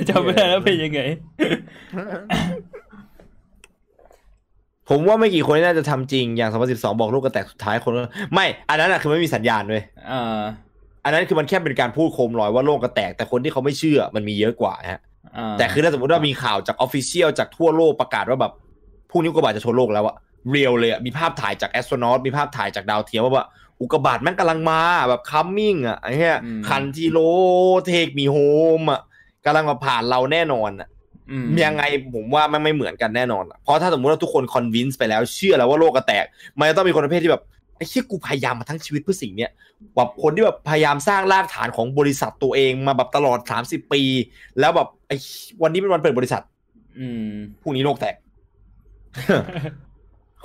[0.09, 1.01] จำไม่ได้แล้วเป็นยังไง
[4.89, 8.01] ผมว่าไม่กี่คนน่าจะทำจริงอย่าง 2012 บอกลูกกระแตกสุดท้ายคนก็
[8.33, 9.81] ไม่ อันนั้นอะคือไม่มีสัญญาณเลย
[10.11, 10.41] อ่า
[11.03, 15.01] อันนั้นคือมันแค่เป็นการพูดโคมลอยว่าโลกจะแตกแต่คนที่เขาไม่เชื่อมันมีเยอะกว่าฮะ
[15.37, 18.53] อ่าแต่คือถ้าสมมติว่ามีข่าวจาก official จากทั่วโลกประกาศว่าแบบ
[19.09, 20.15] พรุ่งนี้อุกกาบาตจะชนโลกแล้วอะ
[20.51, 23.47] real เลยอะมีภาพถ่ายจาก astronaut มีภาพถ่ายจากดาวเทียมว่าแบบ
[23.81, 27.19] อุกกาบาตแม่งกำลังมาแบบ coming อะไอ้เหี้ย country road
[27.85, 29.01] take me home อะ
[29.45, 30.94] กำลังมาผ่านเราแน่นอนอะอืม
[31.65, 31.83] ยังไง
[32.15, 36.25] ผมว่ามันไม่เหมือนกันแน่นอนอะเพราะถ้าสมมติว่าทุกคน convince ไปแล้วเชื่อแล้วว่าโลกจะแตก
[36.59, 37.43] มันจะต้องมีคนประเภทที่แบบ
[37.77, 39.51] ไอ้เชี่ยกูพยายามมาทั้งชีวิตเพื่อสิ่งเนี้ย
[39.95, 44.01] แบบคนที่แบบพยายามสร้างรากฐานของบริษัทตัวเองมาแบบตลอด30ปี
[44.59, 45.15] แล้วแบบไอ้
[45.63, 46.43] วันนี้เป็นวันเปิดบริษัท
[46.97, 48.15] อืมพรุ่งนี้โลกแตก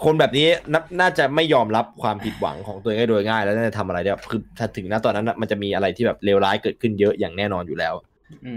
[0.05, 8.10] คนแบบนี้นาน่าจะไม่ยอมรับความผิดหวังของตัวเองได้โดยง่าย แล้วน่าจะทำอะไรได้แบบคือถ้าถึงณตอนนั้นน่ะมันจะมีอะไรที่แบบเลวร้ายเกิดขึ้นเยอะอย่างแน่นอนอยู่แล้วอื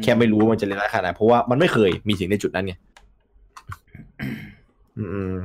[0.03, 2.73] แค่ไม่รู้ว่ามันจะเลวร้ายขนาดไหนเพราะว่ามันไม่เคยมีถึงในจุดนั้นไง
[4.97, 5.35] อืม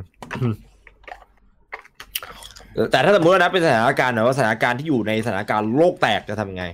[2.91, 6.65] แต่ถ้าสมมติว่านะเป็นสถานการณ์แบบว่าสถานการณ์ที่อยู่ในสถานการณ์โลกแตกจะทำยังไง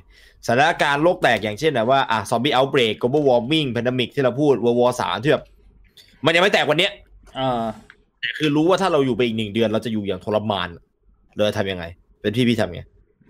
[0.46, 5.44] สถานการณ์โลกแตกอย่างเช่นแบบว่าอะซอมบี้เอาเบรก global warming pandemic ที่เราพูด world war สามที่แบบ
[6.24, 6.92] มันยังไม่แตกวันเนี้ย
[7.38, 7.62] อ่า
[8.20, 10.68] แต่คือรู้ว่าถ้าเราอยู่ไปอีกหนึ่งเดือนเราจะอยู่อย่างทรมาน
[11.36, 11.84] เราจะทำยังไง
[12.20, 12.82] เป็นพี่พี่ทำไง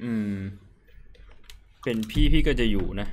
[0.04, 0.34] อืม
[1.84, 3.08] เป็นพี่พี่ก็จะอยู่นะ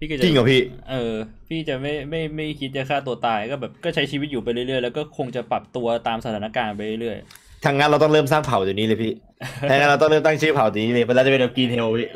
[0.00, 1.14] พี่ก็จะจริงเหรอพี่ เออ
[1.48, 7.16] พี่จะไม่ไม่ไม่คิดจะฆ่าตัวตายก็แบบก็ใช้ชีวิตอยู่ไปเรื่อยๆแล้วก็คงจะปรับตัวตามสถานการณ์ไปเรื่อย
[7.64, 9.12] ทางงานเราต้องเริ่มสร้างเผ่าเดี๋ยวนี้เลยพี่
[9.70, 12.08] ทางงานเราต้องเริ่มตั้งชื่อเผ่าเดี๋ยวนี้เลยเราจะเป็นกีนเฮลพี่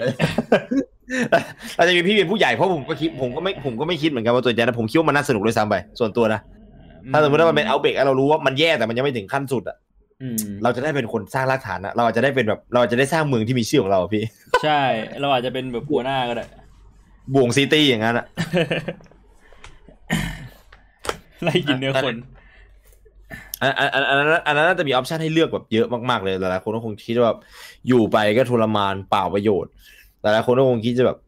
[1.76, 9.76] เราจะมีพี่เป็นผู้ใหญ่เพราะผมก็คิดผมก็ไม่ผมก็ไม่คิดเหมือนกันว่าตัวจะนะผมคิดว่ามันน่าสนุกด้วยซ้ำไปส่วนตัวนะๆถ้าสมมติว่ามันเป็นเอาเบกเรารู้ว่ามันแย่แต่มันยังไม่ถึงขั้นสุดอะ
[10.22, 14.24] อืมเราจะได้เป็นคนสร้างรากฐานอะเราอาจจะได้เป็นแบบ เราอาจจะได้สร้างเมืองที่มีชื่อของเราอะพี่
[14.64, 14.80] ใช่
[15.20, 16.44] เราอาจจะเป็นแบบหัวหน้าก็ได้
[17.32, 18.26] บวงซิตี้อย่างนั้นอะ
[21.42, 22.14] ไล่กินเนื้อคน
[23.62, 27.38] อันอันอันอันนั้นอันนั้นน่าจะมีออปชันให้เลือกแบบเยอะมากๆเลยหลายๆคนก็คงคิดว่าแบบ
[27.88, 29.70] อยู่ไปก็ทรมานเปล่าประโยชน์
[30.22, 31.18] หลายๆคนก็คงคิดจะแบบ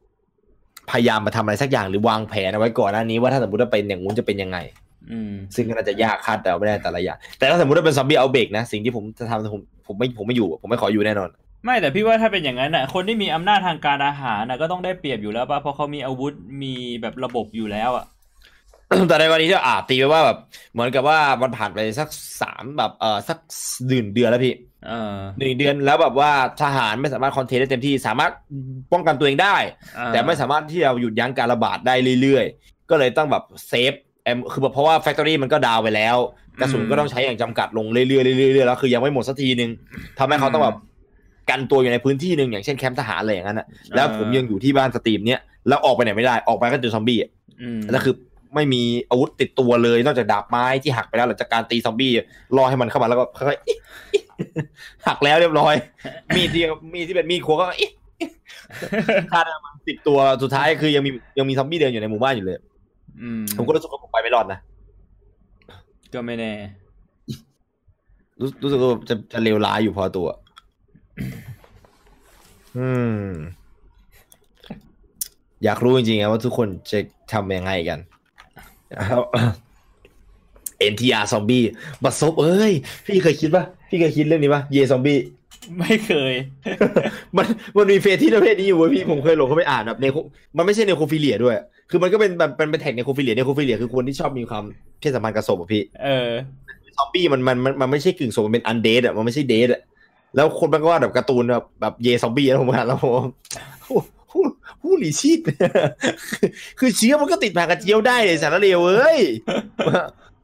[0.90, 4.58] พยายามมาทำอะไรสักอย่างหรือวางแผนเอาไว้ก่อนหน้านี้ว่าถ้าสมมติว่าเป็นอย่างงู้นจะเป็นยังไง
[5.10, 11.28] อืมซึ่งก็น่าจะยากคาดเดาไม่ได้แต่ละอย่างแต่ถ้าสมมติว่าเป็นซอมบี้เอาเบกนะสิ่งที่ผมจะทำผมผมไม่ผมไม่อยู่ ผมไม่ขออยู่แน่นอน
[11.66, 18.06] ไม่แต่พี่ว่าถ้าเป็นอย่างนั้นน่ะ คนที่มีอำนาจทางการทหารน่ะก็ต้องได้เปรียบอยู่แล้วป่ะเพราะเขามีอาวุธมีแบบระบบอยู่แล้วอะ
[19.08, 20.38] แต่ในวันนี้ที่อาตีไปว่าแบบ
[20.72, 22.08] เหมือนกับว่ามันผ่านไปสัก
[22.42, 23.38] สามแบบเออสัก
[23.88, 24.54] หนึ่งเดือนแล้วพี่
[24.86, 26.30] เออหนึ่งเดือนแล้วแบบว่า
[26.62, 28.32] ทหารไม่สามารถ contain ได้เต็มที่สามารถ
[28.92, 29.56] ป้องกันตัวเองได้
[29.98, 33.92] อ่าแต่ไม่สามารถที่จะหยุดยั้งการระบาดได้เรื่อยๆ ก็เลยต้องแบบ save
[34.24, 36.16] ammo คือแบบเพราะว่า factory มันก็ down ไปแล้ว
[36.60, 39.70] กระสุนก็ต้องใช้อย่างจำกัดลงเรื่อยๆเรื่อยๆเรื่อยๆแล้วคือยังไม่หมดสักทีนึง
[40.18, 40.76] ทำให้เขาต้องแบบ
[41.50, 47.30] กันตัวอยู่ในพื้นที่หนึ่งอย่างเช่นแคมป์ทหารอะไรอย่างนั้นนะแล้วผมยังอยู่ที่บ้าน stream เนี้ยแล้วออกไปไหนไม่ได้ออกไปก็เจอซอมบี้อะ
[47.62, 48.14] อืมแล้วคือ
[48.54, 52.12] ไม่มีอาวุธติดตัวเลย นอกจากดาบไม้ที่หักไปแล้วหลังจากการตีซอมบี้
[52.56, 53.78] รอให้มันเข้ามาแล้วก็ค่อยๆอิ๊ะ
[54.12, 54.24] อิ๊ะ
[55.06, 55.74] หักแล้วเรียบร้อย
[56.36, 56.62] มีดที่
[56.94, 58.30] มีดที่เป็นมีดครัวก็อิ๊ะอิ๊ะ
[59.32, 62.56] คาดว่ามันติดตัวสุดท้ายคือยังมียังมีซอมบี้เดินอยู่ในหมู่บ้านอยู่เลย
[63.22, 64.58] อืมผมก็รู้สึกว่าผมไปไม่รอดนะ
[66.14, 66.52] ก็ไม่แน่
[68.40, 70.26] รู้รู้สึกว่าจะจะเลวร้ายอยู่พอตัว
[72.76, 72.88] อื
[73.18, 73.20] ม
[75.64, 76.98] อยากรู้จริงๆอะว่าทุกคนจะ
[77.32, 77.98] ทำยังไงกัน
[80.92, 81.62] NTR ซอมบี้
[82.02, 82.72] บัสซบเอ้ย
[83.06, 85.18] พี่เคยคิดปะพี่เคยคิดเรื่องนี้ปะเยซอมบี้
[85.78, 86.34] ไม่เคย
[87.36, 87.46] มัน
[87.76, 90.16] มันมีเฟซที่ประเภทนี้อยู่เว้ยพี่ผมเคยหลงเข้าไปอ่านแบบเนโค
[90.56, 91.54] มันไม่ใช่ necrophilia ด้วย
[91.90, 94.64] คือมันก็เป็นแบบเป็นเป็น tag necrophilia necrophilia คือคนที่ชอบมีความ
[95.00, 96.30] เพศสัมพันธ์กับศพอะพี่ เออ
[96.96, 99.80] ซอมบี้มันมันมันมันไม่ใช่กึ่งศพมันเป็น undead อะมันไม่ใช่ dead อะ
[100.36, 103.12] แล้วคนมันก็ว่าแบบการ์ตูนแบบแบบเยซอมบี้แล้วผมอ่านแล้วผม
[104.30, 104.42] ผู้
[104.82, 105.38] ผู้หลีชีพ
[106.78, 109.20] คือเชื้อมันก็ติดผ่านกระเจี๊ยวได้เลยสารเลวเอ้ย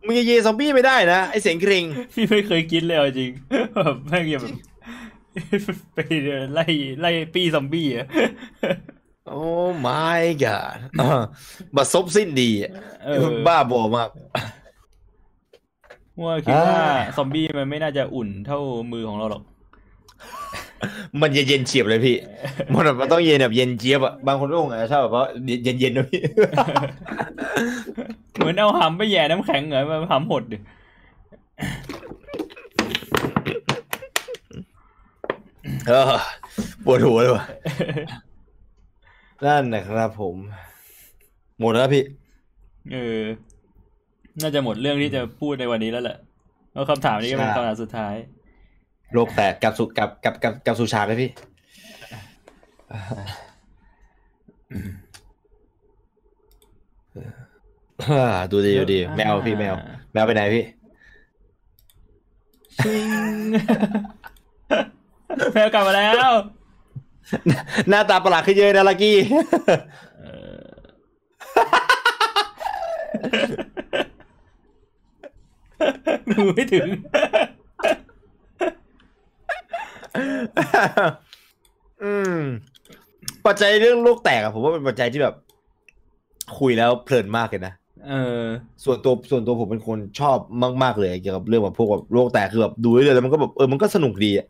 [0.04, 3.30] มึงจะเยซอมบี้ไม่ได้นะไอเส็งเคร็งพี่ไม่เคยคิดเลยจริง
[3.74, 4.54] แบบแม่งแบบ
[5.94, 5.98] ไป
[6.52, 6.66] ไล่
[7.00, 8.06] ไล่ปีซอมบี้อะ
[9.28, 9.42] โอ้
[9.86, 11.22] my god อะ
[11.76, 12.50] บัดซบสิ้นดี
[13.46, 14.10] บ้าบอมาก
[16.22, 18.58] ว่าคิดว่าอ่าซอมบี้มันไม่น่าจะอุ่นเท่า
[18.92, 19.42] มือของเราหรอก
[21.20, 22.16] มันเย็นๆเฉียบเลยพี่
[22.72, 25.28] มันแบบมันต้องเย็นแบบเย็นเจี๊ยบอะบางคนก็คงอาจจะชอบแบบเพราะ
[25.64, 26.20] เย็นๆนะพี่
[28.34, 30.56] เหมือนเอาหำไปแย่น้ำแข็งเหรอมาหำหดดิ
[35.88, 36.02] เออ
[36.84, 37.44] ปวดหัวเลยว่ะ
[39.44, 40.36] นั่นนะครับผม
[41.60, 42.04] หมดแล้วพี่
[42.92, 43.20] เออ
[44.42, 46.16] น่าจะหมดเรื่องที่จะพูดในวันนี้แล้วแหละ
[46.72, 48.14] เพราะคำถามนี้ก็เป็นใช่คำถามสุดท้าย
[49.14, 51.30] โลกแตกกลับสู่กลับกลับกลับกลับสู่ฉากเลยพี่
[58.08, 59.74] อ่าดูดีดูดี แมวพี่แมว
[60.12, 60.64] แมวไปไหนพี่
[62.78, 62.96] ชิ
[63.30, 63.34] ง
[65.52, 66.32] แมวกลับมาแล้ว
[67.88, 69.16] หน้าตาประหลาดขึ้นเยอะนะลักกี้
[70.20, 70.24] เอ
[70.56, 70.60] อ
[76.28, 76.88] มือไม่ถึง
[82.04, 82.38] อืม
[83.46, 85.34] ปัจจัยเรื่องโลกแตกอะผมว่าเป็นปัจจัยที่แบบ
[86.58, 87.74] คุยแล้วเพลินมากเลยนะ
[88.08, 88.42] เออ
[88.84, 90.36] ส่วนตัวส่วนตัวผมเป็นคนชอบ
[90.82, 94.46] มากๆเลยเกี่ยวกับเรื่องแบบพวกแบบโลกแตกคือแบบดูเรื่อยๆแล้วมันก็แบบเออมันก็สนุกดีอะ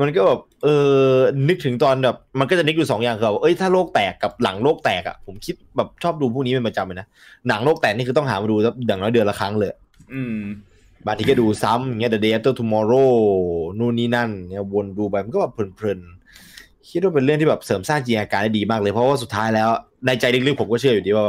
[0.00, 1.14] มันก็แบบเออ
[1.48, 7.06] นึกถึงตอนแบบ มันก็จะนึกอยู่สองอย่างคือแบบเอ้ยถ้าโลกแตกกับหลังโลกแตกอะผมคิดแบบชอบดูพวกนี้เป็นประจำเลยนะ
[7.48, 9.70] หนังโลกแตกนี่คือต้องหามาดูแล้วอย่างน้อยเดือนละครั้งเลย
[10.12, 10.38] อืม
[11.06, 13.12] บางทีก็ดูซ้ำอย่างเงี้ย The Day After Tomorrow
[13.78, 19.68] นู่นนี่นั่นเนี่ยวนดูไปมันก็แบบเพลินๆ คิดว่าเป็นเรื่องที่แบบเสริมสร้างจินตนาการได้ดีมากเลย เพราะว่าสุดท้ายแล้ว
[20.06, 21.26] ในใจลึกๆผมก็เชื่ออยู่ดีว่า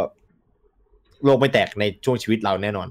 [1.25, 2.87] โลกไม่แตกในช่วงชีวิตเราแน่นอน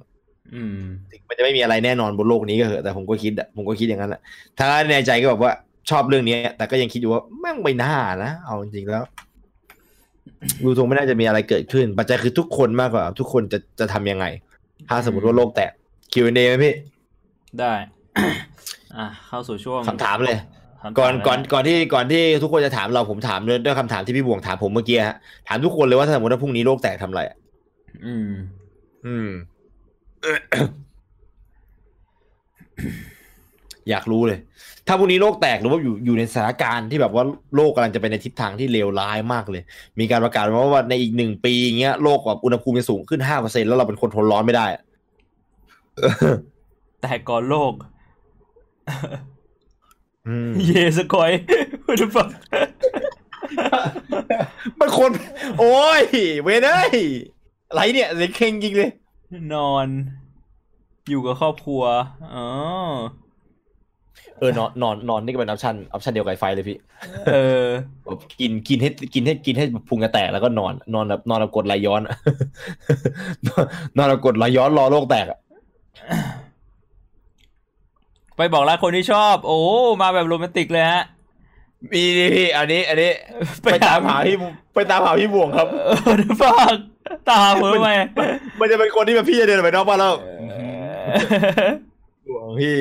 [0.54, 4.20] อืมถึงมันจะไม่มีอะไรแน่นอนบนโลกนี้ก็เหอะแต่ผมก็คิดอะผมก็คิดอย่างนั้นแหละ
[4.58, 5.52] ถ้าในใจก็แบบว่า
[5.90, 9.04] ชอบเรื่องนี้แต่ก็ยังคิดอยู่ว่าแม่งไม่น่านะเอาจริงๆแล้ว
[10.64, 14.26] ดูทรงไม่น่าจะมีอะไรเกิดขึ้น ปัจจัยคือทุกคนมากกว่า ทุกคนจะจะทำยังไง
[14.88, 15.72] ถ้าสมมติว่าโลกแตก
[16.12, 16.74] Q&A ไหมพี่
[17.60, 17.72] ได้
[18.96, 20.38] อะเข้าสู่ช่วงคำถามเลย
[20.82, 25.16] คำถามก่อนเลยะก่อนก่อนที่ก่อนที่ทุกคนจะถามเราผมถามด้วยด้วยคำถามที่พี่บวงถามผมเมื่อกี้ฮะ
[25.48, 27.36] ถามทุกคนเลยว่าถ้าสมมติว่าพรุ่งนี้โลกแตกทำอะไรอะ
[28.06, 28.30] อืม
[29.06, 29.28] อืม
[33.90, 34.38] อยากรู้เลย
[34.86, 37.24] ถ้าพรุ่งนี้โลกแตกหรือว่าอยู่อยู่ในสถานการณ์ที่แบบว่า
[37.56, 39.62] โลกกำลังจะไปในทิศทางที่เลวร้ายมากเลย
[40.00, 44.82] มีการประกาศมาว่าในอีกหนึ่งปีเงี้ยโลกแบบอุณหภูมิจะสูงขึ้นห้าเปอร์เซ็นแล้วเราเป็นคนทนร้อนไม่ได้อะ
[47.02, 47.74] แต่ก่อนโลก
[50.26, 51.30] อืมเยสกอย
[51.86, 52.30] what the fuck
[54.78, 55.12] มันคน
[55.58, 56.02] โอ้ย
[56.42, 56.98] เวยเอ้ย
[57.68, 58.90] อะไรเนี่ยเส็งเคร็งจริงเลย
[59.54, 59.86] นอน
[61.08, 61.82] อยู่กับครอบครัว
[62.34, 62.46] อ๋อ
[64.38, 66.78] เออนอนนอนนอนนี่ก็เป็น option option เดียวกับไอ้ไฟเลยพี่
[67.28, 67.64] เออ
[68.04, 72.16] แบบกินกินให้กินให้กินให้พุงกระแตกแล้วก็นอน นอนแบบนอนแบบกรดไหลย้อนอะ
[73.96, 75.38] นอนแบบกรดไหลย้อนรอโลกแตกอะ
[78.36, 79.58] ไปบอกรักคนที่ชอบ โอ้
[80.02, 81.04] มาแบบโรแมนติกเลยฮะ
[81.92, 83.10] มีดิพี่อันนี้ อันนี้
[83.62, 84.36] ไปไปตามหาหาพี่
[84.74, 86.76] ไปตามหาพี่บวงครับเออ the fuck
[87.30, 87.90] ตามเพิ่มไหม
[88.60, 90.14] มันจะเป็นคนที่แบบพี่จะเดินไปนอกบ้านแล้ว
[92.28, 92.76] บวงพี่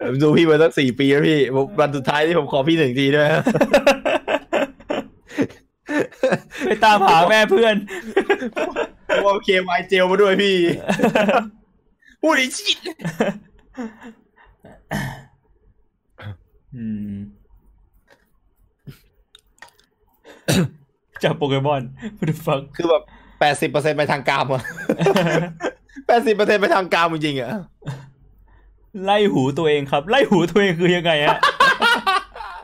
[0.00, 3.28] ผมดูพี่มาตั้งสี่ปีแล้วพี่ผมวันสุดท้ายที่ผมขอพี่หนึ่งทีด้วย
[6.66, 7.74] ไปตามหาแม่เพื่อน
[9.08, 10.56] ผมเอาเคมไอเจลมาด้วยพี่
[12.20, 12.78] พูดอีชิต
[16.74, 17.16] อืม
[21.22, 21.82] จากโปเกมอน
[22.18, 23.02] what the fuck คือแบบ
[23.40, 24.62] แปดสิบเปอร์เซ็นไปทางกามอะ
[26.06, 27.50] แปดสิบเปอร์เซ็นไปทางกามจริงๆอะ
[29.04, 31.38] ไล่หูตัวเองครับ ไล่หูตัวเองคือยังไงฮะ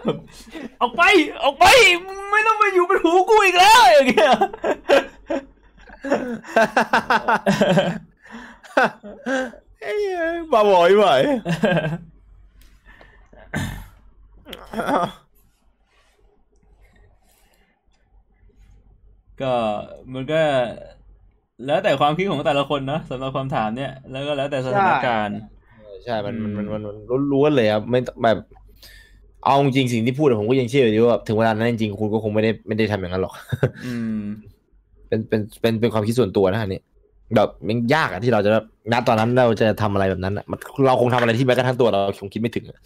[0.05, 0.16] แบบ
[0.81, 1.02] ออกไป
[1.44, 1.65] ออกไป
[2.31, 4.33] ไม่ต้องมาอยู่เป็นหูกูอีกแล้วอย่างเงี้ย
[9.83, 10.01] เอ้ย
[10.53, 11.07] บ้าบอยไหว
[19.41, 19.53] ก็
[20.12, 20.41] มันก็
[21.67, 25.39] แล้วแต่ความคิดของแต่ละคนนะสำหรับคำถามเนี่ย แล้วก็แล้วแต่สถานการณ์
[26.05, 28.39] ใช่มันมันอืมมันมันมันล้วนๆเลยครับไม่แบบ
[29.44, 33.35] เอาจริงๆสิ่งที่พูดอะผมก็ยังเชื่ออยู่ดีว่าถึงเวลานั้นจริงๆคุณก็คงไม่ได้ไม่ได้ทำอย่างนั้นหรอก
[33.86, 34.19] อืม
[35.09, 36.81] เป็นเป็นเป็นเป็นความคิดส่วนตัวนะอันนี้
[37.36, 42.78] แบบมันยากอะที่เราจะแบบณตอนนั้นเราจะทำอะไรแบบนั้นอะมันเราคงทำอะไรที่แม้กระทั่งตัวเราคงคิดไม่ถึงอะ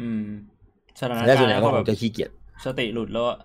[0.00, 0.24] อืม
[1.00, 2.30] สถานและกาส่รวนณ์ใหญ่แล้วก็ก็คแบงบจะขี้เกียจ
[2.64, 3.38] สติหลุดแล้วอะ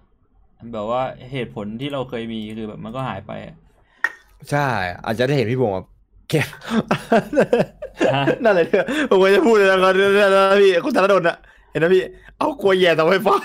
[0.74, 3.56] แบบว่าเหตุผลที่เราเคยมีคือแบบมันก็หายไปอะ
[4.52, 4.68] ใช่
[5.06, 5.88] อาจจะได้เห็นพี่บงแบบ
[6.30, 6.42] แค่
[8.16, 9.94] ฮะนั่นแหละเนี่ยผมก็จะพูดเลยนะครับ
[10.36, 11.38] นะพี่คุณธนดลอะ
[11.72, 12.04] เห็นนะพี่
[12.38, 13.36] เอากลัวแย่เสาไฟฟ้า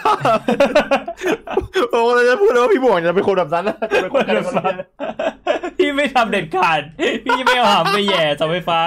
[1.92, 4.76] ผมก็เลยจะพูดเลยว่าพี่บวงจะเป็นคนแบบนั้นนะจะเป็นคนแบบนั้น
[5.82, 6.80] พี่ไม่ทำเด็ดขาด
[7.24, 8.80] พี่ไม่เอาหามไปแย่เสาไฟฟ้า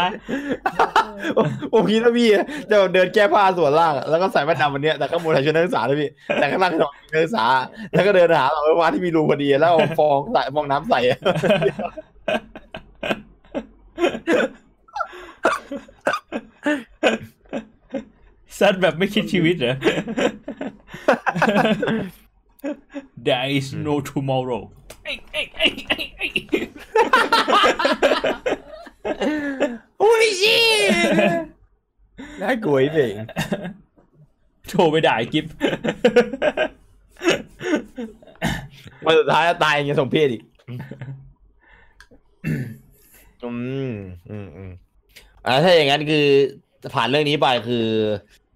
[1.74, 2.30] ผมคิดว่าพี่
[2.72, 7.46] จะเดินแก้ผ้าส่วนล่างอะแล้วก็ใส่แว่นดำวันเนี้ยแต่ข้างบนใส่ชุดนักศึกษาเลยพี่ แต่ข้างล่างถอดชุดนักศึกษา
[7.94, 11.00] แล้วก็เดินหาเสาไฟฟ้าที่มีรูพอดี แล้วเอาฟองใส่ฟองน้ำใส่
[18.60, 19.76] ซัดแบบไม่คิดชีวิตเหรอ
[23.26, 24.64] There is no tomorrow
[25.06, 26.32] เอ้ยเอ้ยเอ้ยเอ้ยเอ้ย
[30.00, 30.58] โอ้ยชิ
[32.42, 33.14] น่ากลัวอีกเอง
[34.70, 35.46] โทรไปด่าไอ้กิฟ
[39.06, 40.42] วันสุดท้ายตายอย่างเงี้ยสมเพศอีก
[43.44, 43.50] อื
[43.90, 43.92] ม
[44.30, 44.72] อืมอืม
[45.46, 46.26] อ่าถ้าอย่างนั้นคือ
[46.94, 47.86] ผ่านเรื่องนี้ไปคือ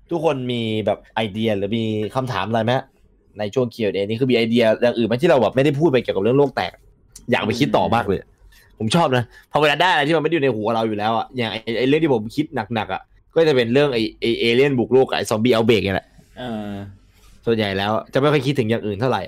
[0.09, 2.85] ทุกคนมีแบบไอเดียหรือมีคำถามอะไรไหมฮะ
[3.39, 6.71] ในช่วงเคียวเดนี่คือมีไอเดียอย่างอื่นไหมที่เราแบบไม่ได้พูดไปเกี่ยวกับเรื่องโลกแตก
[7.31, 8.19] อยากไปคิดต่อมากเลย
[8.79, 12.45] ผมชอบนะพอเวลาได้อะไรที่มันไม่ได้อยู่ในหัวเราอยู่แล้วอะอย่างไอ้ไอเรื่องที่ผมคิด
[12.75, 13.01] หนักๆอะ
[13.35, 16.07] ก็จะเป็นเรื่องไอไอเอเลี่ยนบุกโลกกับไอซอมบี้เอาเบรกนี่แหละ
[16.39, 16.71] เออ
[17.45, 19.21] ส่วนใหญ่แล้วจะไม่ค่อยคิดถึงอย่างอื่นเท่าไหร่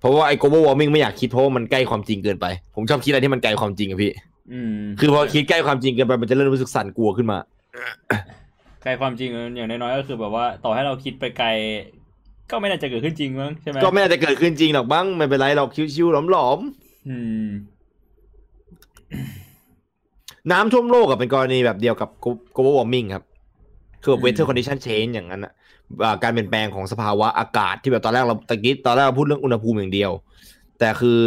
[0.00, 4.10] เพราะว่าไอ้ global warming ไม่อยากคิดเพราะว่ามันใกล้ความจริงเกินไป ผมชอบคิดอะไรที่มันไกลความจริงอะพี่
[4.52, 7.38] อืมคือพอคิดใกล้ความจริงเกินไปมันจะเริ่มรู้สึกสั่นกลัวขึ้นมา
[8.82, 11.48] ไกลความจริงอย่างน้อยๆก็คือแบบว่า ต่อให้เราคิดไปไกล
[12.50, 16.58] ก็ไม่น่าจะเกิดขึ้นจริงมั้งใช่ไหมก็ไม่น่าจะเกิดขึ้นจริงหรอกบ้างไม่เป็นไรหรอกชิวๆหลอม
[17.08, 17.16] อื
[17.46, 17.76] มๆ
[20.52, 22.08] น้ำท่วมโลกอะเป็นกรณีแบบเดียวกับ
[22.54, 23.24] global warming ครับ
[24.02, 25.52] คือแบบ weather condition change อย่างนั้นอะ
[26.04, 30.10] อ่าการเปลี่ยนแปลงของสภาวะอากาศที่แบบตอนแรกเราตะกี้ตอนแรกเราพูดเรื่องอุณหภูมิอย่างเดียว
[30.78, 31.18] แต่คือ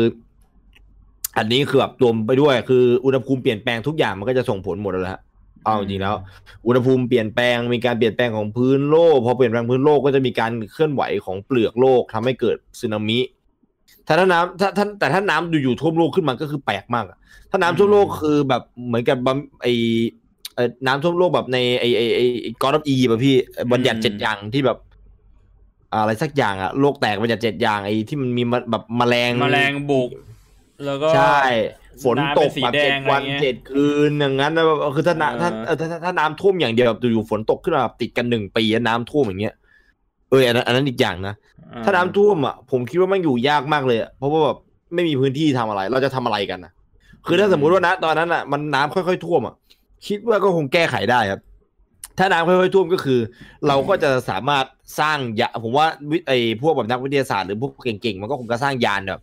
[1.37, 5.21] อันนี้คือแบบรวมไปด้วยคืออุณหภูมิเปลี่ยนแปลงทุกอย่างมันก็จะส่งผลหมดแล้วฮะ
[5.65, 6.15] เอาจริงๆแล้ว
[6.67, 13.19] อุณหภูมิเปลี่ยนแปลงมีการเปลี่ยนแปลงของพื้นโลกพอเปลี่ยนแปลงพื้นโลกก็จะมีการเคลื่อนไหวของเปลือกโลกทำให้เกิดสึนามิ
[14.07, 17.17] ถ้าถ้าน้ำถ้าถ้าแต่ถ้าน้ำอยู่ๆท่วมโลกขึ้นมาก็คือแปลกมากอะ
[17.51, 19.67] ถ้าน้ำท่วมโลกคือแบบเหมือนกับบัมไอ
[20.55, 22.21] เอ่อน้ำท่วมโลกแบบในไอไอไอ
[22.61, 23.35] ก้อนออีแบบพี่
[23.71, 24.77] บัญญัติเจ็ดอย่างที่แบบ
[25.93, 30.09] อะไรสักอย่างอะโลกแตกบัญญัติเจ็ดอย่างไอที่มันมีมะแบบแมลงแมลงบุก
[30.85, 31.39] แล้วก็ใช่
[32.03, 39.55] ฝนตกน้ำเป็นสีแบบแดเจ็ดงอะไรวันเงี้ยเจ็ดคืนอย่างนั้นนะแบบคือถ้าน้ำถ้าเออเออถ้าถ้าถ้าน้ำท่วมอย่างเดียวแบบอยู่ๆฝนตกขึ้นมาแบบติดกันหนึ่งปีแล้วน้ำท่วมอย่างเงี้ย
[40.29, 41.33] เอออันนั้นอันนั้นอีกอย่างนะ
[41.83, 44.57] ถ้าน้ำท่วมอะผมคิดว่ามันอยู่ยากมากเลยอะเพราะว่าแบบ
[44.93, 46.71] ไม่มีพื้นที่ทำอะไร เราจะทำอะไรกันนะ
[47.27, 49.55] คือถ้าสมมุติว่านะตอนนั้นอะมันน้ำค่อยๆท่วมอะ
[50.07, 51.41] คิดว่าก็คงแก้ไขได้ครับ
[52.17, 53.19] ถ้าน้ำค่อยๆท่วมก็คือ
[53.67, 54.65] เราก็จะสามารถ
[54.99, 59.21] สร้างยานผมว่าวิไอพวกแบบนักวิทยาศาสตร์หรือพวกเก่งๆมันก็คงจะสร้างยานแบบ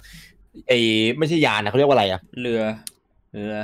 [0.69, 0.73] ไอ
[1.19, 2.63] ไม่ใช่ยานนะเขาเรียกว่าอะไรอะเรือ
[3.33, 3.55] เรือ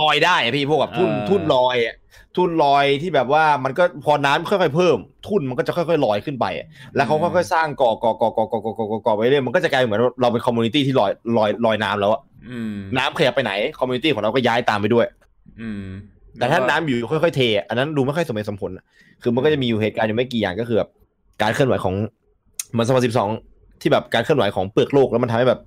[0.00, 1.94] ลอยได้อะพี่พวกแบบทุ่นเออทุ่นลอยอะ
[2.36, 4.98] ทุ่นลอยที่แบบว่ามันก็พอน้ำค่อยๆเพิ่ม
[5.28, 15.06] ทุ่นมันก็จะค่อยๆลอยขึ้นไปอะแล้วเขาค่อยๆสร้างก่อก่อก่อก่อก่อก่อก่อก่อก่อไปเรื่อยมันก็จะกลายเหมือนเราเป็น community ที่ลอยลอยลอยน้ำแล้วอะอืมน้ำขยับไปไหนcommunity ของเราก็ย้ายตามไปด้วย
[15.60, 15.86] อืม
[16.38, 18.84] แต่ถ้าน้ำอยู่ค่อยๆเทอะอันนั้นดูไม่ค่อยสมเหตุสมผลอะ
[19.22, 20.88] คือมันก็จะมีอยู่เหตุการณ์อยู่ไม่กี่อย่างก็คือแบบ
[21.42, 21.94] การเคลื่อนไหวของ
[22.72, 23.28] เหมือนสมัยสิบสอง
[23.80, 25.60] ที่แบบการเคลื่อนไหวของเปลือกโลกแล้วมันทำให้แบบ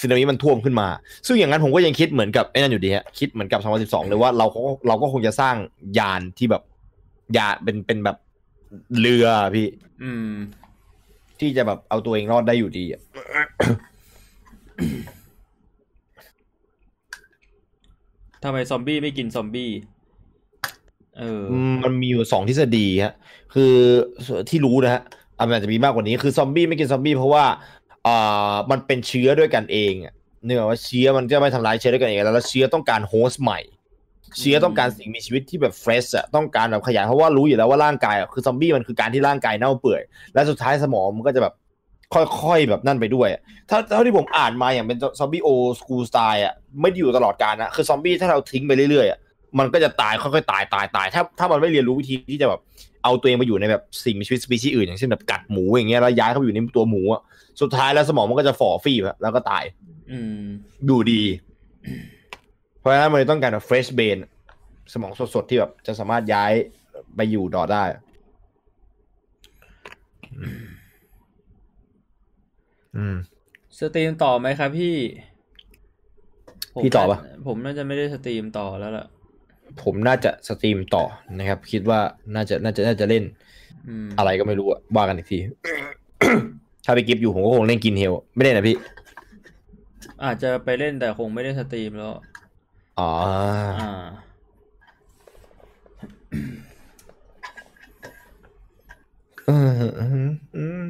[0.00, 0.88] สึนามิมันท่วมขึ้นมา
[1.26, 3.60] ซึ่งอย่างนั้นผมก็ยังคิดเหมือนกับไอ้นั่นอยู่ดีฮะคิดเหมือนกับ
[3.90, 5.56] 2012 เลยว่าเราก็เราก็คงจะสร้าง
[5.98, 6.62] ยานที่แบบ
[7.36, 8.16] ยานเป็นเป็นแบบ
[9.00, 9.68] เรือพี่
[10.02, 10.30] อืม
[11.40, 13.00] ที่จะแบบเอาตัวเองรอดได้อยู่ดีอะ
[18.42, 19.70] ทำไมซอมบี้ไม่กินซอมบี้
[21.18, 21.42] เออ
[21.72, 23.14] มมันมีอยู่สองทฤษฎีฮะ
[23.54, 23.74] คือ
[24.48, 25.02] ที่รู้นะฮะ
[25.38, 27.44] อาจจะมีมากกว่านี้คือซอมบี้ไม่กินซอมบี้เพราะว่า
[28.06, 29.92] อ่ามันเป็นเชื้อด้วยกันเอง
[30.44, 33.60] เนื่อว่าเชื้อมันจะไม่ทำร้ายเชื้อด้วยกันเองแล้วเชื้อต้องการ host ใหม่
[34.38, 40.02] เชื้อต้องการสิ่งมีชีวิตที่แบบ fresh อะต้องการแบบขยายเพราะว่ารู้อยู่แล้วว่าร่างกายอะคือซอมบี้มันคือการที่ร่างกายเน่าเปื่อย
[40.34, 41.54] และสุดท้ายสมองมันก็จะแบบ
[42.14, 43.28] ค่อยๆแบบนั่นไปด้วย
[43.70, 45.48] ถ้าเท่าที่ผมอ่านมาอย่างเป็นซอมบี้โอ
[45.80, 49.18] สกูสไตล์อะไม่ได้อยู่ตลอดกาลนะคือซอมบี้ถ้าเราทิ้งไปเรื่อยๆอะ
[49.58, 52.60] มันก็จะตายค่อยๆตายตายตายถ้าถ้ามันไม่เรียนรู้วิธีที่จะแบบ
[53.04, 57.22] เอาตัวเองมาอยู่ในแบบสิ่งมีชีวิตสปีชีส์อื่น อย่างเช่นแบบกัดหมูอย่างเงี้ยแล้วย้ายเข้าไปอยู่ในตัวหมูอะ
[57.60, 59.64] สุดท้ายแล้วสมองมันก็จะฝ่อฟี่อะแล้วก็ตาย
[60.10, 60.42] อืม
[60.88, 61.22] ดูดี
[62.78, 64.18] เพราะฉะนั้นมันเลยต้องการแบบ fresh brain
[64.92, 66.52] สมองสดๆที่แบบจะสามารถย้าย
[67.16, 67.82] ไปอยู่ต่อได้
[72.96, 73.16] อืม
[73.78, 74.96] stream ต่อไหมครับพี่
[76.74, 79.06] ผมพี่ต่อปะผมน่าจะไม่ได้ stream ต่อแล้วล่ะ
[79.82, 81.04] ผมน่าจะ stream ต่อ
[81.38, 82.00] นะครับ คิดว่า
[82.34, 83.24] น่าจะน่าจะน่าจะเล่น
[83.88, 85.38] อืมอะไรก็ไม่รู้อะว่ากันอีกที
[86.84, 88.76] ถ้าไปกิฟอยู่ผมก็คงเล่นกินเฮล ไม่ได้นะพี่
[90.24, 92.12] อาจจะไปเล่นแต่คงไม่ได้ stream แล้ว
[92.98, 93.10] อ๋อ
[93.80, 93.90] อ่า
[99.50, 100.82] อืมอืมอืม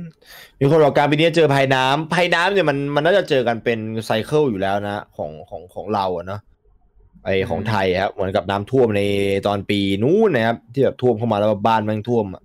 [0.59, 6.41] มีคนบอกการปีนี้เจอภัยน้ำภัยน้ำเนี่ยมันมันน่าจะเจอกันเป็นไซเคิลอยู่แล้วนะ ของของของเราอะเนาะ
[7.25, 9.03] ไอของไทยครับเหมือนกับน้ำท่วมใน
[9.47, 12.43] ตอนปีนู้นนะครับที่แบบท่วมเข้ามาแล้วบ้านแมันท่วมอะ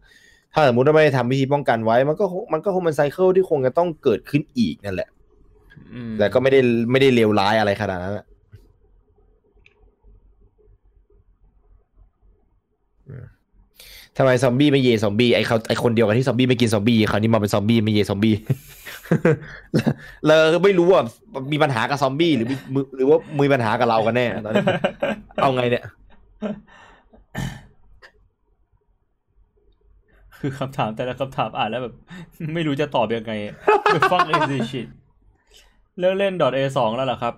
[0.54, 5.10] ถ้าสมมติว่าไม่ได้ทำวิธีป้องกันไว้ มันก็คงมันก็คงเป็นไซเคิลที่คงจะต้องเกิดขึ้นอีกนั่นแหละ
[5.94, 6.60] อืมแต่ก็ไม่ได้
[6.92, 8.26] ไม่ได้เลวร้ายอะไรขนาดนั้นอะ
[13.08, 13.26] อืม
[14.18, 18.36] ทำไมซอมบี้ไม่เยซอมบี้ไอเขาไอคนเดียวกันที่ซอมบี้ไม่กินซอมบี้คราวนี้มาเป็นซอมบี้ไม่เยซอมบี้
[20.26, 21.02] เราไม่รู้ว่า
[21.52, 24.66] มีปัญหากับซอมบี้หรือมีมือหรือว่ามีปัญหากับเรากันแน่ตอนนี้
[25.42, 25.84] เอาไงเนี่ย
[30.40, 31.94] คือคำถามแต่ละคำถามอ่านแล้วแบบ
[32.54, 33.34] ไม่รู้จะตอบยังไง
[34.12, 34.88] ฟังเอ z ชิต
[36.00, 37.34] เลิกเล่น .a สองแล้วเหรอครับ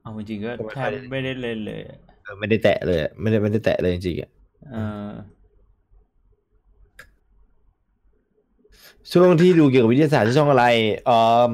[0.00, 1.80] เอาจริงๆก็ก็ไม่แทค่อยบได้ไม่ได้เล่นเลย
[2.24, 4.30] เออไม่ได้แตะเลยอะไม่ได้ไม่ได้แตะเลยจริงๆอะ
[4.72, 4.76] เอ
[5.08, 5.10] อ
[9.16, 10.64] ช่วงที่ดูเกี่ยวกับวิทยาศาสตร์ชื่อช่องอะไร
[11.06, 11.16] เอ่
[11.50, 11.52] อ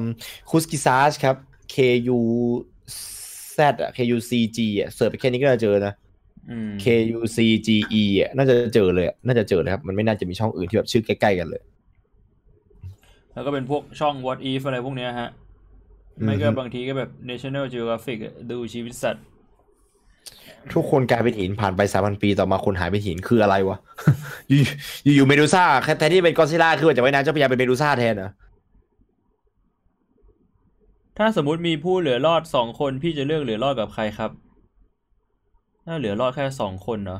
[0.49, 1.35] คุสกิซาชครับ
[1.73, 1.75] K
[2.17, 2.19] U
[3.55, 5.93] Z อะ K U C G อะเสิร์ชไปแค่นี้ก็น่าจะเจอนะ
[6.49, 6.85] อืม K
[7.17, 7.69] U C G
[8.01, 11.61] E อะน่าจะเจอเลยอะน่าจะเจอเลยครับ มันไม่น่าจะมีช่องอื่นที่แบบชื่อใกล้ๆกันเลย
[13.33, 15.29] แล้วก็เป็นพวกช่อง What If อะไรพวกเนี้ยฮะ
[16.23, 19.25] ไม่ก็อือฮึบางทีก็แบบ National Geographic อะดูชีวิตสัตว์
[20.73, 23.77] ทุกคนกลายเป็นหินผ่านไปสามพันปีต่อมาคนหายเป็นหินคืออะไรวะ
[24.49, 24.61] อยู่
[25.03, 25.63] อยู่อยู่เมดูซ่า
[25.99, 28.29] แทนที่เป็นกอซิล่าคือว่าจะไว้น้ำเจ้าพระยาเป็นเมดูซ่าแทนเหรอ
[31.17, 34.31] ถ้าสมมุติมีผู้เหลือรอดสองคนพี่จะเลือกเหลือรอดกับใครครับ
[35.85, 37.19] ถ้าเหลือรอดแค่สองคนเหรอ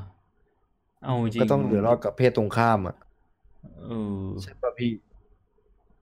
[1.03, 2.95] เอาจริงก็ต้องเหลือรอดกับเพศตรงข้ามอะ
[3.85, 4.91] เออใช่ป่ะพี่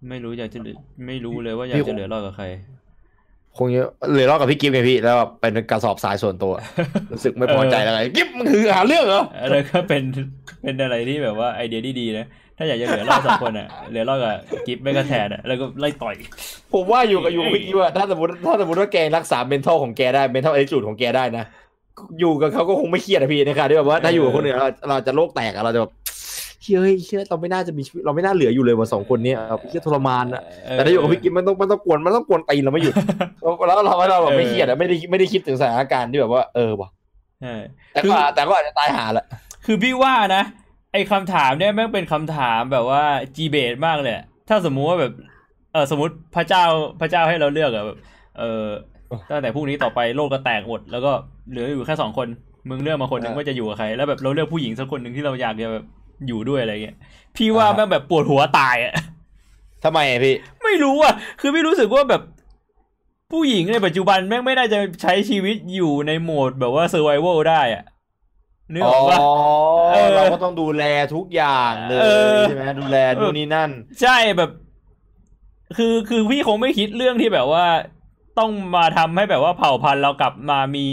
[0.09, 0.75] ไม่รู้อยากจะเหลือ
[1.07, 2.45] ไม่รู้เลยว่าอพี่ยากคจะงเหลือรอดกับใคร
[3.57, 6.53] คงจะเหลือรอดกับพี่กิฟต์ไงพี่แล้วแบบเป็นกระสอบทรายส่วนตัว
[7.13, 10.03] รู้สึกไม่พอใจแล้วไงกิฟต์มันคือหาเรื่องเหรอแล้วก็เป็น
[10.61, 12.25] เป็นอะไรที่แบบว่าไอเดียที่ดีนะ
[12.57, 14.33] ถ้าอยากจะเหลือรอดสองคนอะเหลือรอดกับ
[14.67, 16.15] กิฟไม่ก็แทนอะแล้วก็ไล่ต่อย
[16.73, 21.45] ผมว่าอยู่กับอยู่กับพี่กิฟต์อะถ้าสมมติถ้าสมมติว่าแกรักษา mental ของแกได้ mental attitude ของแกได้นะ
[22.19, 25.91] อยู่กับเขาก็คงไม่เครียดอะพี่นะครับที่แบบว่าถ้าอยู่กับคนอื่นเราเราจะโลกแตกอะเราจะแบบ
[26.63, 32.93] เชื่อเฮ้ยเชื่อเราไม่น่าจะมีชีวิตเราไม่น่าเหลืออยู่เลยว่าสองคนเนี้ยเอาเชื่อทรมานอะแต่ถ้าอยู่กับพี่กิฟมันต้องมันต้องกวนมันต้องกวนตีนเราไม่หยุด
[33.67, 36.89] แล้วเราเราแบบไม่เครียดอะไม่ได้ไม่ได้คิดถึงสถานการณ์ที่แบบว่าเออว่ะ
[37.93, 39.25] แต่ก็แต่ก็อาจจะตายหาแหละ
[39.65, 40.43] คือพี่ว่านะ
[40.93, 43.03] ไอคำถามเนี่ยแม่งเป็นคำถามแบบว่า
[43.35, 44.15] จีเบตมากเลย
[44.49, 45.13] ถ้าสมมุติว่าแบบ
[45.73, 46.63] เออสมมติพระเจ้า
[47.01, 47.97] พระเจ้าให้เราเลือกอะแบบ
[48.39, 48.65] เออ
[49.31, 51.11] ตั้งแต่พรุ่งนี้ต่อไปโลกก็แตกหมดแล้วก็
[51.49, 52.27] เหลืออยู่แค่สองคน
[52.69, 55.83] มึงเลือกมาคนหนึ่งว่าจะอยู่กับใคร แล้วแบบเราเลือกผู้หญิงสักคนหนึ่งที่เราอยากจะแบบ
[56.27, 56.97] อยู่ด้วยอะไรเงี้ย
[57.35, 58.93] พี่ว่าแม่งแบบปวดหัวตายอะ
[59.83, 62.21] ทำไมอะพี่ ไม่รู้อะ คือพี่รู้สึกว่าแบบ
[63.31, 67.83] ผู้หญิงในปัจจุบันแม่งไม่น่าจะใช้ชีวิตอยู่ในโหมดแบบว่าเซอร์ไวเวลได้อะ
[68.73, 69.19] นึกออกปะ
[69.91, 70.83] เออเราก็ต้องดูแล
[71.15, 73.69] ทุกอย่างเลยเออใช่ไหมดูแลนู่นนี่นั่น
[74.01, 74.51] ใช่แบบ
[75.77, 77.65] คือคือพี่คงไม่คิดเรื่องที่แบบว่า
[78.39, 80.87] ต้องมาทำให้แบบว่าเผ่าพันธุ์เรากลับมามี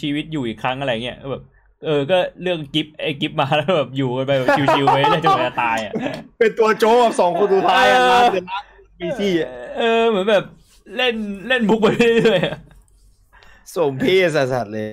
[0.00, 1.42] ชีวิตอยู่อีกครั้งอะไรเงี้ยแบบ
[1.84, 5.92] เออก็เรื่องกิฟไอ้กิฟมาแล้วแบบอยู่กันไปแบบชิวๆไปเลยจนกว่าจะตายอะ
[6.38, 8.64] เป็นตัวโจ๊กสองคนสุดท้ายอะเออร้านเดนมาร์ก
[9.00, 10.44] บีซี่อะเออเหมือนแบบ
[10.96, 11.14] เล่น
[11.48, 12.58] เล่นบุกไปเรื่อยๆอะ
[13.74, 14.90] สมพี่สัสๆเลย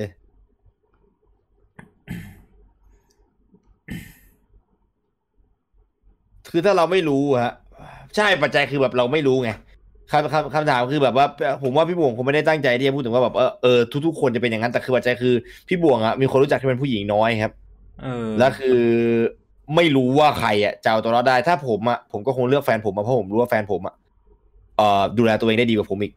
[6.50, 7.53] คือถ้าเราไม่รู้อะฮะ
[8.16, 9.52] ใช่ปัจจัยคือแบบเราไม่รู้ไง
[10.11, 11.25] คำคำคำถามคือแบบว่า
[11.64, 15.33] ผมว่าพี่บวงคงไม่ได้ตั้งใจที่จะพูดถึงว่าแบบเออเออทุกๆคนจะเป็นอย่างนั้นแต่คือปัจจัยคือ
[15.67, 17.53] พี่บวงอะมีคนรู้จักที่เป็นผู้หญิงน้อยครับ
[18.03, 18.81] เออแล้วคือ
[19.75, 23.95] ไม่รู้ว่าใครอะจะเอาตัวรอดได้ ถ้าผมอะผมก็คงเลือกแฟนผมมาเพราะผมรู้ว่าแฟนผมอะ
[24.77, 26.14] เอ่อดูแลตัวเองได้ดีกว่าผมอีก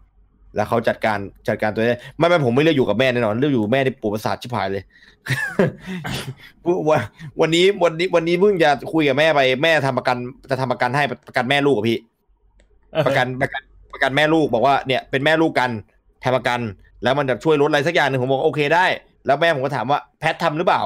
[0.57, 4.83] แล้วเขาจัดการจัดการตัวเองได้ไม่ไม่ผมไม่เลือกอยู่กับแม่แน่นอนเลือกอยู่กับแม่ที่ปวดประสาทชิบหายเลย
[6.89, 7.01] วัน
[7.41, 10.17] วันนี้วันนี้วันนี้เพิ่งจะคุยกับแม่ไปแม่ทำประกัน
[10.51, 11.99] จะทำประกันให้ประกันแม่ลูกกับพี่
[13.07, 13.63] ประกันประกัน
[13.95, 15.71] ประกันแม่ลูกบอกว่าเนี่ยเป็นแม่ลูกกัน
[16.25, 16.61] ทำประกัน
[17.03, 18.87] แล้วมันจะช่วยลดอะไรสักอย่างหนึ่งผมบอกโอเคได้
[19.27, 20.83] แล้วแม่ผมก็ถามว่าแพททำหรือเปล่า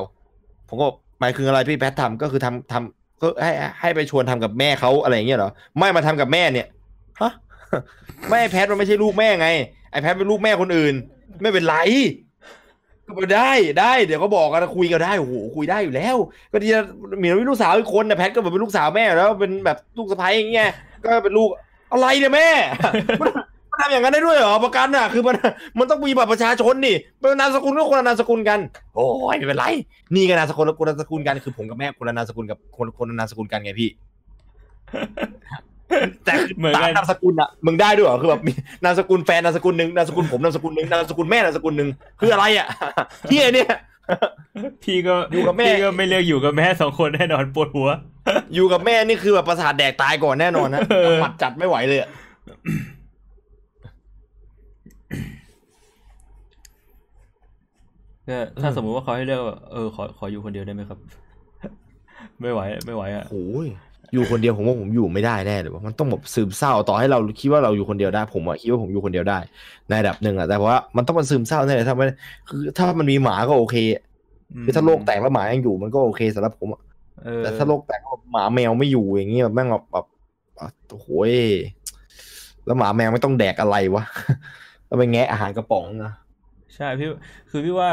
[0.69, 0.87] ผมก็
[1.21, 6.67] หมายคืออะไรพี่แพททำก็คือทำทำก็ให้ให้ไปชวนทำกับแม่เขาอะไรอย่างเงี้ยเหรอไม่มาทำกับแม่เนี่ย
[7.21, 7.33] ฮะ
[8.31, 9.49] แม่แพทมันไม่ใช่ลูกแม่ไง
[9.91, 10.95] ไอแพทเป็นลูกแม่คนอื่น
[11.43, 11.77] ไม่เป็นไร
[13.07, 16.17] ก็ไปได้ได้เดี๋ยวก็บอกกันคุยกันได้โอ้โหคุยได้อยู่แล้ว
[16.53, 16.81] ก็ที่จะ
[17.23, 20.71] มีลูกสาวอีกคนนะแพทก็แบบเป็นลูกสาวแม่แล้วเป็นแบบลูกสะใภ้อย่างเงี้ย
[21.05, 21.51] ก็เป็นลูก
[21.93, 22.49] อะไรเนี่ยแม่
[23.21, 23.29] มัน
[23.71, 25.37] มันทำอย่างนั้นได้ด้วยเหรอประกันอะ คือมัน
[25.79, 28.59] มันต้องมีบัตรประชาชนนี่เป็นนามสกุลก็คนละนามสกุลกัน
[28.95, 29.67] โอ้ยไม่เป็นไร
[30.15, 33.91] นี่ก็นามสกุลแล้วคนละนามสกุลกันคือผมกับแม่คนละนามสกุลกับคนคนละนามสกุลกันไงพี่
[36.25, 38.53] แต่คือเหมือนกันตามนามสกุลอะมึงได้ด้วยเหรอคือแบบมี
[38.85, 41.89] นามสกุลแฟนนามสกุลหนึ่งนามสกุลผมนามสกุลหนึ่งนามสกุลแม่นามสกุลหนึ่ง
[42.21, 42.67] คืออะไรอะ
[43.29, 43.71] เฮียเนี่ย
[44.85, 47.89] พี่ก็อยู่กับแม่พี่ก็ไม่เลือกอยู่กับแม่สองคนแน่นอนปวดหัว
[48.55, 52.11] อยู่กับแม่นี่คือแบบประสาทแดกตายก่อนแน่นอนนะเออหมัดจัดไม่ไหวเลยอะ
[58.29, 60.99] ก็ถ้าสมมุติว่าเขาให้เลือกว่าเออขอขออยู่คนเดียวได้ไหมครับ
[62.41, 63.67] ไม่ไหว ไม่ไหวอะโอ้ย
[64.13, 69.39] อยู่คนเดียวผมว่าผมอยู่ไม่ได้แน่เลยว่ะมันต้องแบบซึมเศร้าต่อให้เราคิดว่าเราอยู่คนเดียวได้ ผมอะคิดว่าผมอยู่คนเดียวได้
[69.89, 72.07] ในระดับหนึ่งอะแต่ว่ามันต้องมันซึมเศร้าแน่เลยถ้าไม่
[72.49, 73.77] คือถ้ามันมีหมาก็โอเค
[74.65, 76.81] คือถ้าโลกแตกแล้วหมายังอยู่มันก็โอเคสำหรับผมอะ
[77.25, 80.07] เออแต่ถ้าโลกแตกแล้วหมาแมวไม่อยู่อย่างเงี้ยแบบแม่งแบบแบบ
[80.55, 81.33] แบบโอ้โหย
[82.67, 84.05] แล้วหมาแมวไม่ต้องแดกอะไรวะ
[84.87, 86.13] แล้วไปแงะอาหารกระป๋องนะ
[86.75, 87.09] ใช่พี่
[87.51, 87.91] คือพี่ว่า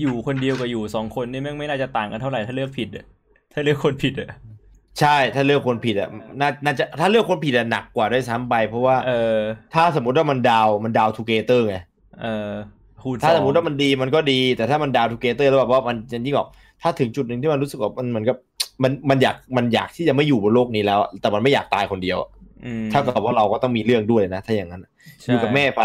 [0.00, 3.04] อยู่คนเดียวกับอยู่สองคนนี่แม่งไม่น่าจะต่างกันเท่าไหร่ถ้าเลือกผิดอะ
[3.52, 4.30] ถ้าเลือกคนผิดอะ
[5.00, 6.08] ใช่ถ้าเลือกคนผิดอะ
[6.40, 9.36] น่าน่าจะถ้าเลือกคนผิดอะหนักกว่าด้วยซ้ำไปเพราะว่าเออ
[9.74, 11.76] ถ้าสมมติว่ามัน down มัน down together ไง
[12.22, 12.50] เออ
[13.02, 16.48] คูณถ้าสองสมมติว่ามันดีมันก็ดี แต่ถ้ามัน down together แล้วแบบว่ามันจะยิ่งแบบ
[16.82, 18.36] ถ้าถึงจุดหนึ่งที่มันรู้สึกว่ามันเหมือนกับ
[18.82, 22.18] มันมันอยากมันอยากที่จะไม่อยู่บนโลกนี้แล้ว แต่มันไม่อยากตายคนเดียว
[22.64, 24.86] อืมเท่ากับว่าเราก็ต้องมีเรื่องด้วยนะ ถ้าอย่างนั้น
[25.20, 25.82] ใช่อยู่กับแม่ไป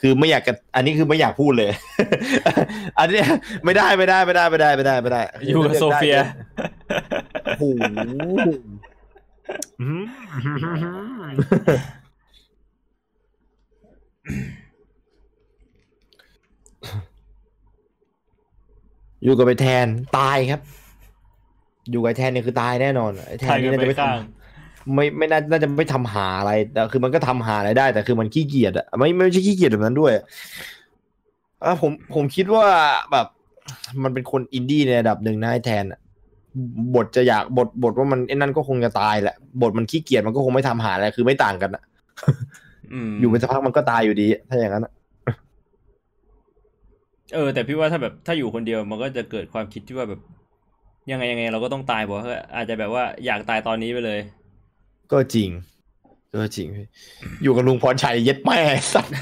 [0.00, 1.70] คือไม่อยากจะอันนี้คือไม่อยากพูดเลย
[2.98, 3.26] อันเนี้ย
[3.64, 6.16] ไม่ได้ไม่ได้ไม่ได้ไม่ได้ไม่ได้ไม่ได้ อยู่กับโซเฟีย
[7.60, 7.82] โอ้โห
[9.80, 10.02] อืม
[19.24, 19.86] อยู่กับไปแทน
[20.18, 20.60] ตายครับ
[21.90, 30.12] อยู่กับไอ้แทนเนี่ยคือตายแน่นอนไอ้แทนทายกันี่นน่าไปจะไม่ทข้างำไม่ไม่น่าน่าจะไม่ทำหาอะไรแต่คือมันก็ทำหาอะไรได้ แต่คือมันขี้เกียจอะไม่ไม่ใช่ขี้เกียจแบบนั้นด้วย
[31.64, 32.66] อะผมผมคิดว่า
[33.12, 33.26] แบบ
[34.02, 35.99] มันเป็นคนอินดี้ในระดับหนึ่งนะไอ้แทนอะ
[36.94, 41.82] บทจะอยากบทบทว่ามันไอ้นั่นก็คงจะตายแหละ บทมันขี้เกียจมันก็คงไม่ทำหาอะไรคือไม่ต่างกันอะ
[42.92, 44.92] อืมอยู่ไปสักพักมันก็ตายอยู่ดี ถ้าอย่างนั้นอะ
[47.34, 50.20] เออ แต่พี่ว่าถ้าแบบถ้าอยู่คนเดียวมันก็จะเกิดความคิดที่ว่าแบบ
[51.10, 54.20] ยังไงยังไง เราก็ต้องตายบอกว่าอาจจะแบบว่าอยากตายตอนนี้ไปเลย
[55.12, 55.50] ก็จริง
[56.34, 56.86] ก็จริงพี่
[57.42, 58.58] อยู่กับลุงพรชัยเย็ดแม่
[58.94, 59.12] สัตว์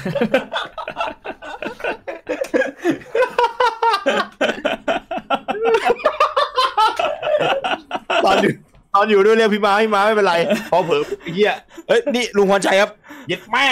[8.25, 8.51] ตอนอยู่
[8.95, 10.33] ตอนอยู่ด้วยเรียกพี่ม้าพี่ม้าไม่เป็นไร
[10.71, 11.53] พอเผลอไอ้เหี้ย
[11.87, 12.91] เอ้ยนี่ลุงพรชัยครับ
[13.27, 13.67] เย็ดแม่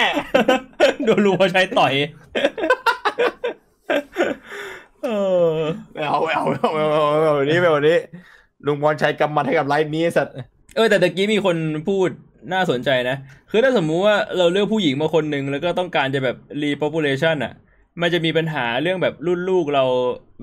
[1.04, 1.92] โดนลุงพอใช้ต่อย
[5.04, 5.08] เอ
[5.50, 5.54] อ
[5.92, 7.98] ไม่เอาไม่เอาไม่เอาไม่เอาไม่เอาวันนี้ไม่เอาวันนี้
[8.66, 10.34] ลุงพรชัยกำมันให้กับไลฟ์นี้ไอ้สัตว์
[10.76, 11.56] เออแต่ตะกี้มีคน
[11.88, 12.08] พูด
[12.52, 13.16] น่าสนใจนะ
[13.50, 17.52] คือถ้าสมมุติว่าเราเลือกผู้หญิงมาคนหนึ่งแล้วก็ต้องการจะแบบ repopulation อะ
[18.00, 19.84] มันจะมีปัญหาเรื่องแบบรุ่นลูกเรา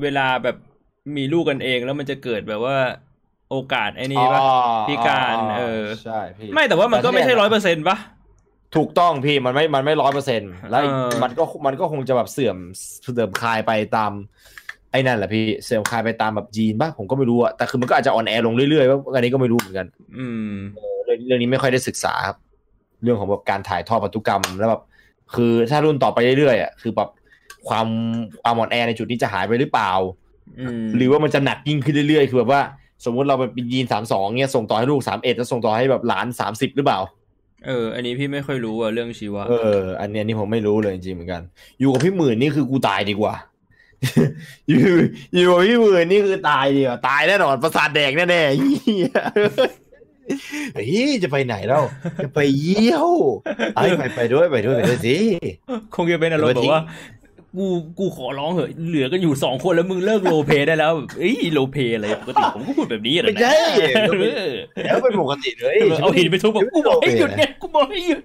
[0.02, 0.56] เวลาแบบ
[1.18, 2.78] มีลูกกันเอง แล้วมันจะเกิดแบบว่า
[3.51, 4.51] โอกาสไอ้นี่ปะอ๋อ
[4.88, 7.98] พิการอ๋อเออใช่พี่ไม่แต่ว่ามันก็ไม่ใช่ร้อยเปอร์เซ็นต์ปะ
[8.75, 12.57] ถูกต้องพี่มันไม่มันไม่ร้อยเปอร์เซ็นต์แล้วเออมันก็มันก็คงจะแบบเสื่อม
[13.03, 14.11] เสื่อมคลายไปตาม
[14.91, 22.38] ไอ้นั่นแหละพี่เสื่อมคลายไปตามแบบจีนป่ะผมก็ไม่รู้อะแต่คือมันก็อาจจะอ่อนแอลงเรื่อยๆว่าอันนี้ก็ไม่รู้เหมือนกัน อืมเออเรื่องเรื่องนี้ไม่ค่อยได้ศึกษาครับ
[23.03, 24.82] เรื่องของแบบการถ่ายทอดพันธุกรรมแล้วแบบ
[25.35, 27.09] คือถ้ารุ่นต่อไปเรื่อยๆอะคือแบบ
[27.67, 27.88] ความ
[28.41, 29.91] ความอ่อนแอในจุดนี้จะหายไปหรือเปล่า
[30.59, 32.61] อืมหรือว่ามันจะหนักยิ่งขึ้นเรื่อยๆคือแบบว่า
[33.06, 37.00] สมมุติเราเป็นยีนสามสองเนี่ยส่งต่อให้ลูกสามเอ็ดแล้วส่งต่อให้แบบหลานสามสิบหรือเปล่า
[37.66, 41.42] เออ อันนี้พี่ไม่ค่อยรู้อะเรื่องชีวะ เออ อันเนี้ยนี่ผมไม่รู้เลยจริงๆเหมือนกัน
[41.80, 43.35] อยู่กับพี่หมื่นนี่คือกูตายดีกว่า
[44.69, 44.84] อยู่
[45.34, 49.09] อยู่กับพี่หมื่นนี่คือตายดีกว่าตายแน่นอนประสาทแดกแน่ๆเหี้ย
[50.74, 50.90] เฮ้ย
[51.24, 51.84] จะไปไหนแล้ว
[52.24, 53.09] จะไปเยี่ยว
[53.75, 55.17] ไอ้ยไปไปด้วยไปด้วยไปด้วยสิ
[55.95, 56.82] คงจะเป็นอารมณ์แบบว่า
[57.58, 57.67] กู
[58.00, 63.56] กูขอร้องเหอะเหลือกันอยู่สองคนแล้วมึงเลิกโลเพได้แล้วแบบเอ้ยโลเพอะไรปกติผมก็พูดแบบนี้อะนะไม่ใช่
[64.22, 64.50] เออ
[64.85, 68.22] แล้วเป็นปกติเลยเอาหินไปทุบแบบกูบอกให้หยุดไงกูบอกให้หยุด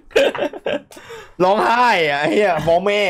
[1.43, 3.01] ร้องไห้อะไอ้เหี้ยมองแม่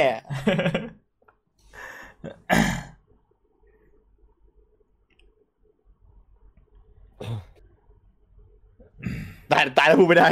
[9.51, 10.27] ตายตายแล้วพูดไม่ได้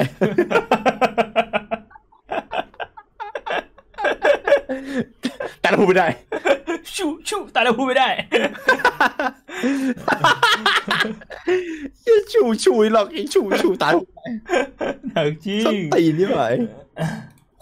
[5.63, 6.07] ตายแล้วพูดไม่ได้
[6.95, 8.09] ชูชูตายแล้วพูดไม่ได้
[12.05, 13.93] อย่าชูชูหรอกไอ้ชูชูตาย
[15.09, 16.39] หนักจริส้นงตีนนี่ไหม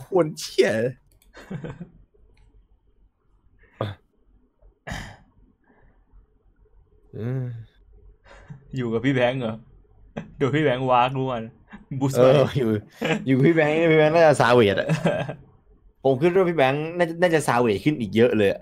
[0.03, 0.71] คนเชี่ย
[7.17, 7.43] อืม
[8.75, 9.55] อยู่กับพี่แบงค์เหรอ
[10.39, 11.43] ดูพี่แบงค์วากรู้มัน
[11.99, 12.69] บูสเอออยู่
[13.27, 14.87] อยู่พี่แบงค์พี่แบงค์น่าจะซาเวดอะ
[16.07, 18.61] ผมคิดว่าพี่แบงค์น่าจะน่าจะซาเวดขึ้นอีกเยอะเลยอะ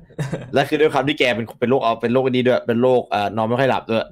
[0.53, 4.05] แล้วคือด้วยความที่แกเป็นเป็นโรคเอาเป็นโรคอันนี้ด้วย เป็นโรคอ่านอนไม่ค่อยหลับด้วย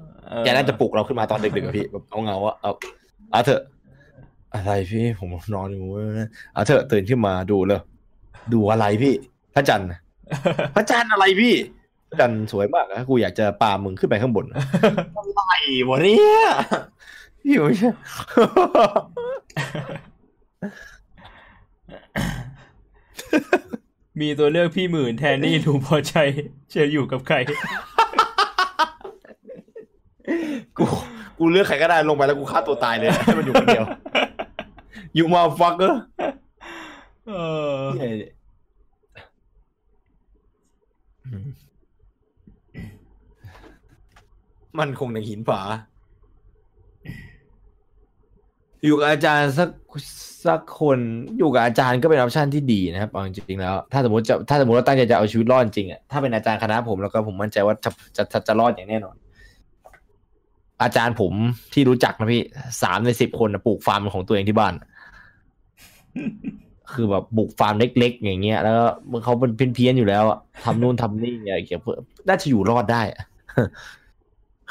[0.44, 2.72] แกน่าจะปลุกเราขึ้นมาตอนดึกๆอะพี่แบบเอาเงาว่าเอา
[3.32, 3.62] เอาเถอะ
[4.54, 7.82] อะไรพี่ผมนอนอยู่เว้ยเอาเถอะตื่นขึ้นมาดูเลย
[8.54, 9.14] ดูอะไรพี่
[9.56, 10.00] พระจันทร์น่ะ
[10.76, 11.56] พระจันทร์อะไรพี่
[12.10, 15.54] พระจันทร์สวยมากนะกูอยากจะปามึงขึ้นไปข้างบนอะไร
[15.90, 16.44] วะเนี่ย
[17.42, 17.92] พี่ไม่ใช่
[24.20, 26.16] มีตัวเลือกพี่หมื่นแทนนี่ลุงพอใจ
[26.74, 27.38] จะอยู่กับใคร
[30.78, 30.86] กู
[31.38, 33.86] กูเลือกใครก็ได้ลงไปแล้วกูฆ่าตัวตายเลยให้มันอยู่คนเดียว
[35.16, 36.02] อยู่ motherfucker
[37.28, 37.32] เอ
[37.80, 37.84] อ
[44.80, 45.62] มันคงในหินผา
[48.86, 49.70] อยู่กับอาจารย์สัก
[50.48, 51.00] สักคน
[51.38, 59.16] อยู่กับอาจารย์ก็เป็น option ที่ดีนะครับเอาจริงๆแล้ว ถ้าสมมติจะถ้าสมมติว่าตั้งใจจะเอาชีวิตรอดจริงอะถ้าเป็นอาจารย์คณะผมแล้วก็ผมมั่นใจว่าจะจะจะจะรอดอย่างแน่นอน
[60.84, 61.34] อาจารย์ผม
[61.74, 62.44] ที่รู้จักนะพี่
[62.82, 64.74] สามในสิบคนนะปลูกฟาร์มของตัวเองที่บ้าน
[66.94, 68.76] คือแบบบุกฟาร์มเล็ก ๆ อย่างเงี้ย แล้ว
[69.12, 71.98] มึงเขาเป็นเพี้ยนๆอยู่แล้วอะทำนู่นทำนี่อะไรเงี้ยเพื่อ
[72.28, 73.02] น่าจะอยู่รอดได้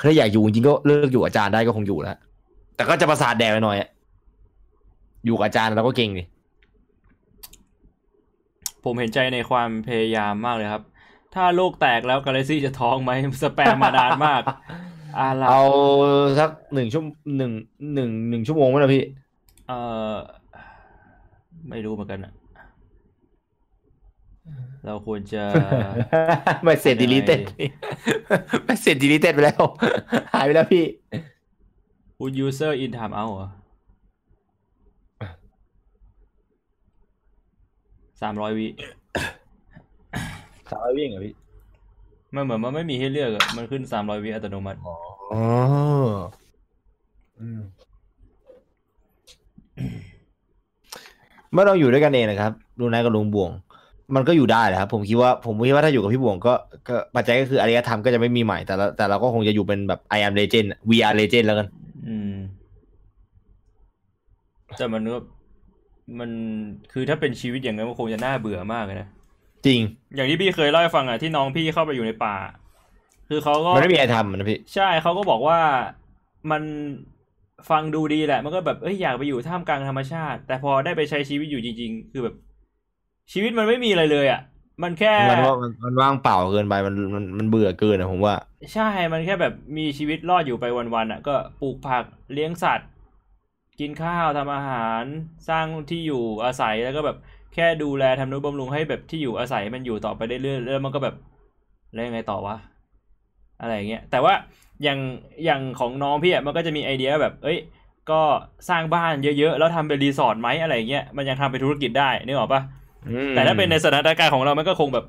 [0.06, 2.16] ถ้าอยากอยู่จริงก็เลิกอยู่อาจารย์ได้ก็คงอยู่แล้ว
[2.76, 3.88] แต่ก็จะประสาทแดกไปหน่อยอะ
[5.24, 6.24] อยู่กับอาจารย์แล้วก็เก่งดิ
[8.84, 10.82] ผมเห็นใจในความพยายามมากเลยครับ
[11.34, 14.42] ถ้าโลกแตกแล้วกาแล็กซี่จะท้องไหมสแปมมานานมาก
[15.18, 15.62] อะไรเอา
[16.38, 17.02] สักหนึ่งชั่ว
[17.36, 17.52] หนึ่ง
[17.94, 19.04] หนึ่งหนึ่งชั่วโมงไหมล่ะพี่
[19.68, 19.72] เอ
[20.12, 20.16] อ
[21.70, 22.32] ไม่รู้เหมือนกันอะ
[24.86, 25.42] เราควรจะ
[26.62, 27.40] ไม่เสร็จดีลิเต็ด
[28.64, 29.62] ไม่เสร็จดีลิเต็ดไปแล้ว
[30.34, 30.84] หายไปแล้วพี่
[32.18, 33.48] Would user in time out เหรอ
[38.22, 38.68] สามร้อยวิ
[40.70, 41.34] สามร้อยวิ่งเหรอพี่
[42.34, 44.78] มันเหมือนมันไม่มีให้เลือกอะมันขึ้นสามร้อยวิอัตโนมัติ
[45.32, 45.44] อ๋อ
[47.40, 47.60] อืม
[51.54, 53.50] ไม่ต้องอยู่ด้วยกันเองนะครับลุงนายกับลุงบวง
[54.14, 56.54] มันก็อยู่ได้แหละครับ ผมคิดว่าผมคิดว่าถ้าอยู่กับพี่บวงก็
[56.88, 61.66] ก็ปัจจัยก็คืออารยธรรมก็จะไม่มีใหม่แต่ละแต่เราก็คงจะอยู่เป็นแบบ I am legend VR legend แล้วกัน
[62.08, 62.34] อืม
[64.76, 65.18] แต่มันก็
[66.18, 66.30] มัน
[66.92, 69.08] คือถ้าเป็นชีวิตอย่างนั้นมันคงจะน่าเบื่อมากเลยนะ
[69.66, 69.80] จริง
[70.14, 72.36] อย่างที่พี่เคยเล่าให้ฟังอะที่น้องพี่เข้าไปอยู่ในป่า
[73.28, 75.58] คือเขาก็มันไม่มีอะไรทำนะพี่ใช่เขาก็บอกว่า
[76.50, 76.62] มัน
[77.70, 82.34] ฟังดูดีแหละ มันก็แบบเอ้ยอยากไปอยู่ท่ามกลางธรรมชาติ แต่พอได้ไปใช้ชีวิตอยู่จริง ๆ คือแบบ
[83.32, 84.40] ชีวิตมันไม่มีอะไรเลยอะ
[84.82, 88.34] มันแค่มันว่ามันมันว่างเปล่าเกินไปมันมันมันเบื่อเกินนะผมว่า
[88.74, 90.64] ใช่มันแค่แบบมีชีวิตรอดอยู่ไป
[90.94, 92.88] วันๆอะ ก็ปลูกผักเลี้ยงสัตว์
[93.82, 95.02] กินข้าวทำอาหาร
[95.48, 97.16] สร้างที่อยู่อาศัยแล้วก็แบบ
[97.54, 101.14] แค่ดูแลทำนุบำรุงให้แบบที่อยู่อาศัยมันอยู่ต่อไปเรื่อยๆแล้วมันก็แบบ
[101.94, 102.56] แล้วยังไงต่อวะ
[103.60, 104.34] อะไรอย่างเงี้ยแต่ว่า
[104.82, 104.98] อย่าง
[105.44, 107.58] อย่างของน้องพี่อะมันก็จะมีไอเดียแบบ เอ้ย
[108.10, 108.20] ก็
[108.68, 112.62] สร้างบ้านเยอะๆ แล้วทำเป็นรีสอร์ทไหมอะไรอย่างเงี้ยมันยังทำเป็นธุรกิจได้นึกออกปะ
[113.08, 115.04] อืมแต่ถ้าเป็นในสถานการณ์ของเรามันก็คงแบบ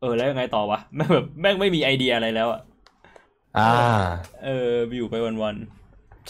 [0.00, 2.60] เออแล้วยังไงต่อวะแม่งแบบแม่งไม่มีไอเดียอะไรแล้วอะ
[3.58, 3.68] อ่า
[4.44, 5.56] เอออยู่ไปวัน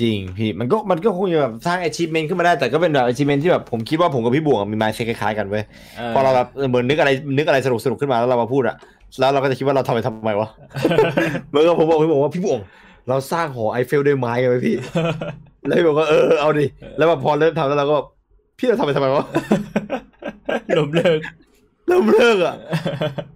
[0.01, 8.77] จริงพี่มันก็มันก็คงจะแบบสร้าง achievement ขึ้นมาได้แต่ก็เป็นแบบ achievement ที่แบบผมคิดว่าผมกับพี่บวงอะมี mindset คล้ายๆกันเว้ยๆเออพอเราแบบเออเหมือนนึกอะไรนึกอะไรสนุกสนุกขึ้นมาแล้วเรามาพูดอะ
[9.19, 10.49] แล้วเราก็จะคิดว่าเราทำไปทำไมวะ
[11.51, 12.59] เมื่อก็ผมบอกพี่บอกว่าพี่บวง
[13.09, 14.77] เราสร้างหอไอเฟลด้วยไม้กันไหมพี่
[15.67, 16.67] แล้วพี่บอกว่าเออเอาดิ
[16.99, 17.97] แล้วแบบพอเริ่มทำแล้วเราก็
[18.59, 19.25] พี่เราทำไปทำไมวะ
[20.75, 21.19] หลบเลิก
[21.87, 23.36] เริ่มเลิกอะเ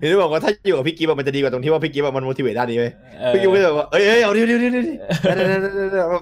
[0.00, 4.94] ห็นที่บอกว่าถ้าอยู่กับพี่กิ๊บอะมันจะดีกว่าตรงที่ว่าพี่กิ๊บอะมัน motivate ด้านนี้เว้ยเออพี่กิ๊บก็จะแบบว่าเอ้ยเอ้ยเอาดิดิดิดิดิ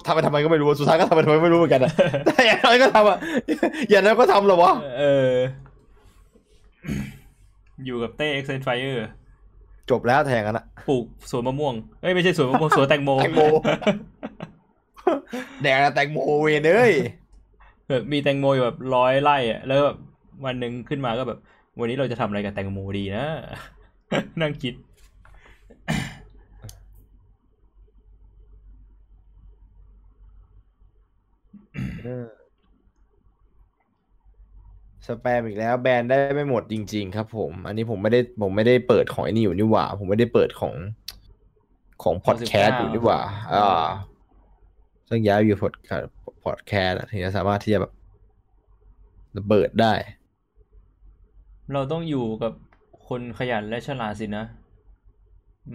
[0.06, 1.92] ทำไปทำไมก็ไม่รู้สุดท้ายก็ทำไปทำไมไม่รู้เหมือนกันอะ
[2.26, 3.18] แต่อย่างน้อยก็ทำอะ
[3.90, 5.32] อย่างน้อยก็ทำเหรอวะเออ
[7.84, 9.08] อยู่กับเต้เอ็กเซนไฟเออร์
[9.90, 13.42] จบแล้วแทงกันอะปลูกสวนมะม่วงเอ้ยไม่ใช่สวนมะม่วงสวนแตงโมแตงโม
[15.62, 16.92] แดกแตงโมเวนเอ้ย
[17.88, 19.96] แบบมีแตงโมอยู่แบบร้อยไร่อะแล้วแบบ
[20.44, 21.38] วันหนึ่งขึ้นมาก็แบบ
[21.78, 23.26] วันนี้เราจะทำอะไรกับแตงโมดีนะ
[24.40, 24.74] นั่งคิด
[35.06, 40.74] สแปมอีกแล้ว แบนได้ไม่หมดจริง ๆ ครับผม อันนี้ผมไม่ได้ผมไม่ได้เปิดของไอ้นี่อยู่นี่หว่า ผมไม่ได้เปิดของ
[42.02, 43.20] ของพอดแคสต์อยู่นี่หว่า
[43.52, 43.86] อ่า
[45.08, 45.72] ซึ่งย้ายอยู่พอด
[46.44, 47.92] พอดแคสต์ถึงจะสามารถที่จะแบบ
[49.38, 49.94] ระเบิดได้
[51.72, 52.52] เราต้องอยู่กับ
[53.08, 54.44] คนขยันและฉลาดสินะ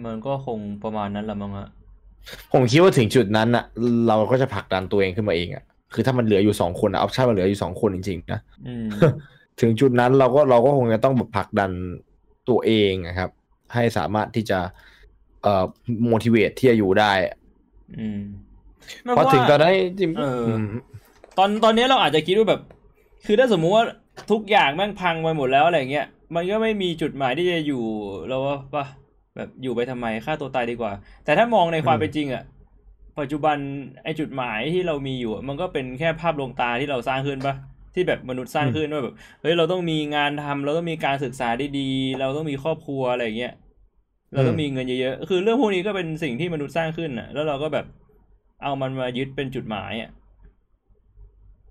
[0.04, 1.68] มันก็คงประมาณนั้นละมั้งอะ
[2.52, 3.64] ผมคิดว่าถึงจุดนั้นอะ
[4.08, 5.64] เราก็จะผลักดันตัวเองขึ้นมาเองอะ
[5.94, 8.86] คือถ้ามันเหลืออยู่สองคนอะออปชั่นมันเหลืออยู่สองคนจริงๆนะอืม
[9.60, 11.70] ถึงจุดนั้นเราก็เราก็คงจะต้องแบบผลักดัน
[12.48, 13.30] ตัวเองนะครับ
[13.74, 14.58] ให้สามารถที่จะ
[15.42, 15.64] เอ่อ
[16.10, 17.12] motivate ที่จะอยู่ได้
[17.98, 18.20] อืม
[19.16, 20.62] พอถึงตอนนั้นจริงเออม
[21.38, 22.60] ตอนตอนนี้เราอาจจะคิดว่าแบบ
[23.26, 23.84] คือถ้าสมมุติว่า
[24.30, 27.84] ทุกอย่างแม่งพังไปหมดแล้วอะไรเงี้ย มันก็ไม่มีจุดหมายที่จะอยู่
[28.28, 28.84] แล้วว่าปะ
[29.36, 30.92] แบบอยู่ไปทำไมฆ่าตัวตายดีกว่า
[31.24, 32.42] แต่ถ้ามองในความเป็นจริงอะ
[33.20, 33.56] ปัจจุบัน
[34.04, 37.54] ไอจุดหมายที่เรามีอยู่ มันก็เป็นแค่ภาพลวงตาที่เราสร้างขึ้นปะ
[37.94, 43.52] ที่แบบมนุษย์สร้างขึ้นว่าแบบเฮ้ยเราต้องมีงานทำเราต้องมีการศึกษาดีๆเราต้องมีครอบครัวอะไรเงี้ย
[44.32, 47.86] เราต้องมีเงินเยอะๆคือเรื่องพวกนี้ก็เป็นสิ่งที่มนุษย์สร้างขึ้นอะแล้วเราก็แบบ
[48.62, 50.10] เอามันมายึดเป็นจุดหมายอะ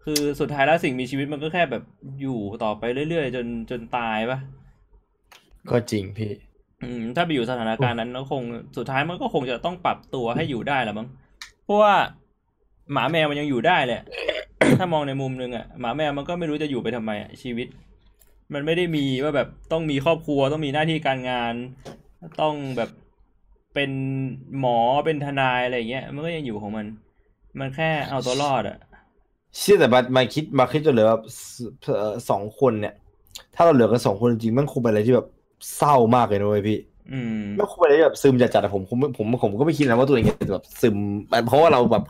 [0.03, 1.83] คือสุดท้ายแล้วสิ่งมีชีวิตมันก็แค่แบบ
[2.21, 4.39] อยู่ต่อไปเรื่อยๆ จนจนตายปะ
[5.69, 6.31] ก็จริงพี่
[6.83, 8.43] อืม ถ้าไปอยู่สถานการณ์นั้นก็คง
[8.77, 11.07] สุดท้ายมันก็คงจะต้องปรับตัวให้อยู่ได้แหละมั้ง
[11.63, 11.95] เพราะว่า
[12.93, 14.01] หมาแมวมันยังอยู่ได้แหละ
[14.79, 17.67] ถ้ามองในมุมนึงอะหมาแมวมันก็ไม่รู้จะอยู่ไปทำไมอะชีวิต
[18.53, 21.53] มันไม่ได้มีว่าแบบต้องมีครอบครัวต้องมีหน้าที่การงาน
[22.41, 22.89] ต้องแบบ
[23.73, 23.91] เป็น
[24.59, 26.85] หมอเป็นทนายอะไรอย่างเงี้ย มันก็ยังอยู่ของมัน
[27.59, 28.77] มันแค่เอาตัวรอดอะ
[29.57, 31.37] เชื่อแต่มามาคิดมาคิดจนเหลือแบบส
[31.97, 32.93] เอ่อสองคนเนี่ย
[33.55, 35.27] ถ้าเราเหลือกันสองคนจริงๆมันคงเป็นอะไรที่แบบ
[35.77, 36.79] เศร้ามากเลยนะเว้ยพี่
[37.13, 40.97] อืมมันคงเป็นอะไรที่แบบซึมจัดๆอะผมผมผมผมก็ไม่คิดนะว่าตัวเองจะแบบซึม
[41.47, 42.03] เพราะว่าเราแบบ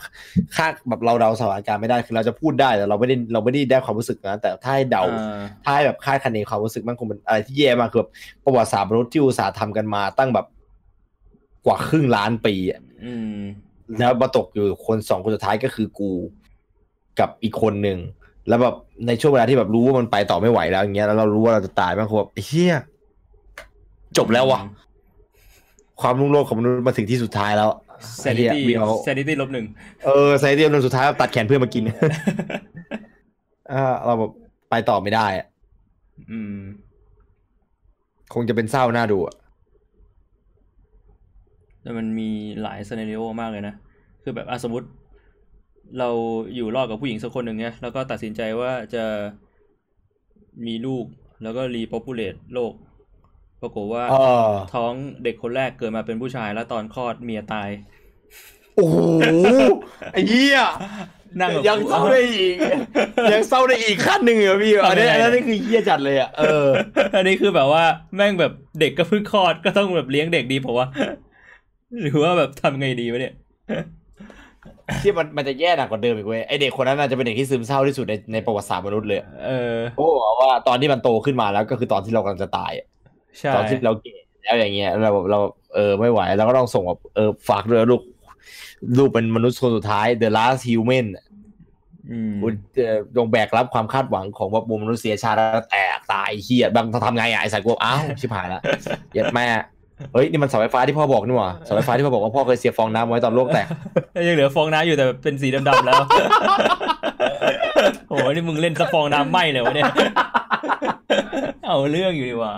[0.56, 8.12] คาดแบบเราเดาสถานการณ์ไม่ได้คือเราจะพูดได้แต่เราไม่ได้เราไม่ได้ได้ความรู้สึกนะแต่ถ้าให้เดาอ่าถ้าให้แบบคาดคะเนความรู้สึกมันคงเป็นอะไรที่แย่มากคือแบบ
[8.44, 10.46] ประวัติศาสตร์มนุษย์ที่อุตสาห์ทำกันมาตั้งแบบ
[11.66, 13.38] กว่าครึ่งล้านปีอะอืม
[14.00, 16.10] แล้วมาตกอยู่คนสองคนสุดท้ายก็คือกู
[17.20, 17.98] กับอีกคนหนึ่ง
[18.50, 18.76] แล้วแบบ
[19.08, 22.76] ในช่วงเวลาที่แบบรู้ว่ามันไปต่อไม่ไหวแล้วอย่างเงี้ยแล้วเรารู้ว่าเราจะตายมันคงแบบไอ้เฮีย
[24.18, 24.62] จบแล้ววะ
[26.02, 27.70] ความรุ่งโรจน์ของมนุษย์มาถึงที่สุดท้ายแล้ว
[28.24, 29.66] ซนิตี้ไอ้เหี้ยซนิตี้ลบหนึ่ง
[30.06, 31.84] เออไซเดียมสุดท้ายตัดแขนเพื่อนมากิน
[33.72, 34.32] อ่าเราแบบ
[34.70, 35.48] ไปต่อไม่ได้อะ
[36.32, 36.58] อืม
[38.34, 39.36] คงจะเป็นเศร้าหน้าดูอะ
[41.82, 42.30] แต่มันมี
[42.62, 43.74] หลายซีนารีโอมากเลยนะ
[44.24, 44.88] คือแบบอะสมมติ
[46.00, 46.10] เรา
[46.56, 49.04] อยู่รอดกับผู้หญิงสักคนหนึ่งเนี่ยแล้วก็ตัดสินใจว่าจะ
[50.66, 51.06] มีลูก
[51.44, 52.74] แล้วก็รี p o p u l a t e โลก
[53.62, 54.16] ปรากฏว่าเอ
[54.48, 57.70] อท้องเด็กคนแรกเกิดมาเป็นผู้ชายแล้วตอนคลอดเมียตาย
[58.76, 58.98] โอ้โห
[60.14, 60.60] ไอ้เหี้ย
[61.40, 62.56] นั่งแบบยังเศร้าได้อีก
[63.34, 66.68] ยังเศร้าได้อีกขั้นหนึ่งเหรอพี่อันนี้ทำยังไงอันนี้คือเหี้ยจัดเลยอะเออ
[67.16, 67.84] อันนี้คือแบบว่า
[68.16, 70.88] แม่งแบบเด็กก็เพิ่งคลอดก็ต้องแบบเลี้ยงเด็กดีผมว่า
[72.02, 73.34] หรือว่าแบบทำไงดีวะเนี่ย
[75.04, 82.88] ที่มันมันจะแย่หนักกว่าเดิมอีกเว้ยไอเด็กคนนั้นน่าจะเป็นเด็กที่ซึมเศร้าที่สุดในในประวัติศาสตร์มนุษย์เลยอะเออโอ้บอกว่าตอนที่มันโตขึ้นมาแล้วก็คือตอนที่เรากำลังจะตายอะ
[83.40, 85.40] ใช่ตอนที่เราเก่แล้วอย่างเงี้ยเราเรา
[85.76, 88.02] เออไม่ไหวเราก็ต้องส่งแบบเออฝากด้วยลูก
[88.98, 91.08] ลูกเป็นมนุษย์คนสุดท้าย the last human
[92.12, 98.62] อืมคุณจะจงแบกรับความคาดหวังของว่าบุมนุษยชาติแล้วแตกตายเฮียบางทำไงอะไอ้สายกลัวอ้าวชิบหายละ
[99.12, 99.46] เหยียดแม่
[100.14, 103.68] เฮ้ยนี่มันเสาไฟฟ้าที่พ่อบอกนี่หว่าเสาไฟฟ้าที่พ่อบอกว่าพ่อเคยเสียบฟองน้ำไว้ตอนโลกแตก
[104.28, 106.02] ยังเหลือฟองน้ำอยู่แต่เป็นสีดำๆแล้ว
[108.10, 109.86] โอ้โหนี่มึงเล่นสะฟองน้ำไหมเลยวะเนี่ย
[111.68, 112.54] เอาเรื่องอยู่ดีว่า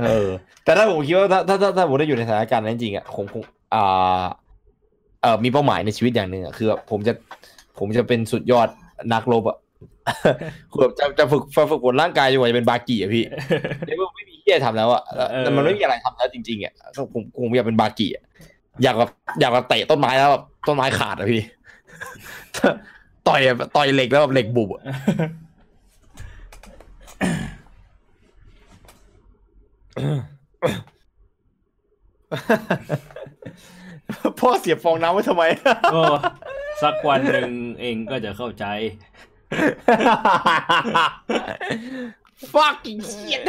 [0.00, 0.28] เออ
[0.64, 3.42] แต่ถ้าผมคิดว่าถ้าถ้าถ้าถ้าผมได้อยู่ในสถานการณ์นั้นจริงๆอะผมคง
[3.74, 4.22] อ่า
[5.22, 7.12] เออมีเป้าหมายในชีวิตอย่างหนึ่งอะคือแบบผมจะ
[7.78, 8.68] ผมจะเป็นสุดยอด
[9.12, 9.58] นักรบอะ
[10.70, 13.24] คือแบบจะจะฝึกฝึกฝนร่างกายจนกว่าจะเป็นบากีอะพี่
[13.86, 14.08] ในเมื่อ
[14.48, 15.02] ไม่มีเฮียทำแล้วอะ
[15.40, 18.24] แต่มันไม่มีอะไรทำแล้วจริงๆอะก็ผมคงอยากเป็นบากีอะ
[18.82, 19.10] อยากแบบ
[19.40, 21.42] อยากแบบเตะต้นไม้แล้วแบบต้นไม้ขาดอะพี่
[23.28, 23.40] ต่อย
[23.76, 24.68] ต่อยเหล็กแล้วแบบเหล็กบุบ
[34.40, 35.42] พ่อเสียบฟองน้ำไว้ทำไม
[36.82, 38.64] สักวันหนึ่งเองก็จะเข้าใจ
[42.52, 43.42] fucking shit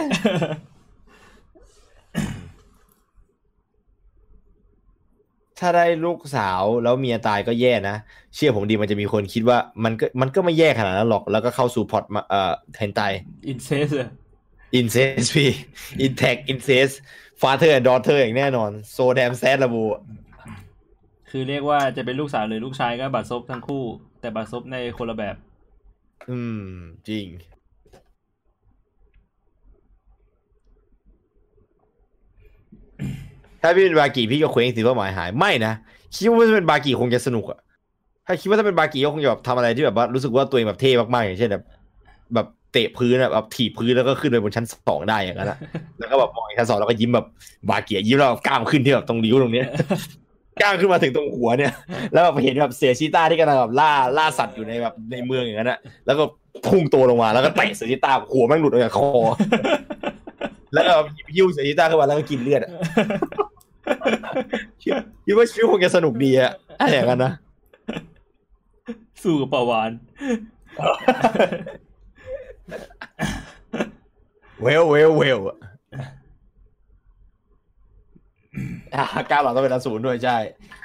[5.59, 7.95] ถ้าได้ลูกสาวแล้วเมียตายก็แย่นะ
[8.35, 13.01] เชื่อผมดีมันจะมีคนคิดว่ามันก็มันก็ไม่แย่ขนาดนั้นหรอก แล้วก็เข้าสู่พอร์ตมาเอ่อเทนไต
[13.47, 13.89] อินเซส
[14.75, 15.51] อินเซสพี่
[16.01, 16.89] อินแท็กอินเซส
[17.41, 19.85] ฟาเธอร์ดอเธอร์อย่างแน่นอนโซแดมแซดระบุ
[21.29, 23.83] คือเรียกว่าจะเป็นลูกสาวหรือลูกชายก็บัตรซบทั้งคู่
[24.21, 25.35] แต่บัตรซบในคนละแบบ
[26.29, 26.63] อืม
[27.09, 27.25] จริง
[33.61, 35.73] ถ้าพี่เป็นบากีพี่ก็เคว้งสิเป้าหมายหาย ไม่นะ
[36.15, 37.59] คิดว่าถ้าเป็นบากีคงจะสนุกอะ
[38.27, 41.63] ถ้าคิดว่าถ้าเป็นบากีก็คงจะแบบทำอะไรที่แบบว่ารู้สึกว่าตัวเองแบบเท่มากๆอย่างเช่นแบบ
[42.35, 45.57] แบบเตะพื้นอะแบบถีบพื้นแล้วก็ขึ้นไปบนชั้นสองได้อย่างนั้นอะ
[45.99, 47.25] แล้วก็แบบมองชั้นสองแล้วก็ยิ้มแบบ
[47.69, 49.67] บาเกียยิ้มแล้วแบบกล้ามขึ้นที่แบบตรงริ้วตรงเนี้ย
[50.61, 51.73] กล้ามขึ้นมาถึงตรงหัวเนี่ย
[52.13, 56.23] แล้วแบบเห็นแบบเสือชีต้าที่กำลังแบบล่าล่าสัตว์อยู่ในแบบในเมืองอย่างนั้นอะแล้วก็
[56.67, 59.09] พุ่งตัวลงมาแล้วก็เตะเสือชีต้าหัวแม่งหลุดออกจากคอ
[60.73, 62.71] แล้วก็หยิบยิ้วเสือชีต้าขึ้นมาแล้วก็กินเลือดอะ
[64.81, 64.93] คิด
[65.25, 67.31] คิดว่าชีวิตคงจะสนุกดีอะอะไรอย่างนั้นนะ
[69.23, 69.91] สู้กับปาวาน
[74.61, 75.57] เวลเวลเวลอะ
[78.95, 80.37] อะก้าวหลังต้องเป็นอสูรด้วยใช่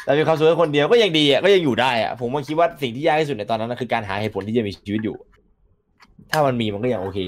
[0.04, 5.16] แต่มีความสุขแค่คนเดียวก็ยังดีอะก็ยังอยู่ได้อะผมว่าคิดว่าสิ่งที่ยากที่สุดในตอนนั้นนะคือการหาเหตุผลที่จะมีชีวิตอยู่
[6.30, 7.18] ถ้ามันมีมันก็ยังโอเค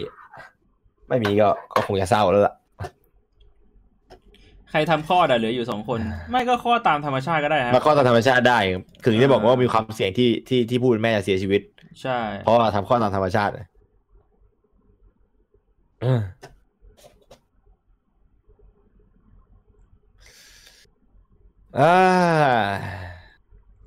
[1.09, 2.55] ไม่มีก็ก็คงจะเศร้าแล้วล่ะ
[4.71, 8.59] ใครทำคลอดอะเหลืออยู่สองคน ไม่ก็คลอดตามธรรมชาติก็ได้ฮะมาข้อตามธรรมชาติได้
[9.05, 11.61] ถึงจะบอกว่ามีความเสี่ยงที่ที่ที่ผู้เป็นแม่จะเสียชีวิต
[12.03, 13.53] ใช่ เพราะว่าทำข้อตามธรรมชาติ
[16.05, 16.21] อืม
[21.81, 21.95] อ่า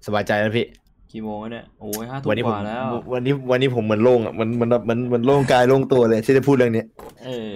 [0.06, 0.66] สบายใจแล้วพี่
[1.12, 6.84] กี่โมงแล้วเนี่ยโอ้ยห้าทุ่วันมนี้กผมว่าแล้ว วันนี้วันนี้ผมเหมือนโล่งอะมันมันมันมันโล่งกายโล่งตัวเลยที่จะพูดเรื่องนี้
[7.26, 7.50] เออ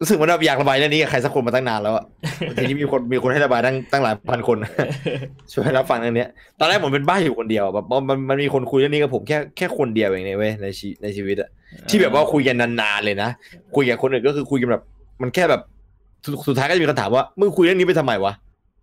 [0.00, 2.04] รู้สึกเหมันแบบอยากระบายเรื่องนี้กับใครสักคนมาตั้งนานแล้วอะ
[2.56, 4.56] ทีนี้มีคนมีคนให้ระบายตั้งตั้งหลายพันคน
[5.52, 6.28] ช่วยรับฟังเรื่องเนี้ย
[6.60, 11.48] ตอนแรกผมเป็นบ้าอยู่คนเดียวแบบมันมันมีคนคุยเรื่องนี้กับผมแค่แค่คนเดียวเองในเว้ยในชีในชีวิตอะ
[11.88, 13.30] ที่แบบว่าคุยกันนานๆเลยนะ
[13.76, 14.82] คุยกับคนอื่นก็คือคุยกันแบบ
[15.22, 15.60] มันแค่แบบ
[16.24, 18.32] สุดสุดท้ายก็จะมีคำถามว่ามึงคุยเรื่องนี้ไปทำไมวะ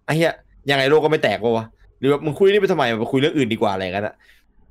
[0.06, 0.34] ไอ้เหี้ย
[0.70, 4.16] ยังไงโลกก็ไม่แตกวะวะห รือว่ามึงคุยเรื่องนี้ไปทำไมมาคุยเรื่องอื่นดีกว่าอะไรอย่างนั้นอะ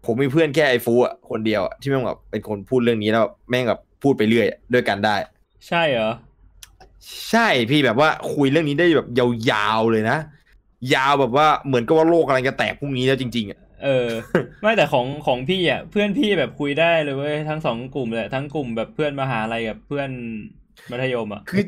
[0.06, 5.16] ผมมีเพื่อนแค่ไอ้ฟูอะคนเดียวอะที่แม่งแบบเป็นคนพูดเรื่องนี้แล้วแม่งแบบพูดไปเรื่อยอะด้วยกันได้
[5.68, 6.10] ใช่เหรอ
[7.30, 9.08] ใช่พี่แบบว่าคุยเรื่องนี้ได้แบบ
[9.50, 10.18] ยาวๆเลยนะ
[10.94, 14.08] ยาวแบบว่าเหมือนกับว่าโลกกำลังจะแตกพรุ่งนี้แล้วจริงๆอะเออ
[14.62, 20.10] ไม่แต่ของของพี่อะเพื่อนพี่แบบคุยได้เลยเว้ยทั้งสองกลุ่มเลยทั้งกลุ่มแบบเพื่อนมหาลัยกับเพื่อน
[20.90, 21.62] มัธยมอะคือ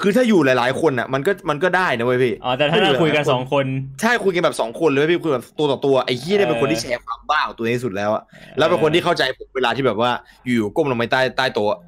[0.00, 3.66] คือถ้าอยู่หลาย ๆ คนอะ มันก็มันก็ได้นะเว้ยพี่อ๋อแต่ถ้าเราคุยกันสองคน
[4.00, 8.22] ใช่คุยกันแบบสองคนเลยเว้ยพี่คุยแบบตัวต่อตัวไอ้ที่เนี่ยเป็นคนที่แชร์ความบ้าของตัวเองที่สุดแล้วอะ
[8.58, 10.10] แล้วเป็นคนที่เข้าใจผมเวลาที่แบบว่า
[10.44, 11.78] อยู่ๆก้มลงไปใต้ใต้โต๊ะ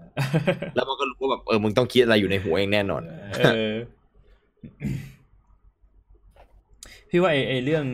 [0.74, 3.02] แล้วมันก็รู้ว่าแบบเออมึงต้องคิดอะไรอยู่ในหัวเองแน่นอน
[3.44, 3.74] เออ
[7.10, 7.84] พี่ว่าไอไอเรื่อง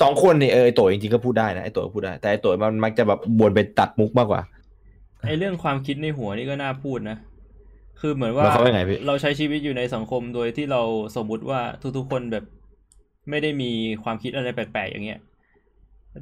[0.00, 4.42] สองคนนี่เออไอโตจริงๆก็พูดได้นะไอโตก็พูดได้ แต่ไอโตมันมักจะแบบบวนไปตัดมุกมากกว่า
[5.26, 7.16] ไอเรื่องความคิดในหัวนี่ก็น่าพูดนะ
[8.00, 10.82] คือเหมือนว่าหมายความว่าไงพี่เราใช้ชีวิตอยู่ในสังคมโดยที่เรา
[11.16, 11.60] สมมุติว่า
[11.96, 12.44] ทุกๆคนแบบ
[13.30, 13.70] ไม่ได้มี
[14.02, 15.20] ความคิดอะไรแปลกๆอย่างเงี้ย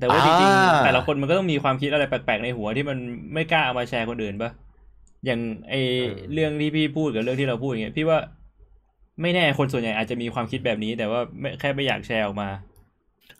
[0.00, 2.98] แต่ว่าจริงๆแต่ละคนมันก็ต้องมีความคิดอะไรแปลกๆในหัวที่มัน
[3.34, 4.50] ไม่กล้าเอามาแชร์คนอื่นปะ
[5.26, 5.74] อย่างไอ
[6.32, 8.18] เรื่องที่พี่พูดกับเรื่องที่เราพูดอย่างเงี้ยพี่ว่า
[9.22, 12.48] ไม่แน่คนส่วนใหญ่อาจจะมีความคิดแบบนี้ แต่ว่าไม่แค่ไม่อยากแชร์ออกมา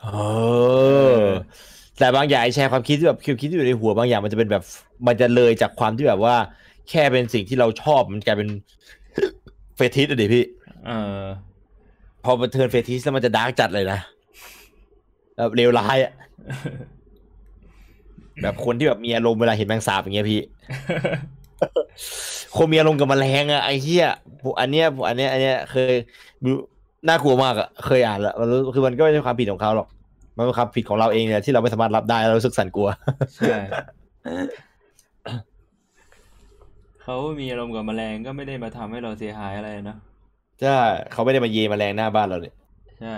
[0.02, 0.08] เอ
[1.16, 1.20] อ
[1.98, 4.62] แต่บางอย่างไอ้แชร์ความคิดที่แบบคิดที่อยู่ในหัวบางอย่างมันจะเป็นแบบ
[5.06, 6.36] มันจะเลยจากความที่แบบว่า
[6.90, 8.48] แค่เป็นสิ่งที่เราชอบมันกลายเป็น
[9.76, 10.44] เฟติสอะดิพี่
[10.86, 11.22] เออ
[12.24, 13.98] พอมาเทิร์นเฟติสแล้วมันจะดาร์กจัดเลยนะ
[15.36, 16.12] แบบเลวร้ายอะ
[18.42, 20.40] แบบคนที่แบบมีอารมณ์เวลาเห็นแมงสาบอย่างเงี้ยพี่
[22.56, 24.06] คนมีอารมณ์กับแมลงอะไอ้เหี้ย
[24.42, 25.94] ผมอันเนี้ยผมอันเนี้ยอันเนี้ยเคย
[27.08, 29.88] น่ากลัวมากอะเคยอ่านแล้วมันรู้คือมันก็ไม่ใช่ความผิดของเขาหรอก
[30.36, 32.88] มันเป็นความผิดของเราเองเนี่ยที่เราไม่สามารถรับได้เรารู้สึกสั่นกลัว
[33.36, 33.56] ใช่
[37.02, 39.96] เขามีอารมณ์กับแมลงก็ไม่ได้มาทำให้เราเสียหายอะไรนะ
[40.62, 40.78] ใช่
[41.12, 42.54] เขาไม่ได้มาเยแมลงหน้าบ้านเราเนี่ย
[43.00, 43.14] ใช่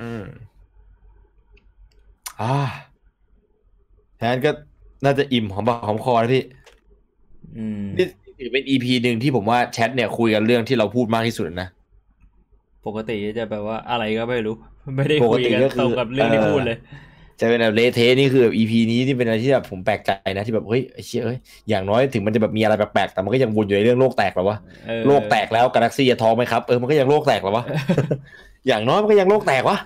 [0.00, 0.22] อืม
[2.40, 2.56] อ่า
[4.18, 4.50] แทนก็
[5.04, 6.44] น่าจะอิ่มหอมปากหอมคอนะพี่
[7.58, 8.06] อืมนี่
[8.38, 11.68] ถือเป็นอีพีหนึ่งที่ผมว่าแชทเนี่ยคุยกันเรื่องที่เราพูดมากที่สุดนะ
[12.86, 14.54] ปกติจะแบบว่าอะไรก็ไม่รู้
[14.96, 16.78] ไม่ได้ปกคุยติกันก็คือตรงกับเรื่องที่เออพูดเลย
[17.40, 21.38] จะเป็นแบบเละเทะนี่คือแบบอีพีนี้ที่เป็นอะไรที่แบบผมแปลกใจนะที่แบบเฮ้ยไอ้เชี่ยเอ้ย
[21.68, 27.64] อย่างน้อยถึงมันจะแบบมีอะไรแปลกๆแต่มันก็ยังวนอยู่ในเรื่องโลกแตกหรอวะเออโลกแตกแล้วกาแล็กซี่จะท้องไหมครับเออมันก็ยังโลกแตกหรอวะ
[28.66, 29.78] อย่างน้อยมันก็ยังโลกแตกวะ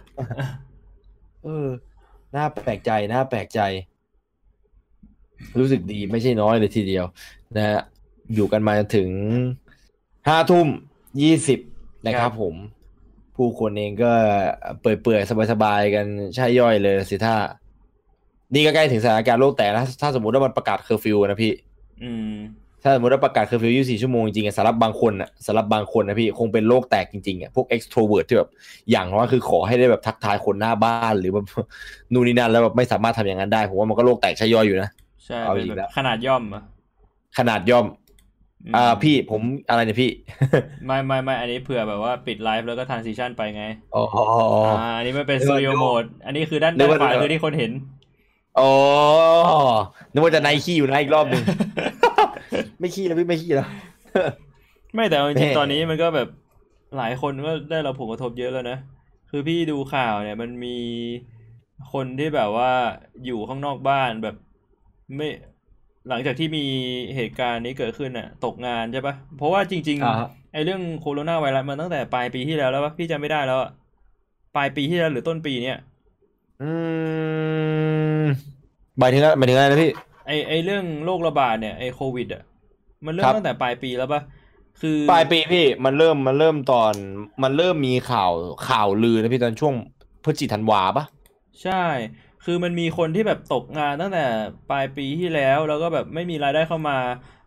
[1.45, 1.69] เออ
[2.35, 3.61] น่าแปลกใจน่าแปลกใจ
[5.59, 7.05] รู้สึกดีไม่ใช่น้อยเลยทีเดียว
[7.57, 7.81] นะฮะ
[8.35, 9.09] อยู่กันมาถึง
[10.29, 10.67] ห้าทุ่ม
[11.23, 11.61] ยี่สิบ
[12.07, 12.55] นะครับผม
[13.39, 14.11] ผู้คนเองก็
[14.81, 17.37] เปื่อยๆสบายๆกันใช่ย่อยเลยสิท่า
[18.55, 21.53] นี่ก็ใกล้ถึงสถานการณ์โลกแตกนะถ้าสมมติว่ามันประกาศเคอร์ฟิวนะพี่
[22.03, 22.35] อืม
[22.83, 28.51] ถ้าสมมติว่าประกาศเคอร์ฟิว 24 ชั่วโมงจริงๆอะสำหรับบางคนอะสำหรับบางคนนะพี่คงเป็นโลกแตกจริงๆอะพวก extrovert ที่แบบ
[28.91, 31.47] อย่างน้อยคือขอให้ได้แบบทักทายคนหน้าบ้านหรือแบบ
[32.13, 34.89] นู่นนี่นั่นแล้วแบบไม่สามารถทำอย่างนั้นได้ผมว่ามันก็โลกแตกใช่ย่อยอยู่นะ
[35.25, 36.63] ใช่เอาเป็นอีกแบแล้บวขนาดย่อมอะ
[37.39, 37.87] ขนาดย่อมม
[38.77, 40.11] อ่าพี่ผมอะไรเนี่ยพี่
[40.87, 43.65] ไม่ไม่ไม่อันนี้เผื่อแบบว่าปิดไลฟ์แล้วก็ทานซีชั่นไปไง
[43.97, 44.05] อ๋อ
[44.69, 47.73] อ่าอันนี้มันเป็นนึสกว่าตูดิโอโหมด อันนี้คือด้านนึด้ากนว่าขวาเดี๋ยวคือที่คนเห็น
[48.61, 48.73] อ๋อ
[50.13, 51.43] นึกว่าจะไนขี้อยู่นะอีกรอบหนึ่ง
[52.81, 53.69] ไม่ขี้แล้วพี่ไม่ขี้แล้ว
[54.95, 56.29] ไม่แต่เอาจริงแน่ๆตอนนี้มันก็แบบ
[56.97, 58.79] หลายคนก็ได้รับผลกระทบเยอะแล้วนะ
[59.31, 60.77] คือพี่ดูข่าวเนี่ย มันมี
[61.93, 62.73] คนที่แบบว่า
[63.25, 64.37] อยู่ข้างนอกบ้านแบบ
[65.17, 65.29] ไม่
[66.09, 66.61] หลังจากที่มี
[67.17, 73.71] เหตุการณ์นี้เกิดขึ้นน่ะ ตกงานใช่ปะเพราะว่าจริงอ่าฮะๆไอ้เรื่องโคโรนาไวรัสมันตั้งแต่ปลายปีที่แล้วแล้วปะพี่จำไม่ได้แล้วอะ
[74.55, 75.77] ปลายปีที่แล้วหรือต้นปีเนี่ย
[76.61, 76.65] อื
[78.25, 78.27] ม
[78.99, 79.91] หมายถึงอะไรหมายถึงอะไรนะพี่
[80.27, 82.43] ไอไอเรื่องโรคระบาดเนี่ยไอโควิดอะ
[83.07, 84.21] มันเริ่ครัมบตั้งแต่ปลายปีแล้วปะ
[84.81, 86.95] คือปลายปีพี่มันเริ่มมันเริ่มตอน
[87.43, 88.33] มันเริ่มมีข่าว
[88.69, 89.75] ข่าวลือนะพี่ตอนช่วง
[90.25, 91.05] พฤศจิธันวาปะ
[91.63, 91.73] ใช่
[92.51, 94.25] คือมันมีคนที่แบบตกงานตั้งแต่
[94.71, 96.99] ปลายปีที่แล้ว แล้วก็แบบไม่มีรายได้เข้ามา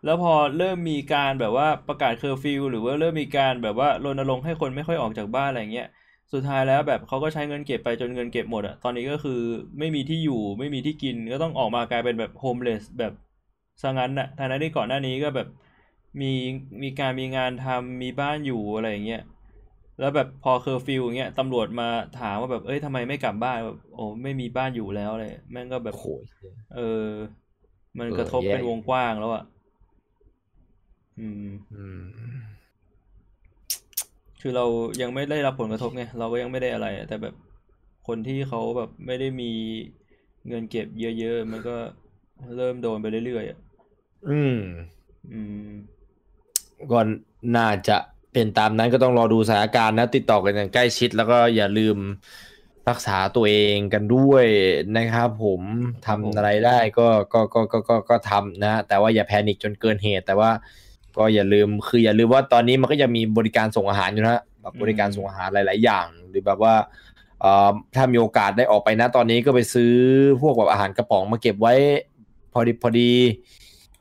[0.04, 5.88] แล้วพอเริ่มมีการแบบว่าประกาศเคอร์ฟิวหรือว่าเริ่มมีการแบบว่ารณรงค์ให้คนไม่ค่อยออกจากบ้านอะไรเงี้ย
[6.32, 9.40] สุดท้ายแล้วแบบเขาก็ใช้เงินเก็บไปจนเงินเก็บหมดอะตอนนี้ก็คือ
[9.78, 13.12] ไม่มีที่อยู่ไม่มีที่กินก็ต้องออกมากลายเป็นแบบ homeless แบบ
[13.82, 15.48] ซะงั้นอะทางนั้นที่ก่อนหน้านี้ก็แบบ
[16.20, 16.32] มี
[16.82, 19.22] มีการมีงานทำมีบ้านอยู่อะไรอย่างเงี้ย
[20.02, 21.88] แล้วแบบพอเคอร์ฟิวอย่างเงี้ยตำรวจมา
[22.20, 26.08] ถามว่าแบบเอ้ยทำไมไม่กลับบ้านแบบโอ้ไม่มีบ้านอยู่แล้วเลยแม่งก็แบบโอ้โห
[26.74, 27.06] เออ
[27.98, 29.44] มันเออกระทบแย่เป็นวงกว้างแล้วอะ
[31.18, 32.02] อืมอืม
[34.40, 34.64] คือเรา
[35.02, 37.34] ยังไม่ได้รับผลกระทบไงเราก็ยังไม่ได้อะไรอะแต่แบบ
[38.06, 39.50] คนที่เขาแบบไม่ได้มี
[40.48, 41.76] เงินเก็บเยอะๆมันก็
[42.56, 43.58] เริ่มโดนไปเรื่อยๆอะ
[44.28, 44.58] อืม
[45.32, 45.72] อืม
[46.92, 47.00] ก็
[47.56, 47.98] น่าจะ
[48.32, 51.96] เป็นตามนั้นก็ต้องรอดูสถานการณ์นะติดต่อกันอย่างใกล้ชิด แล้วก็อย่าลืม
[52.88, 54.44] รักษาตัวเองกันด้วย
[54.96, 55.60] นะครับ ผม
[56.06, 60.50] ทำอะไรได้ก็ก็ก็ก็ก็ก็ทำนะ แต่ว่าอย่าแพนิคจนเกินเหตุ แต่ว่า
[61.16, 66.74] ก็อย่าลืมคืออย่าลืมว่าตอนนี้มันก็ยังมีบริการส่งอาหารอยู่นะแบบบริการส่งอาหารหลาย ๆ อย่าง หรือแบบว่า
[67.40, 69.92] เอ่อถ้ามีโอกาสได้ออกไปนะตอนนี้ก็ไปซื้อ
[70.42, 71.74] พวกแบบอาหารกระป๋องมาเก็บไว้
[72.52, 73.12] พอดีพอดี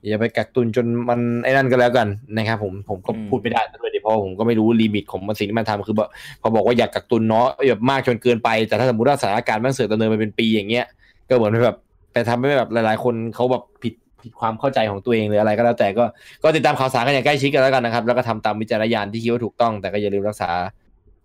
[0.08, 2.08] อย่าไปกักตุนจนมันไอ้นั่นก็แล้วกัน
[2.38, 6.10] นะครับผมผมก็อืมพูดไม่ได้ด้วยเดี๋ยวเพราะผมก็ไม่รู้ลิมิตของมันสิ่งที่มันทำคือแบบ
[6.42, 10.86] พอบอกว่าอยากกักตุนเนาะแบบมากจนเกินไป แต่ถ้าสมมติว่าสถานการณ์มันเสือกดำเนินไปเป็นปีอย่างเงี้ย
[11.30, 11.78] ก็เหมือนแบบ
[12.12, 16.04] ไปทำให้แบบหลาย ๆ คนเขาแบบผิดผิดความเข้าใจของตัวเองหรืออะไรก็แล้วแต่ก็
[16.44, 20.50] ก็ติดตามข่าวสารกันอย่างใกล้ชิดกันแล้วกันนะครับ แล้วก็ทำตามวิจารณญาณที่คิดว่าถูกต้องแต่ก็อย่าลืมรักษา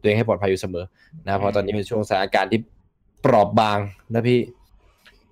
[0.01, 0.85] ตัวเองให้ปลอดภัยอยู่เสมอ
[1.25, 2.61] นะเพราะตอนนี้เป็นช่วงสถานการณ์ที่
[3.23, 3.79] เปราะบาง
[4.13, 4.39] นะพี่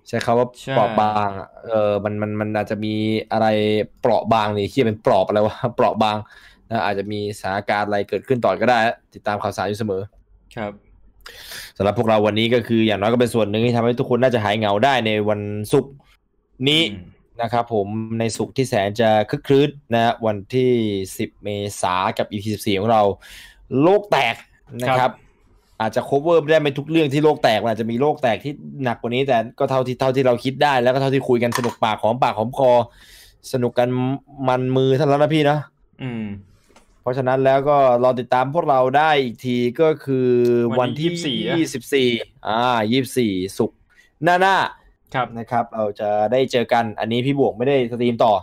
[0.07, 2.93] ใช้คาว่าใช่เปราะบางอะเออมันมันมันอาจจะมี
[3.31, 3.47] อะไร
[4.01, 6.17] เปราะบางนี่ที่เป็นเปราะอะไรวะเปราะบาง
[6.69, 8.79] นะอาจจะมีสถานการณ์อะไรเกิดขึ้นต่อก็ได้
[9.13, 10.01] ติดตามข่าวสารอยู่เสมอ
[10.55, 10.71] ครับ
[11.77, 15.41] สำหรับพวกเราวันนี้ก็คืออย่างน้อยก็เป็นส่วนหนึ่งที่ทำให้ทุกคนน่าจะหายเหงาได้ในวัน
[15.73, 15.93] ศุกร์
[16.69, 17.05] นี้อืม
[17.41, 17.87] นะครับผม
[18.19, 20.71] ในศุกร์ที่แสนจะคึกครื้นนะฮะวันที่
[21.09, 21.49] 10 เม
[21.81, 23.01] ษากับ EP 14 ของเรา
[23.81, 24.35] โลกแตก
[24.83, 25.11] นะครับ
[25.81, 32.71] อาจจะ cover ไม่ได้ไม่ทุกเรื่องที่โลกแตกมันอาจจะมีโลกแตกที่หนักกว่านี้ แต่ก็เท่าที่เท่าที่เราคิดได้ แล้วก็เท่าที่คุยกันสนุกปากหอมปากหอมคอ
[33.53, 33.87] สนุกกัน
[34.47, 35.59] มันมือเท่านั้นนะพี่เนาะ
[36.01, 36.25] อืม
[37.01, 40.29] เพราะฉะนั้นแล้วก็รอติดตามพวกเราได้อีกทีก็คือ
[40.71, 42.09] วัวันนที่ที่24อะยี่สิบสี่
[42.47, 42.59] อ่า
[42.91, 43.77] ยี่สิบสี่ศุกร์
[44.23, 44.55] หน้าหน้า
[45.13, 48.33] ครับนะครับ เราจะได้เจอกันอันนี้พี่บวกไม่ได้ stream ต่อ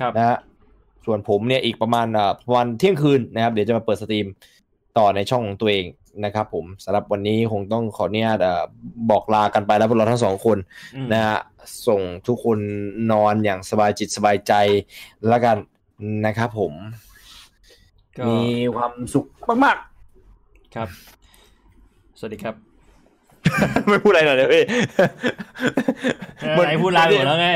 [0.00, 0.38] ครับนะฮะ
[1.04, 4.26] ส่วนผมเนี่ยอีกประมาณอ่าวันเที่ยงคืนนะครับ เดี๋ยวจะมาเปิด stream
[4.98, 5.86] ต่อในช่องของตัวเอง
[6.24, 8.62] นะครับผมสำหรับวันนี้คงต้องขออนุญาตอ่า
[9.10, 10.58] บอกลากันไปแล้วพวกเราทั้งสองคน
[10.96, 11.38] อืมนะฮะ
[11.86, 12.58] ส่งทุกคน
[13.12, 14.52] นอนอย่างสบายจิตสบายใจ
[15.28, 15.56] แล้วกัน
[16.26, 16.72] นะครับผม
[18.18, 18.40] ก็มี
[18.74, 19.26] ความสุข
[19.64, 19.76] มาก
[20.74, 20.88] ครับ
[22.18, 24.62] สวัสดีครับๆไม่พูดอะไรหน่อยเลยพี่
[26.64, 27.50] ไหนพูดลาไปหมดแล้วไง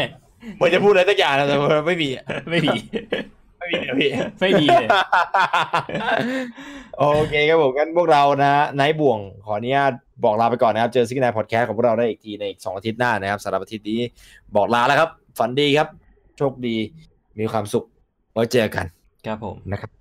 [0.56, 4.86] เหมือนจะพูดอะไรสักอย่างนะแต่ว่าไม่มีอะไม่มีไม่มีเลยพี่ไม่มีเลย
[6.98, 9.92] โอเคครับผมงั้นพวกเรานะไนท์บ่วงขออนุญาต
[10.24, 14.00] บอกลาไปก่อนนะครับ เจอซิกนายพอดแคสต์ของพวกเราได้อีกทีในอีกสองอาทิตย์หน้านะครับสำหรับอาทิตย์นี้
[14.56, 15.88] บอกลาแล้วครับ ฝันดีครับ
[16.38, 16.76] โชคดี
[17.38, 17.84] มีความสุข
[18.32, 18.86] ไว้เจอกัน
[19.26, 19.98] ครับผมนะครับ